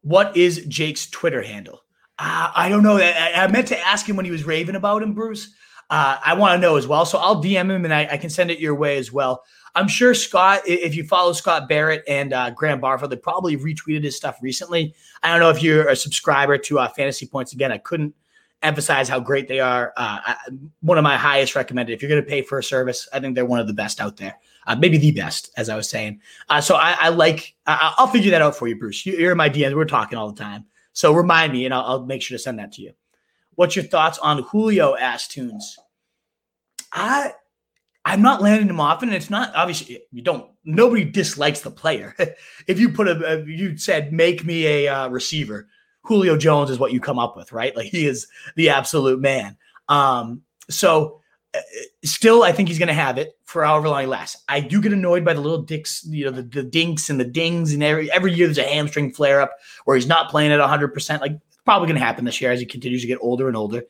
what 0.02 0.36
is 0.36 0.64
Jake's 0.66 1.08
Twitter 1.08 1.42
handle? 1.42 1.82
Uh, 2.18 2.50
I 2.54 2.68
don't 2.68 2.82
know. 2.82 2.98
I, 2.98 3.32
I, 3.34 3.46
meant 3.48 3.68
to 3.68 3.78
ask 3.78 4.08
him 4.08 4.16
when 4.16 4.24
he 4.24 4.30
was 4.30 4.44
raving 4.44 4.76
about 4.76 5.02
him, 5.02 5.12
Bruce. 5.12 5.52
Uh, 5.92 6.16
I 6.24 6.32
want 6.32 6.54
to 6.54 6.58
know 6.58 6.76
as 6.76 6.86
well. 6.86 7.04
So 7.04 7.18
I'll 7.18 7.42
DM 7.42 7.70
him 7.70 7.84
and 7.84 7.92
I, 7.92 8.08
I, 8.12 8.16
can 8.16 8.30
send 8.30 8.50
it 8.50 8.58
your 8.58 8.74
way 8.74 8.96
as 8.96 9.12
well. 9.12 9.44
I'm 9.74 9.88
sure 9.88 10.14
Scott, 10.14 10.62
if 10.64 10.94
you 10.94 11.04
follow 11.04 11.34
Scott 11.34 11.68
Barrett 11.68 12.02
and 12.08 12.32
uh, 12.32 12.48
Graham 12.48 12.80
Barfield, 12.80 13.12
they 13.12 13.16
probably 13.16 13.58
retweeted 13.58 14.02
his 14.02 14.16
stuff 14.16 14.38
recently. 14.40 14.94
I 15.22 15.28
don't 15.28 15.40
know 15.40 15.50
if 15.50 15.62
you're 15.62 15.88
a 15.88 15.94
subscriber 15.94 16.56
to 16.56 16.78
uh, 16.78 16.88
Fantasy 16.88 17.26
Points. 17.26 17.52
Again, 17.52 17.70
I 17.70 17.76
couldn't 17.76 18.14
emphasize 18.62 19.06
how 19.06 19.20
great 19.20 19.48
they 19.48 19.60
are. 19.60 19.92
Uh, 19.98 20.34
one 20.80 20.96
of 20.96 21.04
my 21.04 21.18
highest 21.18 21.54
recommended. 21.54 21.92
If 21.92 22.00
you're 22.00 22.08
going 22.08 22.22
to 22.22 22.28
pay 22.28 22.40
for 22.40 22.58
a 22.58 22.64
service, 22.64 23.06
I 23.12 23.20
think 23.20 23.34
they're 23.34 23.44
one 23.44 23.60
of 23.60 23.66
the 23.66 23.74
best 23.74 24.00
out 24.00 24.16
there. 24.16 24.38
Uh, 24.66 24.76
maybe 24.76 24.96
the 24.96 25.12
best, 25.12 25.50
as 25.58 25.68
I 25.68 25.76
was 25.76 25.90
saying. 25.90 26.20
Uh, 26.48 26.62
so 26.62 26.76
I, 26.76 26.96
I 26.98 27.08
like. 27.10 27.54
I, 27.66 27.94
will 27.98 28.06
figure 28.06 28.30
that 28.30 28.40
out 28.40 28.56
for 28.56 28.66
you, 28.66 28.78
Bruce. 28.78 29.04
You, 29.04 29.28
are 29.28 29.32
in 29.32 29.36
my 29.36 29.50
DMs. 29.50 29.74
We're 29.74 29.84
talking 29.84 30.16
all 30.16 30.32
the 30.32 30.42
time. 30.42 30.64
So 30.94 31.12
remind 31.12 31.52
me, 31.52 31.66
and 31.66 31.74
I'll, 31.74 31.84
I'll, 31.84 32.06
make 32.06 32.22
sure 32.22 32.38
to 32.38 32.42
send 32.42 32.58
that 32.60 32.72
to 32.72 32.82
you. 32.82 32.92
What's 33.56 33.76
your 33.76 33.84
thoughts 33.84 34.18
on 34.18 34.42
Julio 34.44 34.96
ass 34.96 35.28
tunes? 35.28 35.78
I 36.92 37.32
I'm 38.04 38.22
not 38.22 38.42
landing 38.42 38.68
him 38.68 38.80
often, 38.80 39.08
and 39.08 39.16
it's 39.16 39.30
not 39.30 39.54
obviously 39.54 40.02
you 40.10 40.22
don't. 40.22 40.50
Nobody 40.64 41.04
dislikes 41.04 41.60
the 41.60 41.70
player. 41.70 42.14
if 42.66 42.78
you 42.78 42.90
put 42.90 43.08
a, 43.08 43.44
you 43.46 43.76
said 43.76 44.12
make 44.12 44.44
me 44.44 44.66
a 44.66 44.88
uh, 44.88 45.08
receiver, 45.08 45.68
Julio 46.02 46.36
Jones 46.36 46.70
is 46.70 46.78
what 46.78 46.92
you 46.92 47.00
come 47.00 47.18
up 47.18 47.36
with, 47.36 47.52
right? 47.52 47.74
Like 47.76 47.86
he 47.86 48.06
is 48.06 48.26
the 48.56 48.70
absolute 48.70 49.20
man. 49.20 49.56
Um, 49.88 50.42
so 50.68 51.20
uh, 51.54 51.60
still, 52.04 52.42
I 52.42 52.52
think 52.52 52.68
he's 52.68 52.78
going 52.78 52.88
to 52.88 52.94
have 52.94 53.18
it 53.18 53.36
for 53.44 53.64
however 53.64 53.88
long 53.88 54.00
he 54.00 54.06
lasts. 54.06 54.42
I 54.48 54.60
do 54.60 54.80
get 54.80 54.92
annoyed 54.92 55.24
by 55.24 55.34
the 55.34 55.40
little 55.40 55.62
dicks, 55.62 56.04
you 56.04 56.24
know, 56.24 56.30
the, 56.30 56.42
the 56.42 56.62
dinks 56.62 57.08
and 57.08 57.20
the 57.20 57.24
dings, 57.24 57.72
and 57.72 57.82
every 57.82 58.10
every 58.10 58.32
year 58.32 58.46
there's 58.46 58.58
a 58.58 58.64
hamstring 58.64 59.12
flare 59.12 59.40
up 59.40 59.52
where 59.84 59.96
he's 59.96 60.06
not 60.06 60.30
playing 60.30 60.52
at 60.52 60.58
100. 60.58 60.88
percent 60.88 61.22
Like 61.22 61.38
probably 61.64 61.86
going 61.86 61.98
to 61.98 62.04
happen 62.04 62.24
this 62.24 62.40
year 62.40 62.50
as 62.50 62.58
he 62.58 62.66
continues 62.66 63.02
to 63.02 63.08
get 63.08 63.18
older 63.20 63.46
and 63.46 63.56
older. 63.56 63.84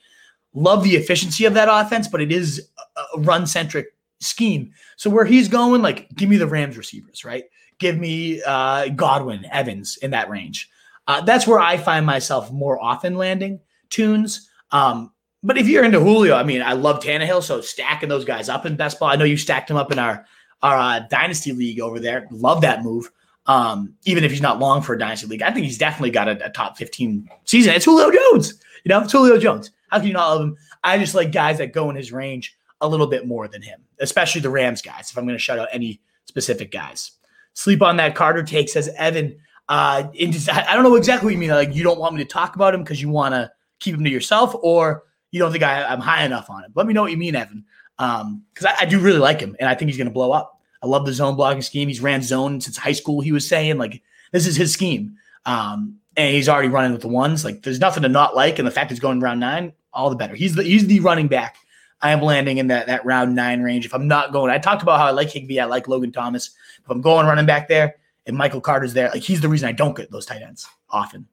Love 0.54 0.84
the 0.84 0.96
efficiency 0.96 1.44
of 1.44 1.54
that 1.54 1.68
offense, 1.70 2.08
but 2.08 2.20
it 2.20 2.30
is 2.30 2.68
a 3.16 3.20
run 3.20 3.46
centric 3.46 3.94
scheme. 4.20 4.72
So 4.96 5.10
where 5.10 5.24
he's 5.24 5.48
going, 5.48 5.82
like, 5.82 6.08
give 6.14 6.28
me 6.28 6.36
the 6.36 6.46
Rams 6.46 6.76
receivers, 6.76 7.24
right? 7.24 7.44
Give 7.78 7.98
me 7.98 8.42
uh, 8.46 8.88
Godwin, 8.88 9.46
Evans 9.50 9.96
in 10.02 10.10
that 10.10 10.28
range. 10.28 10.70
Uh, 11.06 11.20
that's 11.22 11.46
where 11.46 11.58
I 11.58 11.76
find 11.76 12.06
myself 12.06 12.52
more 12.52 12.80
often 12.80 13.16
landing 13.16 13.60
tunes. 13.90 14.48
Um, 14.70 15.12
but 15.42 15.58
if 15.58 15.68
you're 15.68 15.84
into 15.84 16.00
Julio, 16.00 16.36
I 16.36 16.44
mean, 16.44 16.62
I 16.62 16.72
love 16.74 17.02
Tannehill, 17.02 17.42
so 17.42 17.60
stacking 17.60 18.08
those 18.08 18.24
guys 18.24 18.48
up 18.48 18.64
in 18.64 18.76
best 18.76 19.00
ball. 19.00 19.08
I 19.08 19.16
know 19.16 19.24
you 19.24 19.36
stacked 19.36 19.70
him 19.70 19.76
up 19.76 19.90
in 19.90 19.98
our 19.98 20.24
our 20.62 20.78
uh, 20.78 21.00
dynasty 21.10 21.50
league 21.50 21.80
over 21.80 21.98
there. 21.98 22.28
Love 22.30 22.60
that 22.60 22.84
move. 22.84 23.10
Um, 23.46 23.94
even 24.04 24.22
if 24.22 24.30
he's 24.30 24.40
not 24.40 24.60
long 24.60 24.80
for 24.80 24.94
a 24.94 24.98
dynasty 24.98 25.26
league, 25.26 25.42
I 25.42 25.50
think 25.50 25.66
he's 25.66 25.78
definitely 25.78 26.12
got 26.12 26.28
a, 26.28 26.46
a 26.46 26.50
top 26.50 26.78
15 26.78 27.28
season. 27.44 27.74
It's 27.74 27.84
Julio 27.84 28.12
Jones. 28.12 28.54
You 28.84 28.90
know, 28.90 29.02
it's 29.02 29.10
Julio 29.10 29.38
Jones. 29.38 29.72
How 29.92 29.98
can 29.98 30.08
you 30.08 30.14
not 30.14 30.30
love 30.30 30.40
him? 30.40 30.56
I 30.82 30.98
just 30.98 31.14
like 31.14 31.32
guys 31.32 31.58
that 31.58 31.74
go 31.74 31.90
in 31.90 31.96
his 31.96 32.12
range 32.12 32.56
a 32.80 32.88
little 32.88 33.06
bit 33.06 33.26
more 33.26 33.46
than 33.46 33.60
him, 33.60 33.82
especially 34.00 34.40
the 34.40 34.48
Rams 34.48 34.80
guys. 34.80 35.10
If 35.10 35.18
I'm 35.18 35.24
going 35.24 35.36
to 35.36 35.42
shout 35.42 35.58
out 35.58 35.68
any 35.70 36.00
specific 36.24 36.72
guys, 36.72 37.12
sleep 37.52 37.82
on 37.82 37.98
that. 37.98 38.14
Carter 38.14 38.42
take 38.42 38.70
says 38.70 38.88
Evan. 38.96 39.36
Uh, 39.68 40.04
just, 40.14 40.50
I 40.50 40.74
don't 40.74 40.82
know 40.82 40.94
exactly 40.94 41.26
what 41.26 41.34
you 41.34 41.38
mean. 41.38 41.50
Like 41.50 41.74
you 41.74 41.84
don't 41.84 42.00
want 42.00 42.14
me 42.14 42.24
to 42.24 42.28
talk 42.28 42.56
about 42.56 42.74
him 42.74 42.82
because 42.82 43.02
you 43.02 43.10
want 43.10 43.34
to 43.34 43.52
keep 43.80 43.94
him 43.94 44.02
to 44.04 44.10
yourself, 44.10 44.54
or 44.62 45.04
you 45.30 45.38
don't 45.38 45.52
think 45.52 45.62
I, 45.62 45.92
am 45.92 46.00
high 46.00 46.24
enough 46.24 46.48
on 46.48 46.64
him. 46.64 46.72
Let 46.74 46.86
me 46.86 46.94
know 46.94 47.02
what 47.02 47.10
you 47.10 47.18
mean, 47.18 47.36
Evan. 47.36 47.66
Um, 47.98 48.44
because 48.54 48.64
I, 48.66 48.82
I, 48.82 48.84
do 48.86 48.98
really 48.98 49.18
like 49.18 49.40
him, 49.40 49.54
and 49.60 49.68
I 49.68 49.74
think 49.74 49.90
he's 49.90 49.98
going 49.98 50.08
to 50.08 50.12
blow 50.12 50.32
up. 50.32 50.58
I 50.82 50.86
love 50.86 51.04
the 51.04 51.12
zone 51.12 51.36
blocking 51.36 51.62
scheme. 51.62 51.88
He's 51.88 52.00
ran 52.00 52.22
zone 52.22 52.62
since 52.62 52.78
high 52.78 52.92
school. 52.92 53.20
He 53.20 53.30
was 53.30 53.46
saying 53.46 53.76
like 53.76 54.02
this 54.32 54.46
is 54.46 54.56
his 54.56 54.72
scheme, 54.72 55.16
um, 55.44 55.98
and 56.16 56.34
he's 56.34 56.48
already 56.48 56.68
running 56.68 56.92
with 56.92 57.02
the 57.02 57.08
ones. 57.08 57.44
Like 57.44 57.62
there's 57.62 57.80
nothing 57.80 58.02
to 58.02 58.08
not 58.08 58.36
like, 58.36 58.58
and 58.58 58.66
the 58.66 58.72
fact 58.72 58.90
he's 58.90 59.00
going 59.00 59.20
round 59.20 59.40
nine, 59.40 59.72
all 59.92 60.10
the 60.10 60.16
better. 60.16 60.34
He's 60.34 60.54
the 60.54 60.62
he's 60.62 60.86
the 60.86 61.00
running 61.00 61.28
back. 61.28 61.56
I 62.00 62.10
am 62.10 62.20
landing 62.20 62.58
in 62.58 62.66
that 62.68 62.86
that 62.86 63.04
round 63.04 63.34
nine 63.34 63.62
range. 63.62 63.86
If 63.86 63.94
I'm 63.94 64.08
not 64.08 64.32
going, 64.32 64.50
I 64.50 64.58
talked 64.58 64.82
about 64.82 64.98
how 64.98 65.06
I 65.06 65.10
like 65.10 65.30
Higbee. 65.30 65.60
I 65.60 65.64
like 65.66 65.88
Logan 65.88 66.12
Thomas. 66.12 66.50
If 66.82 66.90
I'm 66.90 67.00
going 67.00 67.26
running 67.26 67.46
back 67.46 67.68
there, 67.68 67.96
and 68.26 68.36
Michael 68.36 68.60
Carter's 68.60 68.94
there. 68.94 69.10
Like 69.10 69.22
he's 69.22 69.40
the 69.40 69.48
reason 69.48 69.68
I 69.68 69.72
don't 69.72 69.96
get 69.96 70.10
those 70.10 70.26
tight 70.26 70.42
ends 70.42 70.66
often. 70.90 71.26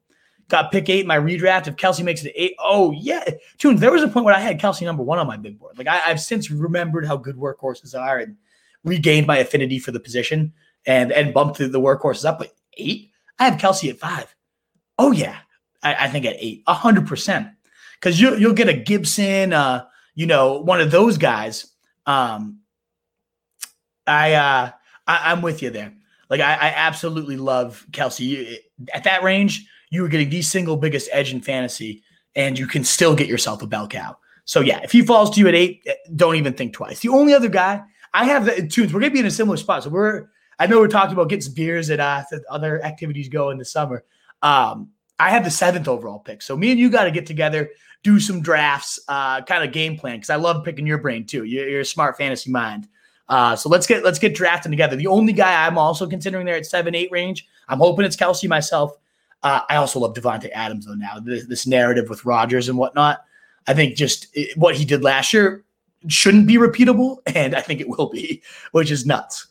Got 0.47 0.71
pick 0.71 0.89
eight 0.89 1.01
in 1.01 1.07
my 1.07 1.17
redraft. 1.17 1.67
If 1.67 1.75
Kelce 1.75 2.03
makes 2.03 2.23
it 2.23 2.33
eight, 2.35 2.55
oh 2.59 2.91
yeah, 2.91 3.23
tunes. 3.59 3.79
There 3.79 3.91
was 3.91 4.01
a 4.01 4.07
point 4.07 4.25
where 4.25 4.33
I 4.33 4.39
had 4.39 4.59
Kelce 4.59 4.81
number 4.81 5.03
one 5.03 5.19
on 5.19 5.27
my 5.27 5.37
big 5.37 5.59
board. 5.59 5.77
Like 5.77 5.87
I, 5.87 5.97
have 5.97 6.19
since 6.19 6.49
remembered 6.49 7.05
how 7.05 7.17
good 7.17 7.35
workhorses 7.35 7.99
are 7.99 8.17
and 8.17 8.35
regained 8.83 9.27
my 9.27 9.37
affinity 9.37 9.77
for 9.77 9.91
the 9.91 9.99
position 9.99 10.53
and 10.87 11.11
and 11.11 11.33
bumped 11.33 11.59
the, 11.59 11.67
the 11.67 11.79
workhorses 11.79 12.25
up. 12.25 12.39
But 12.39 12.53
eight, 12.77 13.11
I 13.37 13.45
have 13.45 13.59
Kelce 13.59 13.89
at 13.89 13.99
five. 13.99 14.35
Oh 14.99 15.11
yeah, 15.11 15.37
I, 15.81 16.05
I 16.05 16.07
think 16.09 16.25
at 16.25 16.35
eight, 16.39 16.61
a 16.67 16.73
hundred 16.73 17.07
percent, 17.07 17.47
Because 17.95 18.19
you 18.19 18.35
you'll 18.35 18.53
get 18.53 18.67
a 18.67 18.73
Gibson, 18.73 19.53
uh, 19.53 19.85
you 20.13 20.27
know, 20.27 20.59
one 20.59 20.81
of 20.81 20.91
those 20.91 21.17
guys. 21.17 21.73
Um, 22.05 22.59
I 24.05 24.33
uh, 24.33 24.71
I, 25.07 25.31
I'm 25.31 25.41
with 25.41 25.63
you 25.63 25.69
there. 25.69 25.93
Like 26.29 26.41
I, 26.41 26.53
I 26.53 26.73
absolutely 26.75 27.37
love 27.37 27.85
Kelce. 27.91 28.19
You, 28.19 28.57
at 28.93 29.05
that 29.05 29.23
range, 29.23 29.65
you 29.89 30.05
are 30.05 30.09
getting 30.09 30.29
the 30.29 30.41
single 30.41 30.75
biggest 30.75 31.09
edge 31.13 31.33
in 31.33 31.41
fantasy, 31.41 32.03
and 32.35 32.59
you 32.59 32.67
can 32.67 32.83
still 32.83 33.15
get 33.15 33.27
yourself 33.27 33.61
a 33.61 33.67
bell 33.67 33.87
cow. 33.87 34.17
So 34.43 34.59
yeah, 34.59 34.81
if 34.83 34.91
he 34.91 35.01
falls 35.01 35.31
to 35.31 35.39
you 35.39 35.47
at 35.47 35.55
eight, 35.55 35.81
eh, 35.87 35.93
don't 36.15 36.35
even 36.35 36.53
think 36.53 36.73
twice. 36.73 36.99
The 36.99 37.09
only 37.09 37.33
other 37.33 37.49
guy 37.49 37.81
I 38.13 38.25
have 38.25 38.45
the 38.45 38.67
tunes. 38.67 38.93
We're 38.93 38.99
gonna 38.99 39.13
be 39.13 39.19
in 39.19 39.25
a 39.25 39.31
similar 39.31 39.57
spot. 39.57 39.83
So 39.83 39.89
we're 39.89 40.27
I 40.57 40.67
know 40.67 40.79
we're 40.79 40.87
talking 40.87 41.13
about 41.13 41.29
getting 41.29 41.53
beers 41.53 41.89
and 41.89 42.01
uh, 42.01 42.23
other 42.49 42.83
activities 42.83 43.29
go 43.29 43.49
in 43.49 43.57
the 43.57 43.65
summer. 43.65 44.03
Um, 44.41 44.89
I 45.19 45.29
have 45.31 45.43
the 45.43 45.51
seventh 45.51 45.87
overall 45.87 46.19
pick. 46.19 46.41
So 46.41 46.55
me 46.55 46.71
and 46.71 46.79
you 46.79 46.89
got 46.89 47.03
to 47.03 47.11
get 47.11 47.25
together, 47.25 47.69
do 48.03 48.19
some 48.19 48.41
drafts, 48.41 48.99
uh, 49.07 49.41
kind 49.41 49.63
of 49.63 49.73
game 49.73 49.97
plan 49.97 50.15
because 50.15 50.29
I 50.29 50.37
love 50.37 50.63
picking 50.63 50.87
your 50.87 50.97
brain 50.97 51.25
too. 51.25 51.43
You're, 51.43 51.67
you're 51.67 51.81
a 51.81 51.85
smart 51.85 52.17
fantasy 52.17 52.51
mind. 52.51 52.87
Uh, 53.27 53.55
so 53.55 53.69
let's 53.69 53.85
get 53.85 54.03
let's 54.03 54.17
get 54.17 54.33
drafting 54.33 54.71
together. 54.71 54.95
The 54.95 55.07
only 55.07 55.33
guy 55.33 55.65
I'm 55.65 55.77
also 55.77 56.07
considering 56.07 56.45
there 56.45 56.55
at 56.55 56.65
seven 56.65 56.95
eight 56.95 57.11
range. 57.11 57.47
I'm 57.67 57.77
hoping 57.77 58.05
it's 58.05 58.15
Kelce 58.15 58.47
myself. 58.49 58.93
Uh, 59.43 59.61
I 59.69 59.75
also 59.75 59.99
love 59.99 60.15
Davante 60.15 60.49
Adams 60.53 60.85
though. 60.85 60.95
Now 60.95 61.19
this, 61.19 61.45
this, 61.45 61.67
narrative 61.67 62.09
with 62.09 62.25
Rodgers 62.25 62.67
and 62.67 62.77
whatnot, 62.77 63.23
I 63.67 63.73
think 63.73 63.95
just 63.95 64.27
it, 64.33 64.57
what 64.57 64.75
he 64.75 64.83
did 64.83 65.03
last 65.03 65.31
year 65.31 65.63
shouldn't 66.07 66.47
be 66.47 66.55
repeatable, 66.55 67.17
and 67.35 67.55
I 67.55 67.61
think 67.61 67.81
it 67.81 67.89
will 67.89 68.09
be, 68.09 68.41
which 68.71 68.89
is 68.89 69.05
nuts. 69.05 69.47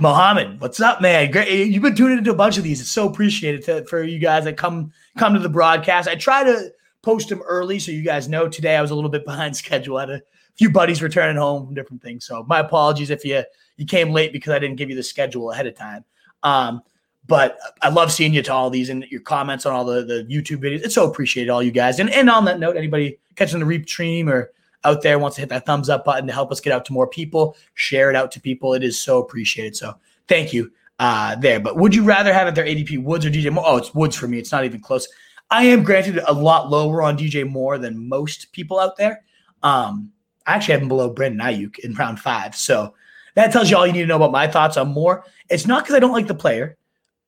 Mohammed, 0.00 0.62
what's 0.62 0.80
up, 0.80 1.02
man? 1.02 1.30
Great, 1.30 1.68
you've 1.68 1.82
been 1.82 1.94
tuning 1.94 2.18
into 2.18 2.30
a 2.30 2.34
bunch 2.34 2.56
of 2.56 2.64
these. 2.64 2.80
It's 2.80 2.90
so 2.90 3.06
appreciated 3.06 3.62
to, 3.64 3.84
for 3.84 4.02
you 4.02 4.18
guys 4.18 4.44
that 4.44 4.56
come 4.56 4.92
come 5.18 5.34
to 5.34 5.38
the 5.38 5.48
broadcast. 5.48 6.08
I 6.08 6.14
try 6.14 6.42
to 6.42 6.72
post 7.02 7.28
them 7.28 7.42
early 7.42 7.78
so 7.78 7.92
you 7.92 8.02
guys 8.02 8.26
know. 8.26 8.48
Today 8.48 8.76
I 8.76 8.82
was 8.82 8.90
a 8.90 8.94
little 8.94 9.10
bit 9.10 9.24
behind 9.26 9.54
schedule. 9.54 9.98
I 9.98 10.00
had 10.00 10.10
a 10.10 10.22
few 10.54 10.70
buddies 10.70 11.02
returning 11.02 11.36
home 11.36 11.66
from 11.66 11.74
different 11.74 12.02
things. 12.02 12.24
So 12.24 12.44
my 12.48 12.60
apologies 12.60 13.10
if 13.10 13.24
you 13.26 13.42
you 13.76 13.84
came 13.84 14.10
late 14.10 14.32
because 14.32 14.54
I 14.54 14.58
didn't 14.58 14.76
give 14.76 14.88
you 14.88 14.96
the 14.96 15.02
schedule 15.02 15.50
ahead 15.50 15.66
of 15.66 15.76
time. 15.76 16.04
Um, 16.42 16.82
but 17.26 17.58
I 17.82 17.90
love 17.90 18.10
seeing 18.10 18.32
you 18.32 18.42
to 18.42 18.52
all 18.52 18.70
these 18.70 18.88
and 18.88 19.04
your 19.04 19.20
comments 19.20 19.66
on 19.66 19.74
all 19.74 19.84
the, 19.84 20.02
the 20.02 20.24
YouTube 20.24 20.62
videos. 20.62 20.82
It's 20.82 20.94
so 20.94 21.08
appreciated, 21.08 21.50
all 21.50 21.62
you 21.62 21.70
guys. 21.70 22.00
And, 22.00 22.10
and 22.10 22.30
on 22.30 22.46
that 22.46 22.58
note, 22.58 22.76
anybody 22.76 23.18
catching 23.36 23.60
the 23.60 23.66
reap 23.66 23.88
stream 23.88 24.28
or 24.28 24.50
out 24.84 25.02
there 25.02 25.18
wants 25.18 25.36
to 25.36 25.42
hit 25.42 25.50
that 25.50 25.66
thumbs 25.66 25.88
up 25.88 26.04
button 26.04 26.26
to 26.26 26.32
help 26.32 26.50
us 26.50 26.60
get 26.60 26.72
out 26.72 26.84
to 26.86 26.92
more 26.92 27.06
people, 27.06 27.56
share 27.74 28.10
it 28.10 28.16
out 28.16 28.30
to 28.32 28.40
people. 28.40 28.74
It 28.74 28.82
is 28.82 29.00
so 29.00 29.18
appreciated. 29.18 29.76
So 29.76 29.94
thank 30.28 30.52
you 30.52 30.70
uh, 30.98 31.34
there. 31.36 31.60
But 31.60 31.76
would 31.76 31.94
you 31.94 32.04
rather 32.04 32.32
have 32.32 32.48
it 32.48 32.54
there 32.54 32.64
ADP 32.64 33.02
Woods 33.02 33.26
or 33.26 33.30
DJ 33.30 33.52
Moore? 33.52 33.64
Oh, 33.66 33.76
it's 33.76 33.94
Woods 33.94 34.16
for 34.16 34.28
me. 34.28 34.38
It's 34.38 34.52
not 34.52 34.64
even 34.64 34.80
close. 34.80 35.08
I 35.50 35.64
am 35.64 35.82
granted 35.82 36.20
a 36.26 36.32
lot 36.32 36.70
lower 36.70 37.02
on 37.02 37.18
DJ 37.18 37.48
Moore 37.48 37.76
than 37.78 38.08
most 38.08 38.52
people 38.52 38.78
out 38.78 38.96
there. 38.96 39.22
Um, 39.62 40.12
I 40.46 40.54
actually 40.54 40.72
have 40.72 40.82
him 40.82 40.88
below 40.88 41.10
Brandon 41.10 41.40
Aiyuk 41.40 41.78
in 41.80 41.94
round 41.94 42.20
five. 42.20 42.54
So 42.54 42.94
that 43.34 43.52
tells 43.52 43.70
you 43.70 43.76
all 43.76 43.86
you 43.86 43.92
need 43.92 44.02
to 44.02 44.06
know 44.06 44.16
about 44.16 44.32
my 44.32 44.46
thoughts 44.46 44.76
on 44.76 44.88
Moore. 44.88 45.24
It's 45.48 45.66
not 45.66 45.84
because 45.84 45.96
I 45.96 46.00
don't 46.00 46.12
like 46.12 46.28
the 46.28 46.34
player. 46.34 46.76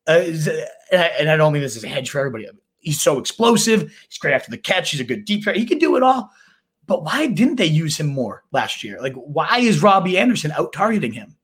Uh, 0.07 0.23
and, 0.91 1.01
I, 1.01 1.07
and, 1.19 1.31
I, 1.31 1.37
don't 1.37 1.53
mean 1.53 1.63
this 1.63 1.77
is 1.77 1.85
a 1.85 1.89
hedge 1.89 2.11
for 2.11 2.19
everybody. 2.19 2.49
He's 2.81 3.01
so 3.01 3.21
explosive. 3.21 3.93
He's 4.09 4.19
great 4.19 4.35
after 4.35 4.51
the 4.51 4.59
catch. 4.59 4.91
He's 4.91 5.01
a 5.01 5.05
good 5.05 5.25
deep 5.25 5.45
threat. 5.45 5.55
He 5.55 5.65
can 5.65 5.79
do 5.79 5.95
it 5.95 6.03
all. 6.03 6.33
But 6.87 7.05
why 7.05 7.27
didn't 7.27 7.57
they 7.57 7.67
use 7.67 7.99
him 7.99 8.09
more 8.09 8.45
last 8.53 8.83
year? 8.83 9.01
Like, 9.01 9.15
why 9.15 9.59
is 9.59 9.83
Robbie 9.83 10.19
Anderson 10.19 10.53
out 10.53 10.73
targeting 10.73 11.13
him? 11.13 11.37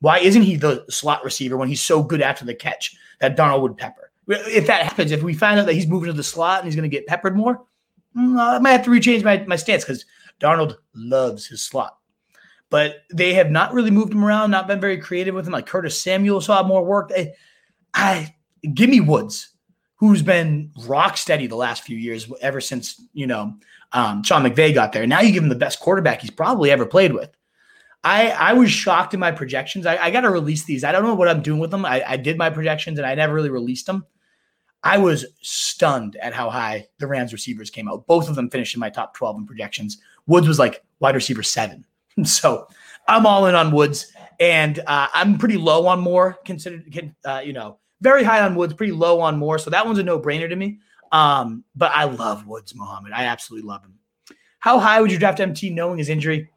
Why 0.00 0.18
isn't 0.18 0.42
he 0.42 0.56
the 0.56 0.84
slot 0.88 1.24
receiver 1.24 1.56
when 1.56 1.68
he's 1.68 1.82
so 1.82 2.02
good 2.02 2.22
after 2.22 2.44
the 2.44 2.54
catch 2.54 2.96
that 3.20 3.36
Donald 3.36 3.62
would 3.62 3.76
pepper? 3.76 4.10
If 4.26 4.66
that 4.66 4.82
happens, 4.82 5.12
if 5.12 5.22
we 5.22 5.34
find 5.34 5.60
out 5.60 5.66
that 5.66 5.74
he's 5.74 5.86
moving 5.86 6.06
to 6.06 6.12
the 6.12 6.22
slot 6.22 6.60
and 6.60 6.66
he's 6.66 6.76
going 6.76 6.88
to 6.88 6.96
get 6.96 7.06
peppered 7.06 7.36
more, 7.36 7.64
mm, 8.16 8.38
I 8.38 8.58
might 8.58 8.72
have 8.72 8.84
to 8.84 8.90
rechange 8.90 9.22
my, 9.22 9.44
my 9.46 9.56
stance 9.56 9.84
because 9.84 10.06
Donald 10.38 10.78
loves 10.94 11.46
his 11.46 11.62
slot. 11.62 11.98
But 12.70 13.02
they 13.12 13.34
have 13.34 13.50
not 13.50 13.74
really 13.74 13.90
moved 13.90 14.12
him 14.12 14.24
around, 14.24 14.50
not 14.50 14.68
been 14.68 14.80
very 14.80 14.98
creative 14.98 15.34
with 15.34 15.46
him. 15.46 15.52
Like 15.52 15.66
Curtis 15.66 16.00
Samuel 16.00 16.40
saw 16.40 16.62
more 16.62 16.84
work. 16.84 17.10
I, 17.14 17.32
I 17.92 18.34
give 18.72 18.88
me 18.88 19.00
Woods, 19.00 19.49
who's 20.00 20.22
been 20.22 20.72
rock 20.86 21.18
steady 21.18 21.46
the 21.46 21.56
last 21.56 21.84
few 21.84 21.96
years, 21.96 22.30
ever 22.40 22.60
since 22.60 23.00
you 23.12 23.26
know 23.26 23.54
um, 23.92 24.22
Sean 24.22 24.42
McVay 24.42 24.74
got 24.74 24.92
there. 24.92 25.06
Now 25.06 25.20
you 25.20 25.32
give 25.32 25.42
him 25.42 25.50
the 25.50 25.54
best 25.54 25.78
quarterback 25.78 26.22
he's 26.22 26.30
probably 26.30 26.70
ever 26.70 26.86
played 26.86 27.12
with. 27.12 27.30
I 28.02 28.30
I 28.30 28.52
was 28.54 28.70
shocked 28.70 29.14
in 29.14 29.20
my 29.20 29.30
projections. 29.30 29.86
I, 29.86 29.96
I 29.98 30.10
got 30.10 30.22
to 30.22 30.30
release 30.30 30.64
these. 30.64 30.84
I 30.84 30.90
don't 30.90 31.04
know 31.04 31.14
what 31.14 31.28
I'm 31.28 31.42
doing 31.42 31.60
with 31.60 31.70
them. 31.70 31.84
I, 31.84 32.02
I 32.04 32.16
did 32.16 32.38
my 32.38 32.50
projections 32.50 32.98
and 32.98 33.06
I 33.06 33.14
never 33.14 33.34
really 33.34 33.50
released 33.50 33.86
them. 33.86 34.06
I 34.82 34.96
was 34.96 35.26
stunned 35.42 36.16
at 36.16 36.32
how 36.32 36.48
high 36.48 36.88
the 36.98 37.06
Rams 37.06 37.34
receivers 37.34 37.68
came 37.68 37.86
out. 37.86 38.06
Both 38.06 38.30
of 38.30 38.34
them 38.34 38.48
finished 38.48 38.74
in 38.74 38.80
my 38.80 38.88
top 38.88 39.14
12 39.14 39.38
in 39.38 39.46
projections. 39.46 39.98
Woods 40.26 40.48
was 40.48 40.58
like 40.58 40.82
wide 41.00 41.14
receiver 41.14 41.42
seven. 41.42 41.84
So 42.24 42.66
I'm 43.08 43.24
all 43.24 43.46
in 43.46 43.54
on 43.54 43.70
Woods, 43.70 44.12
and 44.40 44.78
uh, 44.86 45.08
I'm 45.14 45.38
pretty 45.38 45.56
low 45.56 45.86
on 45.86 46.00
Moore. 46.00 46.38
Considered, 46.44 47.14
uh, 47.24 47.40
you 47.42 47.54
know, 47.54 47.78
very 48.00 48.22
high 48.24 48.40
on 48.40 48.54
Woods, 48.54 48.74
pretty 48.74 48.92
low 48.92 49.20
on 49.20 49.38
Moore. 49.38 49.58
So 49.58 49.70
that 49.70 49.86
one's 49.86 49.98
a 49.98 50.02
no 50.02 50.18
brainer 50.18 50.48
to 50.48 50.56
me. 50.56 50.78
Um, 51.12 51.64
but 51.74 51.92
I 51.92 52.04
love 52.04 52.46
Woods, 52.46 52.74
Mohammed. 52.74 53.12
I 53.12 53.24
absolutely 53.24 53.68
love 53.68 53.82
him. 53.82 53.94
How 54.60 54.78
high 54.78 55.00
would 55.00 55.10
you 55.10 55.18
draft 55.18 55.40
MT 55.40 55.70
knowing 55.70 55.98
his 55.98 56.08
injury? 56.08 56.50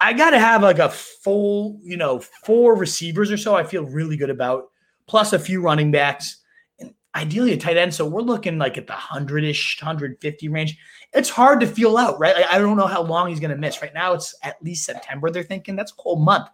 I 0.00 0.12
got 0.12 0.30
to 0.30 0.38
have 0.38 0.62
like 0.62 0.80
a 0.80 0.88
full, 0.88 1.78
you 1.82 1.96
know, 1.96 2.18
four 2.18 2.74
receivers 2.74 3.30
or 3.30 3.36
so. 3.36 3.54
I 3.54 3.62
feel 3.62 3.84
really 3.84 4.16
good 4.16 4.30
about, 4.30 4.70
plus 5.06 5.32
a 5.32 5.38
few 5.38 5.62
running 5.62 5.92
backs 5.92 6.38
and 6.80 6.92
ideally 7.14 7.52
a 7.52 7.56
tight 7.56 7.76
end. 7.76 7.94
So 7.94 8.04
we're 8.04 8.20
looking 8.20 8.58
like 8.58 8.76
at 8.76 8.88
the 8.88 8.94
100 8.94 9.44
ish, 9.44 9.80
150 9.80 10.48
range. 10.48 10.76
It's 11.12 11.30
hard 11.30 11.60
to 11.60 11.66
feel 11.68 11.96
out, 11.96 12.18
right? 12.18 12.34
Like, 12.34 12.50
I 12.50 12.58
don't 12.58 12.76
know 12.76 12.88
how 12.88 13.02
long 13.02 13.28
he's 13.28 13.38
going 13.38 13.52
to 13.52 13.56
miss. 13.56 13.80
Right 13.80 13.94
now, 13.94 14.12
it's 14.12 14.34
at 14.42 14.62
least 14.62 14.84
September, 14.84 15.30
they're 15.30 15.44
thinking. 15.44 15.76
That's 15.76 15.92
a 15.92 16.02
whole 16.02 16.18
month. 16.18 16.48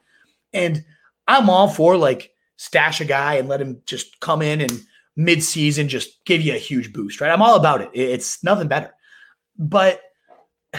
And 0.53 0.85
I'm 1.27 1.49
all 1.49 1.69
for 1.69 1.97
like 1.97 2.33
stash 2.59 3.01
a 3.01 3.05
guy 3.05 3.35
and 3.35 3.49
let 3.49 3.61
him 3.61 3.81
just 3.87 4.21
come 4.21 4.43
in 4.43 4.61
and 4.61 4.85
mid-season 5.17 5.89
just 5.89 6.25
give 6.27 6.43
you 6.43 6.55
a 6.55 6.59
huge 6.59 6.93
boost, 6.93 7.21
right? 7.21 7.31
I'm 7.31 7.43
all 7.43 7.57
about 7.57 7.81
it. 7.81 7.91
It's 7.95 8.45
nothing 8.45 8.69
better. 8.69 8.93
But 9.59 10.03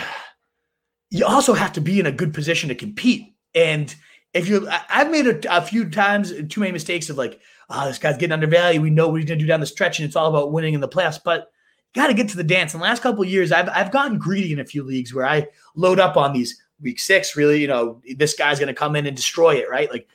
you 1.10 1.26
also 1.26 1.54
have 1.54 1.74
to 1.74 1.82
be 1.82 2.00
in 2.00 2.06
a 2.06 2.12
good 2.12 2.34
position 2.34 2.70
to 2.70 2.76
compete. 2.76 3.34
And 3.56 3.94
if 4.34 4.48
you, 4.48 4.70
I've 4.90 5.10
made 5.10 5.26
a, 5.26 5.58
a 5.58 5.62
few 5.62 5.90
times 5.90 6.32
too 6.50 6.60
many 6.60 6.72
mistakes 6.72 7.10
of 7.10 7.18
like, 7.18 7.42
oh, 7.70 7.88
this 7.88 7.98
guy's 7.98 8.18
getting 8.18 8.34
undervalued. 8.34 8.84
We 8.84 8.90
know 8.90 9.08
what 9.08 9.20
he's 9.20 9.28
going 9.28 9.40
to 9.40 9.44
do 9.44 9.48
down 9.48 9.60
the 9.60 9.66
stretch, 9.66 10.00
and 10.00 10.08
it's 10.08 10.16
all 10.16 10.30
about 10.30 10.52
winning 10.52 10.74
in 10.74 10.82
the 10.82 10.88
playoffs. 10.88 11.20
But 11.24 11.52
got 11.96 12.08
to 12.08 12.14
get 12.14 12.30
to 12.30 12.38
the 12.38 12.44
dance. 12.44 12.74
In 12.74 12.80
the 12.80 12.86
last 12.86 13.02
couple 13.02 13.24
years, 13.26 13.52
I've 13.52 13.70
I've 13.70 13.92
gotten 13.92 14.18
greedy 14.20 14.54
in 14.54 14.60
a 14.60 14.66
few 14.66 14.84
leagues 14.84 15.14
where 15.14 15.26
I 15.26 15.48
load 15.76 16.00
up 16.00 16.18
on 16.18 16.34
these 16.34 16.62
week 16.82 17.00
six. 17.00 17.36
Really, 17.36 17.60
you 17.62 17.68
know, 17.68 18.02
this 18.18 18.36
guy's 18.36 18.60
going 18.60 18.68
to 18.68 18.74
come 18.74 18.96
in 18.96 19.06
and 19.06 19.16
destroy 19.16 19.56
it, 19.56 19.70
right? 19.70 19.90
Like, 19.90 20.08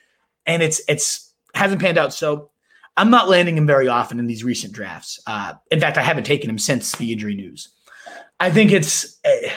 and 0.47 0.62
it's 0.62 0.81
it's 0.89 1.23
hasn't 1.55 1.81
panned 1.81 1.98
out. 1.98 2.12
So 2.12 2.51
I'm 2.97 3.10
not 3.10 3.28
landing 3.28 3.56
him 3.56 3.66
very 3.66 3.89
often 3.89 4.18
in 4.18 4.26
these 4.26 4.44
recent 4.44 4.72
drafts. 4.72 5.20
Uh, 5.26 5.55
in 5.70 5.81
fact, 5.81 5.98
I 5.98 6.02
haven't 6.02 6.24
taken 6.24 6.48
him 6.48 6.59
since 6.59 6.93
the 6.93 7.12
injury 7.12 7.35
news. 7.35 7.70
I 8.40 8.51
think 8.51 8.72
it's 8.72 9.18
eh, 9.24 9.51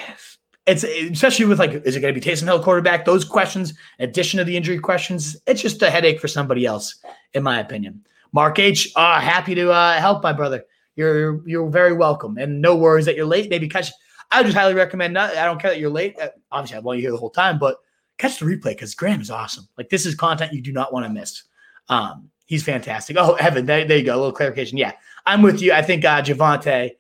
it's 0.65 0.83
especially 0.83 1.45
with 1.45 1.59
like, 1.59 1.73
is 1.85 1.95
it 1.95 2.01
going 2.01 2.13
to 2.13 2.19
be 2.19 2.25
Taysom 2.25 2.43
Hill 2.43 2.61
quarterback? 2.61 3.05
Those 3.05 3.23
questions, 3.23 3.73
addition 3.99 4.37
to 4.37 4.43
the 4.43 4.57
injury 4.57 4.79
questions, 4.79 5.37
it's 5.47 5.61
just 5.61 5.81
a 5.81 5.89
headache 5.89 6.19
for 6.19 6.27
somebody 6.27 6.65
else, 6.65 6.95
in 7.33 7.43
my 7.43 7.59
opinion. 7.59 8.05
Mark 8.33 8.59
H, 8.59 8.91
uh, 8.95 9.19
happy 9.19 9.55
to 9.55 9.71
uh, 9.71 9.99
help 9.99 10.21
my 10.23 10.33
brother. 10.33 10.65
You're 10.95 11.47
you're 11.47 11.69
very 11.69 11.93
welcome, 11.93 12.37
and 12.37 12.61
no 12.61 12.75
worries 12.75 13.05
that 13.05 13.15
you're 13.15 13.25
late. 13.25 13.49
Maybe 13.49 13.69
catch. 13.69 13.91
I 14.29 14.43
just 14.43 14.57
highly 14.57 14.73
recommend. 14.73 15.13
Not, 15.13 15.37
I 15.37 15.45
don't 15.45 15.61
care 15.61 15.71
that 15.71 15.79
you're 15.79 15.89
late. 15.89 16.19
Uh, 16.19 16.29
obviously, 16.51 16.77
I 16.77 16.79
want 16.81 16.97
you 16.97 17.03
here 17.03 17.11
the 17.11 17.17
whole 17.17 17.29
time, 17.29 17.59
but 17.59 17.77
catch 18.17 18.39
the 18.39 18.45
replay 18.45 18.71
because 18.71 18.93
Graham 18.95 19.21
is 19.21 19.31
awesome. 19.31 19.67
Like 19.77 19.89
this 19.89 20.05
is 20.05 20.15
content 20.15 20.53
you 20.53 20.61
do 20.61 20.73
not 20.73 20.91
want 20.91 21.05
to 21.05 21.11
miss. 21.11 21.43
Um, 21.89 22.29
he's 22.45 22.63
fantastic. 22.63 23.17
Oh, 23.17 23.33
Evan, 23.35 23.65
there, 23.65 23.85
there 23.85 23.97
you 23.97 24.03
go. 24.03 24.15
A 24.15 24.17
little 24.17 24.31
clarification. 24.31 24.77
Yeah, 24.77 24.93
I'm 25.25 25.41
with 25.41 25.61
you. 25.61 25.73
I 25.73 25.81
think 25.81 26.03
uh, 26.05 26.21
Javonte 26.21 26.91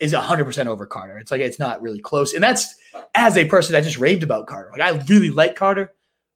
is 0.00 0.12
100% 0.12 0.66
over 0.66 0.86
Carter. 0.86 1.18
It's 1.18 1.30
like 1.30 1.40
it's 1.40 1.58
not 1.58 1.80
really 1.80 2.00
close. 2.00 2.34
And 2.34 2.42
that's 2.42 2.74
as 3.14 3.36
a 3.36 3.46
person 3.46 3.72
that 3.72 3.84
just 3.84 3.98
raved 3.98 4.22
about 4.22 4.46
Carter. 4.46 4.70
Like 4.72 4.80
I 4.80 4.90
really 5.08 5.30
like 5.30 5.56
Carter. 5.56 5.92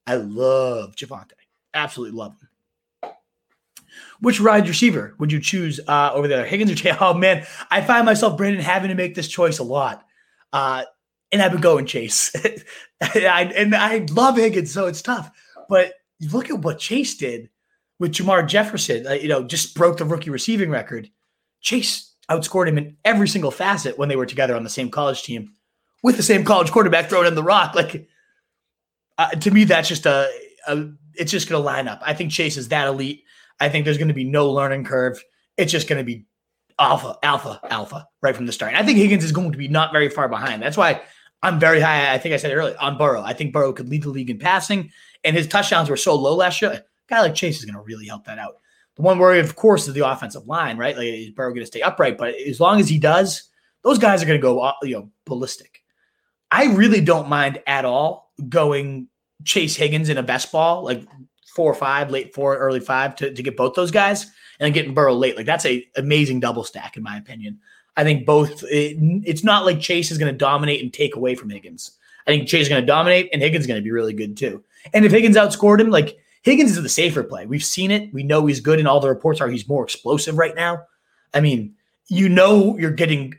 I 0.06 0.16
love 0.16 0.94
Javonte. 0.94 1.32
Absolutely 1.74 2.16
love 2.16 2.36
him. 2.40 2.48
Which 4.20 4.40
wide 4.40 4.68
receiver 4.68 5.14
would 5.18 5.30
you 5.30 5.40
choose 5.40 5.80
uh, 5.86 6.10
over 6.12 6.26
there, 6.26 6.44
Higgins 6.44 6.70
or 6.70 6.74
Jay? 6.74 6.92
Oh 7.00 7.14
man, 7.14 7.46
I 7.70 7.82
find 7.82 8.04
myself 8.04 8.36
Brandon 8.36 8.62
having 8.62 8.88
to 8.88 8.94
make 8.94 9.14
this 9.14 9.28
choice 9.28 9.58
a 9.58 9.64
lot, 9.64 10.04
uh, 10.52 10.84
and 11.30 11.40
I've 11.40 11.52
been 11.52 11.60
going 11.60 11.86
Chase. 11.86 12.34
and, 12.34 12.64
I, 13.00 13.42
and 13.54 13.74
I 13.74 14.06
love 14.10 14.36
Higgins, 14.36 14.72
so 14.72 14.86
it's 14.86 15.02
tough. 15.02 15.30
But 15.68 15.92
look 16.32 16.50
at 16.50 16.58
what 16.58 16.78
Chase 16.78 17.16
did 17.16 17.48
with 17.98 18.12
Jermar 18.12 18.46
Jefferson. 18.46 19.06
Uh, 19.06 19.12
you 19.12 19.28
know, 19.28 19.44
just 19.44 19.74
broke 19.74 19.96
the 19.96 20.04
rookie 20.04 20.30
receiving 20.30 20.70
record. 20.70 21.10
Chase 21.60 22.14
outscored 22.30 22.68
him 22.68 22.78
in 22.78 22.96
every 23.04 23.28
single 23.28 23.50
facet 23.50 23.98
when 23.98 24.08
they 24.08 24.16
were 24.16 24.26
together 24.26 24.54
on 24.54 24.64
the 24.64 24.70
same 24.70 24.90
college 24.90 25.22
team 25.22 25.52
with 26.02 26.16
the 26.16 26.22
same 26.22 26.44
college 26.44 26.70
quarterback 26.70 27.08
throwing 27.08 27.26
in 27.26 27.34
the 27.34 27.42
rock. 27.42 27.74
Like 27.74 28.08
uh, 29.16 29.30
to 29.30 29.50
me, 29.50 29.64
that's 29.64 29.88
just 29.88 30.06
a, 30.06 30.30
a 30.66 30.90
it's 31.14 31.32
just 31.32 31.48
going 31.48 31.60
to 31.60 31.66
line 31.66 31.88
up. 31.88 32.00
I 32.04 32.14
think 32.14 32.30
Chase 32.30 32.56
is 32.56 32.68
that 32.68 32.86
elite. 32.86 33.24
I 33.60 33.68
think 33.68 33.84
there's 33.84 33.98
going 33.98 34.08
to 34.08 34.14
be 34.14 34.24
no 34.24 34.50
learning 34.50 34.84
curve. 34.84 35.22
It's 35.56 35.72
just 35.72 35.88
going 35.88 35.98
to 35.98 36.04
be 36.04 36.26
alpha, 36.78 37.16
alpha, 37.24 37.60
alpha 37.68 38.06
right 38.22 38.36
from 38.36 38.46
the 38.46 38.52
start. 38.52 38.72
And 38.72 38.80
I 38.80 38.86
think 38.86 38.98
Higgins 38.98 39.24
is 39.24 39.32
going 39.32 39.50
to 39.50 39.58
be 39.58 39.66
not 39.66 39.92
very 39.92 40.08
far 40.08 40.28
behind. 40.28 40.62
That's 40.62 40.76
why 40.76 41.02
I'm 41.42 41.58
very 41.58 41.80
high. 41.80 42.12
I 42.12 42.18
think 42.18 42.34
I 42.34 42.36
said 42.36 42.52
it 42.52 42.54
earlier 42.54 42.76
on 42.78 42.96
Burrow. 42.96 43.22
I 43.22 43.32
think 43.32 43.52
Burrow 43.52 43.72
could 43.72 43.88
lead 43.88 44.04
the 44.04 44.10
league 44.10 44.30
in 44.30 44.38
passing, 44.38 44.92
and 45.24 45.36
his 45.36 45.48
touchdowns 45.48 45.90
were 45.90 45.96
so 45.96 46.14
low 46.14 46.36
last 46.36 46.62
year. 46.62 46.84
Guy 47.08 47.20
like 47.20 47.34
Chase 47.34 47.58
is 47.58 47.64
going 47.64 47.74
to 47.74 47.82
really 47.82 48.06
help 48.06 48.24
that 48.24 48.38
out. 48.38 48.58
The 48.96 49.02
one 49.02 49.18
worry, 49.18 49.40
of 49.40 49.56
course, 49.56 49.86
is 49.88 49.94
the 49.94 50.08
offensive 50.08 50.46
line, 50.46 50.76
right? 50.76 50.96
Like 50.96 51.06
is 51.06 51.30
Burrow 51.30 51.50
going 51.50 51.60
to 51.60 51.66
stay 51.66 51.82
upright? 51.82 52.18
But 52.18 52.34
as 52.34 52.60
long 52.60 52.80
as 52.80 52.88
he 52.88 52.98
does, 52.98 53.44
those 53.82 53.98
guys 53.98 54.22
are 54.22 54.26
going 54.26 54.38
to 54.38 54.42
go, 54.42 54.60
uh, 54.60 54.74
you 54.82 54.96
know, 54.96 55.10
ballistic. 55.24 55.82
I 56.50 56.66
really 56.74 57.00
don't 57.00 57.28
mind 57.28 57.60
at 57.66 57.84
all 57.84 58.32
going 58.48 59.08
Chase 59.44 59.76
Higgins 59.76 60.08
in 60.08 60.18
a 60.18 60.22
best 60.22 60.50
ball, 60.50 60.84
like 60.84 61.06
four 61.46 61.70
or 61.70 61.74
five, 61.74 62.10
late 62.10 62.34
four, 62.34 62.56
early 62.56 62.80
five, 62.80 63.14
to, 63.16 63.32
to 63.32 63.42
get 63.42 63.56
both 63.56 63.74
those 63.74 63.90
guys, 63.90 64.24
and 64.24 64.66
then 64.66 64.72
getting 64.72 64.94
Burrow 64.94 65.14
late. 65.14 65.36
Like 65.36 65.46
that's 65.46 65.66
a 65.66 65.86
amazing 65.96 66.40
double 66.40 66.64
stack, 66.64 66.96
in 66.96 67.02
my 67.02 67.16
opinion. 67.18 67.60
I 67.96 68.04
think 68.04 68.26
both. 68.26 68.62
It, 68.64 68.96
it's 69.24 69.44
not 69.44 69.64
like 69.64 69.80
Chase 69.80 70.10
is 70.10 70.18
going 70.18 70.32
to 70.32 70.38
dominate 70.38 70.82
and 70.82 70.92
take 70.92 71.16
away 71.16 71.34
from 71.34 71.50
Higgins. 71.50 71.92
I 72.26 72.30
think 72.30 72.48
Chase 72.48 72.62
is 72.62 72.68
going 72.68 72.82
to 72.82 72.86
dominate, 72.86 73.30
and 73.32 73.40
Higgins 73.40 73.62
is 73.62 73.66
going 73.66 73.80
to 73.80 73.84
be 73.84 73.90
really 73.90 74.12
good 74.12 74.36
too. 74.36 74.62
And 74.92 75.04
if 75.04 75.12
Higgins 75.12 75.36
outscored 75.36 75.80
him, 75.80 75.90
like 75.90 76.18
Higgins 76.48 76.76
is 76.76 76.82
the 76.82 76.88
safer 76.88 77.22
play. 77.22 77.46
We've 77.46 77.64
seen 77.64 77.90
it. 77.90 78.12
We 78.12 78.22
know 78.22 78.46
he's 78.46 78.60
good, 78.60 78.78
and 78.78 78.88
all 78.88 79.00
the 79.00 79.08
reports 79.08 79.40
are 79.40 79.48
he's 79.48 79.68
more 79.68 79.84
explosive 79.84 80.38
right 80.38 80.54
now. 80.54 80.82
I 81.34 81.40
mean, 81.40 81.74
you 82.08 82.28
know, 82.28 82.76
you're 82.78 82.90
getting 82.90 83.34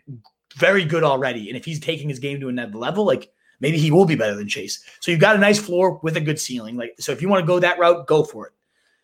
very 0.55 0.85
good 0.85 1.03
already, 1.03 1.49
and 1.49 1.57
if 1.57 1.65
he's 1.65 1.79
taking 1.79 2.09
his 2.09 2.19
game 2.19 2.39
to 2.39 2.49
another 2.49 2.77
level, 2.77 3.05
like 3.05 3.31
maybe 3.59 3.77
he 3.77 3.91
will 3.91 4.05
be 4.05 4.15
better 4.15 4.35
than 4.35 4.47
Chase. 4.47 4.83
So 4.99 5.11
you've 5.11 5.19
got 5.19 5.35
a 5.35 5.39
nice 5.39 5.59
floor 5.59 5.99
with 6.03 6.17
a 6.17 6.21
good 6.21 6.39
ceiling. 6.39 6.77
Like, 6.77 6.95
so 6.99 7.11
if 7.11 7.21
you 7.21 7.29
want 7.29 7.41
to 7.41 7.47
go 7.47 7.59
that 7.59 7.79
route, 7.79 8.05
go 8.07 8.23
for 8.23 8.47
it. 8.47 8.53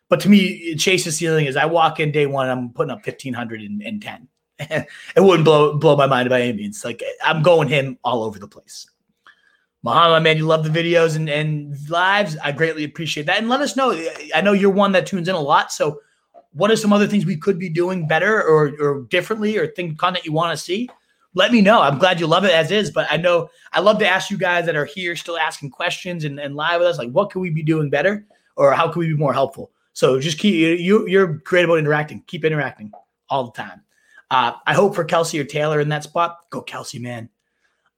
But 0.08 0.20
to 0.20 0.28
me, 0.28 0.76
Chase's 0.76 1.16
ceiling 1.16 1.46
is 1.46 1.56
I 1.56 1.66
walk 1.66 1.98
in 1.98 2.12
day 2.12 2.26
one, 2.26 2.48
I'm 2.48 2.70
putting 2.70 2.92
up 2.92 3.04
1510. 3.04 4.28
it 4.58 4.86
wouldn't 5.16 5.44
blow 5.44 5.76
blow 5.76 5.96
my 5.96 6.06
mind 6.06 6.28
by 6.28 6.42
any 6.42 6.56
means. 6.56 6.84
Like 6.84 7.02
I'm 7.24 7.42
going 7.42 7.68
him 7.68 7.98
all 8.04 8.22
over 8.22 8.38
the 8.38 8.48
place. 8.48 8.88
Muhammad, 9.86 10.24
man, 10.24 10.36
you 10.36 10.46
love 10.46 10.64
the 10.64 10.82
videos 10.82 11.14
and, 11.14 11.28
and 11.28 11.88
lives. 11.88 12.36
I 12.42 12.50
greatly 12.50 12.82
appreciate 12.82 13.26
that. 13.26 13.38
And 13.38 13.48
let 13.48 13.60
us 13.60 13.76
know. 13.76 13.92
I 14.34 14.40
know 14.40 14.52
you're 14.52 14.68
one 14.68 14.90
that 14.92 15.06
tunes 15.06 15.28
in 15.28 15.36
a 15.36 15.40
lot. 15.40 15.70
So, 15.70 16.00
what 16.54 16.72
are 16.72 16.76
some 16.76 16.92
other 16.92 17.06
things 17.06 17.24
we 17.24 17.36
could 17.36 17.56
be 17.56 17.68
doing 17.68 18.08
better 18.08 18.42
or, 18.42 18.72
or 18.80 19.02
differently 19.02 19.56
or 19.56 19.68
think 19.68 19.96
content 19.96 20.26
you 20.26 20.32
want 20.32 20.58
to 20.58 20.62
see? 20.62 20.90
Let 21.34 21.52
me 21.52 21.60
know. 21.60 21.82
I'm 21.82 21.98
glad 21.98 22.18
you 22.18 22.26
love 22.26 22.44
it 22.44 22.50
as 22.50 22.72
is. 22.72 22.90
But 22.90 23.06
I 23.12 23.16
know 23.16 23.48
I 23.72 23.78
love 23.78 24.00
to 24.00 24.08
ask 24.08 24.28
you 24.28 24.36
guys 24.36 24.66
that 24.66 24.74
are 24.74 24.86
here 24.86 25.14
still 25.14 25.38
asking 25.38 25.70
questions 25.70 26.24
and, 26.24 26.40
and 26.40 26.56
live 26.56 26.80
with 26.80 26.88
us, 26.88 26.98
like, 26.98 27.12
what 27.12 27.30
could 27.30 27.38
we 27.38 27.50
be 27.50 27.62
doing 27.62 27.88
better 27.88 28.26
or 28.56 28.72
how 28.72 28.90
can 28.90 28.98
we 28.98 29.06
be 29.06 29.14
more 29.14 29.34
helpful? 29.34 29.70
So, 29.92 30.18
just 30.18 30.40
keep 30.40 30.80
you, 30.80 31.06
you're 31.06 31.28
great 31.28 31.64
about 31.64 31.78
interacting. 31.78 32.24
Keep 32.26 32.44
interacting 32.44 32.90
all 33.30 33.44
the 33.44 33.52
time. 33.52 33.82
Uh, 34.32 34.54
I 34.66 34.74
hope 34.74 34.96
for 34.96 35.04
Kelce 35.04 35.38
or 35.38 35.44
Taylor 35.44 35.78
in 35.78 35.90
that 35.90 36.02
spot. 36.02 36.38
Go 36.50 36.60
Kelce, 36.60 37.00
man. 37.00 37.28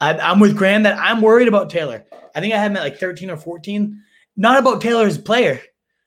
I, 0.00 0.30
am 0.30 0.40
with 0.40 0.56
Graham 0.56 0.84
that 0.84 0.98
I'm 0.98 1.20
worried 1.20 1.48
about 1.48 1.70
Taylor. 1.70 2.04
I 2.34 2.40
think 2.40 2.54
I 2.54 2.58
had 2.58 2.70
him 2.70 2.76
at 2.76 2.82
like 2.82 2.98
13 2.98 3.30
or 3.30 3.36
14. 3.36 4.00
Not 4.36 4.58
about 4.58 4.80
Taylor 4.80 5.06
as 5.06 5.16
a 5.16 5.22
player, 5.22 5.60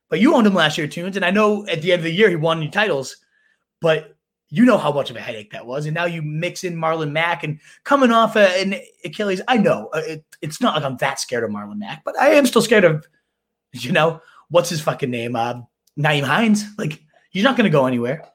but 0.09 0.19
you 0.19 0.33
owned 0.33 0.47
him 0.47 0.53
last 0.53 0.77
year, 0.77 0.87
Tunes. 0.87 1.17
And 1.17 1.25
I 1.25 1.31
know 1.31 1.67
at 1.67 1.81
the 1.81 1.91
end 1.91 1.99
of 1.99 2.05
the 2.05 2.11
year 2.11 2.29
he 2.29 2.35
won 2.35 2.61
you 2.61 2.69
titles, 2.69 3.17
but 3.81 4.15
you 4.49 4.65
know 4.65 4.77
how 4.77 4.91
much 4.91 5.09
of 5.09 5.15
a 5.15 5.21
headache 5.21 5.51
that 5.51 5.65
was. 5.65 5.85
And 5.85 5.95
now 5.95 6.05
you 6.05 6.21
mix 6.21 6.63
in 6.63 6.75
Marlon 6.75 7.11
Mack 7.11 7.43
and 7.43 7.59
coming 7.83 8.11
off 8.11 8.35
an 8.35 8.75
Achilles. 9.03 9.41
I 9.47 9.57
know 9.57 9.89
uh, 9.93 10.01
it, 10.05 10.25
it's 10.41 10.61
not 10.61 10.75
like 10.75 10.83
I'm 10.83 10.97
that 10.97 11.19
scared 11.19 11.43
of 11.43 11.49
Marlon 11.49 11.79
Mack, 11.79 12.03
but 12.03 12.19
I 12.19 12.31
am 12.31 12.45
still 12.45 12.61
scared 12.61 12.83
of, 12.83 13.05
you 13.73 13.91
know, 13.91 14.21
what's 14.49 14.69
his 14.69 14.81
fucking 14.81 15.09
name? 15.09 15.35
Uh, 15.35 15.61
Nyheim 15.97 16.23
Hines. 16.23 16.65
Like 16.77 17.01
he's 17.29 17.43
not 17.43 17.57
going 17.57 17.69
to 17.69 17.75
go 17.75 17.85
anywhere. 17.85 18.29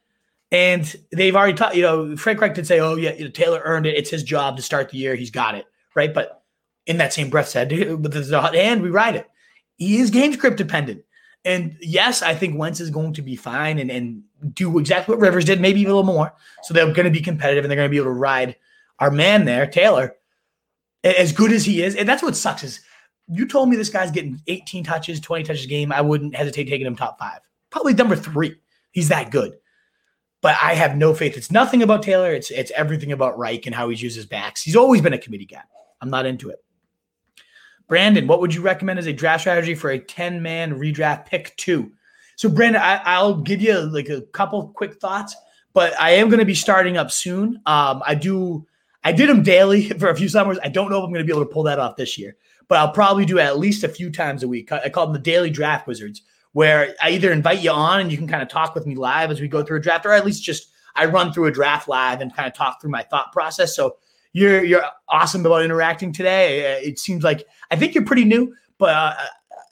And 0.53 0.95
they've 1.11 1.35
already 1.35 1.55
taught, 1.55 1.75
you 1.75 1.83
know, 1.83 2.17
Frank 2.17 2.41
Reich 2.41 2.55
did 2.55 2.67
say, 2.67 2.79
oh, 2.79 2.95
yeah, 2.95 3.15
you 3.15 3.25
know, 3.25 3.31
Taylor 3.31 3.61
earned 3.65 3.87
it. 3.87 3.97
It's 3.97 4.11
his 4.11 4.23
job 4.23 4.57
to 4.57 4.63
start 4.63 4.91
the 4.91 4.99
year. 4.99 5.15
He's 5.17 5.31
got 5.31 5.55
it. 5.55 5.67
Right. 5.95 6.13
But 6.13 6.43
in 6.87 6.99
that 6.99 7.13
same 7.13 7.31
breath 7.31 7.49
said, 7.49 7.73
hand, 7.73 8.83
we 8.83 8.91
ride 8.91 9.17
it. 9.17 9.29
He 9.77 9.99
is 9.99 10.11
game 10.11 10.33
script 10.33 10.57
dependent. 10.57 11.03
And 11.45 11.77
yes, 11.81 12.23
I 12.23 12.35
think 12.35 12.59
Wentz 12.59 12.81
is 12.81 12.91
going 12.91 13.13
to 13.15 13.23
be 13.23 13.37
fine 13.37 13.79
and, 13.79 13.91
and 13.91 14.23
do 14.55 14.79
exactly 14.79 15.15
what 15.15 15.21
Rivers 15.21 15.45
did, 15.45 15.61
maybe 15.61 15.81
even 15.81 15.93
a 15.93 15.97
little 15.97 16.13
more. 16.13 16.33
So 16.63 16.75
they're 16.75 16.93
going 16.93 17.05
to 17.05 17.11
be 17.11 17.21
competitive 17.21 17.65
and 17.65 17.71
they're 17.71 17.77
going 17.77 17.89
to 17.89 17.91
be 17.91 17.99
able 17.99 18.07
to 18.07 18.19
ride 18.19 18.57
our 18.99 19.11
man 19.11 19.45
there, 19.45 19.67
Taylor, 19.67 20.17
as 21.05 21.33
good 21.33 21.53
as 21.53 21.65
he 21.65 21.83
is. 21.83 21.95
And 21.95 22.09
that's 22.09 22.23
what 22.23 22.35
sucks 22.35 22.65
is 22.65 22.81
you 23.29 23.47
told 23.47 23.69
me 23.69 23.77
this 23.77 23.91
guy's 23.91 24.11
getting 24.11 24.41
18 24.47 24.85
touches, 24.85 25.21
20 25.21 25.45
touches 25.45 25.65
a 25.65 25.69
game. 25.69 25.93
I 25.93 26.01
wouldn't 26.01 26.35
hesitate 26.35 26.69
taking 26.69 26.87
him 26.87 26.97
top 26.97 27.19
five. 27.19 27.41
Probably 27.71 27.95
number 27.95 28.17
three. 28.17 28.57
He's 28.93 29.09
that 29.09 29.31
good 29.31 29.57
but 30.47 30.55
I 30.63 30.75
have 30.75 30.97
no 30.97 31.13
faith. 31.13 31.37
It's 31.37 31.51
nothing 31.51 31.83
about 31.83 32.05
Taylor. 32.05 32.33
It's 32.33 32.53
it's 32.53 32.71
everything 32.77 33.11
about 33.11 33.37
Reich 33.37 33.67
and 33.67 33.75
how 33.75 33.89
he 33.89 33.97
uses 33.97 34.27
backs. 34.27 34.63
He's 34.63 34.77
always 34.77 35.01
been 35.01 35.13
a 35.13 35.19
committee 35.19 35.45
guy. 35.45 35.65
I'm 36.01 36.09
not 36.09 36.25
into 36.25 36.51
it. 36.51 36.63
Brandon, 37.89 38.29
what 38.29 38.41
would 38.41 38.55
you 38.55 38.63
recommend 38.63 39.01
as 39.01 39.09
a 39.09 39.13
draft 39.13 39.41
strategy 39.41 39.75
for 39.75 39.91
a 39.91 39.99
10 39.99 40.41
man 40.41 40.79
redraft 40.79 41.27
pick 41.27 41.57
two? 41.57 41.91
So, 42.37 42.49
Brandon, 42.49 42.81
I, 42.81 43.21
will 43.21 43.39
give 43.39 43.61
you 43.61 43.77
like 43.77 44.09
a 44.09 44.21
couple 44.21 44.69
quick 44.69 45.01
thoughts, 45.01 45.35
but 45.73 46.01
I 46.01 46.11
am 46.11 46.29
going 46.29 46.39
to 46.39 46.47
be 46.47 46.55
starting 46.55 46.97
up 46.97 47.11
soon. 47.11 47.61
Um, 47.67 48.01
I 48.07 48.15
do, 48.15 48.65
I 49.03 49.11
did 49.11 49.29
them 49.29 49.43
daily 49.43 49.89
for 49.99 50.11
a 50.11 50.17
few 50.17 50.29
summers. 50.29 50.61
I 50.63 50.69
don't 50.69 50.91
know 50.91 50.99
if 50.99 51.03
I'm 51.07 51.11
going 51.11 51.27
to 51.27 51.33
be 51.33 51.37
able 51.37 51.45
to 51.45 51.53
pull 51.53 51.65
that 51.65 51.81
off 51.81 51.97
this 51.97 52.17
year, 52.17 52.37
but 52.69 52.79
I'll 52.79 52.93
probably 52.93 53.25
do 53.25 53.41
at 53.41 53.59
least 53.59 53.83
a 53.83 53.89
few 53.89 54.13
times 54.13 54.45
a 54.45 54.49
week. 54.49 54.71
I 54.71 54.91
call 54.91 55.07
them 55.07 55.13
the 55.13 55.19
daily 55.19 55.51
draft 55.51 55.89
wizards 55.89 56.23
where 56.57 56.95
I 57.03 57.11
either 57.11 57.33
invite 57.33 57.63
you 57.63 57.71
on 57.71 58.01
and 58.01 58.11
you 58.11 58.17
can 58.17 58.27
kind 58.27 58.41
of 58.43 58.49
talk 58.49 58.75
with 58.75 58.87
me 58.87 58.95
live 58.95 59.31
as 59.31 59.43
we 59.43 59.47
go 59.47 59.63
through 59.63 59.77
a 59.77 59.81
draft, 59.83 60.07
or 60.07 60.13
at 60.13 60.25
least 60.25 60.43
just 60.43 60.71
I 60.95 61.05
run 61.05 61.31
through 61.31 61.49
a 61.49 61.53
draft 61.53 61.87
live 61.87 62.23
and 62.23 62.35
kind 62.35 62.49
of 62.49 62.55
talk 62.55 62.81
through 62.81 62.93
my 62.93 63.03
thought 63.03 63.31
process. 63.31 63.77
So 63.77 63.99
you're 64.33 64.65
you're 64.65 64.83
awesome 65.07 65.45
about 65.45 65.65
interacting 65.67 66.15
today. 66.15 66.81
It 66.83 66.99
seems 66.99 67.23
like 67.23 67.47
I 67.71 67.77
think 67.77 67.95
you're 67.95 68.07
pretty 68.07 68.25
new, 68.25 68.55
but 68.79 68.89
uh, 68.89 69.15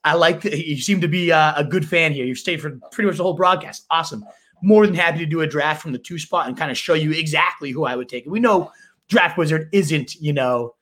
I 0.04 0.12
like 0.12 0.44
you 0.44 0.76
seem 0.76 1.00
to 1.00 1.08
be 1.08 1.32
uh, 1.32 1.54
a 1.56 1.64
good 1.64 1.88
fan 1.88 2.12
here. 2.12 2.26
You've 2.26 2.36
stayed 2.36 2.60
for 2.60 2.78
pretty 2.92 3.06
much 3.06 3.16
the 3.16 3.22
whole 3.22 3.32
broadcast. 3.32 3.86
Awesome. 3.90 4.22
more 4.62 4.84
than 4.84 4.94
happy 4.94 5.20
to 5.20 5.26
do 5.26 5.40
a 5.40 5.46
draft 5.46 5.80
from 5.80 5.92
the 5.92 5.98
two 5.98 6.18
spot 6.18 6.48
and 6.48 6.56
kind 6.58 6.70
of 6.70 6.76
show 6.76 6.92
you 6.92 7.12
exactly 7.12 7.70
who 7.70 7.86
I 7.86 7.96
would 7.96 8.10
take. 8.10 8.26
We 8.26 8.40
know 8.40 8.70
Draft 9.08 9.38
Wizard 9.38 9.70
isn't, 9.72 10.16
you 10.16 10.34
know, 10.34 10.74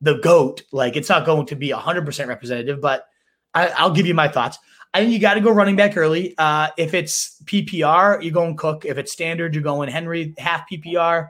the 0.00 0.14
GOAT. 0.20 0.62
Like 0.72 0.96
it's 0.96 1.10
not 1.10 1.26
going 1.26 1.44
to 1.48 1.54
be 1.54 1.68
100% 1.68 2.28
representative, 2.28 2.80
but 2.80 3.04
I, 3.52 3.86
will 3.86 3.94
give 3.94 4.06
you 4.06 4.14
my 4.14 4.28
thoughts. 4.28 4.58
I 4.92 5.00
think 5.00 5.12
you 5.12 5.18
got 5.20 5.34
to 5.34 5.40
go 5.40 5.50
running 5.50 5.76
back 5.76 5.96
early. 5.96 6.34
Uh, 6.36 6.68
if 6.76 6.94
it's 6.94 7.40
PPR, 7.44 8.22
you're 8.22 8.32
going 8.32 8.56
Cook. 8.56 8.84
If 8.84 8.98
it's 8.98 9.12
standard, 9.12 9.54
you're 9.54 9.62
going 9.62 9.88
Henry, 9.88 10.34
half 10.38 10.68
PPR. 10.68 11.28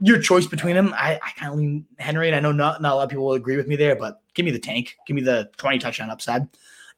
Your 0.00 0.20
choice 0.20 0.46
between 0.46 0.76
them, 0.76 0.94
I, 0.96 1.18
I 1.22 1.30
kind 1.36 1.52
of 1.52 1.58
lean 1.58 1.86
Henry, 1.98 2.28
and 2.28 2.36
I 2.36 2.40
know 2.40 2.52
not, 2.52 2.82
not 2.82 2.92
a 2.92 2.96
lot 2.96 3.04
of 3.04 3.10
people 3.10 3.24
will 3.24 3.32
agree 3.32 3.56
with 3.56 3.66
me 3.66 3.76
there, 3.76 3.96
but 3.96 4.20
give 4.34 4.44
me 4.44 4.52
the 4.52 4.58
tank. 4.58 4.96
Give 5.06 5.16
me 5.16 5.22
the 5.22 5.50
20 5.56 5.78
touchdown 5.78 6.10
upside. 6.10 6.46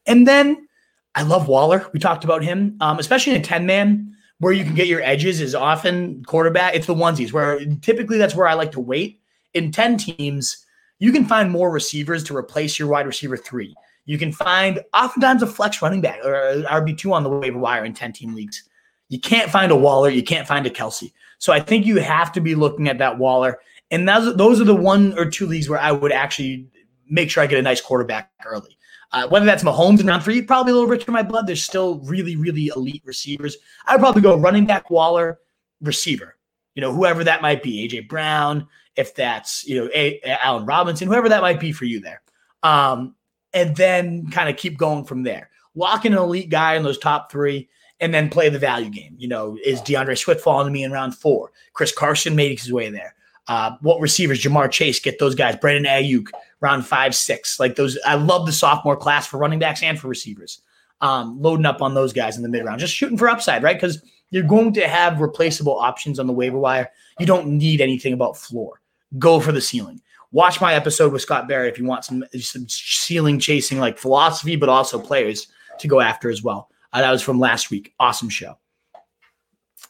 And 0.05 0.27
then 0.27 0.67
I 1.15 1.23
love 1.23 1.47
Waller. 1.47 1.89
We 1.93 1.99
talked 1.99 2.23
about 2.23 2.43
him, 2.43 2.77
um, 2.81 2.99
especially 2.99 3.33
in 3.33 3.41
a 3.41 3.43
10 3.43 3.65
man 3.65 4.15
where 4.39 4.53
you 4.53 4.63
can 4.63 4.75
get 4.75 4.87
your 4.87 5.01
edges 5.01 5.41
is 5.41 5.55
often 5.55 6.23
quarterback. 6.25 6.75
It's 6.75 6.87
the 6.87 6.95
onesies 6.95 7.33
where 7.33 7.59
typically 7.81 8.17
that's 8.17 8.35
where 8.35 8.47
I 8.47 8.53
like 8.53 8.71
to 8.73 8.79
wait. 8.79 9.21
In 9.53 9.71
10 9.71 9.97
teams, 9.97 10.65
you 10.99 11.11
can 11.11 11.25
find 11.25 11.51
more 11.51 11.71
receivers 11.71 12.23
to 12.25 12.37
replace 12.37 12.77
your 12.77 12.87
wide 12.87 13.07
receiver 13.07 13.37
three. 13.37 13.75
You 14.05 14.17
can 14.17 14.31
find 14.31 14.83
oftentimes 14.93 15.43
a 15.43 15.47
flex 15.47 15.81
running 15.81 16.01
back 16.01 16.19
or 16.23 16.63
RB2 16.63 17.11
on 17.11 17.23
the 17.23 17.29
waiver 17.29 17.59
wire 17.59 17.85
in 17.85 17.93
10 17.93 18.13
team 18.13 18.33
leagues. 18.33 18.63
You 19.09 19.19
can't 19.19 19.51
find 19.51 19.71
a 19.71 19.75
Waller, 19.75 20.09
you 20.09 20.23
can't 20.23 20.47
find 20.47 20.65
a 20.65 20.69
Kelce. 20.69 21.11
So 21.37 21.53
I 21.53 21.59
think 21.59 21.85
you 21.85 21.97
have 21.97 22.31
to 22.33 22.41
be 22.41 22.55
looking 22.55 22.87
at 22.87 22.97
that 22.97 23.17
Waller. 23.17 23.59
And 23.91 24.07
those, 24.07 24.35
those 24.35 24.61
are 24.61 24.65
the 24.65 24.75
one 24.75 25.17
or 25.17 25.25
two 25.25 25.47
leagues 25.47 25.69
where 25.69 25.79
I 25.79 25.91
would 25.91 26.11
actually 26.11 26.67
make 27.09 27.29
sure 27.29 27.41
I 27.41 27.47
get 27.47 27.59
a 27.59 27.63
nice 27.63 27.81
quarterback 27.81 28.31
early. 28.45 28.77
Uh, 29.11 29.27
whether 29.27 29.45
that's 29.45 29.63
Mahomes 29.63 29.99
in 29.99 30.05
round 30.05 30.23
three, 30.23 30.41
probably 30.41 30.71
a 30.71 30.75
little 30.75 30.89
rich 30.89 31.07
in 31.07 31.13
my 31.13 31.23
blood. 31.23 31.47
There's 31.47 31.63
still 31.63 31.99
really, 32.01 32.35
really 32.35 32.67
elite 32.67 33.01
receivers. 33.05 33.57
I'd 33.87 33.99
probably 33.99 34.21
go 34.21 34.37
running 34.37 34.65
back, 34.65 34.91
Waller, 34.91 35.39
receiver. 35.81 36.37
You 36.75 36.81
know, 36.81 36.93
whoever 36.93 37.23
that 37.23 37.41
might 37.41 37.63
be, 37.63 37.87
AJ 37.87 38.07
Brown, 38.07 38.67
if 38.95 39.15
that's 39.15 39.65
you 39.67 39.79
know 39.79 39.89
a, 39.95 40.21
Allen 40.23 40.65
Robinson, 40.65 41.07
whoever 41.07 41.29
that 41.29 41.41
might 41.41 41.59
be 41.59 41.71
for 41.71 41.85
you 41.85 41.99
there. 41.99 42.21
Um, 42.61 43.15
and 43.53 43.75
then 43.75 44.29
kind 44.31 44.49
of 44.49 44.57
keep 44.57 44.77
going 44.77 45.05
from 45.05 45.23
there. 45.23 45.49
Lock 45.75 46.05
in 46.05 46.13
an 46.13 46.19
elite 46.19 46.49
guy 46.49 46.75
in 46.75 46.83
those 46.83 46.97
top 46.97 47.31
three, 47.31 47.69
and 47.99 48.13
then 48.13 48.29
play 48.29 48.49
the 48.49 48.59
value 48.59 48.89
game. 48.89 49.15
You 49.17 49.27
know, 49.27 49.57
is 49.63 49.81
D'Andre 49.81 50.15
Swift 50.15 50.41
falling 50.41 50.67
to 50.67 50.71
me 50.71 50.83
in 50.83 50.91
round 50.91 51.15
four? 51.15 51.51
Chris 51.73 51.91
Carson 51.91 52.35
made 52.35 52.59
his 52.59 52.71
way 52.71 52.89
there. 52.89 53.15
Uh, 53.47 53.75
what 53.81 53.99
receivers? 53.99 54.41
Ja'Marr 54.41 54.69
Chase, 54.69 54.99
get 54.99 55.19
those 55.19 55.35
guys. 55.35 55.55
Brandon 55.55 55.91
Aiyuk, 55.91 56.27
round 56.61 56.85
five, 56.85 57.15
six. 57.15 57.59
Like 57.59 57.75
those, 57.75 57.97
I 58.05 58.15
love 58.15 58.45
the 58.45 58.51
sophomore 58.51 58.95
class 58.95 59.25
for 59.25 59.37
running 59.37 59.59
backs 59.59 59.81
and 59.81 59.99
for 59.99 60.07
receivers. 60.07 60.61
Um, 61.01 61.41
loading 61.41 61.65
up 61.65 61.81
on 61.81 61.93
those 61.93 62.13
guys 62.13 62.37
in 62.37 62.43
the 62.43 62.49
mid 62.49 62.65
round, 62.65 62.79
just 62.79 62.93
shooting 62.93 63.17
for 63.17 63.29
upside, 63.29 63.63
right? 63.63 63.75
Because 63.75 64.03
you're 64.31 64.43
going 64.43 64.73
to 64.73 64.87
have 64.87 65.21
replaceable 65.21 65.79
options 65.79 66.19
on 66.19 66.27
the 66.27 66.33
waiver 66.33 66.59
wire. 66.59 66.91
You 67.19 67.25
don't 67.25 67.47
need 67.57 67.81
anything 67.81 68.13
about 68.13 68.37
floor. 68.37 68.81
Go 69.17 69.39
for 69.39 69.51
the 69.51 69.61
ceiling 69.61 70.01
watch 70.31 70.61
my 70.61 70.73
episode 70.73 71.11
with 71.11 71.21
Scott 71.21 71.47
Barrett 71.47 71.73
if 71.73 71.79
you 71.79 71.85
want 71.85 72.05
some, 72.05 72.23
some 72.39 72.67
ceiling 72.67 73.39
chasing 73.39 73.79
like 73.79 73.97
philosophy, 73.97 74.55
but 74.55 74.69
also 74.69 74.99
players 74.99 75.47
to 75.79 75.87
go 75.87 75.99
after 75.99 76.29
as 76.29 76.43
well. 76.43 76.69
Uh, 76.93 77.01
that 77.01 77.11
was 77.11 77.21
from 77.21 77.39
last 77.39 77.71
week. 77.71 77.93
Awesome 77.99 78.29
show. 78.29 78.57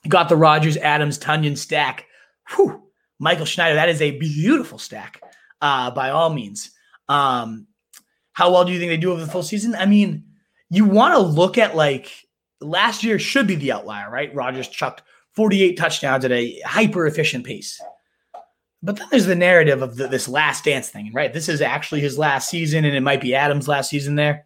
Got 0.07 0.29
the 0.29 0.35
Rodgers, 0.35 0.77
Adams, 0.77 1.19
Tonyan 1.19 1.57
stack. 1.57 2.05
Whew. 2.55 2.83
Michael 3.19 3.45
Schneider. 3.45 3.75
That 3.75 3.89
is 3.89 4.01
a 4.01 4.17
beautiful 4.17 4.77
stack, 4.77 5.21
uh, 5.61 5.91
by 5.91 6.09
all 6.09 6.29
means. 6.29 6.71
Um, 7.09 7.67
how 8.33 8.51
well 8.51 8.63
do 8.63 8.71
you 8.71 8.79
think 8.79 8.89
they 8.89 8.97
do 8.97 9.11
over 9.11 9.21
the 9.21 9.31
full 9.31 9.43
season? 9.43 9.75
I 9.75 9.85
mean, 9.85 10.23
you 10.69 10.85
want 10.85 11.15
to 11.15 11.19
look 11.19 11.57
at 11.57 11.75
like 11.75 12.11
last 12.61 13.03
year 13.03 13.19
should 13.19 13.47
be 13.47 13.55
the 13.55 13.73
outlier, 13.73 14.09
right? 14.09 14.33
Rodgers 14.33 14.67
chucked 14.67 15.03
48 15.33 15.77
touchdowns 15.77 16.23
at 16.25 16.31
a 16.31 16.59
hyper 16.61 17.07
efficient 17.07 17.45
pace. 17.45 17.81
But 18.81 18.95
then 18.95 19.07
there's 19.11 19.25
the 19.25 19.35
narrative 19.35 19.81
of 19.81 19.97
the, 19.97 20.07
this 20.07 20.27
last 20.27 20.63
dance 20.63 20.89
thing, 20.89 21.11
right? 21.13 21.33
This 21.33 21.49
is 21.49 21.61
actually 21.61 22.01
his 22.01 22.17
last 22.17 22.49
season, 22.49 22.85
and 22.85 22.95
it 22.95 23.01
might 23.01 23.21
be 23.21 23.35
Adams' 23.35 23.67
last 23.67 23.89
season 23.89 24.15
there. 24.15 24.45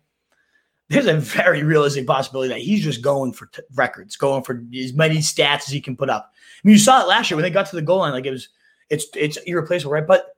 There's 0.89 1.05
a 1.05 1.17
very 1.17 1.63
realistic 1.63 2.07
possibility 2.07 2.49
that 2.49 2.61
he's 2.61 2.83
just 2.83 3.01
going 3.01 3.33
for 3.33 3.45
t- 3.47 3.61
records, 3.75 4.15
going 4.15 4.43
for 4.43 4.63
as 4.75 4.93
many 4.93 5.17
stats 5.17 5.67
as 5.67 5.69
he 5.69 5.81
can 5.81 5.95
put 5.95 6.09
up. 6.09 6.31
I 6.33 6.67
mean, 6.67 6.73
you 6.73 6.79
saw 6.79 7.01
it 7.01 7.07
last 7.07 7.29
year 7.29 7.35
when 7.35 7.43
they 7.43 7.49
got 7.49 7.67
to 7.67 7.75
the 7.75 7.81
goal 7.81 7.99
line, 7.99 8.11
like 8.11 8.25
it 8.25 8.31
was, 8.31 8.49
it's 8.89 9.05
it's 9.15 9.37
irreplaceable, 9.37 9.93
right? 9.93 10.05
But 10.05 10.35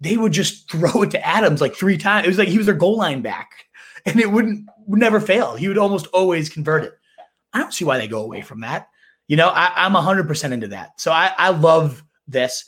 they 0.00 0.16
would 0.16 0.32
just 0.32 0.70
throw 0.70 1.02
it 1.02 1.10
to 1.12 1.26
Adams 1.26 1.60
like 1.60 1.74
three 1.74 1.98
times. 1.98 2.26
It 2.26 2.30
was 2.30 2.38
like 2.38 2.48
he 2.48 2.58
was 2.58 2.66
their 2.66 2.74
goal 2.74 2.96
line 2.96 3.22
back, 3.22 3.50
and 4.06 4.18
it 4.20 4.30
wouldn't 4.30 4.68
would 4.86 5.00
never 5.00 5.20
fail. 5.20 5.54
He 5.54 5.68
would 5.68 5.78
almost 5.78 6.06
always 6.08 6.48
convert 6.48 6.84
it. 6.84 6.92
I 7.52 7.58
don't 7.58 7.74
see 7.74 7.84
why 7.84 7.98
they 7.98 8.08
go 8.08 8.22
away 8.22 8.42
from 8.42 8.60
that. 8.60 8.88
You 9.28 9.36
know, 9.36 9.48
I, 9.48 9.72
I'm 9.76 9.92
100% 9.92 10.52
into 10.52 10.68
that. 10.68 11.00
So 11.00 11.12
I, 11.12 11.32
I 11.38 11.50
love 11.50 12.02
this. 12.26 12.64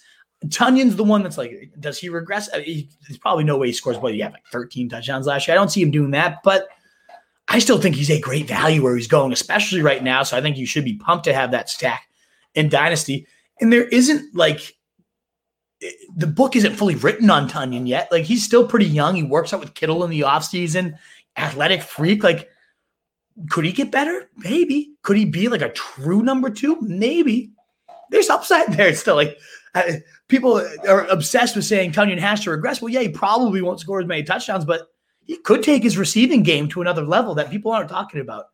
Tonyan's 0.48 0.96
the 0.96 1.04
one 1.04 1.22
that's 1.22 1.38
like, 1.38 1.70
does 1.78 1.98
he 1.98 2.08
regress? 2.08 2.48
I 2.52 2.58
mean, 2.58 2.88
there's 3.06 3.18
probably 3.18 3.44
no 3.44 3.56
way 3.56 3.68
he 3.68 3.72
scores. 3.72 3.98
What 3.98 4.14
he 4.14 4.20
had 4.20 4.32
like 4.32 4.46
13 4.50 4.88
touchdowns 4.88 5.26
last 5.26 5.46
year. 5.46 5.54
I 5.54 5.58
don't 5.58 5.70
see 5.70 5.82
him 5.82 5.90
doing 5.90 6.10
that, 6.12 6.38
but 6.42 6.68
I 7.48 7.58
still 7.58 7.78
think 7.78 7.96
he's 7.96 8.10
a 8.10 8.20
great 8.20 8.48
value 8.48 8.82
where 8.82 8.96
he's 8.96 9.08
going, 9.08 9.32
especially 9.32 9.82
right 9.82 10.02
now. 10.02 10.22
So 10.22 10.36
I 10.36 10.40
think 10.40 10.56
you 10.56 10.66
should 10.66 10.84
be 10.84 10.94
pumped 10.94 11.24
to 11.24 11.34
have 11.34 11.50
that 11.50 11.68
stack 11.68 12.08
in 12.54 12.68
Dynasty. 12.68 13.26
And 13.60 13.72
there 13.72 13.86
isn't 13.88 14.34
like 14.34 14.76
the 16.14 16.26
book 16.26 16.56
isn't 16.56 16.76
fully 16.76 16.94
written 16.94 17.30
on 17.30 17.48
Tonyan 17.48 17.86
yet. 17.86 18.10
Like 18.10 18.24
he's 18.24 18.44
still 18.44 18.66
pretty 18.66 18.86
young. 18.86 19.16
He 19.16 19.22
works 19.22 19.52
out 19.52 19.60
with 19.60 19.74
Kittle 19.74 20.04
in 20.04 20.10
the 20.10 20.20
offseason, 20.20 20.96
athletic 21.36 21.82
freak. 21.82 22.22
Like, 22.22 22.48
could 23.50 23.64
he 23.64 23.72
get 23.72 23.90
better? 23.90 24.28
Maybe. 24.36 24.92
Could 25.02 25.16
he 25.16 25.24
be 25.24 25.48
like 25.48 25.62
a 25.62 25.72
true 25.72 26.22
number 26.22 26.50
two? 26.50 26.78
Maybe. 26.80 27.52
There's 28.10 28.30
upside 28.30 28.72
there 28.76 28.94
still. 28.94 29.16
Like 29.16 29.38
people 30.32 30.66
are 30.88 31.04
obsessed 31.08 31.54
with 31.54 31.66
saying 31.66 31.92
Tonyan 31.92 32.18
has 32.18 32.40
to 32.40 32.50
regress. 32.50 32.80
Well, 32.80 32.88
yeah, 32.88 33.00
he 33.00 33.08
probably 33.10 33.60
won't 33.60 33.78
score 33.78 34.00
as 34.00 34.06
many 34.06 34.24
touchdowns, 34.24 34.64
but 34.64 34.88
he 35.24 35.36
could 35.36 35.62
take 35.62 35.82
his 35.82 35.98
receiving 35.98 36.42
game 36.42 36.68
to 36.70 36.80
another 36.80 37.04
level 37.04 37.34
that 37.34 37.50
people 37.50 37.70
aren't 37.70 37.90
talking 37.90 38.20
about. 38.20 38.46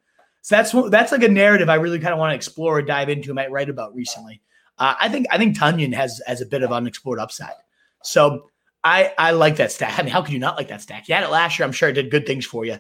So 0.42 0.56
that's 0.56 0.72
that's 0.90 1.12
like 1.12 1.22
a 1.22 1.28
narrative 1.28 1.68
I 1.68 1.76
really 1.76 2.00
kind 2.00 2.12
of 2.12 2.18
want 2.18 2.32
to 2.32 2.34
explore 2.34 2.78
or 2.78 2.82
dive 2.82 3.08
into. 3.08 3.32
Might 3.32 3.52
write 3.52 3.70
about 3.70 3.94
recently. 3.94 4.42
Uh, 4.76 4.94
I 5.00 5.08
think 5.08 5.26
I 5.30 5.38
think 5.38 5.56
Tonyan 5.56 5.94
has 5.94 6.20
has 6.26 6.40
a 6.40 6.46
bit 6.46 6.62
of 6.62 6.72
unexplored 6.72 7.20
upside. 7.20 7.54
So 8.02 8.48
I 8.82 9.14
I 9.16 9.30
like 9.30 9.56
that 9.56 9.70
stack. 9.70 9.98
I 9.98 10.02
mean, 10.02 10.12
how 10.12 10.20
could 10.20 10.32
you 10.32 10.38
not 10.40 10.56
like 10.56 10.68
that 10.68 10.82
stack? 10.82 11.08
You 11.08 11.14
had 11.14 11.24
it 11.24 11.30
last 11.30 11.58
year. 11.58 11.66
I'm 11.66 11.72
sure 11.72 11.88
it 11.88 11.94
did 11.94 12.10
good 12.10 12.26
things 12.26 12.44
for 12.44 12.64
you. 12.64 12.78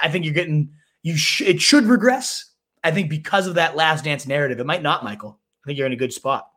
I 0.00 0.08
think 0.08 0.24
you're 0.24 0.34
getting 0.34 0.70
you. 1.02 1.16
Sh- 1.16 1.42
it 1.42 1.60
should 1.60 1.84
regress. 1.84 2.46
I 2.84 2.92
think 2.92 3.10
because 3.10 3.46
of 3.46 3.54
that 3.54 3.76
last 3.76 4.04
dance 4.04 4.26
narrative, 4.26 4.60
it 4.60 4.66
might 4.66 4.82
not, 4.82 5.04
Michael. 5.04 5.38
I 5.62 5.66
think 5.66 5.78
you're 5.78 5.86
in 5.86 5.92
a 5.92 5.96
good 5.96 6.12
spot. 6.12 6.51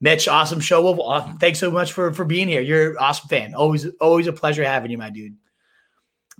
Mitch, 0.00 0.28
awesome 0.28 0.60
show. 0.60 0.80
Well, 0.82 1.08
uh, 1.08 1.32
thanks 1.38 1.58
so 1.58 1.70
much 1.70 1.92
for 1.92 2.12
for 2.12 2.24
being 2.24 2.48
here. 2.48 2.62
You're 2.62 2.92
an 2.92 2.96
awesome 2.98 3.28
fan. 3.28 3.54
Always, 3.54 3.86
always 4.00 4.26
a 4.26 4.32
pleasure 4.32 4.64
having 4.64 4.90
you, 4.90 4.98
my 4.98 5.10
dude. 5.10 5.36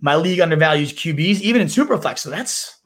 My 0.00 0.16
league 0.16 0.40
undervalues 0.40 0.94
QBs, 0.94 1.40
even 1.40 1.60
in 1.60 1.68
Superflex. 1.68 2.20
So 2.20 2.30
that's 2.30 2.80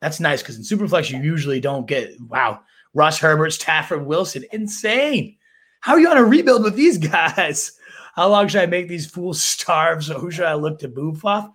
that's 0.00 0.20
nice 0.20 0.40
because 0.40 0.56
in 0.56 0.62
Superflex 0.62 1.10
you 1.10 1.20
usually 1.20 1.60
don't 1.60 1.86
get 1.86 2.14
wow. 2.28 2.60
Russ 2.94 3.18
Herbert, 3.18 3.52
Stafford, 3.52 4.04
Wilson, 4.04 4.44
insane. 4.52 5.36
How 5.80 5.94
are 5.94 6.00
you 6.00 6.08
on 6.08 6.18
a 6.18 6.24
rebuild 6.24 6.62
with 6.62 6.76
these 6.76 6.98
guys? 7.10 7.72
How 8.14 8.28
long 8.28 8.46
should 8.46 8.60
I 8.60 8.66
make 8.66 8.88
these 8.88 9.06
fools 9.06 9.42
starve? 9.42 10.04
So 10.04 10.18
who 10.18 10.30
should 10.30 10.44
I 10.44 10.54
look 10.54 10.78
to 10.80 10.88
move 10.88 11.24
off? 11.24 11.50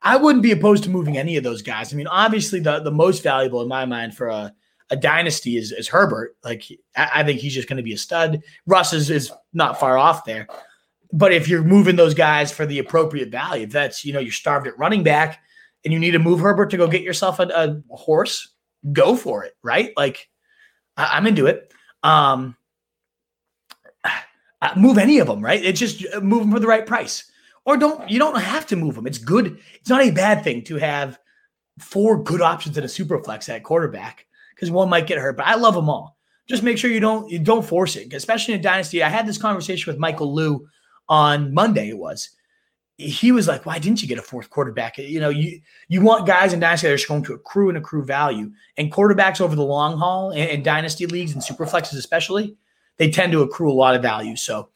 I 0.00 0.16
wouldn't 0.16 0.42
be 0.42 0.52
opposed 0.52 0.84
to 0.84 0.90
moving 0.90 1.18
any 1.18 1.36
of 1.36 1.44
those 1.44 1.62
guys. 1.62 1.92
I 1.92 1.96
mean, 1.96 2.06
obviously 2.06 2.58
the 2.58 2.80
the 2.80 2.90
most 2.90 3.22
valuable 3.22 3.62
in 3.62 3.68
my 3.68 3.84
mind 3.84 4.16
for 4.16 4.28
a 4.28 4.52
a 4.90 4.96
dynasty 4.96 5.56
is, 5.56 5.72
is 5.72 5.88
Herbert. 5.88 6.36
Like 6.44 6.64
I, 6.96 7.10
I 7.16 7.24
think 7.24 7.40
he's 7.40 7.54
just 7.54 7.68
going 7.68 7.76
to 7.78 7.82
be 7.82 7.92
a 7.92 7.98
stud. 7.98 8.42
Russ 8.66 8.92
is, 8.92 9.10
is 9.10 9.32
not 9.52 9.78
far 9.78 9.98
off 9.98 10.24
there. 10.24 10.48
But 11.12 11.32
if 11.32 11.48
you're 11.48 11.62
moving 11.62 11.96
those 11.96 12.14
guys 12.14 12.52
for 12.52 12.66
the 12.66 12.78
appropriate 12.78 13.30
value, 13.30 13.64
if 13.64 13.70
that's 13.70 14.04
you 14.04 14.12
know 14.12 14.20
you're 14.20 14.32
starved 14.32 14.66
at 14.66 14.78
running 14.78 15.02
back 15.02 15.40
and 15.84 15.92
you 15.92 15.98
need 15.98 16.10
to 16.10 16.18
move 16.18 16.40
Herbert 16.40 16.70
to 16.70 16.76
go 16.76 16.86
get 16.86 17.02
yourself 17.02 17.40
a, 17.40 17.44
a 17.90 17.96
horse, 17.96 18.54
go 18.92 19.16
for 19.16 19.44
it, 19.44 19.56
right? 19.62 19.92
Like 19.96 20.28
I, 20.96 21.16
am 21.16 21.26
into 21.26 21.46
it. 21.46 21.72
Um, 22.02 22.56
uh, 24.04 24.72
move 24.76 24.98
any 24.98 25.18
of 25.18 25.26
them, 25.26 25.42
right? 25.42 25.64
It's 25.64 25.80
just 25.80 26.04
uh, 26.14 26.20
move 26.20 26.40
them 26.40 26.52
for 26.52 26.60
the 26.60 26.66
right 26.66 26.84
price, 26.84 27.30
or 27.64 27.78
don't 27.78 28.08
you 28.10 28.18
don't 28.18 28.38
have 28.38 28.66
to 28.66 28.76
move 28.76 28.94
them. 28.94 29.06
It's 29.06 29.18
good. 29.18 29.58
It's 29.80 29.88
not 29.88 30.02
a 30.02 30.10
bad 30.10 30.44
thing 30.44 30.62
to 30.64 30.76
have 30.76 31.18
four 31.78 32.22
good 32.22 32.42
options 32.42 32.76
in 32.76 32.84
a 32.84 32.88
super 32.88 33.22
flex 33.22 33.48
at 33.48 33.62
quarterback 33.62 34.26
because 34.58 34.70
one 34.72 34.88
might 34.88 35.06
get 35.06 35.18
hurt. 35.18 35.36
But 35.36 35.46
I 35.46 35.54
love 35.54 35.74
them 35.74 35.88
all. 35.88 36.16
Just 36.48 36.64
make 36.64 36.78
sure 36.78 36.90
you 36.90 37.00
don't 37.00 37.30
you 37.30 37.38
don't 37.38 37.64
force 37.64 37.94
it, 37.94 38.12
especially 38.12 38.54
in 38.54 38.60
dynasty. 38.60 39.02
I 39.02 39.08
had 39.08 39.26
this 39.26 39.38
conversation 39.38 39.92
with 39.92 40.00
Michael 40.00 40.34
Liu 40.34 40.66
on 41.08 41.54
Monday. 41.54 41.90
It 41.90 41.98
was 41.98 42.30
he 42.98 43.30
was 43.30 43.46
like, 43.46 43.64
"Why 43.64 43.78
didn't 43.78 44.02
you 44.02 44.08
get 44.08 44.18
a 44.18 44.22
fourth 44.22 44.50
quarterback? 44.50 44.98
You 44.98 45.20
know, 45.20 45.28
you 45.28 45.60
you 45.86 46.00
want 46.00 46.26
guys 46.26 46.52
in 46.52 46.58
dynasty 46.58 46.88
that 46.88 46.94
are 46.94 46.96
just 46.96 47.08
going 47.08 47.22
to 47.24 47.34
accrue 47.34 47.68
and 47.68 47.78
accrue 47.78 48.04
value, 48.04 48.50
and 48.76 48.92
quarterbacks 48.92 49.40
over 49.40 49.54
the 49.54 49.62
long 49.62 49.96
haul 49.96 50.30
and, 50.30 50.50
in 50.50 50.62
dynasty 50.64 51.06
leagues 51.06 51.32
and 51.32 51.42
super 51.42 51.64
flexes 51.64 51.96
especially, 51.96 52.56
they 52.96 53.08
tend 53.08 53.30
to 53.32 53.42
accrue 53.42 53.70
a 53.70 53.72
lot 53.72 53.94
of 53.94 54.02
value. 54.02 54.34
So, 54.34 54.70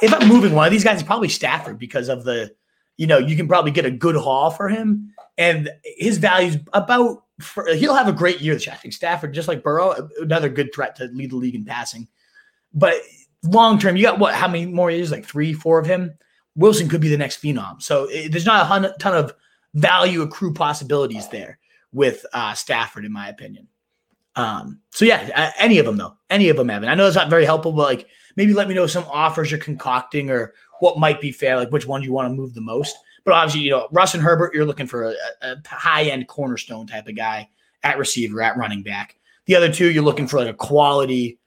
if 0.00 0.14
I'm 0.14 0.28
moving 0.28 0.54
one 0.54 0.66
of 0.66 0.70
these 0.70 0.84
guys, 0.84 1.00
it's 1.00 1.06
probably 1.06 1.28
Stafford 1.28 1.78
because 1.78 2.08
of 2.08 2.22
the, 2.22 2.54
you 2.98 3.08
know, 3.08 3.18
you 3.18 3.36
can 3.36 3.48
probably 3.48 3.72
get 3.72 3.84
a 3.84 3.90
good 3.90 4.14
haul 4.14 4.50
for 4.50 4.68
him, 4.68 5.12
and 5.36 5.68
his 5.82 6.18
value's 6.18 6.58
about 6.72 7.24
for, 7.40 7.66
he'll 7.74 7.94
have 7.94 8.08
a 8.08 8.12
great 8.12 8.40
year 8.40 8.56
year. 8.56 8.72
I 8.72 8.76
think 8.76 8.94
Stafford, 8.94 9.34
just 9.34 9.48
like 9.48 9.62
Burrow, 9.62 10.08
another 10.20 10.48
good 10.48 10.74
threat 10.74 10.96
to 10.96 11.06
lead 11.06 11.30
the 11.30 11.36
league 11.36 11.54
in 11.54 11.64
passing. 11.64 12.08
But 12.72 12.96
long 13.42 13.78
term, 13.78 13.96
you 13.96 14.02
got 14.02 14.18
what? 14.18 14.34
How 14.34 14.48
many 14.48 14.66
more 14.66 14.90
years? 14.90 15.10
Like 15.10 15.24
three, 15.24 15.52
four 15.52 15.78
of 15.78 15.86
him. 15.86 16.12
Wilson 16.54 16.88
could 16.88 17.00
be 17.00 17.08
the 17.08 17.18
next 17.18 17.42
phenom. 17.42 17.82
So 17.82 18.08
it, 18.10 18.32
there's 18.32 18.46
not 18.46 18.84
a 18.84 18.94
ton 18.98 19.14
of 19.14 19.34
value 19.74 20.22
accrue 20.22 20.54
possibilities 20.54 21.28
there 21.28 21.58
with 21.92 22.24
uh, 22.32 22.54
Stafford, 22.54 23.04
in 23.04 23.12
my 23.12 23.28
opinion. 23.28 23.68
Um, 24.36 24.80
so 24.90 25.04
yeah, 25.04 25.52
any 25.58 25.78
of 25.78 25.86
them 25.86 25.96
though, 25.96 26.16
any 26.28 26.48
of 26.50 26.56
them, 26.56 26.70
Evan. 26.70 26.88
I 26.88 26.94
know 26.94 27.06
it's 27.06 27.16
not 27.16 27.30
very 27.30 27.44
helpful, 27.44 27.72
but 27.72 27.82
like 27.82 28.06
maybe 28.36 28.52
let 28.52 28.68
me 28.68 28.74
know 28.74 28.86
some 28.86 29.04
offers 29.10 29.50
you're 29.50 29.60
concocting 29.60 30.30
or 30.30 30.52
what 30.80 30.98
might 30.98 31.20
be 31.20 31.32
fair, 31.32 31.56
like 31.56 31.70
which 31.70 31.86
one 31.86 32.02
you 32.02 32.12
want 32.12 32.28
to 32.28 32.34
move 32.34 32.52
the 32.52 32.60
most. 32.60 32.96
But 33.26 33.34
obviously, 33.34 33.62
you 33.62 33.72
know, 33.72 33.88
Russ 33.90 34.14
and 34.14 34.22
Herbert, 34.22 34.54
you're 34.54 34.64
looking 34.64 34.86
for 34.86 35.10
a, 35.10 35.14
a 35.42 35.56
high 35.66 36.04
end 36.04 36.28
cornerstone 36.28 36.86
type 36.86 37.08
of 37.08 37.16
guy 37.16 37.48
at 37.82 37.98
receiver, 37.98 38.40
at 38.40 38.56
running 38.56 38.84
back. 38.84 39.16
The 39.46 39.56
other 39.56 39.70
two, 39.70 39.90
you're 39.90 40.04
looking 40.04 40.28
for 40.28 40.38
like 40.38 40.48
a 40.48 40.54
quality. 40.54 41.38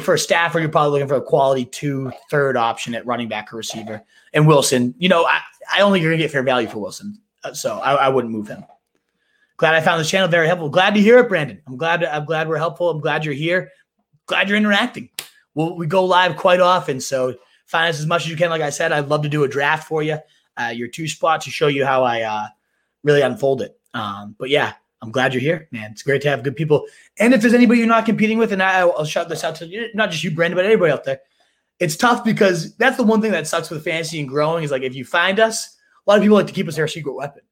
For 0.00 0.14
a 0.14 0.18
Stafford, 0.18 0.62
you're 0.62 0.70
probably 0.70 0.92
looking 0.92 1.08
for 1.08 1.16
a 1.16 1.22
quality 1.22 1.64
two, 1.64 2.12
third 2.30 2.56
option 2.56 2.94
at 2.94 3.04
running 3.06 3.28
back 3.28 3.52
or 3.52 3.56
receiver. 3.56 4.02
And 4.34 4.46
Wilson, 4.46 4.94
you 4.98 5.08
know, 5.08 5.26
I, 5.26 5.40
I 5.72 5.78
don't 5.78 5.92
think 5.92 6.02
you're 6.02 6.12
gonna 6.12 6.22
get 6.22 6.30
fair 6.30 6.44
value 6.44 6.68
for 6.68 6.78
Wilson, 6.78 7.20
uh, 7.42 7.52
so 7.52 7.78
I, 7.78 7.94
I 7.94 8.08
wouldn't 8.08 8.32
move 8.32 8.46
him. 8.46 8.64
Glad 9.56 9.74
I 9.74 9.80
found 9.80 10.00
this 10.00 10.08
channel 10.08 10.28
very 10.28 10.46
helpful. 10.46 10.68
Glad 10.68 10.94
to 10.94 11.00
hear 11.00 11.18
it, 11.18 11.28
Brandon. 11.28 11.60
I'm 11.66 11.76
glad. 11.76 12.04
I'm 12.04 12.24
glad 12.24 12.48
we're 12.48 12.56
helpful. 12.56 12.88
I'm 12.88 13.00
glad 13.00 13.24
you're 13.24 13.34
here. 13.34 13.70
Glad 14.26 14.48
you're 14.48 14.58
interacting. 14.58 15.08
We'll, 15.54 15.76
we 15.76 15.86
go 15.88 16.04
live 16.04 16.36
quite 16.36 16.60
often, 16.60 17.00
so 17.00 17.34
find 17.66 17.88
us 17.88 17.98
as 17.98 18.06
much 18.06 18.24
as 18.24 18.30
you 18.30 18.36
can. 18.36 18.50
Like 18.50 18.62
I 18.62 18.70
said, 18.70 18.92
I'd 18.92 19.08
love 19.08 19.22
to 19.22 19.28
do 19.28 19.42
a 19.42 19.48
draft 19.48 19.88
for 19.88 20.04
you 20.04 20.18
uh, 20.56 20.72
your 20.74 20.88
two 20.88 21.08
spot 21.08 21.40
to 21.42 21.50
show 21.50 21.66
you 21.66 21.84
how 21.84 22.04
I 22.04 22.22
uh, 22.22 22.46
really 23.02 23.22
unfold 23.22 23.62
it. 23.62 23.78
Um, 23.94 24.36
but 24.38 24.50
yeah, 24.50 24.74
I'm 25.02 25.10
glad 25.10 25.34
you're 25.34 25.40
here, 25.40 25.68
man. 25.70 25.92
It's 25.92 26.02
great 26.02 26.22
to 26.22 26.28
have 26.30 26.42
good 26.42 26.56
people. 26.56 26.86
And 27.18 27.34
if 27.34 27.40
there's 27.40 27.54
anybody 27.54 27.78
you're 27.80 27.88
not 27.88 28.06
competing 28.06 28.38
with, 28.38 28.52
and 28.52 28.62
I, 28.62 28.84
will 28.84 29.04
shout 29.04 29.28
this 29.28 29.44
out 29.44 29.54
to 29.56 29.66
you, 29.66 29.88
not 29.94 30.10
just 30.10 30.24
you, 30.24 30.30
Brandon, 30.30 30.56
but 30.56 30.64
anybody 30.64 30.92
out 30.92 31.04
there. 31.04 31.20
It's 31.78 31.96
tough 31.96 32.24
because 32.24 32.74
that's 32.76 32.96
the 32.96 33.02
one 33.02 33.20
thing 33.20 33.32
that 33.32 33.46
sucks 33.46 33.68
with 33.68 33.84
fantasy 33.84 34.18
and 34.18 34.28
growing 34.28 34.64
is 34.64 34.70
like 34.70 34.82
if 34.82 34.94
you 34.94 35.04
find 35.04 35.38
us, 35.38 35.76
a 36.06 36.10
lot 36.10 36.16
of 36.16 36.22
people 36.22 36.36
like 36.36 36.46
to 36.46 36.52
keep 36.52 36.68
us 36.68 36.76
their 36.76 36.88
secret 36.88 37.12
weapon. 37.12 37.42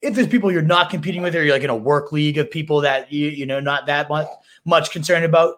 If 0.00 0.14
there's 0.14 0.26
people 0.28 0.50
you're 0.50 0.62
not 0.62 0.90
competing 0.90 1.22
with, 1.22 1.34
or 1.34 1.44
you're 1.44 1.54
like 1.54 1.62
in 1.62 1.70
a 1.70 1.76
work 1.76 2.12
league 2.12 2.38
of 2.38 2.50
people 2.50 2.80
that 2.82 3.12
you 3.12 3.28
you 3.28 3.44
know 3.44 3.60
not 3.60 3.86
that 3.86 4.08
much 4.08 4.28
much 4.64 4.90
concerned 4.90 5.24
about, 5.24 5.56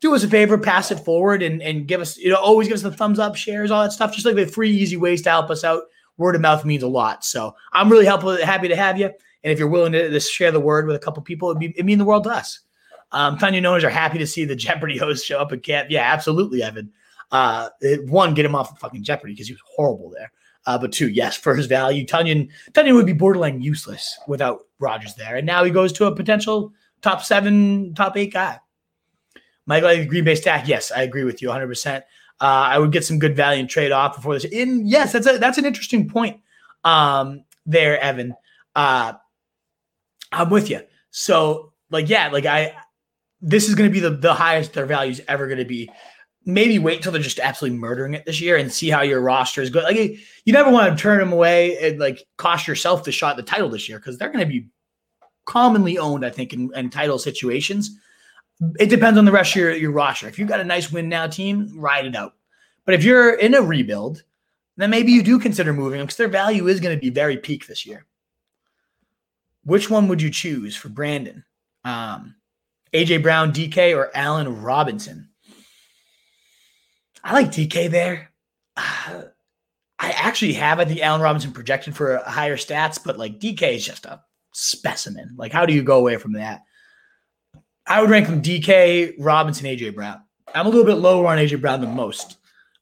do 0.00 0.14
us 0.14 0.22
a 0.22 0.28
favor, 0.28 0.58
pass 0.58 0.90
it 0.90 1.00
forward, 1.00 1.42
and 1.42 1.62
and 1.62 1.88
give 1.88 2.00
us 2.00 2.16
you 2.16 2.30
know 2.30 2.36
always 2.36 2.68
give 2.68 2.76
us 2.76 2.82
the 2.82 2.92
thumbs 2.92 3.18
up, 3.18 3.36
shares, 3.36 3.70
all 3.70 3.82
that 3.82 3.92
stuff. 3.92 4.12
Just 4.12 4.26
like 4.26 4.36
the 4.36 4.46
free 4.46 4.70
easy 4.70 4.96
ways 4.96 5.22
to 5.22 5.30
help 5.30 5.50
us 5.50 5.64
out 5.64 5.84
word 6.20 6.36
of 6.36 6.40
mouth 6.42 6.64
means 6.64 6.82
a 6.82 6.88
lot. 6.88 7.24
So 7.24 7.54
I'm 7.72 7.90
really 7.90 8.04
happy 8.04 8.68
to 8.68 8.76
have 8.76 8.98
you. 8.98 9.06
And 9.06 9.50
if 9.50 9.58
you're 9.58 9.68
willing 9.68 9.92
to, 9.92 10.10
to 10.10 10.20
share 10.20 10.52
the 10.52 10.60
word 10.60 10.86
with 10.86 10.94
a 10.94 11.00
couple 11.00 11.22
people, 11.22 11.50
it'd, 11.50 11.58
be, 11.58 11.70
it'd 11.70 11.86
mean 11.86 11.98
the 11.98 12.04
world 12.04 12.24
to 12.24 12.30
us. 12.30 12.60
Um, 13.12 13.38
Tonyan 13.38 13.64
owners 13.64 13.82
are 13.82 13.90
happy 13.90 14.18
to 14.18 14.26
see 14.26 14.44
the 14.44 14.54
Jeopardy 14.66 14.98
host 14.98 15.24
show 15.24 15.38
up 15.38 15.50
at 15.52 15.62
camp. 15.62 15.88
Yeah, 15.90 16.02
absolutely, 16.02 16.62
Evan. 16.62 16.92
Uh, 17.32 17.70
one, 18.06 18.34
get 18.34 18.44
him 18.44 18.54
off 18.54 18.70
of 18.70 18.78
fucking 18.78 19.02
Jeopardy 19.02 19.32
because 19.32 19.48
he 19.48 19.54
was 19.54 19.62
horrible 19.64 20.10
there. 20.10 20.30
Uh, 20.66 20.76
but 20.76 20.92
two, 20.92 21.08
yes, 21.08 21.36
for 21.36 21.54
his 21.54 21.66
value, 21.66 22.04
Tonyan 22.04 22.50
Tonyan 22.72 22.94
would 22.94 23.06
be 23.06 23.14
borderline 23.14 23.62
useless 23.62 24.18
without 24.28 24.66
Rodgers 24.78 25.14
there. 25.14 25.36
And 25.36 25.46
now 25.46 25.64
he 25.64 25.70
goes 25.70 25.90
to 25.94 26.04
a 26.04 26.14
potential 26.14 26.74
top 27.00 27.22
seven, 27.22 27.94
top 27.94 28.16
eight 28.16 28.34
guy. 28.34 28.58
Michael, 29.64 30.04
Green 30.04 30.24
Bay 30.24 30.34
stack. 30.34 30.68
Yes, 30.68 30.92
I 30.92 31.02
agree 31.02 31.24
with 31.24 31.40
you 31.40 31.48
100. 31.48 31.66
percent 31.66 32.04
I 32.46 32.78
would 32.78 32.92
get 32.92 33.04
some 33.04 33.18
good 33.18 33.36
value 33.36 33.60
and 33.60 33.68
trade 33.68 33.92
off 33.92 34.16
before 34.16 34.34
this. 34.34 34.44
In 34.44 34.86
yes, 34.86 35.12
that's 35.12 35.26
a 35.26 35.38
that's 35.38 35.58
an 35.58 35.64
interesting 35.64 36.08
point 36.08 36.40
um, 36.84 37.44
there, 37.66 38.00
Evan. 38.00 38.34
Uh, 38.74 39.14
I'm 40.32 40.50
with 40.50 40.70
you. 40.70 40.80
So 41.10 41.72
like 41.90 42.08
yeah, 42.08 42.28
like 42.28 42.46
I 42.46 42.74
this 43.40 43.68
is 43.68 43.74
going 43.74 43.88
to 43.88 43.92
be 43.92 44.00
the 44.00 44.10
the 44.10 44.34
highest 44.34 44.72
their 44.72 44.86
value 44.86 45.12
is 45.12 45.22
ever 45.28 45.46
going 45.46 45.58
to 45.58 45.64
be. 45.64 45.90
Maybe 46.46 46.78
wait 46.78 46.96
until 46.96 47.12
they're 47.12 47.20
just 47.20 47.38
absolutely 47.38 47.78
murdering 47.78 48.14
it 48.14 48.24
this 48.24 48.40
year 48.40 48.56
and 48.56 48.72
see 48.72 48.88
how 48.88 49.02
your 49.02 49.20
roster 49.20 49.60
is 49.60 49.68
going. 49.68 49.84
Like 49.84 50.18
you 50.46 50.52
never 50.54 50.70
want 50.70 50.96
to 50.96 51.00
turn 51.00 51.18
them 51.18 51.34
away 51.34 51.76
and 51.78 52.00
like 52.00 52.26
cost 52.38 52.66
yourself 52.66 53.04
the 53.04 53.12
shot 53.12 53.36
the 53.36 53.42
title 53.42 53.68
this 53.68 53.90
year 53.90 53.98
because 53.98 54.16
they're 54.16 54.32
going 54.32 54.44
to 54.44 54.50
be 54.50 54.66
commonly 55.44 55.98
owned, 55.98 56.24
I 56.24 56.30
think, 56.30 56.54
in, 56.54 56.70
in 56.74 56.88
title 56.88 57.18
situations. 57.18 57.90
It 58.78 58.86
depends 58.86 59.18
on 59.18 59.24
the 59.24 59.32
rest 59.32 59.52
of 59.52 59.56
your, 59.56 59.72
your 59.72 59.90
roster. 59.90 60.28
If 60.28 60.38
you've 60.38 60.48
got 60.48 60.60
a 60.60 60.64
nice 60.64 60.92
win 60.92 61.08
now 61.08 61.26
team, 61.26 61.72
ride 61.74 62.06
it 62.06 62.14
out. 62.14 62.34
But 62.84 62.94
if 62.94 63.04
you're 63.04 63.34
in 63.34 63.54
a 63.54 63.62
rebuild, 63.62 64.22
then 64.76 64.90
maybe 64.90 65.12
you 65.12 65.22
do 65.22 65.38
consider 65.38 65.72
moving 65.72 65.98
them 65.98 66.06
because 66.06 66.16
their 66.16 66.28
value 66.28 66.68
is 66.68 66.80
going 66.80 66.96
to 66.96 67.00
be 67.00 67.10
very 67.10 67.36
peak 67.36 67.66
this 67.66 67.86
year. 67.86 68.06
Which 69.64 69.90
one 69.90 70.08
would 70.08 70.22
you 70.22 70.30
choose 70.30 70.76
for 70.76 70.88
Brandon? 70.88 71.44
Um, 71.84 72.34
AJ 72.92 73.22
Brown, 73.22 73.52
DK, 73.52 73.96
or 73.96 74.10
Allen 74.14 74.62
Robinson? 74.62 75.28
I 77.22 77.32
like 77.32 77.48
DK 77.48 77.90
there. 77.90 78.30
Uh, 78.76 79.22
I 80.02 80.12
actually 80.12 80.54
have, 80.54 80.80
I 80.80 80.86
think, 80.86 81.00
Allen 81.00 81.20
Robinson 81.20 81.52
projected 81.52 81.94
for 81.94 82.16
higher 82.24 82.56
stats, 82.56 82.98
but 83.04 83.18
like 83.18 83.38
DK 83.38 83.74
is 83.74 83.84
just 83.84 84.06
a 84.06 84.22
specimen. 84.52 85.34
Like, 85.36 85.52
how 85.52 85.66
do 85.66 85.74
you 85.74 85.82
go 85.82 85.98
away 85.98 86.16
from 86.16 86.32
that? 86.32 86.62
I 87.86 88.00
would 88.00 88.10
rank 88.10 88.26
them 88.26 88.42
DK, 88.42 89.14
Robinson, 89.18 89.66
AJ 89.66 89.94
Brown. 89.94 90.22
I'm 90.54 90.66
a 90.66 90.68
little 90.68 90.84
bit 90.84 90.94
lower 90.94 91.26
on 91.26 91.38
AJ 91.38 91.60
Brown 91.60 91.80
than 91.80 91.94
most. 91.94 92.36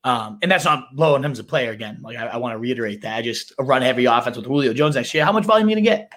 Um, 0.05 0.39
and 0.43 0.51
that's 0.51 0.65
not 0.65 0.89
low 0.95 1.16
in 1.16 1.23
terms 1.23 1.39
of 1.39 1.49
player 1.49 1.70
again. 1.70 1.99
Like 2.03 2.16
I, 2.16 2.27
I 2.27 2.37
want 2.37 2.55
to 2.55 2.59
reiterate 2.59 3.03
that. 3.03 3.16
I 3.16 3.23
just 3.23 3.53
a 3.59 3.65
run 3.65 3.83
heavy 3.83 4.05
offense 4.05 4.37
with 4.37 4.47
Julio 4.47 4.73
Jones 4.73 4.95
next 4.95 5.12
year. 5.12 5.25
How 5.25 5.33
much 5.33 5.45
volume 5.45 5.66
are 5.66 5.70
you 5.70 5.77
gonna 5.77 5.85
get? 5.85 6.12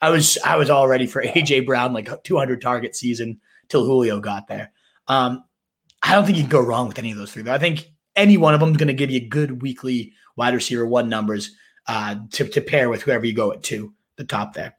I 0.00 0.10
was 0.10 0.38
I 0.44 0.56
was 0.56 0.70
all 0.70 0.86
ready 0.86 1.06
for 1.06 1.22
AJ 1.24 1.66
Brown 1.66 1.92
like 1.92 2.08
200 2.24 2.60
target 2.60 2.94
season 2.94 3.40
till 3.68 3.84
Julio 3.84 4.20
got 4.20 4.48
there. 4.48 4.72
Um, 5.08 5.44
I 6.02 6.14
don't 6.14 6.24
think 6.24 6.36
you 6.36 6.42
can 6.42 6.50
go 6.50 6.60
wrong 6.60 6.88
with 6.88 6.98
any 6.98 7.12
of 7.12 7.18
those 7.18 7.32
three. 7.32 7.42
But 7.42 7.54
I 7.54 7.58
think 7.58 7.90
any 8.16 8.36
one 8.36 8.54
of 8.54 8.60
them 8.60 8.70
is 8.70 8.76
going 8.76 8.88
to 8.88 8.94
give 8.94 9.10
you 9.10 9.28
good 9.28 9.62
weekly 9.62 10.12
wide 10.36 10.54
receiver 10.54 10.86
one 10.86 11.08
numbers 11.08 11.52
uh, 11.86 12.16
to, 12.32 12.46
to 12.48 12.60
pair 12.60 12.88
with 12.88 13.02
whoever 13.02 13.24
you 13.24 13.34
go 13.34 13.52
at 13.52 13.62
two, 13.62 13.94
the 14.16 14.24
top 14.24 14.54
there. 14.54 14.76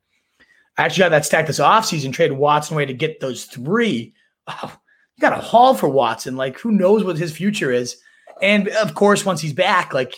I 0.77 0.83
actually 0.83 1.03
got 1.03 1.09
that 1.09 1.25
stack 1.25 1.47
this 1.47 1.59
offseason, 1.59 2.13
traded 2.13 2.37
Watson 2.37 2.75
away 2.75 2.85
to 2.85 2.93
get 2.93 3.19
those 3.19 3.45
three. 3.45 4.13
Oh, 4.47 4.75
you 5.15 5.21
got 5.21 5.37
a 5.37 5.41
haul 5.41 5.75
for 5.75 5.87
Watson. 5.87 6.35
Like, 6.35 6.57
who 6.59 6.71
knows 6.71 7.03
what 7.03 7.17
his 7.17 7.31
future 7.31 7.71
is? 7.71 7.97
And 8.41 8.67
of 8.69 8.95
course, 8.95 9.25
once 9.25 9.39
he's 9.41 9.53
back, 9.53 9.93
like 9.93 10.15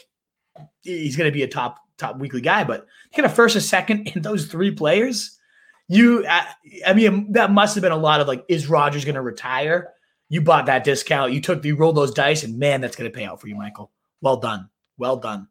he's 0.82 1.18
going 1.18 1.30
to 1.30 1.34
be 1.34 1.44
a 1.44 1.48
top 1.48 1.80
top 1.98 2.18
weekly 2.18 2.42
guy. 2.42 2.64
But 2.64 2.88
you 3.12 3.16
get 3.22 3.26
a 3.26 3.30
first, 3.30 3.56
a 3.56 3.62
second 3.62 4.08
in 4.16 4.22
those 4.22 4.46
three 4.46 4.72
players. 4.72 5.38
You, 5.88 6.26
I, 6.28 6.48
I 6.88 6.94
mean, 6.94 7.34
that 7.34 7.52
must 7.52 7.76
have 7.76 7.82
been 7.82 7.92
a 7.92 7.98
lot 7.98 8.22
of 8.22 8.28
like, 8.28 8.44
is 8.48 8.68
Rodgers 8.68 9.06
going 9.06 9.16
to 9.16 9.22
retire? 9.22 9.92
You 10.30 10.42
bought 10.42 10.66
that 10.66 10.84
discount. 10.84 11.34
You 11.34 11.42
took, 11.42 11.64
you 11.64 11.76
rolled 11.76 11.98
those 11.98 12.14
dice, 12.14 12.44
and 12.44 12.58
man, 12.58 12.82
that's 12.82 12.96
going 12.96 13.12
to 13.12 13.16
pay 13.16 13.26
out 13.26 13.40
for 13.40 13.48
you, 13.48 13.56
Michael. 13.56 13.92
Well 14.22 14.38
done. 14.38 14.70
Well 14.98 15.18
done. 15.18 15.48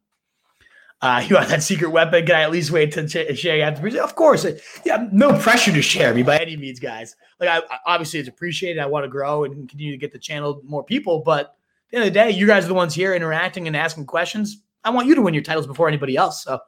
Uh, 1.04 1.20
you 1.28 1.36
want 1.36 1.48
that 1.50 1.62
secret 1.62 1.90
weapon? 1.90 2.24
Can 2.24 2.34
I 2.34 2.42
at 2.42 2.50
least 2.50 2.70
wait 2.70 2.92
to 2.92 3.06
ch- 3.06 3.38
share 3.38 3.62
after? 3.62 4.02
Of 4.02 4.16
course. 4.16 4.46
Yeah, 4.84 5.06
no 5.12 5.38
pressure 5.38 5.72
to 5.72 5.82
share 5.82 6.14
me 6.14 6.22
by 6.22 6.38
any 6.38 6.56
means, 6.56 6.80
guys. 6.80 7.14
Like, 7.38 7.50
I, 7.50 7.58
I 7.58 7.78
obviously 7.86 8.20
it's 8.20 8.28
appreciated. 8.28 8.80
I 8.80 8.86
want 8.86 9.04
to 9.04 9.08
grow 9.08 9.44
and 9.44 9.68
continue 9.68 9.92
to 9.92 9.98
get 9.98 10.12
the 10.12 10.18
channel 10.18 10.62
more 10.64 10.82
people. 10.82 11.20
But 11.20 11.40
at 11.40 11.54
the 11.90 11.96
end 11.98 12.06
of 12.06 12.12
the 12.14 12.18
day, 12.18 12.30
you 12.30 12.46
guys 12.46 12.64
are 12.64 12.68
the 12.68 12.74
ones 12.74 12.94
here 12.94 13.14
interacting 13.14 13.66
and 13.66 13.76
asking 13.76 14.06
questions. 14.06 14.62
I 14.82 14.90
want 14.90 15.06
you 15.06 15.14
to 15.14 15.22
win 15.22 15.34
your 15.34 15.42
titles 15.42 15.66
before 15.66 15.88
anybody 15.88 16.16
else. 16.16 16.42
So 16.42 16.60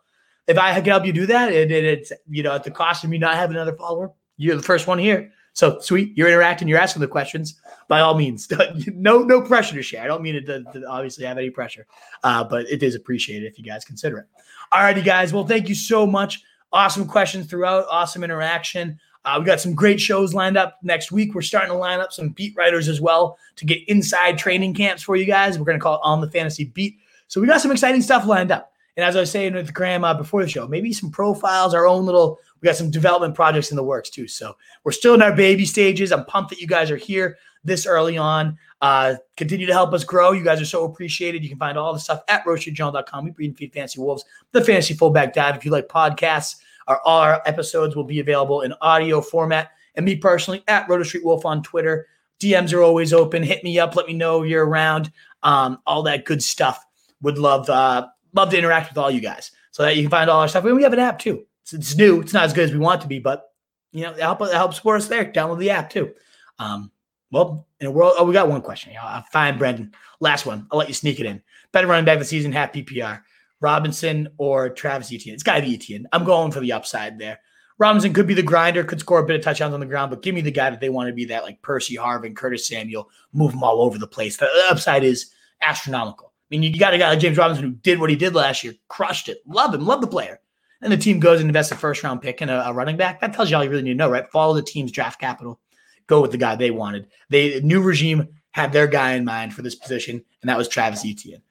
if 0.47 0.59
I 0.59 0.75
can 0.75 0.85
help 0.85 1.07
you 1.07 1.13
do 1.13 1.27
that, 1.27 1.53
and 1.53 1.71
it, 1.71 1.85
it's 1.85 2.13
you 2.29 2.43
know 2.43 2.53
at 2.53 2.65
the 2.65 2.71
cost 2.71 3.05
of 3.05 3.11
me 3.11 3.19
not 3.19 3.37
having 3.37 3.57
another 3.57 3.75
follower, 3.75 4.13
you're 4.37 4.57
the 4.57 4.63
first 4.63 4.87
one 4.87 4.99
here. 4.99 5.33
So 5.57 5.79
sweet, 5.81 6.13
you're 6.15 6.29
interacting, 6.29 6.69
you're 6.69 6.79
asking 6.79 7.01
the 7.01 7.09
questions. 7.09 7.59
By 7.89 8.01
all 8.01 8.15
means, 8.15 8.47
no 8.89 9.21
no 9.23 9.41
pressure 9.41 9.75
to 9.75 9.83
share. 9.83 10.03
I 10.03 10.07
don't 10.07 10.21
mean 10.21 10.35
it 10.35 10.45
to, 10.45 10.63
to 10.65 10.87
obviously 10.87 11.25
have 11.25 11.39
any 11.39 11.49
pressure, 11.49 11.87
uh, 12.25 12.45
but 12.45 12.67
it 12.67 12.83
is 12.83 12.95
appreciated 12.95 13.51
if 13.51 13.59
you 13.59 13.65
guys 13.65 13.83
consider 13.83 14.19
it. 14.19 14.27
All 14.71 14.83
righty, 14.83 15.01
guys. 15.01 15.33
Well, 15.33 15.47
thank 15.47 15.71
you 15.71 15.75
so 15.75 16.07
much. 16.07 16.43
Awesome 16.75 17.07
questions 17.07 17.47
throughout. 17.47 17.87
Awesome 17.91 18.23
interaction. 18.23 19.01
Uh, 19.25 19.37
we 19.39 19.47
got 19.47 19.59
some 19.59 19.75
great 19.75 19.99
shows 19.99 20.35
lined 20.35 20.59
up 20.59 20.77
next 20.83 21.11
week. 21.11 21.35
We're 21.35 21.41
starting 21.41 21.73
to 21.73 21.79
line 21.79 22.01
up 22.01 22.13
some 22.13 22.29
beat 22.29 22.55
writers 22.55 22.87
as 22.87 23.01
well 23.01 23.39
to 23.57 23.65
get 23.65 23.79
inside 23.89 24.37
training 24.37 24.75
camps 24.75 25.03
for 25.03 25.17
you 25.17 25.25
guys. 25.25 25.59
We're 25.59 25.65
going 25.65 25.79
to 25.79 25.83
call 25.83 25.95
it 25.95 26.01
on 26.03 26.21
the 26.21 26.31
fantasy 26.31 26.67
beat. 26.67 26.99
So 27.29 27.41
we 27.41 27.47
got 27.47 27.63
some 27.63 27.73
exciting 27.73 28.03
stuff 28.03 28.27
lined 28.27 28.53
up. 28.53 28.75
And 28.97 29.05
as 29.05 29.17
I 29.17 29.21
was 29.21 29.31
saying 29.31 29.55
with 29.55 29.73
Graham 29.73 30.05
uh, 30.05 30.13
before 30.13 30.43
the 30.43 30.49
show, 30.51 30.69
maybe 30.69 30.93
some 30.93 31.11
profiles, 31.11 31.73
our 31.73 31.87
own 31.87 32.05
little, 32.05 32.41
we 32.61 32.67
got 32.67 32.77
some 32.77 32.91
development 32.91 33.35
projects 33.35 33.71
in 33.71 33.77
the 33.77 33.83
works 33.83 34.11
too. 34.11 34.29
So 34.29 34.57
we're 34.85 34.93
still 34.93 35.15
in 35.15 35.23
our 35.23 35.35
baby 35.35 35.65
stages. 35.65 36.13
I'm 36.13 36.25
pumped 36.25 36.51
that 36.51 36.61
you 36.61 36.67
guys 36.67 36.91
are 36.91 36.97
here 36.97 37.37
this 37.65 37.87
early 37.87 38.17
on. 38.17 38.57
Uh, 38.81 39.17
continue 39.37 39.67
to 39.67 39.73
help 39.73 39.93
us 39.93 40.05
grow. 40.05 40.33
You 40.33 40.45
guys 40.45 40.61
are 40.61 40.67
so 40.67 40.85
appreciated. 40.85 41.43
You 41.43 41.49
can 41.49 41.59
find 41.59 41.77
all 41.77 41.93
the 41.93 41.99
stuff 41.99 42.23
at 42.29 42.45
rotostreetjournal.com. 42.45 43.25
We 43.25 43.31
breed 43.31 43.49
and 43.49 43.57
feed 43.57 43.73
fancy 43.73 44.01
wolves, 44.01 44.25
the 44.53 44.65
fantasy 44.65 44.95
fullback 44.95 45.35
dive. 45.35 45.57
If 45.57 45.65
you 45.65 45.71
like 45.71 45.89
podcasts, 45.89 46.57
our, 46.87 47.01
all 47.05 47.21
our 47.21 47.43
episodes 47.47 47.97
will 47.97 48.05
be 48.05 48.21
available 48.21 48.63
in 48.63 48.73
audio 48.81 49.21
format. 49.21 49.73
And 49.97 50.05
me 50.05 50.17
personally 50.17 50.63
at 50.69 50.89
Roto 50.89 51.03
Street 51.03 51.25
Wolf 51.25 51.45
on 51.45 51.63
Twitter. 51.63 52.07
DMs 52.39 52.73
are 52.75 52.83
always 52.83 53.13
open. 53.13 53.43
Hit 53.43 53.65
me 53.65 53.79
up. 53.79 53.97
Let 53.97 54.07
me 54.07 54.13
know 54.13 54.43
you're 54.43 54.67
around. 54.67 55.11
Um, 55.43 55.79
all 55.87 56.03
that 56.03 56.27
good 56.27 56.43
stuff. 56.43 56.85
Would 57.23 57.39
love 57.39 57.69
uh, 57.71 58.09
love 58.35 58.51
to 58.51 58.59
interact 58.59 58.91
with 58.91 58.99
all 58.99 59.11
you 59.11 59.21
guys 59.21 59.53
so 59.71 59.83
that 59.83 59.97
you 59.97 60.03
can 60.03 60.11
find 60.11 60.29
all 60.29 60.41
our 60.41 60.49
stuff. 60.49 60.65
And 60.65 60.77
we 60.77 60.83
have 60.83 60.93
an 60.93 60.99
app 60.99 61.19
too. 61.19 61.47
It's, 61.67 61.73
it's 61.73 61.97
new. 61.97 62.21
It's 62.21 62.33
not 62.33 62.45
as 62.45 62.53
good 62.53 62.65
as 62.65 62.73
we 62.73 62.79
want 62.79 63.01
it 63.01 63.03
to 63.03 63.09
be, 63.09 63.19
but 63.19 63.51
you 63.91 64.03
know, 64.03 64.15
help 64.15 64.41
help 64.41 64.73
support 64.73 65.01
us 65.01 65.09
there. 65.09 65.25
Download 65.25 65.59
the 65.59 65.71
app 65.71 65.91
too. 65.91 66.13
Um, 66.61 66.93
well, 67.33 67.67
in 67.81 67.89
a 67.89 67.91
world, 67.91 68.15
oh, 68.19 68.25
we 68.25 68.33
got 68.33 68.49
one 68.49 68.63
question. 68.63 68.93
Know, 68.95 69.23
fine, 69.33 69.59
Brendan. 69.59 69.93
Last 70.21 70.47
one. 70.47 70.69
I'll 70.71 70.79
let 70.79 70.89
you 70.89 70.95
sneak 70.95 71.19
it 71.19 71.27
in. 71.27 71.43
Better 71.73 71.89
running 71.89 72.05
back 72.05 72.15
of 72.15 72.21
the 72.21 72.27
season, 72.27 72.53
half 72.53 72.73
PPR. 72.73 73.23
Robinson 73.61 74.29
or 74.39 74.69
Travis 74.69 75.13
Etienne? 75.13 75.35
It's 75.35 75.43
got 75.43 75.57
to 75.57 75.63
be 75.63 75.75
Etienne. 75.75 76.07
I'm 76.13 76.25
going 76.25 76.53
for 76.53 76.61
the 76.61 76.73
upside 76.73 77.19
there. 77.19 77.41
Robinson 77.79 78.13
could 78.13 78.27
be 78.27 78.35
the 78.35 78.43
grinder, 78.43 78.85
could 78.85 79.01
score 79.01 79.19
a 79.19 79.27
bit 79.27 79.37
of 79.37 79.43
touchdowns 79.43 79.75
on 79.75 79.81
the 79.81 79.87
ground, 79.87 80.11
but 80.11 80.23
give 80.23 80.35
me 80.35 80.41
the 80.41 80.51
guy 80.51 80.71
that 80.71 80.81
they 80.81 80.89
want 80.89 81.09
to 81.09 81.15
be 81.15 81.27
that 81.27 81.43
like 81.43 81.61
Percy 81.63 81.97
Harvin, 81.97 82.35
Curtis 82.35 82.67
Samuel, 82.67 83.11
move 83.33 83.51
them 83.51 83.65
all 83.65 83.83
over 83.83 83.99
the 83.99 84.07
place. 84.07 84.37
The 84.37 84.49
upside 84.71 85.05
is 85.05 85.33
astronomical. 85.61 86.29
I 86.29 86.47
mean, 86.51 86.63
you 86.63 86.79
got 86.79 86.95
a 86.95 86.99
guy 86.99 87.11
like 87.11 87.19
James 87.19 87.37
Robinson 87.37 87.65
who 87.65 87.73
did 87.73 87.99
what 87.99 88.09
he 88.09 88.17
did 88.17 88.35
last 88.35 88.63
year, 88.65 88.75
crushed 88.89 89.29
it. 89.29 89.43
Love 89.47 89.75
him, 89.75 89.85
love 89.85 90.01
the 90.01 90.07
player. 90.07 90.41
And 90.87 90.93
the 90.93 90.97
team 90.97 91.19
goes 91.19 91.41
and 91.41 91.49
invests 91.49 91.73
a 91.73 91.75
first 91.75 92.05
round 92.05 92.23
pick 92.23 92.41
and 92.41 92.49
a, 92.49 92.69
a 92.69 92.73
running 92.73 92.97
back. 92.97 93.21
That 93.21 93.35
tells 93.35 93.51
you 93.51 93.57
all 93.57 93.65
you 93.65 93.71
really 93.71 93.83
need 93.83 93.95
to 93.95 93.97
know, 93.97 94.09
right? 94.09 94.31
Follow 94.31 94.55
the 94.55 94.63
team's 94.63 94.93
draft 94.93 95.21
capital, 95.21 95.59
go 96.07 96.21
with 96.23 96.31
the 96.31 96.39
guy 96.39 96.55
they 96.55 96.71
wanted. 96.71 97.09
They 97.29 97.61
new 97.61 97.83
regime 97.83 98.29
had 98.53 98.73
their 98.73 98.87
guy 98.87 99.15
in 99.15 99.25
mind 99.25 99.53
for 99.53 99.63
this 99.63 99.75
position, 99.75 100.23
and 100.43 100.49
that 100.49 100.57
was 100.57 100.69
Travis 100.69 101.05
Etienne. 101.05 101.43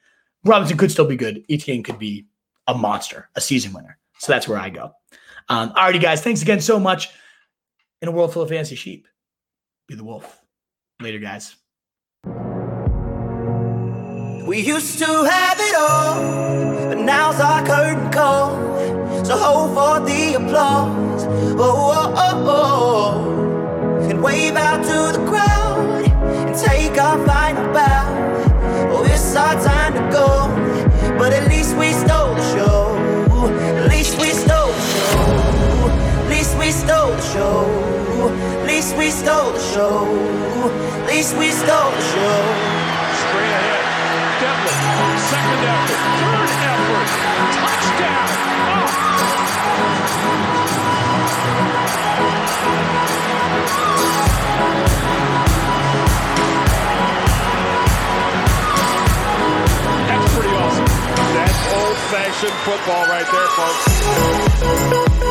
Robinson 0.45 0.77
could 0.77 0.89
still 0.89 1.05
be 1.05 1.17
good. 1.17 1.43
Etienne 1.49 1.83
could 1.83 1.99
be 1.99 2.27
a 2.67 2.73
monster, 2.73 3.29
a 3.35 3.41
season 3.41 3.73
winner. 3.73 3.97
So 4.19 4.31
that's 4.31 4.47
where 4.47 4.57
I 4.57 4.69
go. 4.69 4.93
Um, 5.49 5.73
alrighty, 5.73 6.01
guys. 6.01 6.21
Thanks 6.21 6.41
again 6.41 6.61
so 6.61 6.79
much. 6.79 7.09
In 8.01 8.07
a 8.07 8.11
world 8.11 8.31
full 8.31 8.43
of 8.43 8.47
fancy 8.47 8.75
sheep, 8.75 9.05
be 9.85 9.95
the 9.95 10.05
wolf. 10.05 10.39
Later, 11.01 11.19
guys. 11.19 11.57
We 14.47 14.61
used 14.61 14.99
to 14.99 15.05
have 15.05 15.57
it 15.59 15.75
all, 15.75 16.64
but 16.87 16.99
now's 16.99 17.39
our 17.39 17.65
curtain 17.65 18.11
call. 18.11 18.55
So 19.25 19.35
hold 19.37 19.73
for 19.73 20.05
the 20.05 20.35
applause. 20.35 21.25
Oh, 21.57 21.93
oh, 21.97 22.13
oh, 22.25 22.43
oh. 22.47 24.09
And 24.09 24.21
wave 24.21 24.55
out 24.55 24.83
to 24.83 25.17
the 25.17 25.25
crowd 25.27 26.05
and 26.47 26.55
take 26.55 26.97
our 26.99 27.17
final 27.25 27.73
bow. 27.73 28.05
Oh, 28.91 29.03
it's 29.05 29.35
our 29.35 29.55
time 29.63 29.93
to 29.93 30.03
go, 30.11 30.47
but 31.17 31.33
at 31.33 31.47
least 31.49 31.75
we 31.77 31.91
stole 31.91 32.35
the 32.35 32.45
show. 32.53 32.95
At 33.79 33.89
least 33.89 34.19
we 34.19 34.29
stole 34.29 34.71
the 34.71 34.81
show. 34.93 35.25
At 36.21 36.29
least 36.29 36.57
we 36.57 36.71
stole 36.71 37.11
the 37.11 37.21
show. 37.33 37.65
At 38.61 38.67
least 38.67 38.95
we 38.97 39.09
stole 39.09 39.51
the 39.51 39.59
show. 39.73 40.05
At 41.01 41.07
least 41.07 41.35
we 41.37 41.49
stole 41.51 41.91
the 41.91 42.01
show. 42.13 42.85
Straight 43.21 43.53
ahead. 43.59 43.85
Devlin, 44.41 45.17
second 45.31 45.63
effort, 45.73 46.15
third 46.19 46.64
touchdown. 47.53 48.27
That's 60.07 60.27
pretty 60.33 60.53
awesome. 60.55 60.85
That's 61.35 61.59
old-fashioned 61.73 62.57
football 62.63 63.03
right 63.07 63.27
there, 63.31 63.47
folks. 63.57 65.24